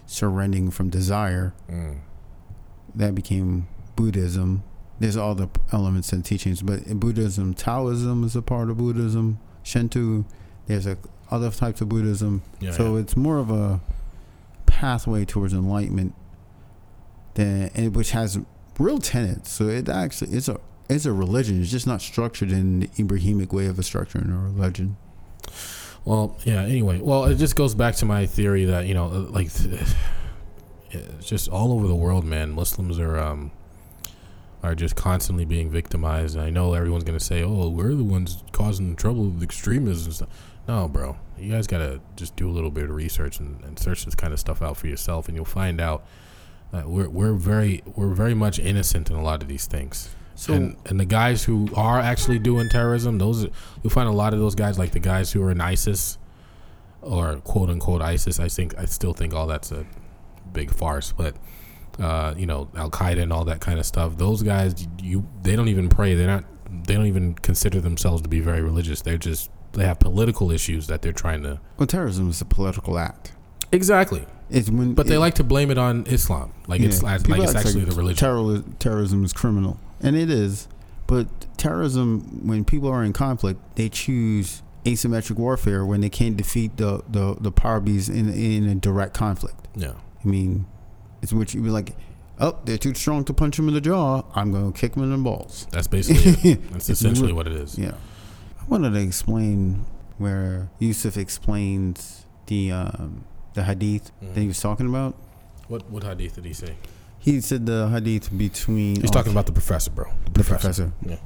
surrendering 0.05 0.69
from 0.71 0.89
desire 0.89 1.53
Mm. 1.69 1.99
that 2.95 3.15
became 3.15 3.67
Buddhism. 3.95 4.63
There's 4.99 5.17
all 5.17 5.33
the 5.35 5.49
elements 5.71 6.11
and 6.13 6.23
teachings, 6.23 6.61
but 6.61 6.83
in 6.83 6.99
Buddhism, 6.99 7.53
Taoism 7.53 8.23
is 8.23 8.35
a 8.35 8.41
part 8.41 8.69
of 8.69 8.77
Buddhism. 8.77 9.39
Shinto, 9.63 10.25
there's 10.67 10.85
a 10.85 10.97
other 11.31 11.49
types 11.49 11.79
of 11.81 11.87
Buddhism. 11.89 12.41
Yeah, 12.59 12.71
so 12.71 12.95
yeah. 12.95 13.01
it's 13.01 13.15
more 13.15 13.37
of 13.39 13.49
a 13.49 13.79
pathway 14.65 15.23
towards 15.25 15.53
enlightenment 15.53 16.13
than 17.35 17.69
which 17.93 18.11
has 18.11 18.37
real 18.77 18.99
tenets. 18.99 19.49
So 19.49 19.67
it 19.69 19.87
actually 19.89 20.33
it's 20.35 20.49
a 20.49 20.59
it's 20.91 21.05
a 21.05 21.13
religion. 21.13 21.61
It's 21.61 21.71
just 21.71 21.87
not 21.87 22.01
structured 22.01 22.51
in 22.51 22.81
the 22.81 22.87
Ibrahimic 22.87 23.53
way 23.53 23.67
of 23.67 23.79
a 23.79 23.83
structure 23.83 24.19
in 24.19 24.31
a 24.31 24.37
religion. 24.37 24.97
Well, 26.05 26.37
yeah. 26.43 26.63
Anyway, 26.63 26.99
well, 26.99 27.25
it 27.25 27.35
just 27.35 27.55
goes 27.55 27.75
back 27.75 27.95
to 27.95 28.05
my 28.05 28.25
theory 28.25 28.65
that 28.65 28.87
you 28.87 28.93
know, 28.93 29.05
uh, 29.05 29.19
like, 29.31 29.47
it's 30.91 31.27
just 31.27 31.49
all 31.49 31.73
over 31.73 31.87
the 31.87 31.95
world, 31.95 32.25
man. 32.25 32.51
Muslims 32.51 32.99
are 32.99 33.17
um 33.17 33.51
are 34.63 34.75
just 34.75 34.95
constantly 34.95 35.45
being 35.45 35.69
victimized. 35.69 36.35
And 36.35 36.43
I 36.43 36.49
know 36.49 36.73
everyone's 36.73 37.03
gonna 37.03 37.19
say, 37.19 37.43
"Oh, 37.43 37.69
we're 37.69 37.95
the 37.95 38.03
ones 38.03 38.43
causing 38.51 38.95
trouble 38.95 39.25
with 39.25 39.43
extremism." 39.43 40.07
and 40.07 40.15
stuff. 40.15 40.29
No, 40.67 40.87
bro, 40.87 41.17
you 41.37 41.51
guys 41.51 41.67
gotta 41.67 42.01
just 42.15 42.35
do 42.35 42.49
a 42.49 42.53
little 42.53 42.71
bit 42.71 42.85
of 42.85 42.91
research 42.91 43.39
and, 43.39 43.63
and 43.63 43.79
search 43.79 44.05
this 44.05 44.15
kind 44.15 44.33
of 44.33 44.39
stuff 44.39 44.61
out 44.61 44.77
for 44.77 44.87
yourself, 44.87 45.27
and 45.27 45.35
you'll 45.35 45.45
find 45.45 45.81
out 45.81 46.05
we're 46.71 47.09
we're 47.09 47.33
very 47.33 47.83
we're 47.95 48.13
very 48.13 48.33
much 48.33 48.59
innocent 48.59 49.09
in 49.09 49.15
a 49.15 49.23
lot 49.23 49.41
of 49.41 49.47
these 49.47 49.65
things. 49.65 50.09
So 50.41 50.53
and 50.53 50.75
and 50.87 50.99
the 50.99 51.05
guys 51.05 51.43
who 51.43 51.69
are 51.75 51.99
actually 51.99 52.39
doing 52.39 52.67
terrorism, 52.69 53.17
those 53.19 53.43
you'll 53.83 53.91
find 53.91 54.09
a 54.09 54.11
lot 54.11 54.33
of 54.33 54.39
those 54.39 54.55
guys, 54.55 54.79
like 54.79 54.91
the 54.91 54.99
guys 54.99 55.31
who 55.31 55.43
are 55.43 55.51
in 55.51 55.61
ISIS 55.61 56.17
or 57.01 57.35
quote 57.43 57.69
unquote 57.69 58.01
ISIS. 58.01 58.39
I 58.39 58.47
think 58.47 58.77
I 58.77 58.85
still 58.85 59.13
think 59.13 59.33
all 59.33 59.45
that's 59.47 59.71
a 59.71 59.85
big 60.51 60.71
farce, 60.73 61.11
but 61.15 61.35
uh, 61.99 62.33
you 62.35 62.45
know 62.47 62.69
Al 62.75 62.89
Qaeda 62.89 63.21
and 63.21 63.31
all 63.31 63.45
that 63.45 63.61
kind 63.61 63.77
of 63.79 63.85
stuff. 63.85 64.17
Those 64.17 64.41
guys, 64.41 64.87
you 65.01 65.27
they 65.43 65.55
don't 65.55 65.67
even 65.67 65.89
pray. 65.89 66.15
They're 66.15 66.27
not. 66.27 66.43
They 66.87 66.95
don't 66.95 67.05
even 67.05 67.33
consider 67.35 67.79
themselves 67.81 68.21
to 68.23 68.29
be 68.29 68.39
very 68.39 68.61
religious. 68.61 69.01
They're 69.01 69.17
just 69.19 69.51
they 69.73 69.85
have 69.85 69.99
political 69.99 70.49
issues 70.51 70.87
that 70.87 71.01
they're 71.03 71.13
trying 71.13 71.43
to 71.43 71.59
well, 71.77 71.85
terrorism 71.85 72.29
is 72.29 72.41
a 72.41 72.45
political 72.45 72.97
act. 72.97 73.33
exactly. 73.71 74.25
It's 74.49 74.69
when 74.69 74.95
But 74.95 75.07
they 75.07 75.17
like 75.17 75.35
to 75.35 75.43
blame 75.45 75.69
it 75.71 75.77
on 75.77 76.05
Islam, 76.07 76.51
like 76.67 76.81
it's 76.81 77.01
Yeah. 77.03 77.09
like 77.11 77.39
it's 77.43 77.55
act 77.55 77.65
actually 77.67 77.85
the 77.85 77.95
religion. 77.95 78.17
terror- 78.17 78.63
terrorism 78.79 79.23
is 79.23 79.31
criminal, 79.31 79.79
and 80.01 80.15
it 80.15 80.29
is. 80.29 80.67
But 81.07 81.27
terrorism, 81.57 82.47
when 82.47 82.63
people 82.63 82.89
are 82.89 83.03
in 83.03 83.13
conflict, 83.13 83.59
they 83.75 83.89
choose 83.89 84.61
asymmetric 84.85 85.35
warfare 85.37 85.85
when 85.85 86.01
they 86.01 86.09
can't 86.09 86.35
defeat 86.37 86.77
the 86.77 87.03
the, 87.09 87.35
the 87.39 87.51
power 87.51 87.79
bees 87.79 88.09
in 88.09 88.29
in 88.33 88.67
a 88.67 88.75
direct 88.75 89.13
conflict. 89.13 89.67
yeah, 89.75 89.93
I 90.23 90.27
mean, 90.27 90.65
it's 91.21 91.33
what 91.33 91.53
you 91.53 91.61
be 91.61 91.69
like. 91.69 91.95
Oh, 92.39 92.57
they're 92.65 92.77
too 92.79 92.95
strong 92.95 93.23
to 93.25 93.33
punch 93.33 93.57
them 93.57 93.67
in 93.67 93.75
the 93.75 93.81
jaw. 93.81 94.23
I'm 94.33 94.51
going 94.51 94.73
to 94.73 94.79
kick 94.79 94.93
them 94.93 95.03
in 95.03 95.11
the 95.11 95.17
balls. 95.17 95.67
that's 95.69 95.87
basically 95.87 96.51
it. 96.51 96.69
That's 96.71 96.89
essentially 96.89 97.33
what 97.33 97.45
it 97.45 97.53
is. 97.53 97.77
Yeah. 97.77 97.91
I 98.59 98.63
wanted 98.67 98.93
to 98.93 98.99
explain 98.99 99.85
where 100.17 100.71
Yusuf 100.79 101.17
explains 101.17 102.25
the 102.47 102.71
um, 102.71 103.25
the 103.53 103.63
hadith 103.65 104.11
that 104.21 104.39
he 104.41 104.47
was 104.47 104.59
talking 104.59 104.87
about. 104.87 105.15
What 105.67 105.87
what 105.91 106.03
hadith 106.03 106.33
did 106.35 106.45
he 106.45 106.53
say? 106.53 106.77
He 107.21 107.39
said 107.39 107.65
the 107.65 107.87
hadith 107.89 108.35
between. 108.35 108.99
He's 108.99 109.11
talking 109.11 109.31
about 109.31 109.45
the 109.45 109.51
professor, 109.53 109.91
bro. 109.91 110.11
the 110.33 110.43
professor. 110.43 110.91
Yeah. 111.05 111.17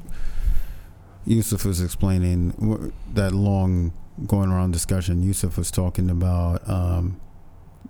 Yusuf 1.26 1.66
was 1.66 1.82
explaining 1.82 2.92
that 3.14 3.32
long 3.34 3.94
going 4.28 4.52
around 4.52 4.72
discussion. 4.72 5.24
Yusuf 5.24 5.58
was 5.58 5.72
talking 5.72 6.10
about 6.10 6.68
um, 6.70 7.20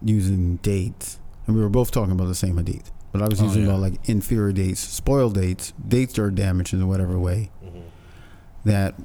using 0.03 0.57
dates, 0.57 1.19
and 1.47 1.55
we 1.55 1.61
were 1.61 1.69
both 1.69 1.91
talking 1.91 2.11
about 2.13 2.27
the 2.27 2.35
same 2.35 2.57
hadith. 2.57 2.91
But 3.11 3.21
I 3.21 3.27
was 3.27 3.41
Oh, 3.41 3.45
using 3.45 3.63
yeah. 3.63 3.69
about 3.69 3.81
like 3.81 4.07
inferior 4.09 4.51
dates, 4.53 4.79
spoiled 4.79 5.33
dates, 5.35 5.73
dates 5.87 6.13
that 6.13 6.21
are 6.21 6.31
damaged 6.31 6.73
in 6.73 6.87
whatever 6.87 7.17
way 7.19 7.49
Mm-hmm. 7.65 7.79
that 8.65 8.95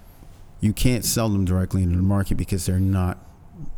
you 0.60 0.72
can't 0.72 1.04
sell 1.04 1.28
them 1.28 1.44
directly 1.44 1.82
into 1.82 1.96
the 1.96 2.02
market 2.02 2.36
because 2.36 2.66
they're 2.66 2.78
not. 2.78 3.18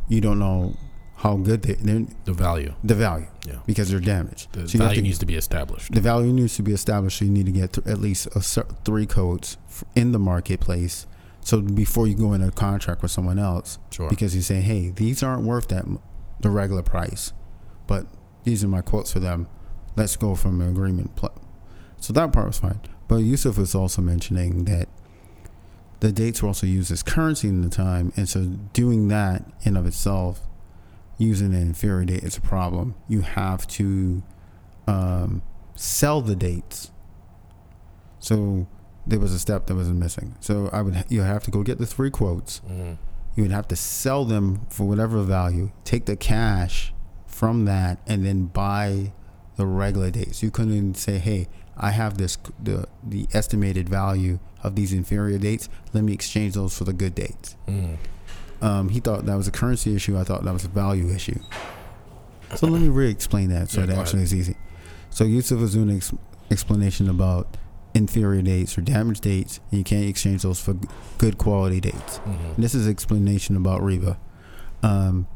You 0.09 0.21
don't 0.21 0.37
know 0.39 0.75
how 1.17 1.37
good 1.37 1.61
they, 1.61 1.73
they're 1.75 2.05
The 2.25 2.33
value. 2.33 2.73
the 2.83 2.95
value 2.95 3.27
Yeah. 3.47 3.59
because 3.65 3.89
they're 3.89 3.99
damaged. 3.99 4.51
The 4.53 4.67
So 4.67 4.77
value 4.79 4.95
to- 4.95 5.01
needs 5.01 5.19
to 5.19 5.25
be 5.25 5.35
established. 5.35 5.91
the 5.93 6.01
value 6.01 6.33
needs 6.33 6.55
to 6.57 6.63
be 6.63 6.73
established. 6.73 7.19
So 7.19 7.25
you 7.25 7.31
need 7.31 7.45
to 7.45 7.51
get 7.51 7.73
th- 7.73 7.87
at 7.87 7.99
least 8.01 8.27
a 8.35 8.41
cer- 8.41 8.65
three 8.83 9.05
codes 9.05 9.57
f- 9.69 9.83
in 9.95 10.11
the 10.11 10.19
marketplace. 10.19 11.05
So 11.41 11.61
before 11.61 12.07
you 12.07 12.15
go 12.15 12.33
into 12.33 12.47
a 12.47 12.51
contract 12.51 13.01
with 13.01 13.11
someone 13.11 13.39
else, 13.39 13.77
Sure. 13.89 14.09
because 14.09 14.35
you 14.35 14.41
say, 14.41 14.61
"Hey, 14.61 14.89
these 14.89 15.21
aren't 15.23 15.43
worth 15.43 15.67
that 15.69 15.85
m- 15.85 15.99
the 16.41 16.49
regular 16.49 16.81
price, 16.81 17.31
but 17.87 18.05
these 18.43 18.63
are 18.63 18.67
my 18.67 18.81
quotes 18.81 19.11
for 19.13 19.19
them. 19.19 19.47
Let's 19.95 20.15
go 20.15 20.35
from 20.35 20.59
an 20.61 20.69
agreement." 20.69 21.15
Pl-. 21.15 21.31
So 21.99 22.11
that 22.13 22.33
part 22.33 22.47
was 22.47 22.57
fine. 22.59 22.79
But 23.07 23.17
Yusuf 23.17 23.57
was 23.57 23.75
also 23.75 24.01
mentioning 24.01 24.65
that 24.65 24.87
the 25.99 26.11
dates 26.11 26.41
were 26.41 26.47
also 26.49 26.65
used 26.67 26.91
as 26.91 27.03
currency 27.03 27.47
in 27.47 27.61
the 27.61 27.69
time, 27.69 28.11
and 28.17 28.27
so 28.27 28.45
doing 28.73 29.07
that 29.09 29.45
in 29.63 29.77
of 29.77 29.85
itself, 29.85 30.41
using 31.23 31.53
an 31.53 31.61
inferior 31.61 32.05
date 32.05 32.23
is 32.23 32.37
a 32.37 32.41
problem. 32.41 32.95
You 33.07 33.21
have 33.21 33.65
to 33.67 34.21
um, 34.87 35.41
sell 35.75 36.21
the 36.21 36.35
dates. 36.35 36.91
So 38.19 38.67
there 39.05 39.19
was 39.19 39.33
a 39.33 39.39
step 39.39 39.67
that 39.67 39.75
was 39.75 39.89
missing. 39.89 40.35
So 40.39 40.69
I 40.71 40.81
would 40.81 41.05
you 41.09 41.21
have 41.21 41.43
to 41.43 41.51
go 41.51 41.63
get 41.63 41.77
the 41.77 41.85
three 41.85 42.09
quotes. 42.09 42.61
Mhm. 42.69 42.97
You 43.35 43.43
would 43.43 43.51
have 43.51 43.67
to 43.69 43.75
sell 43.75 44.25
them 44.25 44.61
for 44.69 44.87
whatever 44.87 45.21
value. 45.23 45.71
Take 45.83 46.05
the 46.05 46.15
cash 46.15 46.93
from 47.25 47.65
that 47.65 47.99
and 48.05 48.25
then 48.25 48.45
buy 48.45 49.11
the 49.55 49.65
regular 49.65 50.11
dates. 50.11 50.43
You 50.43 50.51
couldn't 50.51 50.95
say, 50.95 51.17
"Hey, 51.17 51.47
I 51.75 51.91
have 51.91 52.17
this 52.17 52.37
the 52.61 52.87
the 53.03 53.27
estimated 53.33 53.89
value 53.89 54.39
of 54.61 54.75
these 54.75 54.93
inferior 54.93 55.37
dates. 55.37 55.67
Let 55.93 56.03
me 56.03 56.13
exchange 56.13 56.53
those 56.53 56.77
for 56.77 56.83
the 56.85 56.93
good 56.93 57.15
dates. 57.15 57.55
Mm. 57.67 57.97
Um, 58.63 58.89
he 58.89 58.99
thought 58.99 59.25
that 59.25 59.35
was 59.35 59.47
a 59.47 59.51
currency 59.51 59.93
issue. 59.95 60.17
I 60.17 60.23
thought 60.23 60.43
that 60.45 60.53
was 60.53 60.63
a 60.65 60.69
value 60.69 61.09
issue. 61.13 61.39
So 62.55 62.67
let 62.67 62.81
me 62.81 62.87
re-explain 62.87 63.49
that 63.49 63.69
so 63.69 63.81
Yeah, 63.81 63.91
it 63.91 63.97
actually 63.97 64.19
ahead. 64.19 64.25
is 64.25 64.33
easy. 64.35 64.55
So 65.09 65.23
Yusuf 65.25 65.59
was 65.59 65.73
doing 65.73 65.89
an 65.89 65.97
ex- 65.97 66.13
explanation 66.49 67.09
about 67.09 67.57
inferior 67.93 68.41
dates 68.41 68.77
or 68.77 68.81
damaged 68.81 69.21
dates, 69.23 69.59
and 69.69 69.77
you 69.79 69.83
can't 69.83 70.05
exchange 70.05 70.43
those 70.43 70.59
for 70.59 70.73
g- 70.75 70.87
good 71.17 71.37
quality 71.37 71.79
dates. 71.81 72.19
Mhm. 72.25 72.55
This 72.57 72.73
is 72.73 72.87
explanation 72.87 73.55
about 73.57 73.81
riba. 73.81 74.17
Um, 74.81 75.27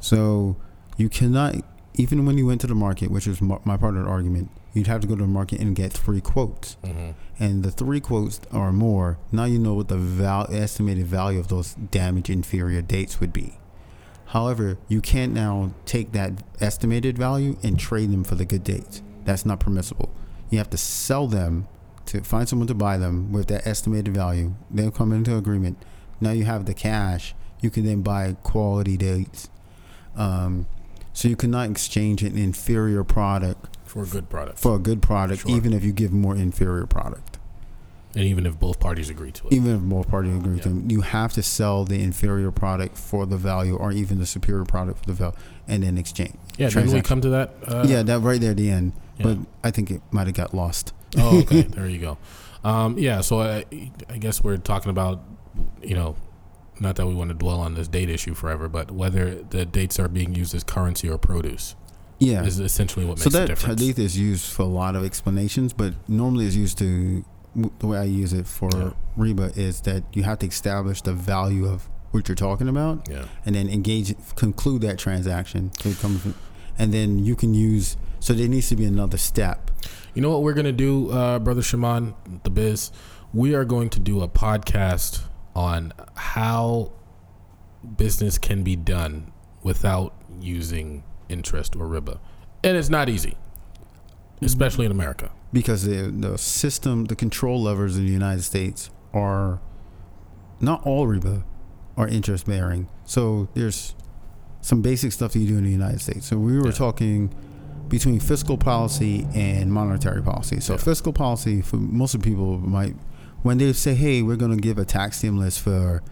so 0.00 0.56
you 0.96 1.08
cannot, 1.08 1.54
even 1.94 2.26
when 2.26 2.36
you 2.38 2.46
went 2.46 2.60
to 2.62 2.66
the 2.66 2.74
market, 2.74 3.10
which 3.10 3.26
is 3.26 3.40
my 3.40 3.58
my 3.64 3.76
part 3.76 3.96
of 3.96 4.04
the 4.04 4.08
argument, 4.10 4.50
you'd 4.74 4.86
have 4.88 5.00
to 5.00 5.06
go 5.06 5.14
to 5.16 5.22
the 5.22 5.28
market 5.28 5.60
and 5.60 5.74
get 5.74 5.92
three 5.92 6.20
quotes. 6.20 6.76
Mhm. 6.84 7.14
And 7.38 7.62
the 7.62 7.70
three 7.70 8.00
quotes 8.00 8.40
or 8.52 8.72
more, 8.72 9.18
now 9.32 9.44
you 9.44 9.58
know 9.58 9.74
what 9.74 9.88
the 9.88 9.96
val- 9.96 10.48
estimated 10.52 11.06
value 11.06 11.38
of 11.38 11.48
those 11.48 11.74
damaged 11.90 12.28
inferior 12.28 12.82
dates 12.82 13.20
would 13.20 13.32
be. 13.32 13.58
However, 14.26 14.78
you 14.88 15.00
can't 15.00 15.32
now 15.32 15.70
take 15.86 16.12
that 16.12 16.32
estimated 16.60 17.16
value 17.16 17.56
and 17.62 17.78
trade 17.78 18.10
them 18.12 18.24
for 18.24 18.34
the 18.34 18.44
good 18.44 18.64
dates. 18.64 19.00
That's 19.24 19.46
not 19.46 19.60
permissible. 19.60 20.10
You 20.50 20.58
have 20.58 20.70
to 20.70 20.76
sell 20.76 21.26
them 21.28 21.66
to 22.06 22.20
find 22.22 22.48
someone 22.48 22.68
to 22.68 22.74
buy 22.74 22.98
them 22.98 23.32
with 23.32 23.46
that 23.46 23.66
estimated 23.66 24.12
value. 24.14 24.54
They'll 24.70 24.90
come 24.90 25.12
into 25.12 25.36
agreement. 25.36 25.78
Now 26.20 26.30
you 26.32 26.44
have 26.44 26.66
the 26.66 26.74
cash. 26.74 27.34
You 27.60 27.70
can 27.70 27.84
then 27.86 28.02
buy 28.02 28.36
quality 28.42 28.96
dates. 28.96 29.48
Um, 30.16 30.66
so 31.12 31.28
you 31.28 31.36
cannot 31.36 31.70
exchange 31.70 32.22
an 32.22 32.36
inferior 32.36 33.04
product 33.04 33.73
For 33.94 34.02
a 34.02 34.06
good 34.06 34.28
product. 34.28 34.58
for 34.58 34.74
a 34.76 34.78
good 34.78 35.00
product, 35.00 35.42
Sure. 35.42 35.50
even 35.56 35.72
if 35.72 35.82
you 35.84 35.92
give 35.92 36.12
more 36.12 36.36
inferior 36.36 36.84
product. 36.86 37.38
and 38.16 38.22
even 38.24 38.46
if 38.46 38.60
both 38.60 38.78
parties 38.78 39.10
agree 39.10 39.32
to 39.32 39.46
it. 39.48 39.52
Even 39.54 39.74
if 39.74 39.80
both 39.80 40.06
parties 40.08 40.36
agree 40.36 40.56
Yeah. 40.58 40.62
them, 40.62 40.88
you 40.88 41.00
have 41.00 41.32
to 41.32 41.42
sell 41.42 41.84
the 41.84 42.00
inferior 42.00 42.52
product 42.52 42.96
for 42.96 43.26
the 43.26 43.36
value, 43.36 43.74
or 43.74 43.90
even 43.90 44.20
the 44.20 44.26
superior 44.26 44.64
product 44.64 45.00
for 45.00 45.06
the 45.06 45.12
value, 45.14 45.34
and 45.66 45.82
then 45.82 45.98
exchange. 45.98 46.34
Yeah, 46.56 46.68
didn't 46.68 46.92
we 46.92 47.00
come 47.02 47.20
to 47.22 47.28
that? 47.30 47.54
Uh, 47.66 47.84
yeah, 47.88 48.02
that 48.04 48.20
right 48.20 48.40
there 48.40 48.52
at 48.52 48.56
the 48.56 48.70
end. 48.70 48.92
yeah. 49.18 49.24
But 49.26 49.38
I 49.64 49.72
think 49.72 49.90
it 49.90 50.00
might 50.12 50.28
have 50.28 50.36
got 50.36 50.54
lost. 50.54 50.92
oh, 51.18 51.40
okay. 51.40 51.62
there 51.76 51.88
you 51.88 51.98
go. 51.98 52.18
Um, 52.62 52.96
yeah, 52.98 53.20
so 53.20 53.40
I, 53.40 53.64
I 54.08 54.18
guess 54.18 54.44
we're 54.44 54.58
talking 54.58 54.90
about, 54.90 55.20
you 55.82 55.96
know, 55.96 56.14
not 56.78 56.94
that 56.96 57.06
we 57.08 57.14
want 57.14 57.30
to 57.30 57.34
dwell 57.34 57.58
on 57.60 57.74
this 57.74 57.88
date 57.88 58.10
issue 58.10 58.34
forever, 58.34 58.68
but 58.68 58.90
whether 58.92 59.42
the 59.42 59.64
dates 59.66 59.98
are 59.98 60.08
being 60.08 60.34
used 60.36 60.54
as 60.54 60.62
currency 60.64 61.08
or 61.08 61.18
produce 61.18 61.74
Yeah. 62.18 62.44
is 62.44 62.60
essentially 62.60 63.04
what 63.04 63.18
makes 63.18 63.22
So 63.24 63.30
the 63.30 63.38
that 63.40 63.48
difference. 63.48 63.80
hadith 63.80 63.98
is 63.98 64.18
used 64.18 64.46
for 64.52 64.62
a 64.62 64.66
lot 64.66 64.96
of 64.96 65.04
explanations, 65.04 65.72
but 65.72 65.94
normally 66.08 66.46
it's 66.46 66.56
used 66.56 66.78
to 66.78 67.24
the 67.78 67.86
way 67.86 67.98
I 67.98 68.04
use 68.04 68.32
it 68.32 68.46
for 68.46 68.68
Yeah. 68.72 68.90
riba 69.16 69.56
is 69.56 69.80
that 69.82 70.02
you 70.12 70.22
have 70.24 70.38
to 70.40 70.46
establish 70.46 71.02
the 71.02 71.12
value 71.12 71.66
of 71.66 71.88
what 72.10 72.28
you're 72.28 72.34
talking 72.36 72.68
about, 72.68 73.08
yeah. 73.10 73.24
and 73.44 73.54
then 73.54 73.68
engage, 73.68 74.14
conclude 74.36 74.82
that 74.82 74.98
transaction. 74.98 75.70
It 75.84 75.96
and 76.78 76.92
then 76.92 77.24
you 77.24 77.36
can 77.36 77.54
use. 77.54 77.96
So 78.20 78.32
there 78.32 78.48
needs 78.48 78.68
to 78.70 78.76
be 78.76 78.84
another 78.84 79.18
step. 79.18 79.70
You 80.14 80.22
know 80.22 80.30
what 80.30 80.42
we're 80.42 80.54
gonna 80.54 80.72
do, 80.72 81.10
uh, 81.10 81.38
brother 81.40 81.62
Shaman, 81.62 82.14
the 82.44 82.50
biz. 82.50 82.90
We 83.32 83.54
are 83.54 83.64
going 83.64 83.90
to 83.90 84.00
do 84.00 84.20
a 84.22 84.28
podcast 84.28 85.20
on 85.56 85.92
how 86.14 86.92
business 87.96 88.38
can 88.38 88.62
be 88.62 88.76
done 88.76 89.30
without 89.62 90.14
using 90.40 91.02
interest 91.34 91.76
or 91.76 91.86
riba, 91.86 92.18
and 92.62 92.76
it's 92.78 92.88
not 92.88 93.08
easy, 93.10 93.36
especially 94.40 94.86
in 94.86 94.92
America. 94.92 95.30
because 95.52 95.84
the 95.84 96.10
the 96.26 96.36
system, 96.38 97.04
the 97.04 97.14
control 97.16 97.62
levers 97.62 97.96
in 97.98 98.04
the 98.06 98.12
United 98.12 98.42
States 98.42 98.90
are 99.12 99.60
not 100.60 100.84
all 100.86 101.06
riba 101.06 101.44
are 101.96 102.08
interest 102.08 102.46
bearing. 102.46 102.88
So 103.04 103.48
there's 103.54 103.94
some 104.60 104.80
basic 104.82 105.12
stuff 105.12 105.32
that 105.32 105.38
you 105.40 105.46
do 105.48 105.58
in 105.58 105.64
the 105.64 105.70
United 105.70 106.00
States. 106.00 106.26
So 106.26 106.38
we 106.38 106.56
were 106.58 106.66
Yeah. 106.66 106.72
talking 106.86 107.30
between 107.88 108.18
fiscal 108.18 108.56
policy 108.56 109.28
and 109.34 109.70
monetary 109.72 110.22
policy. 110.22 110.58
So 110.60 110.72
Yeah. 110.72 110.78
fiscal 110.78 111.12
policy 111.12 111.60
for 111.60 111.76
most 111.76 112.14
of 112.14 112.22
people 112.22 112.58
might 112.58 112.96
when 113.42 113.58
they 113.58 113.72
say, 113.74 113.94
"Hey, 113.94 114.22
we're 114.22 114.36
going 114.44 114.50
to 114.56 114.62
give 114.68 114.78
a 114.78 114.84
tax 114.86 115.18
stimulus 115.18 115.58
for 115.58 116.02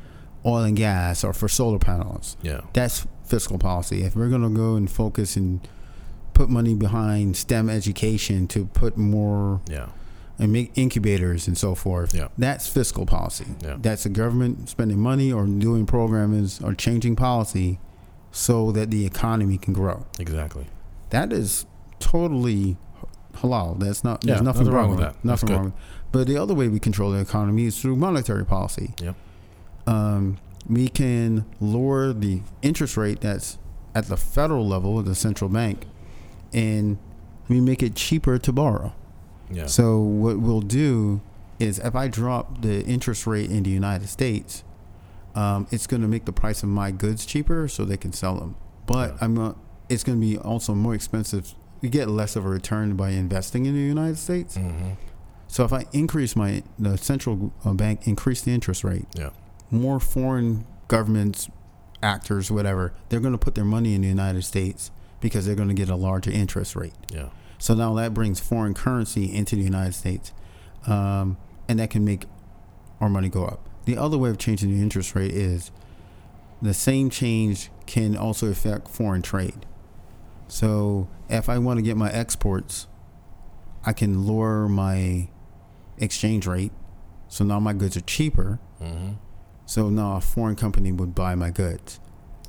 oil 0.45 0.65
and 0.65 0.77
gas 0.77 1.25
or 1.25 1.33
for 1.33 1.49
solar 1.49 1.79
panels," 1.79 2.37
Yeah. 2.43 2.61
that's 2.75 3.07
fiscal 3.25 3.59
policy. 3.59 4.03
If 4.03 4.15
we're 4.17 4.29
going 4.29 4.43
to 4.43 4.49
go 4.51 4.75
and 4.77 4.91
focus 4.91 5.37
and 5.37 5.67
put 6.35 6.49
money 6.49 6.75
behind 6.75 7.37
STEM 7.37 7.69
education 7.69 8.47
to 8.49 8.65
put 8.67 8.97
more 8.97 9.61
Yeah. 9.69 9.87
and 10.39 10.53
make 10.53 10.73
incubators 10.77 11.47
and 11.47 11.57
so 11.59 11.75
forth, 11.75 12.15
Yeah. 12.15 12.29
that's 12.39 12.67
fiscal 12.67 13.05
policy. 13.07 13.45
Yeah. 13.63 13.77
That's 13.81 14.05
the 14.05 14.09
government 14.09 14.69
spending 14.69 14.99
money 14.99 15.31
or 15.33 15.47
doing 15.47 15.87
programs 15.87 16.61
or 16.63 16.75
changing 16.75 17.17
policy 17.17 17.79
so 18.31 18.73
that 18.73 18.91
the 18.91 19.05
economy 19.05 19.59
can 19.59 19.75
grow. 19.75 20.07
Exactly. 20.19 20.67
That 21.11 21.33
is 21.33 21.67
totally 21.99 22.77
halal. 23.37 23.79
That's 23.79 24.03
not. 24.03 24.23
There's 24.23 24.39
Yeah, 24.39 24.43
nothing, 24.43 24.65
nothing 24.65 24.75
wrong 24.75 24.89
wrong 24.89 24.91
with 24.97 25.01
that. 25.01 25.25
Nothing 25.25 25.51
wrong. 25.51 25.73
But 26.13 26.27
the 26.27 26.37
other 26.37 26.55
way 26.55 26.69
we 26.69 26.79
control 26.79 27.11
the 27.13 27.19
economy 27.19 27.65
is 27.67 27.79
through 27.81 27.97
monetary 27.97 28.45
policy. 28.45 28.95
Yep. 29.03 29.17
Um, 29.87 30.39
we 30.69 30.89
can 30.89 31.45
lower 31.61 32.13
the 32.13 32.43
interest 32.63 32.97
rate 32.97 33.21
that's 33.21 33.59
at 33.95 34.07
the 34.07 34.17
federal 34.17 34.67
level 34.67 34.99
of 34.99 35.05
the 35.05 35.15
central 35.15 35.51
bank, 35.51 35.87
and 36.53 36.99
we 37.49 37.61
make 37.61 37.83
it 37.83 37.95
cheaper 37.95 38.39
to 38.39 38.53
borrow. 38.53 38.95
Yeah. 39.51 39.67
So 39.67 39.99
what 39.99 40.39
we'll 40.39 40.61
do 40.63 41.21
is 41.59 41.79
if 41.79 41.95
I 41.95 42.09
drop 42.09 42.63
the 42.63 42.83
interest 42.85 43.27
rate 43.27 43.51
in 43.51 43.63
the 43.65 43.71
United 43.71 44.09
States, 44.09 44.65
um, 45.35 45.67
it's 45.71 45.87
going 45.87 46.03
to 46.03 46.09
make 46.09 46.25
the 46.25 46.33
price 46.33 46.63
of 46.63 46.69
my 46.69 46.91
goods 46.91 47.25
cheaper 47.27 47.69
so 47.69 47.85
they 47.85 47.97
can 47.97 48.13
sell 48.13 48.37
them. 48.37 48.57
But 48.87 49.11
Yeah. 49.11 49.19
I'm 49.21 49.35
not, 49.35 49.57
it's 49.89 50.05
going 50.05 50.21
to 50.21 50.27
be 50.27 50.39
also 50.39 50.75
more 50.75 50.95
expensive. 50.95 51.55
You 51.81 51.89
get 51.89 52.09
less 52.09 52.37
of 52.37 52.45
a 52.45 52.49
return 52.49 52.97
by 52.97 53.11
investing 53.11 53.67
in 53.67 53.75
the 53.75 53.81
United 53.81 54.17
States. 54.19 54.57
hmm 54.57 54.93
So 55.49 55.65
if 55.65 55.73
I 55.73 55.85
increase 55.93 56.35
my 56.35 56.63
the 56.79 56.97
central 56.97 57.53
uh, 57.65 57.75
bank 57.75 58.07
increase 58.09 58.41
the 58.43 58.53
interest 58.53 58.85
rate, 58.85 59.07
Yeah. 59.15 59.31
More 59.73 59.99
foreign 59.99 60.67
governments, 60.87 61.49
actors, 62.03 62.51
whatever, 62.51 62.93
they're 63.09 63.21
going 63.21 63.33
to 63.33 63.39
put 63.39 63.55
their 63.55 63.65
money 63.65 63.95
in 63.95 64.03
the 64.03 64.09
United 64.09 64.43
States 64.43 64.91
because 65.21 65.47
they're 65.47 65.57
going 65.57 65.69
to 65.69 65.75
get 65.75 65.89
a 65.89 65.97
larger 65.97 66.31
interest 66.31 66.77
rate. 66.77 66.95
Yeah. 67.09 67.31
So 67.59 67.75
now 67.75 67.95
that 67.95 68.13
brings 68.13 68.39
foreign 68.39 68.75
currency 68.75 69.33
into 69.35 69.57
the 69.57 69.63
United 69.63 69.95
States, 69.95 70.33
um, 70.87 71.39
and 71.69 71.79
that 71.79 71.91
can 71.91 72.05
make 72.05 72.25
our 73.01 73.09
money 73.09 73.29
go 73.29 73.45
up. 73.47 73.69
The 73.85 73.97
other 73.97 74.19
way 74.19 74.31
of 74.31 74.39
changing 74.39 74.71
the 74.75 74.83
interest 74.83 75.15
rate 75.15 75.33
is 75.33 75.71
the 76.61 76.75
same 76.75 77.09
change 77.09 77.71
can 77.87 78.17
also 78.17 78.49
affect 78.49 78.89
foreign 78.89 79.23
trade. 79.23 79.67
So 80.49 81.09
if 81.29 81.49
I 81.49 81.59
want 81.59 81.79
to 81.79 81.83
get 81.83 81.97
my 81.97 82.11
exports, 82.13 82.87
I 83.87 83.93
can 83.93 84.27
lower 84.27 84.69
my 84.69 85.29
exchange 85.99 86.47
rate. 86.47 86.73
So 87.29 87.45
now 87.45 87.59
my 87.59 87.73
goods 87.73 87.97
are 87.97 88.03
cheaper. 88.03 88.59
hmm 88.79 89.13
So 89.67 89.89
now 89.89 90.17
a 90.17 90.21
foreign 90.21 90.57
company 90.57 90.93
would 90.93 91.15
buy 91.15 91.35
my 91.35 91.51
goods, 91.51 92.01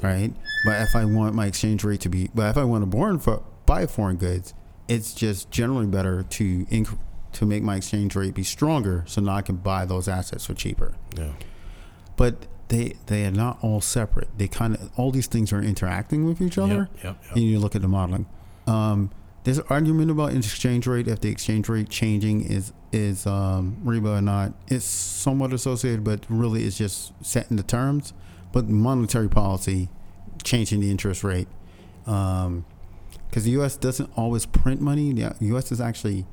right? 0.01 0.34
But 0.66 0.82
if 0.82 0.95
I 0.95 1.05
want 1.05 1.36
my 1.36 1.45
exchange 1.47 1.84
rate 1.84 2.01
to 2.01 2.09
be, 2.09 2.30
but 2.34 2.49
if 2.49 2.57
I 2.57 2.64
want 2.64 2.82
to 2.82 2.86
born 2.86 3.20
for, 3.20 3.43
buy 3.66 3.86
foreign 3.86 4.18
goods, 4.18 4.53
it's 4.88 5.14
just 5.14 5.49
generally 5.51 5.86
better 5.86 6.24
to 6.24 6.66
inc- 6.66 6.97
to 7.34 7.45
make 7.45 7.64
my 7.64 7.78
exchange 7.78 8.16
rate 8.16 8.34
be 8.34 8.43
stronger, 8.43 9.03
so 9.07 9.22
now 9.22 9.36
I 9.36 9.41
can 9.41 9.55
buy 9.57 9.86
those 9.86 10.07
assets 10.07 10.45
for 10.45 10.53
cheaper. 10.53 10.93
Yeah. 11.18 11.34
But 12.16 12.47
they 12.68 12.95
they 13.07 13.26
are 13.26 13.32
not 13.32 13.57
all 13.61 13.82
separate. 13.82 14.30
They 14.38 14.47
kind 14.47 14.76
of 14.76 14.91
all 14.97 15.11
these 15.11 15.28
things 15.28 15.51
are 15.53 15.61
interacting 15.61 16.26
with 16.26 16.41
each 16.41 16.57
other. 16.57 16.89
Yep. 16.95 17.03
Yep. 17.03 17.36
And 17.36 17.43
you 17.43 17.59
look 17.59 17.76
at 17.76 17.82
the 17.82 17.88
modeling. 17.88 18.26
Um, 18.68 19.11
there's 19.43 19.57
an 19.57 19.65
argument 19.69 20.09
about 20.11 20.33
exchange 20.33 20.87
rate 20.87 21.07
if 21.07 21.19
the 21.21 21.29
exchange 21.29 21.67
rate 21.69 21.89
changing 21.89 22.45
is 22.45 22.73
is 22.91 23.25
um, 23.27 23.77
riba 23.83 24.19
or 24.19 24.21
not. 24.21 24.53
It's 24.67 24.85
somewhat 24.85 25.51
associated, 25.53 26.03
but 26.03 26.25
really 26.29 26.63
it's 26.63 26.77
just 26.77 27.11
setting 27.25 27.57
the 27.57 27.63
terms. 27.63 28.13
But 28.51 28.69
monetary 28.69 29.29
policy, 29.29 29.89
changing 30.43 30.79
the 30.81 30.91
interest 30.91 31.23
rate, 31.23 31.47
because 32.05 33.43
the 33.43 33.51
U.S. 33.51 33.75
doesn't 33.77 34.11
always 34.15 34.45
print 34.45 34.79
money. 34.79 35.11
The 35.11 35.33
U.S. 35.47 35.71
is 35.71 35.81
actually 35.81 36.25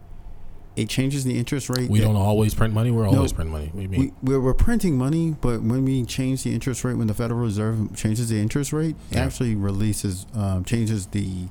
it 0.77 0.89
changes 0.89 1.25
the 1.25 1.37
interest 1.39 1.69
rate. 1.69 1.91
We 1.91 1.99
that- 1.99 2.05
don't 2.07 2.17
always 2.17 2.55
print 2.55 2.73
money. 2.75 2.91
We're 2.91 3.05
No. 3.07 3.17
always 3.17 3.33
print 3.33 3.51
money. 3.51 3.67
What 3.73 3.77
do 3.77 3.83
you 3.83 3.89
mean? 3.89 4.15
we, 4.23 4.33
we're, 4.35 4.41
we're 4.41 4.55
printing 4.55 4.97
money, 4.97 5.35
but 5.41 5.63
when 5.63 5.85
we 5.85 6.05
change 6.05 6.45
the 6.45 6.55
interest 6.55 6.85
rate, 6.85 6.95
when 6.95 7.09
the 7.09 7.15
Federal 7.15 7.41
Reserve 7.41 7.97
changes 7.97 8.29
the 8.29 8.39
interest 8.41 8.73
rate, 8.73 8.95
it 9.11 9.17
actually 9.17 9.57
releases, 9.57 10.27
um, 10.35 10.65
changes 10.65 11.07
the 11.09 11.49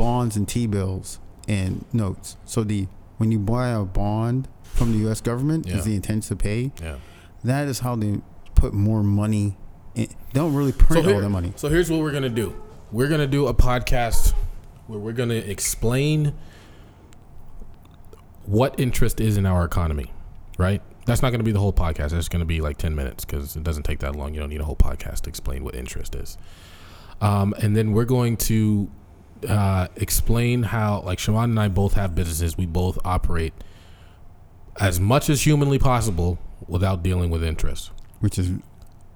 bonds 0.00 0.36
and 0.36 0.48
T 0.48 0.66
bills 0.66 1.18
and 1.46 1.84
notes. 1.92 2.36
So 2.44 2.64
the 2.64 2.86
when 3.18 3.30
you 3.30 3.38
buy 3.38 3.68
a 3.68 3.84
bond 3.84 4.48
from 4.62 4.92
the 4.92 4.98
U.S. 5.00 5.20
government, 5.20 5.66
Yeah. 5.66 5.76
is 5.76 5.84
the 5.84 5.94
intent 5.94 6.22
to 6.24 6.36
pay. 6.36 6.72
yeah. 6.82 6.96
That 7.44 7.68
is 7.68 7.80
how 7.80 7.96
they 7.96 8.20
put 8.54 8.72
more 8.72 9.02
money. 9.02 9.56
In. 9.94 10.06
They 10.06 10.14
don't 10.40 10.54
really 10.54 10.72
print 10.72 11.04
here- 11.06 11.16
all 11.16 11.20
the 11.20 11.28
money. 11.28 11.52
So 11.56 11.68
here's 11.68 11.90
what 11.90 12.00
we're 12.00 12.12
gonna 12.12 12.28
do. 12.28 12.54
We're 12.92 13.08
gonna 13.08 13.26
do 13.26 13.46
a 13.46 13.54
podcast 13.54 14.32
where 14.86 14.98
we're 14.98 15.12
gonna 15.12 15.34
explain 15.34 16.32
what 18.46 18.78
interest 18.80 19.20
is 19.20 19.36
in 19.36 19.46
our 19.46 19.64
economy, 19.64 20.12
right? 20.58 20.82
That's 21.06 21.22
not 21.22 21.30
going 21.30 21.40
to 21.40 21.44
be 21.44 21.52
the 21.52 21.60
whole 21.60 21.72
podcast. 21.72 22.12
It's 22.12 22.28
going 22.28 22.40
to 22.40 22.46
be 22.46 22.60
like 22.60 22.76
10 22.78 22.94
minutes 22.94 23.24
because 23.24 23.56
it 23.56 23.62
doesn't 23.64 23.84
take 23.84 24.00
that 24.00 24.14
long. 24.16 24.34
You 24.34 24.40
don't 24.40 24.50
need 24.50 24.60
a 24.60 24.64
whole 24.64 24.76
podcast 24.76 25.22
to 25.22 25.28
explain 25.30 25.64
what 25.64 25.74
interest 25.74 26.14
is. 26.14 26.36
Um, 27.20 27.54
and 27.60 27.76
then 27.76 27.92
we're 27.92 28.04
going 28.04 28.36
to 28.38 28.90
uh, 29.48 29.88
explain 29.96 30.62
how, 30.64 31.00
like, 31.02 31.18
Shaman 31.18 31.50
and 31.50 31.60
I 31.60 31.68
both 31.68 31.94
have 31.94 32.14
businesses. 32.14 32.56
We 32.58 32.66
both 32.66 32.98
operate 33.04 33.52
as 34.78 35.00
much 35.00 35.28
as 35.28 35.42
humanly 35.42 35.78
possible 35.78 36.38
without 36.66 37.02
dealing 37.02 37.30
with 37.30 37.42
interest. 37.44 37.90
which 38.20 38.38
is 38.38 38.50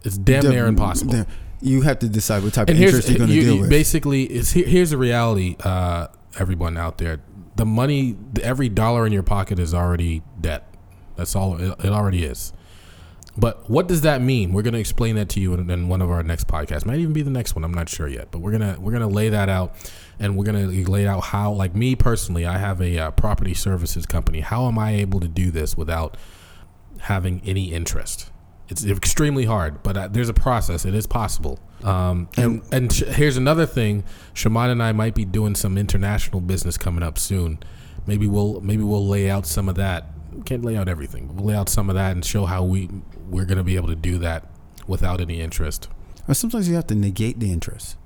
It's 0.03 0.16
damn 0.18 0.49
near 0.49 0.66
impossible. 0.66 1.27
You 1.61 1.83
have 1.83 1.99
to 2.01 2.09
decide 2.09 2.43
what 2.43 2.53
type 2.53 2.68
and 2.68 2.77
of 2.79 2.85
interest 2.85 3.09
you're 3.09 3.18
going 3.18 3.31
to 3.31 3.35
you- 3.37 3.43
deal 3.43 3.55
you- 3.55 3.61
with. 3.62 3.70
basically 3.70 4.25
it's 4.25 4.51
here's 4.53 4.91
the 4.91 4.99
reality 4.99 5.57
uh 5.64 6.09
everyone 6.39 6.77
out 6.77 6.99
there 6.99 7.20
the 7.57 7.64
money 7.64 8.16
every 8.43 8.68
dollar 8.68 9.07
in 9.07 9.12
your 9.12 9.22
pocket 9.22 9.59
is 9.59 9.72
already 9.72 10.20
debt 10.41 10.66
that's 11.16 11.35
all 11.35 11.57
it, 11.59 11.70
it 11.85 11.91
already 11.91 12.25
is 12.25 12.53
but 13.39 13.68
what 13.70 13.87
does 13.89 14.03
that 14.03 14.20
mean 14.20 14.53
we're 14.53 14.62
going 14.62 14.75
to 14.75 14.81
explain 14.81 15.14
that 15.16 15.29
to 15.31 15.41
you 15.41 15.55
in, 15.55 15.70
in 15.70 15.89
one 15.89 16.03
of 16.03 16.11
our 16.11 16.22
next 16.22 16.47
podcasts 16.49 16.85
might 16.85 16.99
even 16.99 17.12
be 17.14 17.22
the 17.22 17.31
next 17.31 17.55
one 17.55 17.64
i'm 17.64 17.72
not 17.72 17.89
sure 17.89 18.09
yet 18.09 18.29
but 18.31 18.41
we're 18.41 18.51
going 18.59 18.75
to 18.75 18.79
we're 18.81 18.93
going 18.93 19.01
to 19.09 19.14
lay 19.14 19.29
that 19.31 19.49
out 19.49 19.75
and 20.19 20.37
we're 20.37 20.45
going 20.45 20.71
to 20.71 20.91
lay 20.91 21.07
out 21.07 21.25
how 21.25 21.53
like 21.53 21.75
me 21.75 21.95
personally 21.95 22.47
i 22.47 22.59
have 22.59 22.81
a 22.81 22.99
uh, 22.99 23.11
property 23.12 23.55
services 23.55 24.07
company 24.07 24.41
how 24.41 24.67
am 24.67 24.79
i 24.79 24.93
able 24.93 25.21
to 25.21 25.29
do 25.29 25.51
this 25.51 25.77
without 25.77 26.17
having 27.01 27.41
any 27.45 27.73
interest 27.73 28.31
it's 28.69 28.85
extremely 28.85 29.45
hard, 29.45 29.83
but 29.83 29.97
uh, 29.97 30.09
there's 30.09 30.29
a 30.29 30.35
process. 30.35 30.85
It 30.85 30.95
is 30.95 31.07
possible. 31.07 31.59
Um, 31.83 32.29
and 32.37 32.62
and 32.73 32.93
sh- 32.93 33.03
here's 33.09 33.37
another 33.37 33.67
thing: 33.67 34.05
Shaman 34.33 34.71
and 34.71 34.83
I 34.83 34.93
might 34.93 35.15
be 35.15 35.25
doing 35.25 35.55
some 35.55 35.77
international 35.77 36.41
business 36.41 36.79
coming 36.79 37.03
up 37.03 37.19
soon. 37.19 37.59
Maybe 38.07 38.27
we'll 38.27 38.61
maybe 38.61 38.83
we'll 38.83 39.07
lay 39.07 39.29
out 39.29 39.47
some 39.47 39.69
of 39.69 39.75
that. 39.75 40.07
Can't 40.47 40.65
lay 40.65 40.77
out 40.77 40.89
everything. 40.89 41.27
But 41.27 41.37
we'll 41.37 41.47
lay 41.47 41.55
out 41.55 41.69
some 41.69 41.91
of 41.91 41.95
that 41.97 42.12
and 42.12 42.25
show 42.25 42.47
how 42.47 42.65
we 42.65 42.89
we're 43.29 43.45
going 43.45 43.59
to 43.59 43.65
be 43.65 43.77
able 43.77 43.89
to 43.89 43.97
do 43.97 44.19
that 44.19 44.47
without 44.87 45.21
any 45.21 45.41
interest. 45.41 45.89
Or 46.27 46.33
sometimes 46.33 46.69
you 46.69 46.75
have 46.75 46.87
to 46.87 46.95
negate 46.95 47.41
the 47.41 47.53
interest, 47.53 47.99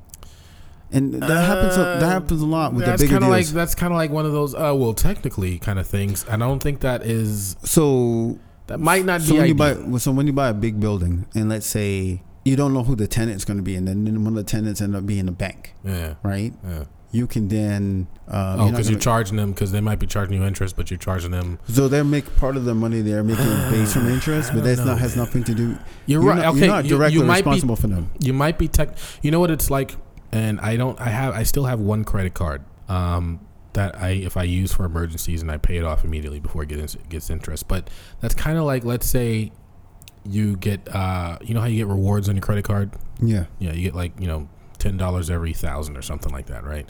and 0.93 1.15
that 1.15 1.45
happens. 1.47 1.77
A, 1.77 1.79
that 2.01 2.09
happens 2.09 2.41
a 2.41 2.47
lot 2.47 2.73
with 2.73 2.87
the 2.87 2.97
bigger 2.97 3.17
of 3.17 3.23
like 3.25 3.45
deals. 3.45 3.53
that's 3.53 3.75
kind 3.75 3.93
of 3.93 3.97
like 3.97 4.11
one 4.11 4.27
of 4.27 4.33
those 4.33 4.55
uh, 4.55 4.75
well 4.77 4.95
technically 4.95 5.59
kind 5.59 5.79
of 5.79 5.87
things. 5.87 6.25
I 6.29 6.37
don't 6.37 6.63
think 6.63 6.81
that 6.81 7.03
is 7.03 7.57
so 7.63 8.39
that 8.69 8.81
might 8.81 9.05
not 9.05 9.21
so 9.21 9.33
be 9.33 9.39
when 9.39 9.49
you 9.49 9.55
buy 9.55 9.99
so 9.99 10.13
when 10.13 10.27
you 10.27 10.33
buy 10.33 10.49
a 10.49 10.55
big 10.55 10.81
building, 10.81 11.27
and 11.35 11.49
let's 11.49 11.67
say 11.67 12.23
you 12.45 12.57
don't 12.57 12.73
know 12.73 12.83
who 12.83 12.97
the 12.97 13.07
tenant's 13.07 13.45
going 13.45 13.59
to 13.59 13.63
be, 13.63 13.75
and 13.77 13.87
then 13.87 14.05
one 14.25 14.29
of 14.29 14.35
the 14.35 14.45
tenants 14.45 14.81
end 14.81 14.97
up 14.97 15.05
being 15.05 15.29
a 15.29 15.33
bank, 15.33 15.75
yeah, 15.85 16.15
right? 16.23 16.53
yeah. 16.67 16.85
You 17.11 17.27
can 17.27 17.49
then 17.49 18.07
um, 18.29 18.61
Oh, 18.61 18.71
because 18.71 18.91
you're 18.91 18.99
charging 18.99 19.37
them 19.39 19.53
because 19.53 19.73
they 19.73 19.81
might 19.81 19.99
be 19.99 20.07
charging 20.07 20.39
you 20.41 20.47
interest, 20.47 20.77
but 20.77 20.91
you're 20.91 20.99
charging 20.99 21.31
them. 21.31 21.59
so 21.67 21.89
they 21.89 22.03
make 22.03 22.37
part 22.37 22.55
of 22.59 22.67
their 22.67 22.75
money 22.75 23.01
they're 23.01 23.25
making 23.25 23.47
based 23.71 23.95
from 23.95 24.09
interest, 24.09 24.51
but 24.53 24.63
that's 24.63 24.81
know, 24.81 24.87
not 24.89 24.99
has 24.99 25.17
man. 25.17 25.25
nothing 25.25 25.45
to 25.45 25.55
do. 25.55 25.69
You're, 26.05 26.21
you're 26.21 26.23
right. 26.23 26.37
Not, 26.37 26.47
okay, 26.49 26.59
you're 26.59 26.69
not 26.69 26.85
directly 26.85 27.19
you, 27.21 27.25
might 27.25 27.45
be 27.45 27.51
responsible 27.51 27.77
for 27.77 27.87
them. 27.87 28.11
you 28.21 28.35
might 28.35 28.59
be 28.59 28.69
tech. 28.69 28.91
You 29.23 29.31
know 29.31 29.41
what 29.41 29.51
it's 29.51 29.71
like, 29.71 29.97
and 30.33 30.61
I 30.61 30.77
don't. 30.77 31.01
I 31.01 31.09
have. 31.09 31.35
I 31.35 31.43
still 31.43 31.65
have 31.65 31.81
one 31.81 32.05
credit 32.05 32.35
card 32.35 32.63
um, 32.89 33.41
that 33.75 33.99
I, 34.01 34.11
if 34.11 34.37
I 34.37 34.43
use 34.45 34.73
for 34.73 34.85
emergencies, 34.85 35.43
and 35.43 35.51
I 35.51 35.57
pay 35.59 35.77
it 35.77 35.85
off 35.85 36.05
immediately 36.05 36.41
before 36.41 36.63
it 36.65 36.69
gets 36.69 36.97
gets 37.09 37.31
interest. 37.31 37.69
But 37.69 37.89
that's 38.21 38.35
kind 38.35 38.59
of 38.59 38.65
like, 38.65 38.85
let's 38.85 39.07
say, 39.09 39.53
you 40.25 40.57
get. 40.57 40.89
Uh, 40.95 41.39
you 41.43 41.55
know 41.55 41.61
how 41.61 41.67
you 41.67 41.77
get 41.77 41.87
rewards 41.87 42.29
on 42.29 42.35
your 42.37 42.43
credit 42.43 42.65
card. 42.65 42.91
Yeah, 43.21 43.47
Yeah, 43.59 43.73
you 43.73 43.83
get 43.83 43.95
like 43.95 44.13
you 44.21 44.27
know 44.27 44.49
ten 44.79 44.97
dollars 44.97 45.31
every 45.31 45.53
thousand 45.53 45.97
or 45.97 46.03
something 46.03 46.33
like 46.33 46.47
that, 46.47 46.65
right? 46.65 46.89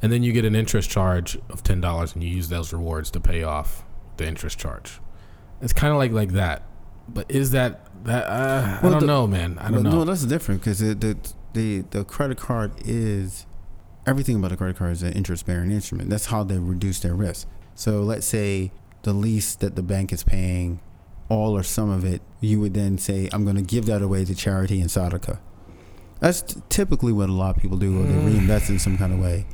And 0.00 0.12
then 0.12 0.22
you 0.22 0.32
get 0.32 0.44
an 0.44 0.54
interest 0.54 0.88
charge 0.90 1.36
of 1.50 1.62
ten 1.62 1.80
dollars, 1.80 2.14
and 2.14 2.22
you 2.22 2.30
use 2.30 2.48
those 2.48 2.72
rewards 2.72 3.10
to 3.12 3.20
pay 3.20 3.42
off 3.42 3.84
the 4.16 4.26
interest 4.26 4.58
charge. 4.58 5.00
It's 5.60 5.72
kind 5.72 5.92
of 5.92 5.98
like 5.98 6.12
like 6.12 6.32
that. 6.32 6.62
But 7.08 7.30
is 7.30 7.50
that 7.50 7.86
that? 8.04 8.24
Uh, 8.28 8.78
I 8.80 8.88
don't 8.88 9.00
the- 9.00 9.06
know, 9.06 9.26
man. 9.26 9.58
I 9.58 9.64
don't 9.70 9.82
But 9.82 9.90
know. 9.90 9.98
No, 9.98 10.04
that's 10.04 10.24
different 10.24 10.60
because 10.60 10.78
the 10.78 11.16
the 11.58 11.84
the 11.90 12.04
credit 12.04 12.38
card 12.38 12.70
is 12.84 13.44
everything 14.06 14.36
about 14.36 14.52
a 14.52 14.56
credit 14.56 14.76
card 14.76 14.92
is 14.92 15.02
an 15.02 15.12
interest 15.12 15.44
bearing 15.46 15.70
instrument. 15.70 16.08
That's 16.10 16.26
how 16.26 16.42
they 16.44 16.58
reduce 16.58 17.00
their 17.00 17.14
risk. 17.14 17.46
So 17.74 18.02
let's 18.02 18.26
say 18.26 18.70
the 19.02 19.12
lease 19.12 19.54
that 19.56 19.76
the 19.76 19.82
bank 19.82 20.12
is 20.12 20.22
paying, 20.24 20.80
all 21.28 21.56
or 21.56 21.62
some 21.62 21.90
of 21.90 22.04
it, 22.04 22.20
you 22.40 22.60
would 22.60 22.74
then 22.74 22.96
say, 22.98 23.28
"I'm 23.32 23.44
going 23.44 23.56
to 23.56 23.62
give 23.74 23.84
that 23.86 24.02
away 24.02 24.24
to 24.24 24.34
charity 24.34 24.80
and 24.80 24.88
Sadaka." 24.90 25.38
That's 26.20 26.42
t- 26.42 26.60
typically 26.68 27.12
what 27.12 27.28
a 27.28 27.32
lot 27.32 27.56
of 27.56 27.62
people 27.62 27.76
do, 27.78 28.00
or 28.00 28.04
they 28.04 28.14
Mm. 28.14 28.26
reinvest 28.26 28.70
in 28.70 28.78
some 28.78 28.96
kind 28.98 29.12
of 29.12 29.20
way. 29.20 29.46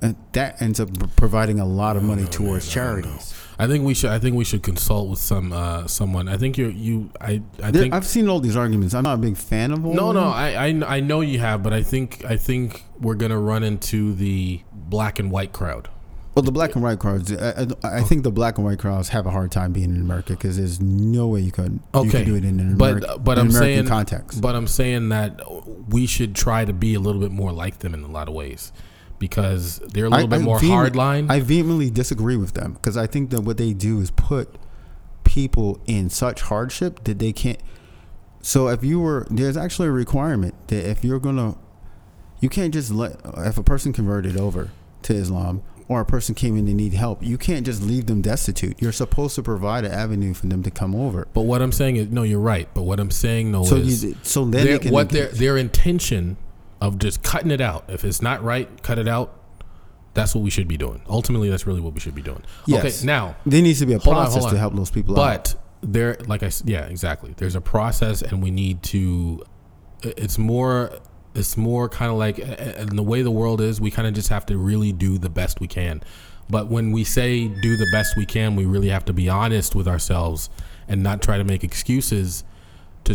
And 0.00 0.14
that 0.32 0.62
ends 0.62 0.78
up 0.80 0.90
providing 1.16 1.58
a 1.58 1.64
lot 1.66 1.96
of 1.96 2.02
money 2.04 2.22
know, 2.22 2.28
towards 2.28 2.66
man. 2.66 2.70
I 2.70 2.74
charities. 2.74 3.34
I 3.58 3.66
think 3.66 3.84
we 3.84 3.94
should. 3.94 4.10
I 4.10 4.20
think 4.20 4.36
we 4.36 4.44
should 4.44 4.62
consult 4.62 5.08
with 5.10 5.18
some 5.18 5.52
uh, 5.52 5.88
someone. 5.88 6.28
I 6.28 6.36
think 6.36 6.56
you 6.56 6.68
you. 6.68 7.10
I 7.20 7.42
I 7.60 7.70
There- 7.72 7.82
think. 7.82 7.94
I've 7.94 8.06
seen 8.06 8.28
all 8.28 8.38
these 8.38 8.56
arguments. 8.56 8.94
I'm 8.94 9.02
not 9.02 9.14
a 9.14 9.20
big 9.20 9.36
fan 9.36 9.72
of 9.72 9.84
all. 9.84 9.94
no, 9.94 10.12
no. 10.12 10.28
I, 10.28 10.66
I 10.68 10.96
I 10.96 11.00
know 11.00 11.20
you 11.22 11.40
have, 11.40 11.64
but 11.64 11.72
I 11.72 11.82
think 11.82 12.24
I 12.24 12.36
think 12.36 12.84
we're 13.00 13.16
gonna 13.16 13.40
run 13.40 13.64
into 13.64 14.14
the 14.14 14.60
black 14.72 15.18
and 15.18 15.32
white 15.32 15.52
crowd. 15.52 15.88
Well, 16.36 16.44
the 16.44 16.52
black 16.52 16.76
and 16.76 16.84
white 16.84 17.00
crowds, 17.00 17.32
I, 17.32 17.66
I, 17.82 17.96
I 17.98 18.02
think 18.02 18.22
the 18.22 18.30
black 18.30 18.58
and 18.58 18.64
white 18.64 18.78
crowds 18.78 19.08
have 19.08 19.26
a 19.26 19.30
hard 19.32 19.50
time 19.50 19.72
being 19.72 19.92
in 19.92 20.00
America 20.00 20.34
because 20.34 20.56
there's 20.56 20.80
no 20.80 21.26
way 21.26 21.40
you 21.40 21.50
could 21.50 21.72
you 21.72 22.00
Okay. 22.00 22.10
could 22.10 22.26
do 22.26 22.36
it 22.36 22.44
in 22.44 22.60
an 22.60 22.76
But- 22.76 22.98
Ameri- 22.98 23.24
but 23.24 23.38
I'm 23.40 23.48
American 23.48 23.58
saying- 23.58 23.86
context. 23.88 24.40
But 24.40 24.54
I'm 24.54 24.68
saying 24.68 25.08
that 25.08 25.40
we 25.88 26.06
should 26.06 26.36
try 26.36 26.64
to 26.64 26.72
be 26.72 26.94
a 26.94 27.00
little 27.00 27.20
bit 27.20 27.32
more 27.32 27.50
like 27.50 27.80
them 27.80 27.92
in 27.92 28.04
a 28.04 28.08
lot 28.08 28.28
of 28.28 28.34
ways, 28.34 28.70
because 29.18 29.78
they're 29.92 30.06
a 30.06 30.10
little 30.10 30.26
I- 30.26 30.28
bit 30.28 30.40
I 30.40 30.44
more 30.44 30.58
hardline. 30.60 31.30
I 31.30 31.40
vehemently 31.40 31.90
disagree 31.90 32.36
with 32.36 32.54
them 32.54 32.74
because 32.74 32.96
I 32.96 33.06
think 33.06 33.30
that 33.30 33.40
what 33.42 33.56
they 33.56 33.72
do 33.72 34.00
is 34.00 34.10
put 34.10 34.54
people 35.24 35.80
in 35.86 36.08
such 36.10 36.42
hardship 36.42 37.04
that 37.04 37.18
they 37.18 37.32
can't. 37.32 37.60
So 38.40 38.68
if 38.68 38.84
you 38.84 39.00
were, 39.00 39.26
there's 39.30 39.56
actually 39.56 39.88
a 39.88 39.92
requirement 39.92 40.54
that 40.68 40.88
if 40.88 41.04
you're 41.04 41.18
gonna, 41.18 41.56
you 42.40 42.48
can't 42.48 42.72
just 42.72 42.90
let 42.90 43.20
if 43.38 43.58
a 43.58 43.62
person 43.62 43.92
converted 43.92 44.36
over 44.36 44.70
to 45.02 45.14
Islam 45.14 45.62
or 45.88 46.00
a 46.00 46.04
person 46.04 46.34
came 46.34 46.56
in 46.56 46.68
and 46.68 46.76
need 46.76 46.92
help, 46.94 47.22
you 47.22 47.36
can't 47.36 47.66
just 47.66 47.82
leave 47.82 48.06
them 48.06 48.20
destitute. 48.22 48.80
You're 48.80 48.92
supposed 48.92 49.34
to 49.36 49.42
provide 49.42 49.84
an 49.84 49.92
avenue 49.92 50.34
for 50.34 50.46
them 50.46 50.62
to 50.62 50.70
come 50.70 50.94
over. 50.94 51.26
but 51.34 51.42
what 51.42 51.60
I'm 51.62 51.72
saying 51.72 51.96
is, 51.96 52.08
no, 52.10 52.22
you're 52.22 52.38
right. 52.40 52.68
But 52.74 52.82
what 52.82 53.00
I'm 53.00 53.10
saying 53.10 53.52
though 53.52 53.64
So 53.64 53.76
is, 53.76 54.04
you, 54.04 54.16
so 54.22 54.44
then 54.44 54.64
their, 54.64 54.64
they 54.64 54.78
can 54.78 54.92
what 54.92 55.08
their 55.10 55.28
their 55.28 55.56
intention 55.56 56.36
of 56.80 56.98
just 56.98 57.22
cutting 57.22 57.50
it 57.50 57.60
out. 57.60 57.84
If 57.88 58.04
it's 58.04 58.22
not 58.22 58.42
right, 58.42 58.82
cut 58.82 58.98
it 58.98 59.08
out. 59.08 59.34
That's 60.14 60.34
what 60.34 60.42
we 60.42 60.50
should 60.50 60.68
be 60.68 60.76
doing. 60.76 61.02
Ultimately, 61.08 61.48
that's 61.48 61.66
really 61.66 61.80
what 61.80 61.94
we 61.94 62.00
should 62.00 62.14
be 62.14 62.22
doing. 62.22 62.42
Yes. 62.66 62.84
Okay, 62.84 63.06
now 63.06 63.36
There 63.46 63.62
needs 63.62 63.78
to 63.80 63.86
be 63.86 63.92
a 63.92 63.98
Hold 63.98 64.16
on, 64.16 64.24
process 64.24 64.40
hold 64.40 64.46
on. 64.46 64.52
to 64.54 64.58
help 64.58 64.74
those 64.74 64.90
people 64.90 65.20
out. 65.20 65.54
But 65.54 65.54
there, 65.80 66.16
like 66.26 66.42
I 66.42 66.50
yeah, 66.64 66.86
exactly. 66.86 67.34
There's 67.36 67.54
a 67.54 67.60
process, 67.60 68.22
and 68.22 68.42
we 68.42 68.50
need 68.50 68.82
to. 68.84 69.44
It's 70.02 70.38
more. 70.38 70.90
It's 71.34 71.56
more 71.56 71.88
kind 71.88 72.10
of 72.10 72.16
like, 72.16 72.38
and 72.38 72.98
the 72.98 73.02
way 73.02 73.22
the 73.22 73.30
world 73.30 73.60
is, 73.60 73.80
we 73.80 73.92
kind 73.92 74.08
of 74.08 74.14
just 74.14 74.28
have 74.30 74.44
to 74.46 74.58
really 74.58 74.92
do 74.92 75.18
the 75.18 75.28
best 75.28 75.60
we 75.60 75.68
can. 75.68 76.02
But 76.50 76.66
when 76.68 76.90
we 76.90 77.04
say 77.04 77.46
do 77.46 77.76
the 77.76 77.86
best 77.92 78.16
we 78.16 78.26
can, 78.26 78.56
we 78.56 78.64
really 78.64 78.88
have 78.88 79.04
to 79.04 79.12
be 79.12 79.28
honest 79.28 79.76
with 79.76 79.86
ourselves 79.86 80.50
and 80.88 81.02
not 81.02 81.22
try 81.22 81.38
to 81.38 81.44
make 81.44 81.62
excuses. 81.62 82.42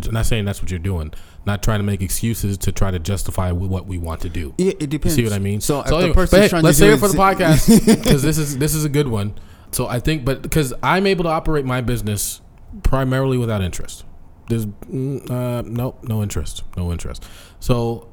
To 0.02 0.12
not 0.12 0.26
saying 0.26 0.46
that's 0.46 0.62
what 0.62 0.72
you're 0.72 0.80
doing, 0.80 1.14
not 1.46 1.62
trying 1.64 1.80
to 1.80 1.84
make 1.84 2.02
excuses 2.02 2.58
to 2.60 2.72
try 2.72 2.92
to 2.92 3.00
justify 3.00 3.52
what 3.52 3.86
we 3.86 3.98
want 3.98 4.22
to 4.22 4.30
do. 4.30 4.54
It 4.58 4.82
You 4.82 4.88
depends. 4.88 5.16
see 5.16 5.24
what 5.24 5.34
I 5.34 5.40
mean? 5.40 5.62
So, 5.62 5.82
if 5.82 5.88
anyway, 5.88 6.08
the 6.08 6.14
person's 6.14 6.42
hey, 6.44 6.50
trying 6.50 6.64
let's 6.64 6.78
save 6.78 6.94
it 6.94 6.98
for 6.98 7.08
the 7.08 7.18
podcast 7.18 7.86
because 8.04 8.24
this 8.24 8.38
is 8.38 8.58
this 8.58 8.74
is 8.74 8.86
a 8.86 8.90
good 8.90 9.08
one. 9.08 9.36
So 9.72 9.88
I 9.88 10.00
think, 10.00 10.24
but 10.24 10.42
because 10.42 10.74
I'm 10.84 11.08
able 11.08 11.24
to 11.24 11.30
operate 11.30 11.66
my 11.66 11.82
business 11.82 12.42
primarily 12.84 13.38
without 13.38 13.62
interest. 13.62 14.06
There's 14.50 14.66
mm, 14.66 15.30
uh, 15.30 15.62
no 15.66 15.96
no 16.04 16.22
interest, 16.22 16.64
no 16.76 16.92
interest. 16.92 17.24
So 17.60 18.10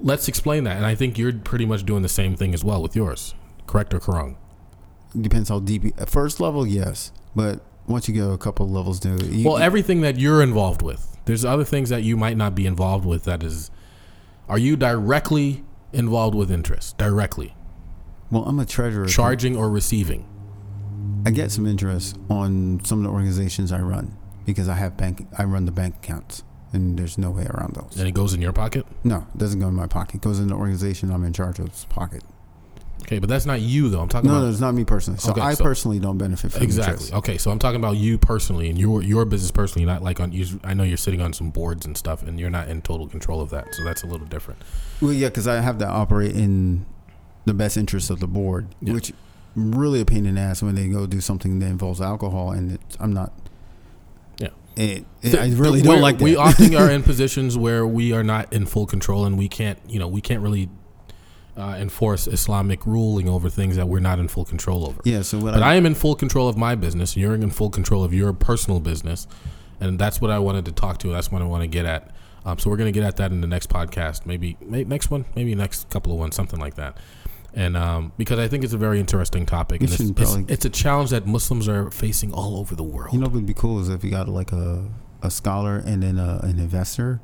let's 0.00 0.28
explain 0.28 0.64
that, 0.64 0.76
and 0.76 0.86
I 0.86 0.94
think 0.94 1.18
you're 1.18 1.32
pretty 1.32 1.66
much 1.66 1.84
doing 1.84 2.02
the 2.02 2.08
same 2.08 2.36
thing 2.36 2.54
as 2.54 2.64
well 2.64 2.82
with 2.82 2.96
yours. 2.96 3.34
Correct 3.66 3.94
or 3.94 4.00
wrong? 4.08 4.36
Depends 5.18 5.48
how 5.48 5.60
deep. 5.60 5.84
You, 5.84 5.92
at 5.98 6.08
first 6.10 6.40
level, 6.40 6.66
yes, 6.66 7.12
but 7.34 7.60
once 7.90 8.08
you 8.08 8.14
go 8.14 8.32
a 8.32 8.38
couple 8.38 8.68
levels, 8.68 9.00
do 9.00 9.16
you, 9.26 9.48
Well, 9.48 9.58
everything 9.58 10.00
that 10.02 10.18
you're 10.18 10.42
involved 10.42 10.82
with. 10.82 11.18
There's 11.24 11.44
other 11.44 11.64
things 11.64 11.90
that 11.90 12.02
you 12.02 12.16
might 12.16 12.36
not 12.36 12.54
be 12.54 12.66
involved 12.66 13.04
with. 13.04 13.24
That 13.24 13.42
is, 13.42 13.70
are 14.48 14.58
you 14.58 14.76
directly 14.76 15.64
involved 15.92 16.34
with 16.34 16.50
interest? 16.50 16.96
Directly 16.98 17.54
well, 18.30 18.44
I'm 18.44 18.58
a 18.60 18.66
treasurer. 18.66 19.06
charging 19.06 19.56
or 19.56 19.68
receiving? 19.68 20.26
I 21.26 21.30
get 21.30 21.50
some 21.50 21.66
interest 21.66 22.16
on 22.30 22.80
some 22.84 22.98
of 22.98 23.04
the 23.04 23.10
organizations 23.10 23.72
I 23.72 23.80
run 23.80 24.16
because 24.46 24.68
I 24.68 24.74
have 24.74 24.96
bank. 24.96 25.26
I 25.36 25.44
run 25.44 25.66
the 25.66 25.72
bank 25.72 25.96
accounts, 25.96 26.44
and 26.72 26.98
there's 26.98 27.18
no 27.18 27.30
way 27.30 27.46
around 27.46 27.74
those. 27.74 27.96
And 27.98 28.08
it 28.08 28.12
goes 28.12 28.32
in 28.32 28.40
your 28.40 28.52
pocket. 28.52 28.86
No, 29.04 29.26
it 29.34 29.38
doesn't 29.38 29.60
go 29.60 29.68
in 29.68 29.74
my 29.74 29.86
pocket. 29.86 30.16
It 30.16 30.20
goes 30.22 30.38
in 30.38 30.48
the 30.48 30.54
organization 30.54 31.10
I'm 31.10 31.24
in 31.24 31.32
charge 31.32 31.60
of's 31.60 31.84
pocket. 31.86 32.22
Okay, 33.10 33.18
but 33.18 33.28
that's 33.28 33.44
not 33.44 33.60
you 33.60 33.88
though. 33.88 34.02
I'm 34.02 34.08
talking 34.08 34.30
No, 34.30 34.36
about 34.36 34.44
no, 34.44 34.50
it's 34.52 34.60
not 34.60 34.72
me 34.72 34.84
personally. 34.84 35.18
So 35.18 35.32
Okay, 35.32 35.40
I 35.40 35.54
so- 35.54 35.64
personally 35.64 35.98
don't 35.98 36.16
benefit 36.16 36.52
from 36.52 36.62
exactly. 36.62 37.12
Okay, 37.12 37.38
so 37.38 37.50
I'm 37.50 37.58
talking 37.58 37.80
about 37.80 37.96
you 37.96 38.18
personally 38.18 38.68
and 38.70 38.78
your 38.78 39.02
your 39.02 39.24
business 39.24 39.50
personally, 39.50 39.84
not 39.84 40.00
like 40.00 40.20
on. 40.20 40.30
You, 40.30 40.46
I 40.62 40.74
know 40.74 40.84
you're 40.84 40.96
sitting 40.96 41.20
on 41.20 41.32
some 41.32 41.50
boards 41.50 41.84
and 41.86 41.96
stuff, 41.96 42.22
and 42.22 42.38
you're 42.38 42.50
not 42.50 42.68
in 42.68 42.82
total 42.82 43.08
control 43.08 43.40
of 43.40 43.50
that, 43.50 43.74
so 43.74 43.82
that's 43.82 44.04
a 44.04 44.06
little 44.06 44.28
different. 44.28 44.62
Well, 45.00 45.12
yeah, 45.12 45.26
because 45.28 45.48
I 45.48 45.60
have 45.60 45.78
to 45.78 45.88
operate 45.88 46.36
in 46.36 46.86
the 47.46 47.54
best 47.54 47.76
interest 47.76 48.10
of 48.10 48.20
the 48.20 48.28
board, 48.28 48.68
Yeah. 48.80 48.92
which 48.92 49.12
really 49.56 50.00
a 50.00 50.04
pain 50.04 50.24
in 50.24 50.36
the 50.36 50.40
ass 50.40 50.62
when 50.62 50.76
they 50.76 50.86
go 50.86 51.06
do 51.08 51.20
something 51.20 51.58
that 51.58 51.66
involves 51.66 52.00
alcohol, 52.00 52.52
and 52.52 52.72
it, 52.74 52.80
I'm 53.00 53.12
not. 53.12 53.32
Yeah. 54.38 54.50
It, 54.76 55.04
it, 55.22 55.34
I 55.34 55.48
really 55.50 55.82
don't 55.82 56.00
like 56.00 56.18
that. 56.18 56.24
We 56.24 56.36
often 56.36 56.76
are 56.76 56.88
in 56.88 57.02
positions 57.12 57.58
where 57.58 57.84
we 57.84 58.12
are 58.12 58.22
not 58.22 58.52
in 58.52 58.66
full 58.66 58.86
control, 58.86 59.24
and 59.24 59.36
we 59.36 59.48
can't, 59.48 59.80
you 59.88 59.98
know, 59.98 60.06
we 60.06 60.20
can't 60.20 60.42
really 60.42 60.68
uh, 61.60 61.76
enforce 61.76 62.26
Islamic 62.26 62.86
ruling 62.86 63.28
over 63.28 63.50
things 63.50 63.76
that 63.76 63.86
we're 63.86 64.00
not 64.00 64.18
in 64.18 64.28
full 64.28 64.44
control 64.44 64.86
over. 64.86 65.00
yeah. 65.04 65.22
So 65.22 65.38
what 65.38 65.54
But 65.54 65.62
I, 65.62 65.72
I 65.72 65.74
am 65.74 65.86
in 65.86 65.94
full 65.94 66.14
control 66.14 66.48
of 66.48 66.56
my 66.56 66.74
business. 66.74 67.16
You're 67.16 67.34
in 67.34 67.50
full 67.50 67.70
control 67.70 68.02
of 68.02 68.14
your 68.14 68.32
personal 68.32 68.80
business, 68.80 69.26
and 69.80 69.98
that's 69.98 70.20
what 70.20 70.30
I 70.30 70.38
wanted 70.38 70.64
to 70.66 70.72
talk 70.72 70.98
to. 70.98 71.12
That's 71.12 71.30
what 71.30 71.42
I 71.42 71.44
want 71.44 71.62
to 71.62 71.68
get 71.68 71.84
at. 71.84 72.10
Um, 72.44 72.58
so 72.58 72.70
we're 72.70 72.78
going 72.78 72.92
to 72.92 72.98
get 72.98 73.06
at 73.06 73.16
that 73.18 73.32
in 73.32 73.42
the 73.42 73.46
next 73.46 73.68
podcast, 73.68 74.24
maybe, 74.24 74.56
may 74.62 74.84
next 74.84 75.10
one, 75.10 75.26
maybe 75.36 75.54
next 75.54 75.90
couple 75.90 76.10
of 76.12 76.18
ones, 76.18 76.34
something 76.34 76.58
like 76.58 76.76
that. 76.76 76.96
And 77.52 77.76
um, 77.76 78.12
because 78.16 78.38
I 78.38 78.48
think 78.48 78.64
it's 78.64 78.72
a 78.72 78.78
very 78.78 78.98
interesting 78.98 79.44
topic, 79.44 79.82
and 79.82 79.90
it's, 79.90 80.00
it's, 80.00 80.34
it's 80.48 80.64
a 80.64 80.70
challenge 80.70 81.10
that 81.10 81.26
Muslims 81.26 81.68
are 81.68 81.90
facing 81.90 82.32
all 82.32 82.56
over 82.56 82.74
the 82.74 82.82
world. 82.82 83.12
you 83.12 83.18
know, 83.18 83.26
what 83.26 83.34
would 83.34 83.46
be 83.46 83.54
cool 83.54 83.80
is 83.80 83.88
if 83.88 84.04
you 84.04 84.10
got 84.10 84.28
like 84.28 84.52
a 84.52 84.88
a 85.22 85.30
scholar 85.30 85.76
and 85.76 86.02
then 86.02 86.18
a, 86.18 86.40
an 86.42 86.58
investor, 86.58 87.20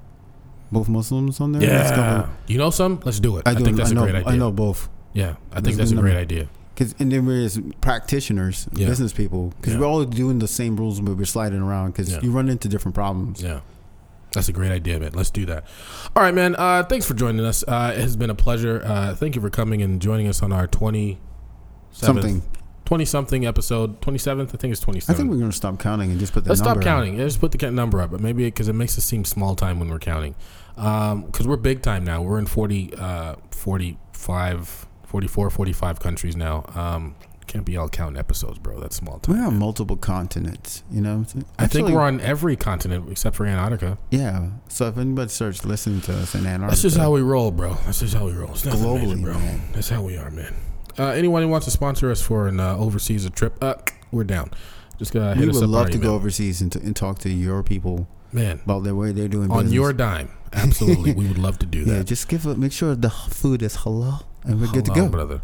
both 0.72 0.88
Muslims 0.88 1.40
on 1.40 1.52
there. 1.52 1.62
Yeah, 1.62 2.28
you 2.46 2.58
know 2.58 2.70
some. 2.70 3.00
Let's 3.04 3.20
do 3.20 3.36
it. 3.38 3.46
I, 3.46 3.50
I, 3.50 3.54
do, 3.54 3.64
think 3.64 3.76
that's 3.76 3.90
I 3.90 3.94
know, 3.94 4.02
a 4.02 4.04
great 4.04 4.16
idea. 4.16 4.32
I 4.32 4.36
know 4.36 4.50
both. 4.52 4.88
Yeah, 5.12 5.36
I 5.52 5.60
think 5.60 5.76
that's 5.76 5.92
a 5.92 5.96
great 5.96 6.16
idea. 6.16 6.48
Cause 6.76 6.94
and 6.98 7.10
then 7.10 7.24
there's 7.26 7.58
practitioners, 7.80 8.68
Yeah. 8.74 8.86
business 8.88 9.12
people, 9.14 9.54
because 9.56 9.72
Yeah. 9.74 9.80
we're 9.80 9.86
all 9.86 10.04
doing 10.04 10.40
the 10.40 10.48
same 10.48 10.76
rules, 10.76 11.00
but 11.00 11.16
we're 11.16 11.24
sliding 11.24 11.62
around 11.62 11.92
because 11.92 12.12
Yeah. 12.12 12.20
you 12.20 12.30
run 12.30 12.50
into 12.50 12.68
different 12.68 12.94
problems. 12.94 13.42
Yeah. 13.42 13.60
That's 14.32 14.50
a 14.50 14.52
great 14.52 14.70
idea, 14.70 15.00
man. 15.00 15.12
Let's 15.14 15.30
do 15.30 15.46
that. 15.46 15.64
All 16.14 16.22
right, 16.22 16.34
man. 16.34 16.54
Uh, 16.56 16.82
thanks 16.82 17.06
for 17.06 17.14
joining 17.14 17.46
us. 17.46 17.64
Uh, 17.66 17.94
it 17.96 18.00
has 18.02 18.16
been 18.16 18.28
a 18.28 18.34
pleasure. 18.34 18.82
Uh, 18.84 19.14
thank 19.14 19.34
you 19.34 19.40
for 19.40 19.48
coming 19.48 19.80
and 19.80 20.02
joining 20.02 20.28
us 20.28 20.42
on 20.42 20.52
our 20.52 20.66
20 20.66 21.18
Something. 21.92 22.42
20 22.87 23.05
something 23.05 23.47
episode. 23.47 24.01
27th? 24.01 24.55
I 24.55 24.57
think 24.57 24.72
it's 24.72 24.80
27. 24.80 25.14
I 25.14 25.16
think 25.16 25.30
we're 25.30 25.39
gonna 25.39 25.53
stop 25.53 25.78
counting 25.78 26.11
and 26.11 26.18
just 26.18 26.32
put 26.32 26.45
the 26.45 26.51
Let's 26.51 26.61
stop 26.61 26.80
counting. 26.80 27.18
Yeah, 27.18 27.24
just 27.24 27.41
put 27.41 27.53
the 27.53 27.70
number 27.70 28.01
up, 28.01 28.11
but 28.12 28.20
maybe 28.20 28.45
because 28.45 28.68
it 28.68 28.74
makes 28.74 28.97
us 28.97 29.05
seem 29.05 29.24
small 29.24 29.55
time 29.55 29.78
when 29.78 29.89
we're 29.89 29.99
counting. 29.99 30.34
Because 30.76 31.47
we're 31.47 31.57
big 31.57 31.82
time 31.82 32.05
now. 32.05 32.22
We're 32.22 32.39
in 32.39 32.47
40, 32.47 32.95
uh, 32.97 33.37
45, 33.51 34.87
44, 35.05 35.51
45 35.51 36.01
countries 36.01 36.37
now. 36.37 36.64
Um, 36.74 37.16
can't 37.47 37.64
be 37.64 37.76
all 37.76 37.89
counting 37.89 38.18
episodes, 38.18 38.59
bro. 38.59 38.80
That's 38.80 38.97
small 38.97 39.18
time. 39.18 39.37
We're 39.37 39.47
on 39.47 39.59
multiple 39.59 39.97
continents. 39.97 40.82
You 40.91 41.01
know, 41.01 41.24
I'm? 41.34 41.45
I 41.59 41.66
think 41.66 41.89
we're 41.89 42.01
on 42.01 42.20
every 42.20 42.57
continent 42.57 43.09
except 43.11 43.37
for 43.37 43.47
Antarctica. 43.47 43.99
Yeah. 44.11 44.51
So 44.68 44.87
if 44.89 44.99
anybody 44.99 45.30
starts 45.30 45.64
listening 45.64 46.01
to 46.03 46.12
us 46.18 46.34
in 46.34 46.41
Antarctica, 46.41 46.70
That's 46.70 46.82
just 46.82 46.97
how 46.97 47.12
we 47.12 47.20
roll, 47.20 47.51
bro. 47.51 47.74
That's 47.84 48.01
just 48.01 48.14
how 48.14 48.26
we 48.26 48.32
roll. 48.32 48.51
It's 48.51 48.64
globally, 48.64 49.16
major, 49.16 49.32
bro. 49.32 49.34
man. 49.34 49.61
That's 49.72 49.89
how 49.89 50.03
we 50.03 50.16
are, 50.16 50.30
man. 50.30 50.55
Uh, 50.99 51.09
anyone 51.09 51.42
who 51.42 51.49
wants 51.49 51.64
to 51.66 51.70
sponsor 51.70 52.11
us 52.11 52.20
for 52.22 52.49
an 52.49 52.59
uh, 52.61 52.76
overseas 52.76 53.28
trip, 53.30 53.57
uh, 53.62 53.74
we're 54.11 54.24
down. 54.24 54.51
Just 54.99 55.14
uh, 55.14 55.34
hit 55.34 55.44
we 55.44 55.51
us 55.51 55.57
would 55.57 55.64
up 55.64 55.70
love 55.70 55.90
to 55.90 55.99
go 55.99 56.14
overseas 56.14 56.61
and, 56.62 56.72
to, 56.72 56.78
and 56.80 56.97
talk 56.97 57.18
to 57.20 57.28
your 57.30 57.62
people 57.62 58.09
man 58.32 58.61
about 58.64 58.82
the 58.84 58.94
way 58.94 59.12
they're 59.12 59.28
doing 59.28 59.49
business. 59.49 59.57
on 59.59 59.64
business. 59.64 59.74
your 59.74 59.92
dime. 59.92 60.30
Absolutely, 60.53 61.12
we 61.14 61.26
would 61.28 61.38
love 61.38 61.59
to 61.59 61.66
do 61.66 61.80
yeah. 61.80 61.99
that. 61.99 62.05
Just 62.05 62.28
give 62.28 62.47
it. 62.47 62.57
Make 62.57 62.72
sure 62.72 62.94
the 62.94 63.11
food 63.11 63.62
is 63.62 63.78
halal, 63.78 64.24
and 64.44 64.61
we're 64.61 64.68
good 64.72 64.86
to 64.86 64.92
go. 64.94 65.09
brother. 65.09 65.40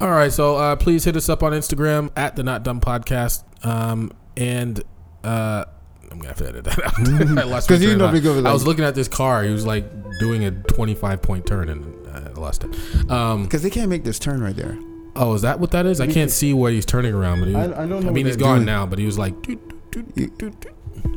All 0.00 0.10
right, 0.10 0.32
so 0.32 0.56
uh, 0.56 0.76
please 0.76 1.04
hit 1.04 1.16
us 1.16 1.28
up 1.28 1.42
on 1.42 1.52
Instagram 1.52 2.10
at 2.16 2.36
the 2.36 2.42
Not 2.42 2.62
Dumb 2.62 2.80
Podcast, 2.80 3.44
um, 3.64 4.12
and 4.36 4.82
uh, 5.24 5.64
I'm 6.10 6.18
gonna 6.18 6.28
have 6.28 6.38
to 6.38 6.48
edit 6.48 6.64
that 6.64 6.82
out. 6.84 6.98
I 7.38 7.42
lost 7.44 7.70
my 7.70 7.76
'Cause 7.76 7.82
you 7.82 7.92
of 7.92 8.22
go 8.22 8.44
I 8.44 8.52
was 8.52 8.66
looking 8.66 8.84
at 8.84 8.94
this 8.94 9.08
car. 9.08 9.44
He 9.44 9.50
was 9.50 9.64
like 9.64 9.84
doing 10.18 10.44
a 10.44 10.50
25 10.50 11.22
point 11.22 11.46
turn, 11.46 11.68
and 11.68 12.06
uh, 12.06 12.30
I 12.36 12.40
lost 12.40 12.64
it. 12.64 13.10
Um, 13.10 13.44
Because 13.44 13.62
they 13.62 13.70
can't 13.70 13.88
make 13.88 14.04
this 14.04 14.18
turn 14.18 14.42
right 14.42 14.56
there. 14.56 14.78
Oh, 15.22 15.34
is 15.34 15.42
that 15.42 15.60
what 15.60 15.70
that 15.72 15.84
is? 15.86 16.00
I 16.00 16.06
can't 16.06 16.30
see 16.30 16.54
where 16.54 16.72
he's 16.72 16.86
turning 16.86 17.14
around, 17.14 17.40
but 17.40 17.48
he, 17.48 17.54
I- 17.54 17.64
I, 17.66 17.82
I 17.84 17.86
don't 17.86 18.04
know 18.04 18.10
mean, 18.12 18.26
he's 18.26 18.36
gone 18.36 18.56
doing. 18.58 18.66
now, 18.66 18.86
but 18.86 18.98
he 18.98 19.04
was 19.06 19.18
like. 19.18 19.34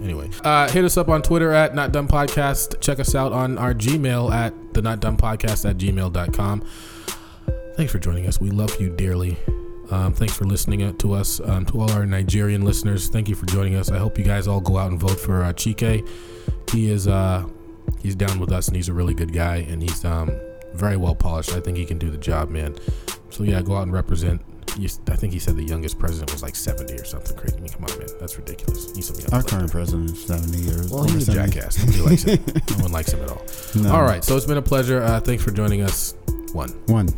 Anyway, 0.01 0.29
uh, 0.43 0.69
hit 0.69 0.85
us 0.85 0.97
up 0.97 1.09
on 1.09 1.21
Twitter 1.21 1.51
at 1.51 1.75
Not 1.75 1.91
Dumb 1.91 2.07
Podcast. 2.07 2.79
Check 2.81 2.99
us 2.99 3.15
out 3.15 3.31
on 3.33 3.57
our 3.57 3.73
Gmail 3.73 4.31
at 4.31 4.53
the 4.73 4.81
Not 4.81 4.99
Dumb 4.99 5.17
Podcast 5.17 5.69
at 5.69 5.77
gmail.com. 5.77 6.63
Thanks 7.75 7.91
for 7.91 7.99
joining 7.99 8.27
us. 8.27 8.39
We 8.39 8.49
love 8.49 8.79
you 8.79 8.89
dearly. 8.95 9.37
Um, 9.91 10.13
thanks 10.13 10.33
for 10.35 10.45
listening 10.45 10.95
to 10.97 11.13
us. 11.13 11.39
Um, 11.41 11.65
to 11.67 11.81
all 11.81 11.91
our 11.91 12.05
Nigerian 12.05 12.63
listeners, 12.63 13.09
thank 13.09 13.27
you 13.29 13.35
for 13.35 13.45
joining 13.45 13.75
us. 13.75 13.91
I 13.91 13.97
hope 13.97 14.17
you 14.17 14.23
guys 14.23 14.47
all 14.47 14.61
go 14.61 14.77
out 14.77 14.91
and 14.91 14.99
vote 14.99 15.19
for 15.19 15.43
uh, 15.43 15.53
Chike. 15.53 16.07
He 16.71 16.89
is 16.89 17.07
uh, 17.07 17.45
he's 18.01 18.15
down 18.15 18.39
with 18.39 18.51
us, 18.51 18.67
and 18.67 18.75
he's 18.77 18.89
a 18.89 18.93
really 18.93 19.13
good 19.13 19.33
guy, 19.33 19.57
and 19.57 19.81
he's 19.81 20.03
um, 20.05 20.31
very 20.75 20.97
well 20.97 21.15
polished. 21.15 21.53
I 21.53 21.59
think 21.59 21.77
he 21.77 21.85
can 21.85 21.97
do 21.97 22.09
the 22.09 22.17
job, 22.17 22.49
man. 22.49 22.75
So 23.29 23.43
yeah, 23.43 23.61
go 23.61 23.75
out 23.75 23.83
and 23.83 23.93
represent. 23.93 24.41
I 25.07 25.15
think 25.15 25.33
he 25.33 25.39
said 25.39 25.55
the 25.55 25.63
youngest 25.63 25.99
president 25.99 26.31
was 26.31 26.41
like 26.41 26.55
70 26.55 26.93
or 26.95 27.05
something 27.05 27.37
crazy. 27.37 27.57
I 27.57 27.59
mean, 27.59 27.69
come 27.69 27.83
on, 27.85 27.97
man, 27.99 28.07
that's 28.19 28.37
ridiculous. 28.37 28.91
He's 28.95 29.05
some 29.07 29.17
young 29.17 29.31
Our 29.31 29.43
current 29.43 29.69
president 29.71 30.09
is 30.11 30.25
70 30.25 30.57
years. 30.57 30.89
Well, 30.91 31.03
he's 31.03 31.29
a 31.29 31.33
70. 31.33 31.51
jackass. 31.51 31.77
Nobody 31.85 32.01
likes 32.01 32.23
him. 32.23 32.43
No 32.77 32.83
one 32.83 32.91
likes 32.91 33.13
him 33.13 33.21
at 33.21 33.29
all. 33.29 33.45
No. 33.75 33.93
All 33.93 34.01
right, 34.01 34.23
so 34.23 34.35
it's 34.35 34.47
been 34.47 34.57
a 34.57 34.63
pleasure. 34.63 35.03
Uh, 35.03 35.19
thanks 35.19 35.43
for 35.43 35.51
joining 35.51 35.81
us. 35.81 36.15
One. 36.53 36.69
One. 36.87 37.09